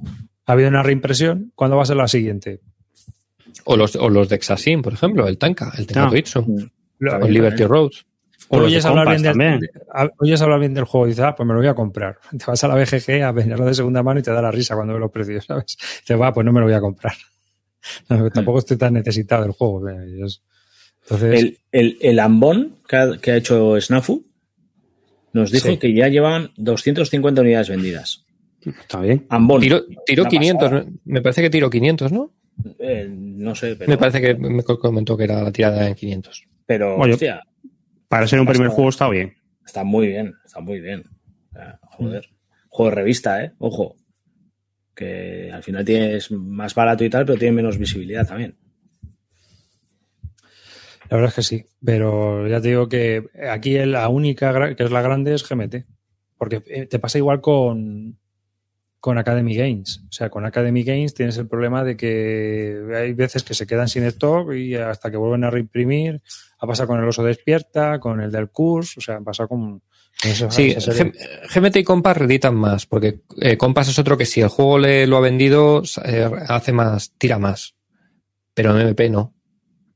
Ha 0.47 0.53
habido 0.53 0.69
una 0.69 0.81
reimpresión, 0.81 1.51
¿cuándo 1.53 1.77
va 1.77 1.83
a 1.83 1.85
ser 1.85 1.97
la 1.97 2.07
siguiente? 2.07 2.61
O 3.65 3.77
los, 3.77 3.95
o 3.95 4.09
los 4.09 4.27
de 4.27 4.37
Exasim, 4.37 4.81
por 4.81 4.93
ejemplo, 4.93 5.27
el 5.27 5.37
Tanka, 5.37 5.71
el 5.77 5.81
No. 5.81 5.85
Tenkakuitsu, 5.87 6.71
Lo- 6.97 7.17
o 7.17 7.25
el 7.27 7.33
Liberty 7.33 7.63
Roads. 7.65 8.05
O 8.53 8.59
los 8.59 8.65
de 8.71 8.73
oyes 8.75 8.85
hablar, 8.85 9.07
bien 9.09 9.21
del, 9.21 9.31
también. 9.31 9.59
a- 9.93 10.09
oyes 10.19 10.41
hablar 10.41 10.59
bien 10.59 10.73
del 10.73 10.83
juego 10.85 11.07
y 11.07 11.09
dices, 11.09 11.25
ah, 11.25 11.35
pues 11.35 11.45
me 11.47 11.53
lo 11.53 11.59
voy 11.59 11.67
a 11.67 11.73
comprar. 11.75 12.17
Te 12.37 12.45
vas 12.47 12.63
a 12.63 12.67
la 12.67 12.75
BGG 12.75 13.21
a 13.23 13.31
venderlo 13.31 13.65
de 13.65 13.73
segunda 13.73 14.01
mano 14.03 14.19
y 14.19 14.23
te 14.23 14.31
da 14.31 14.41
la 14.41 14.51
risa 14.51 14.75
cuando 14.75 14.93
ves 14.93 15.01
los 15.01 15.11
precios, 15.11 15.45
¿sabes? 15.45 15.77
Te 16.05 16.15
va, 16.15 16.33
pues 16.33 16.45
no 16.45 16.51
me 16.53 16.59
lo 16.59 16.65
voy 16.65 16.75
a 16.75 16.81
comprar. 16.81 17.13
No, 18.07 18.29
tampoco 18.29 18.59
estoy 18.59 18.77
tan 18.77 18.93
necesitado 18.93 19.43
del 19.43 19.51
juego. 19.51 19.89
eh, 19.89 20.21
es- 20.25 20.41
Entonces, 21.03 21.33
El, 21.41 21.57
el, 21.73 21.97
el 22.01 22.19
Ambon 22.19 22.77
que 22.87 22.95
ha, 22.95 23.17
que 23.17 23.31
ha 23.31 23.35
hecho 23.35 23.79
Snafu 23.81 24.25
nos 25.33 25.51
dijo 25.51 25.67
Sí. 25.67 25.77
que 25.77 25.93
ya 25.93 26.07
llevaban 26.07 26.51
250 26.55 27.41
unidades 27.41 27.67
vendidas. 27.69 28.23
Está 28.65 29.01
bien. 29.01 29.25
Ambon. 29.29 29.59
Tiro, 29.59 29.81
tiro 30.05 30.23
Una 30.23 30.29
500, 30.29 30.69
pasada. 30.69 30.85
¿no? 30.89 30.97
me 31.03 31.21
parece 31.21 31.41
que 31.41 31.49
tiro 31.49 31.69
500, 31.69 32.11
¿no? 32.13 32.31
Eh, 32.79 33.07
no 33.11 33.53
sé, 33.55 33.75
pero. 33.75 33.89
Me 33.89 33.97
parece 33.97 34.21
que 34.21 34.35
me 34.35 34.63
co- 34.63 34.79
comentó 34.79 35.17
que 35.17 35.23
era 35.25 35.41
la 35.43 35.51
tirada 35.51 35.85
en 35.85 35.95
500. 35.95 36.45
Pero, 36.65 36.95
Oye. 36.95 37.13
hostia, 37.13 37.43
Para 38.13 38.27
ser 38.27 38.39
un 38.39 38.45
primer 38.45 38.67
Está- 38.67 38.75
juego 38.75 38.89
está 38.89 39.09
bien. 39.09 39.33
está 39.65 39.83
muy 39.83 40.07
bien, 40.07 40.33
está 40.45 40.59
muy 40.59 40.79
bien. 40.79 41.03
Joder. 41.97 42.29
Juego 42.69 42.89
de 42.89 42.95
revista, 42.95 43.43
¿eh? 43.43 43.53
Ojo. 43.59 43.95
Que 44.95 45.51
al 45.51 45.63
final 45.63 45.83
tienes 45.85 46.29
más 46.31 46.75
barato 46.75 47.03
y 47.03 47.09
tal, 47.09 47.25
pero 47.25 47.39
tiene 47.39 47.55
menos 47.55 47.77
visibilidad 47.77 48.27
también. 48.27 48.55
la 51.09 51.17
verdad 51.17 51.29
es 51.29 51.35
que 51.35 51.43
sí. 51.43 51.65
Pero 51.83 52.47
ya 52.47 52.59
te 52.61 52.69
digo 52.69 52.87
que 52.89 53.25
aquí 53.49 53.77
la 53.85 54.07
única 54.09 54.75
que 54.75 54.83
es 54.83 54.91
la 54.91 55.01
grande 55.01 55.33
es 55.33 55.47
GMT. 55.47 55.85
Porque 56.37 56.61
eh, 56.67 56.85
te 56.87 56.99
pasa 56.99 57.17
igual 57.19 57.39
con, 57.41 58.17
con 58.99 59.17
Academy 59.17 59.55
Games. 59.55 60.01
O 60.09 60.11
sea, 60.11 60.29
con 60.29 60.45
Academy 60.45 60.83
Games 60.83 61.13
tienes 61.13 61.37
el 61.37 61.47
problema 61.47 61.83
de 61.83 61.95
que 61.97 62.81
hay 62.95 63.13
veces 63.13 63.43
que 63.43 63.53
se 63.53 63.67
quedan 63.67 63.87
sin 63.89 64.03
stock 64.05 64.53
y 64.53 64.75
hasta 64.75 65.11
que 65.11 65.17
vuelven 65.17 65.43
a 65.43 65.49
reimprimir. 65.51 66.21
Ha 66.63 66.67
pasado 66.67 66.87
con 66.87 66.99
el 67.01 67.05
oso 67.09 67.23
despierta, 67.25 67.99
con 67.99 68.21
el 68.21 68.31
del 68.31 68.49
curso, 68.49 68.99
o 68.99 69.01
sea, 69.01 69.15
ha 69.17 69.21
pasado 69.21 69.49
con, 69.49 69.81
Sí, 70.49 70.73
GMT 71.53 71.75
y 71.77 71.83
Compass 71.83 72.15
reeditan 72.17 72.55
más, 72.55 72.85
porque 72.85 73.19
eh, 73.41 73.57
Compass 73.57 73.89
es 73.89 73.99
otro 73.99 74.15
que 74.17 74.25
si 74.25 74.39
el 74.39 74.47
juego 74.47 74.79
le 74.79 75.05
lo 75.05 75.17
ha 75.17 75.19
vendido, 75.19 75.83
eh, 76.05 76.29
hace 76.47 76.71
más, 76.71 77.11
tira 77.17 77.37
más. 77.37 77.75
Pero 78.53 78.73
MMP 78.73 79.09
no. 79.09 79.33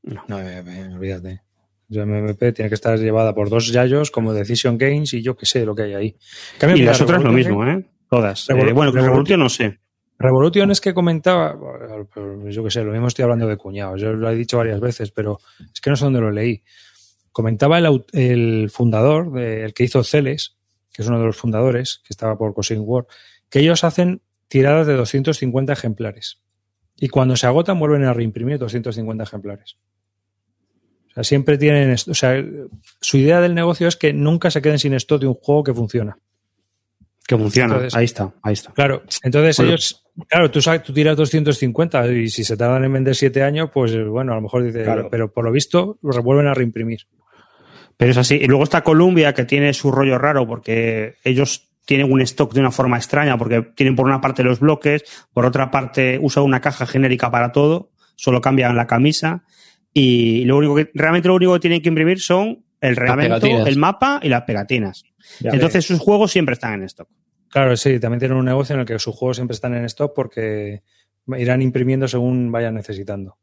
No, 0.02 0.40
eh, 0.40 0.62
eh, 0.66 0.88
olvídate. 0.92 1.40
Yo 1.88 2.04
MMP 2.04 2.52
tiene 2.52 2.68
que 2.68 2.74
estar 2.74 2.98
llevada 2.98 3.34
por 3.34 3.48
dos 3.48 3.68
yayos 3.72 4.10
como 4.10 4.34
Decision 4.34 4.76
Games 4.76 5.14
y 5.14 5.22
yo 5.22 5.36
qué 5.36 5.46
sé 5.46 5.64
lo 5.64 5.74
que 5.74 5.84
hay 5.84 5.94
ahí. 5.94 6.16
Cambio, 6.58 6.76
Y 6.76 6.80
mira, 6.80 6.92
las 6.92 7.00
otras 7.00 7.22
lo 7.22 7.32
mismo, 7.32 7.66
¿eh? 7.66 7.86
Todas. 8.10 8.46
Revol- 8.48 8.68
Eh, 8.68 8.72
bueno, 8.72 8.92
Revol- 8.92 9.04
Revolution 9.04 9.40
no 9.40 9.48
sé. 9.48 9.78
Revolution 10.18 10.70
es 10.72 10.80
que 10.80 10.92
comentaba, 10.94 11.56
yo 12.50 12.64
qué 12.64 12.70
sé, 12.70 12.82
lo 12.82 12.90
mismo 12.92 13.06
estoy 13.06 13.22
hablando 13.22 13.46
de 13.46 13.56
cuñados, 13.56 14.00
yo 14.00 14.12
lo 14.12 14.28
he 14.30 14.34
dicho 14.34 14.56
varias 14.56 14.80
veces, 14.80 15.12
pero 15.12 15.38
es 15.72 15.80
que 15.80 15.90
no 15.90 15.96
sé 15.96 16.04
dónde 16.04 16.20
lo 16.20 16.30
leí. 16.32 16.62
Comentaba 17.30 17.78
el, 17.78 18.70
fundador, 18.70 19.32
de- 19.32 19.64
el 19.64 19.74
que 19.74 19.84
hizo 19.84 20.02
Celes, 20.02 20.56
que 20.92 21.02
es 21.02 21.08
uno 21.08 21.20
de 21.20 21.26
los 21.26 21.36
fundadores, 21.36 22.00
que 22.04 22.12
estaba 22.12 22.36
por 22.36 22.52
Cosing 22.52 22.80
War, 22.84 23.06
que 23.48 23.60
ellos 23.60 23.84
hacen 23.84 24.20
tiradas 24.48 24.86
de 24.88 24.94
250 24.94 25.72
ejemplares. 25.72 26.40
Y 26.96 27.08
cuando 27.08 27.36
se 27.36 27.46
agotan 27.46 27.78
vuelven 27.78 28.02
a 28.04 28.12
reimprimir 28.12 28.58
250 28.58 29.22
ejemplares. 29.22 29.76
O 31.10 31.14
sea, 31.14 31.22
siempre 31.22 31.58
tienen 31.58 31.90
esto. 31.90 32.10
O 32.10 32.14
sea, 32.14 32.44
su 33.00 33.18
idea 33.18 33.40
del 33.40 33.54
negocio 33.54 33.86
es 33.86 33.94
que 33.94 34.12
nunca 34.12 34.50
se 34.50 34.60
queden 34.60 34.80
sin 34.80 34.94
stock 34.94 35.20
de 35.20 35.28
un 35.28 35.34
juego 35.34 35.62
que 35.62 35.74
funciona. 35.74 36.18
Que 37.24 37.36
funciona. 37.36 37.74
Entonces- 37.74 37.94
ahí 37.94 38.04
está, 38.04 38.34
ahí 38.42 38.54
está. 38.54 38.72
Claro, 38.72 39.02
entonces 39.22 39.56
Bueno. 39.58 39.72
ellos, 39.72 40.04
claro, 40.26 40.50
tú, 40.50 40.60
sabes, 40.60 40.82
tú 40.82 40.92
tiras 40.92 41.16
250 41.16 42.08
y 42.12 42.28
si 42.28 42.44
se 42.44 42.56
tardan 42.56 42.84
en 42.84 42.92
vender 42.92 43.14
7 43.14 43.42
años, 43.42 43.70
pues 43.72 43.96
bueno, 44.06 44.32
a 44.32 44.36
lo 44.36 44.42
mejor 44.42 44.64
dice, 44.64 44.82
Claro. 44.84 45.08
pero 45.10 45.32
por 45.32 45.44
lo 45.44 45.52
visto 45.52 45.98
lo 46.02 46.22
vuelven 46.22 46.46
a 46.46 46.54
reimprimir. 46.54 47.00
Pero 47.96 48.12
es 48.12 48.16
así. 48.16 48.36
Y 48.36 48.46
luego 48.46 48.64
está 48.64 48.82
Columbia, 48.82 49.34
que 49.34 49.44
tiene 49.44 49.74
su 49.74 49.90
rollo 49.90 50.18
raro, 50.18 50.46
porque 50.46 51.16
ellos 51.24 51.68
tienen 51.84 52.12
un 52.12 52.20
stock 52.20 52.52
de 52.52 52.60
una 52.60 52.70
forma 52.70 52.96
extraña, 52.96 53.36
porque 53.38 53.62
tienen 53.74 53.96
por 53.96 54.06
una 54.06 54.20
parte 54.20 54.44
los 54.44 54.60
bloques, 54.60 55.04
por 55.32 55.46
otra 55.46 55.70
parte 55.70 56.18
usa 56.20 56.42
una 56.42 56.60
caja 56.60 56.86
genérica 56.86 57.30
para 57.30 57.50
todo, 57.50 57.90
solo 58.14 58.40
cambian 58.40 58.76
la 58.76 58.86
camisa, 58.86 59.42
y 59.92 60.44
lo 60.44 60.58
único 60.58 60.76
que, 60.76 60.90
realmente 60.94 61.28
lo 61.28 61.34
único 61.34 61.54
que 61.54 61.60
tienen 61.60 61.82
que 61.82 61.88
imprimir 61.88 62.20
son 62.20 62.64
el 62.80 62.94
reglamento, 62.94 63.46
el 63.46 63.76
mapa 63.78 64.20
y 64.22 64.28
las 64.28 64.42
pegatinas. 64.42 65.02
Ya 65.40 65.50
Entonces 65.50 65.84
sus 65.84 65.98
juegos 65.98 66.30
siempre 66.30 66.52
están 66.52 66.74
en 66.74 66.82
stock. 66.84 67.08
Claro, 67.50 67.76
sí, 67.76 67.98
también 67.98 68.18
tienen 68.18 68.36
un 68.36 68.44
negocio 68.44 68.74
en 68.74 68.80
el 68.80 68.86
que 68.86 68.98
sus 68.98 69.14
juegos 69.14 69.36
siempre 69.36 69.54
están 69.54 69.74
en 69.74 69.84
stock 69.86 70.12
porque 70.14 70.82
irán 71.36 71.62
imprimiendo 71.62 72.06
según 72.08 72.52
vayan 72.52 72.74
necesitando. 72.74 73.38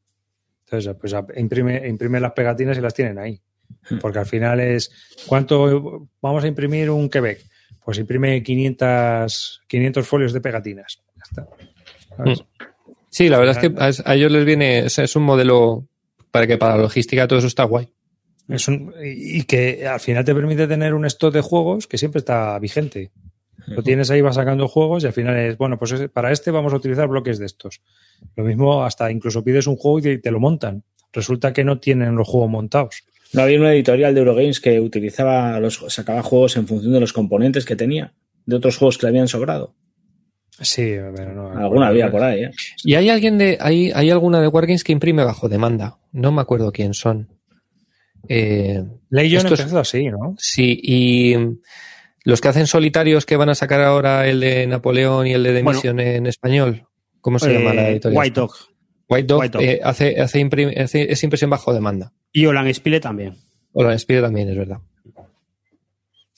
Entonces, 0.65 0.95
pues 0.99 1.15
imprime, 1.38 1.88
imprime 1.88 2.19
las 2.19 2.34
pegatinas 2.34 2.77
y 2.77 2.82
las 2.82 2.94
tienen 2.94 3.18
ahí. 3.19 3.41
Porque 4.02 4.19
al 4.19 4.26
final 4.26 4.60
es, 4.60 4.91
¿cuánto 5.27 6.07
vamos 6.22 6.44
a 6.44 6.48
imprimir 6.48 6.90
un 6.90 7.10
Quebec? 7.10 7.44
Pues 7.84 7.99
imprime 7.99 8.41
500, 8.41 9.61
500 9.68 10.07
folios 10.07 10.34
de 10.34 10.41
pegatinas. 10.41 11.03
Ya 11.15 11.23
está. 11.23 11.48
¿Sabes? 12.18 12.44
Sí, 13.10 13.30
la 13.30 13.38
verdad 13.38 13.64
es 13.64 13.69
que 13.94 14.02
a, 14.06 14.14
ellos 14.15 14.32
les 14.32 14.45
viene, 14.45 14.80
es, 14.80 14.99
es 14.99 15.15
un 15.15 15.23
modelo 15.23 15.88
para 16.32 16.48
que 16.48 16.57
para 16.57 16.76
la 16.76 16.84
logística 16.84 17.27
todo 17.27 17.40
eso 17.40 17.48
está 17.48 17.64
guay. 17.64 17.91
Es 18.49 18.68
un- 18.68 18.94
y 19.03 19.44
que 19.44 19.88
al 19.88 19.99
final 19.99 20.26
te 20.26 20.36
permite 20.36 20.68
tener 20.68 20.94
un 20.94 21.06
stock 21.06 21.34
de 21.34 21.41
juegos 21.41 21.88
que 21.88 21.98
siempre 21.98 22.19
está 22.19 22.57
vigente. 22.60 23.11
Lo 23.68 23.82
tienes 23.84 24.11
ahí, 24.11 24.22
vas 24.22 24.36
sacando 24.36 24.68
juegos 24.68 25.03
y 25.03 25.07
al 25.07 25.14
final 25.14 25.36
es, 25.38 25.57
bueno, 25.57 25.77
pues 25.80 25.91
es- 25.94 26.10
para 26.10 26.32
este 26.32 26.52
vamos 26.52 26.72
a 26.73 26.76
utilizar 26.76 27.07
bloques 27.07 27.40
de 27.40 27.45
estos. 27.48 27.82
Lo 28.36 28.44
mismo, 28.44 28.84
hasta 28.84 29.10
incluso 29.11 29.44
pides 29.44 29.65
un 29.68 29.76
juego 29.76 29.99
y 29.99 30.02
te, 30.03 30.18
te 30.19 30.32
lo 30.32 30.40
montan. 30.40 30.84
Resulta 31.14 31.52
que 31.53 31.64
no 31.64 31.80
tienen 31.80 32.15
los 32.15 32.27
juegos 32.27 32.49
montados. 32.49 33.03
No 33.34 33.41
había 33.41 33.60
una 33.60 33.73
editorial 33.73 34.14
de 34.14 34.19
Eurogames 34.19 34.60
que 34.60 34.80
utilizaba 34.80 35.60
los, 35.60 35.84
sacaba 35.90 36.22
juegos 36.22 36.57
en 36.57 36.68
función 36.68 36.94
de 36.94 36.99
los 36.99 37.11
componentes 37.14 37.65
que 37.65 37.76
tenía, 37.76 38.14
de 38.45 38.56
otros 38.56 38.77
juegos 38.77 38.98
que 38.98 39.06
le 39.07 39.10
habían 39.10 39.27
sobrado. 39.27 39.73
Sí, 40.61 40.95
pero 41.15 41.34
no. 41.34 41.49
Alguna 41.57 41.88
había 41.88 42.10
por 42.10 42.23
ahí, 42.23 42.44
¿eh? 42.45 42.52
Y 42.84 42.95
hay 42.95 43.10
alguien 43.10 43.38
de, 43.38 43.57
hay, 43.60 43.91
hay 43.94 44.10
alguna 44.10 44.40
de 44.40 44.48
Wargames 44.48 44.84
que 44.86 44.94
imprime 44.94 45.23
bajo 45.26 45.49
demanda. 45.49 45.98
No 46.14 46.32
me 46.32 46.41
acuerdo 46.41 46.72
quién 46.72 46.94
son. 46.94 47.27
Eh, 48.30 48.84
Legion 49.10 49.40
Esto 49.41 49.53
es- 49.53 49.60
empezó 49.60 49.80
así, 49.80 50.06
¿no? 50.10 50.36
sí, 50.38 50.80
y 50.82 51.36
los 52.26 52.41
que 52.41 52.49
hacen 52.49 52.68
solitarios 52.68 53.26
que 53.26 53.38
van 53.38 53.49
a 53.49 53.56
sacar 53.56 53.81
ahora 53.81 54.27
el 54.27 54.41
de 54.41 54.68
Napoleón 54.68 55.27
y 55.27 55.34
el 55.34 55.43
de 55.43 55.53
Bueno. 55.53 55.69
Demisión 55.69 55.99
en 55.99 56.27
español. 56.27 56.88
¿Cómo 57.22 57.39
se 57.39 57.53
llama 57.53 57.73
la 57.73 57.88
Eh, 57.88 57.91
editorial? 57.93 58.19
White 58.19 58.39
Dog. 58.39 58.52
White 59.07 59.27
Dog, 59.27 59.39
White 59.39 59.57
Dog. 59.57 59.61
eh, 59.64 59.80
hace, 59.84 60.19
hace, 60.19 60.41
es 61.11 61.23
impresión 61.23 61.49
bajo 61.49 61.73
demanda. 61.73 62.11
Y 62.31 62.45
Olan 62.47 62.72
Spile 62.73 62.99
también. 62.99 63.35
O 63.72 63.84
la 63.84 63.91
despido 63.91 64.22
también, 64.23 64.49
es 64.49 64.57
verdad. 64.57 64.80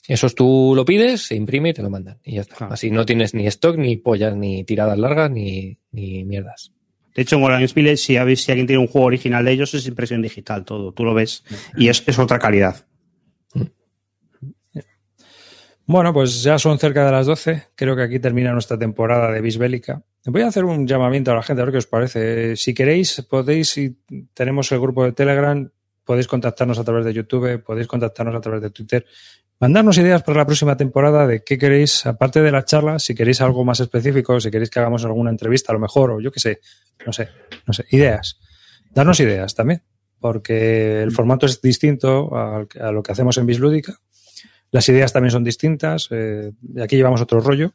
Esos 0.06 0.34
tú 0.34 0.72
lo 0.74 0.84
pides, 0.84 1.22
se 1.22 1.34
imprime 1.34 1.70
y 1.70 1.72
te 1.74 1.82
lo 1.82 1.90
mandan. 1.90 2.18
Y 2.24 2.36
ya 2.36 2.40
está. 2.40 2.56
Claro. 2.56 2.72
Así 2.72 2.90
no 2.90 3.04
tienes 3.04 3.34
ni 3.34 3.46
stock, 3.46 3.76
ni 3.76 3.96
pollas, 3.96 4.34
ni 4.34 4.64
tiradas 4.64 4.98
largas, 4.98 5.30
ni, 5.30 5.78
ni 5.92 6.24
mierdas. 6.24 6.72
De 7.14 7.22
hecho, 7.22 7.36
en 7.36 7.42
Olan 7.42 7.66
Spile, 7.66 7.96
si, 7.96 8.16
alguien 8.16 8.66
tiene 8.66 8.78
un 8.78 8.86
juego 8.86 9.06
original 9.06 9.44
de 9.44 9.52
ellos, 9.52 9.74
es 9.74 9.86
impresión 9.86 10.22
digital 10.22 10.64
todo. 10.64 10.92
Tú 10.92 11.04
lo 11.04 11.14
ves 11.14 11.44
y 11.76 11.88
es, 11.88 12.02
es 12.06 12.18
otra 12.18 12.38
calidad. 12.38 12.86
Bueno, 15.88 16.12
pues 16.12 16.42
ya 16.42 16.58
son 16.58 16.78
cerca 16.78 17.06
de 17.06 17.10
las 17.10 17.24
12. 17.24 17.68
Creo 17.74 17.96
que 17.96 18.02
aquí 18.02 18.18
termina 18.18 18.52
nuestra 18.52 18.78
temporada 18.78 19.32
de 19.32 19.40
Bisbélica. 19.40 20.02
Voy 20.26 20.42
a 20.42 20.48
hacer 20.48 20.66
un 20.66 20.86
llamamiento 20.86 21.32
a 21.32 21.34
la 21.34 21.42
gente, 21.42 21.62
a 21.62 21.64
ver 21.64 21.72
qué 21.72 21.78
os 21.78 21.86
parece. 21.86 22.56
Si 22.56 22.74
queréis, 22.74 23.22
podéis, 23.22 23.70
si 23.70 23.96
tenemos 24.34 24.70
el 24.70 24.80
grupo 24.80 25.02
de 25.02 25.12
Telegram, 25.12 25.66
podéis 26.04 26.26
contactarnos 26.26 26.78
a 26.78 26.84
través 26.84 27.06
de 27.06 27.14
YouTube, 27.14 27.62
podéis 27.62 27.86
contactarnos 27.86 28.34
a 28.34 28.40
través 28.42 28.60
de 28.60 28.68
Twitter. 28.68 29.06
Mandarnos 29.60 29.96
ideas 29.96 30.22
para 30.22 30.36
la 30.36 30.44
próxima 30.44 30.76
temporada 30.76 31.26
de 31.26 31.42
qué 31.42 31.56
queréis, 31.56 32.04
aparte 32.04 32.42
de 32.42 32.50
la 32.50 32.66
charla, 32.66 32.98
si 32.98 33.14
queréis 33.14 33.40
algo 33.40 33.64
más 33.64 33.80
específico, 33.80 34.38
si 34.40 34.50
queréis 34.50 34.68
que 34.68 34.80
hagamos 34.80 35.06
alguna 35.06 35.30
entrevista 35.30 35.72
a 35.72 35.74
lo 35.74 35.80
mejor, 35.80 36.10
o 36.10 36.20
yo 36.20 36.30
qué 36.30 36.38
sé, 36.38 36.60
no 37.06 37.14
sé, 37.14 37.30
no 37.66 37.72
sé, 37.72 37.86
ideas. 37.92 38.38
Darnos 38.90 39.20
ideas 39.20 39.54
también, 39.54 39.82
porque 40.20 41.00
el 41.00 41.12
formato 41.12 41.46
es 41.46 41.62
distinto 41.62 42.36
a, 42.36 42.66
a 42.78 42.92
lo 42.92 43.02
que 43.02 43.12
hacemos 43.12 43.38
en 43.38 43.46
Bislúdica. 43.46 43.98
Las 44.70 44.88
ideas 44.88 45.12
también 45.12 45.30
son 45.30 45.44
distintas. 45.44 46.08
eh, 46.10 46.52
aquí 46.82 46.96
llevamos 46.96 47.20
otro 47.20 47.40
rollo. 47.40 47.72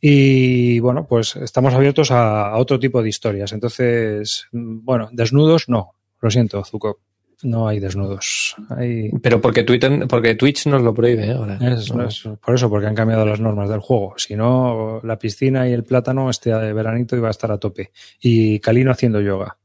Y 0.00 0.78
bueno, 0.80 1.06
pues 1.06 1.36
estamos 1.36 1.72
abiertos 1.72 2.10
a, 2.10 2.48
a 2.50 2.58
otro 2.58 2.78
tipo 2.78 3.02
de 3.02 3.08
historias. 3.08 3.52
Entonces, 3.52 4.46
bueno, 4.52 5.08
desnudos 5.12 5.68
no. 5.68 5.92
Lo 6.20 6.30
siento, 6.30 6.62
Zuko. 6.64 7.00
No 7.42 7.68
hay 7.68 7.78
desnudos. 7.80 8.56
Hay... 8.70 9.10
Pero 9.22 9.40
porque 9.40 9.64
Twitter, 9.64 10.06
porque 10.08 10.34
Twitch 10.34 10.66
nos 10.66 10.82
lo 10.82 10.94
prohíbe 10.94 11.26
¿eh? 11.26 11.32
ahora. 11.32 11.58
Es, 11.60 11.90
es 11.90 12.28
por 12.40 12.54
eso, 12.54 12.70
porque 12.70 12.86
han 12.86 12.94
cambiado 12.94 13.26
las 13.26 13.40
normas 13.40 13.68
del 13.68 13.80
juego. 13.80 14.14
Si 14.16 14.34
no, 14.36 15.00
la 15.04 15.18
piscina 15.18 15.68
y 15.68 15.72
el 15.72 15.84
plátano 15.84 16.30
este 16.30 16.50
de 16.54 16.72
veranito 16.72 17.16
iba 17.16 17.28
a 17.28 17.32
estar 17.32 17.50
a 17.50 17.58
tope. 17.58 17.90
Y 18.20 18.60
Calino 18.60 18.90
haciendo 18.90 19.20
yoga. 19.20 19.58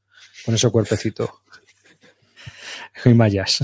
Con 0.46 0.56
ese 0.56 0.70
cuerpecito. 0.70 1.42
y 3.06 3.14
mallas. 3.14 3.60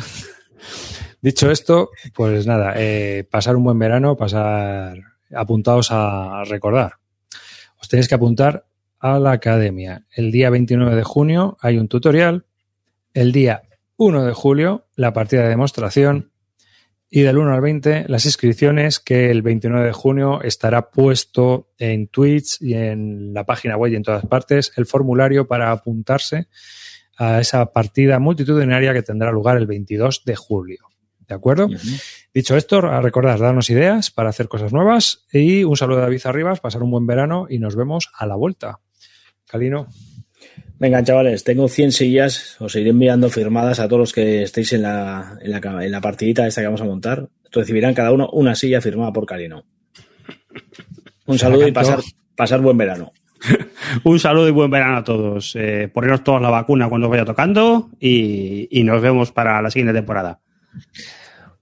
Dicho 1.26 1.50
esto, 1.50 1.90
pues 2.14 2.46
nada, 2.46 2.76
eh, 2.78 3.24
pasar 3.28 3.56
un 3.56 3.64
buen 3.64 3.80
verano, 3.80 4.16
pasar 4.16 4.96
apuntados 5.34 5.88
a 5.90 6.44
recordar. 6.44 6.98
Os 7.82 7.90
tenéis 7.90 8.08
que 8.08 8.14
apuntar 8.14 8.68
a 9.00 9.18
la 9.18 9.32
academia. 9.32 10.06
El 10.12 10.32
día 10.32 10.52
29 10.52 10.96
de 10.96 11.04
junio 11.04 11.58
hay 11.62 11.80
un 11.80 11.88
tutorial. 11.88 12.46
El 13.16 13.32
día 13.32 13.64
1 13.98 14.24
de 14.24 14.34
julio, 14.34 14.86
la 14.96 15.14
partida 15.14 15.42
de 15.42 15.50
demostración. 15.50 16.32
Y 17.10 17.22
del 17.22 17.40
1 17.40 17.56
al 17.56 17.62
20, 17.62 18.06
las 18.08 18.28
inscripciones, 18.28 19.00
que 19.00 19.32
el 19.32 19.42
29 19.42 19.88
de 19.88 19.94
junio 19.94 20.44
estará 20.44 20.92
puesto 20.92 21.72
en 21.80 22.08
Twitch 22.08 22.62
y 22.62 22.76
en 22.76 23.34
la 23.34 23.46
página 23.48 23.78
web 23.78 23.94
y 23.94 23.96
en 23.96 24.04
todas 24.04 24.28
partes 24.28 24.74
el 24.76 24.86
formulario 24.86 25.48
para 25.48 25.72
apuntarse 25.72 26.50
a 27.18 27.40
esa 27.40 27.66
partida 27.74 28.20
multitudinaria 28.20 28.94
que 28.94 29.02
tendrá 29.02 29.32
lugar 29.32 29.58
el 29.58 29.66
22 29.66 30.22
de 30.24 30.36
julio. 30.36 30.86
¿De 31.28 31.36
acuerdo? 31.36 31.66
Uh 31.66 31.72
-huh. 31.72 32.02
Dicho 32.34 32.56
esto, 32.56 32.80
a 32.80 33.02
recordar, 33.02 33.40
darnos 33.40 33.70
ideas 33.70 34.12
para 34.12 34.30
hacer 34.30 34.48
cosas 34.48 34.74
nuevas 34.74 35.26
y 35.32 35.64
un 35.64 35.78
saludo 35.78 36.00
a 36.00 36.02
David 36.02 36.22
Arribas, 36.26 36.60
pasar 36.60 36.84
un 36.84 36.92
buen 36.92 37.08
verano 37.08 37.48
y 37.50 37.60
nos 37.60 37.76
vemos 37.76 38.10
a 38.14 38.26
la 38.26 38.36
vuelta. 38.36 38.80
Calino. 39.48 39.88
Venga, 40.78 41.02
chavales, 41.04 41.44
tengo 41.44 41.70
100 41.70 41.94
sillas, 41.94 42.58
os 42.60 42.76
iré 42.76 42.90
enviando 42.90 43.30
firmadas 43.30 43.80
a 43.80 43.88
todos 43.88 44.00
los 44.00 44.14
que 44.14 44.44
estéis 44.44 44.74
en 44.74 44.82
la, 44.82 45.38
en 45.42 45.52
la, 45.52 45.86
en 45.86 45.92
la 45.92 46.02
partidita 46.02 46.46
esta 46.46 46.62
que 46.62 46.68
vamos 46.68 46.82
a 46.82 46.86
montar. 46.86 47.30
Recibirán 47.52 47.94
cada 47.94 48.12
uno 48.12 48.30
una 48.34 48.56
silla 48.56 48.82
firmada 48.82 49.14
por 49.14 49.26
Calino. 49.26 49.64
Un 51.26 51.40
saludo 51.40 51.68
y 51.68 51.72
pasar, 51.72 52.02
pasar 52.36 52.60
buen 52.60 52.78
verano. 52.78 53.12
Un 54.04 54.20
saludo 54.20 54.48
y 54.48 54.52
buen 54.52 54.70
verano 54.72 54.98
a 54.98 55.04
todos. 55.04 55.56
Eh, 55.56 55.90
poneros 55.94 56.24
todos 56.24 56.42
la 56.42 56.50
vacuna 56.50 56.90
cuando 56.90 57.10
vaya 57.10 57.26
tocando 57.26 57.90
y, 58.00 58.68
y 58.70 58.84
nos 58.84 59.02
vemos 59.02 59.32
para 59.32 59.62
la 59.62 59.72
siguiente 59.72 59.94
temporada. 59.94 60.42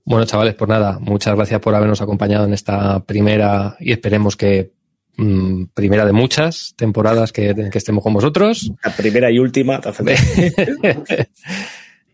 Bueno, 0.05 0.25
chavales, 0.25 0.55
pues 0.55 0.69
nada, 0.69 0.99
muchas 0.99 1.35
gracias 1.35 1.61
por 1.61 1.73
habernos 1.73 2.01
acompañado 2.01 2.45
en 2.45 2.53
esta 2.53 2.99
primera 3.05 3.77
y 3.79 3.93
esperemos 3.93 4.35
que 4.35 4.73
mmm, 5.17 5.65
primera 5.73 6.05
de 6.05 6.11
muchas 6.11 6.73
temporadas 6.75 7.31
que, 7.31 7.55
que, 7.71 7.77
estemos 7.77 8.03
con 8.03 8.13
vosotros. 8.13 8.71
La 8.83 8.93
primera 8.95 9.31
y 9.31 9.39
última. 9.39 9.79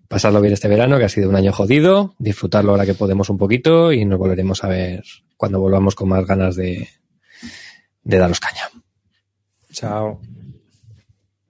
Pasarlo 0.07 0.41
bien 0.41 0.53
este 0.53 0.67
verano, 0.67 0.97
que 0.97 1.05
ha 1.05 1.09
sido 1.09 1.29
un 1.29 1.35
año 1.35 1.51
jodido, 1.51 2.15
disfrutarlo 2.19 2.71
ahora 2.71 2.85
que 2.85 2.95
podemos 2.95 3.29
un 3.29 3.37
poquito 3.37 3.91
y 3.91 4.05
nos 4.05 4.17
volveremos 4.19 4.63
a 4.63 4.67
ver 4.67 5.03
cuando 5.37 5.59
volvamos 5.59 5.95
con 5.95 6.09
más 6.09 6.25
ganas 6.25 6.55
de, 6.55 6.87
de 8.03 8.17
daros 8.17 8.39
caña. 8.39 8.69
Chao. 9.71 10.19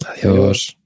Adiós. 0.05 0.25
Adiós. 0.25 0.78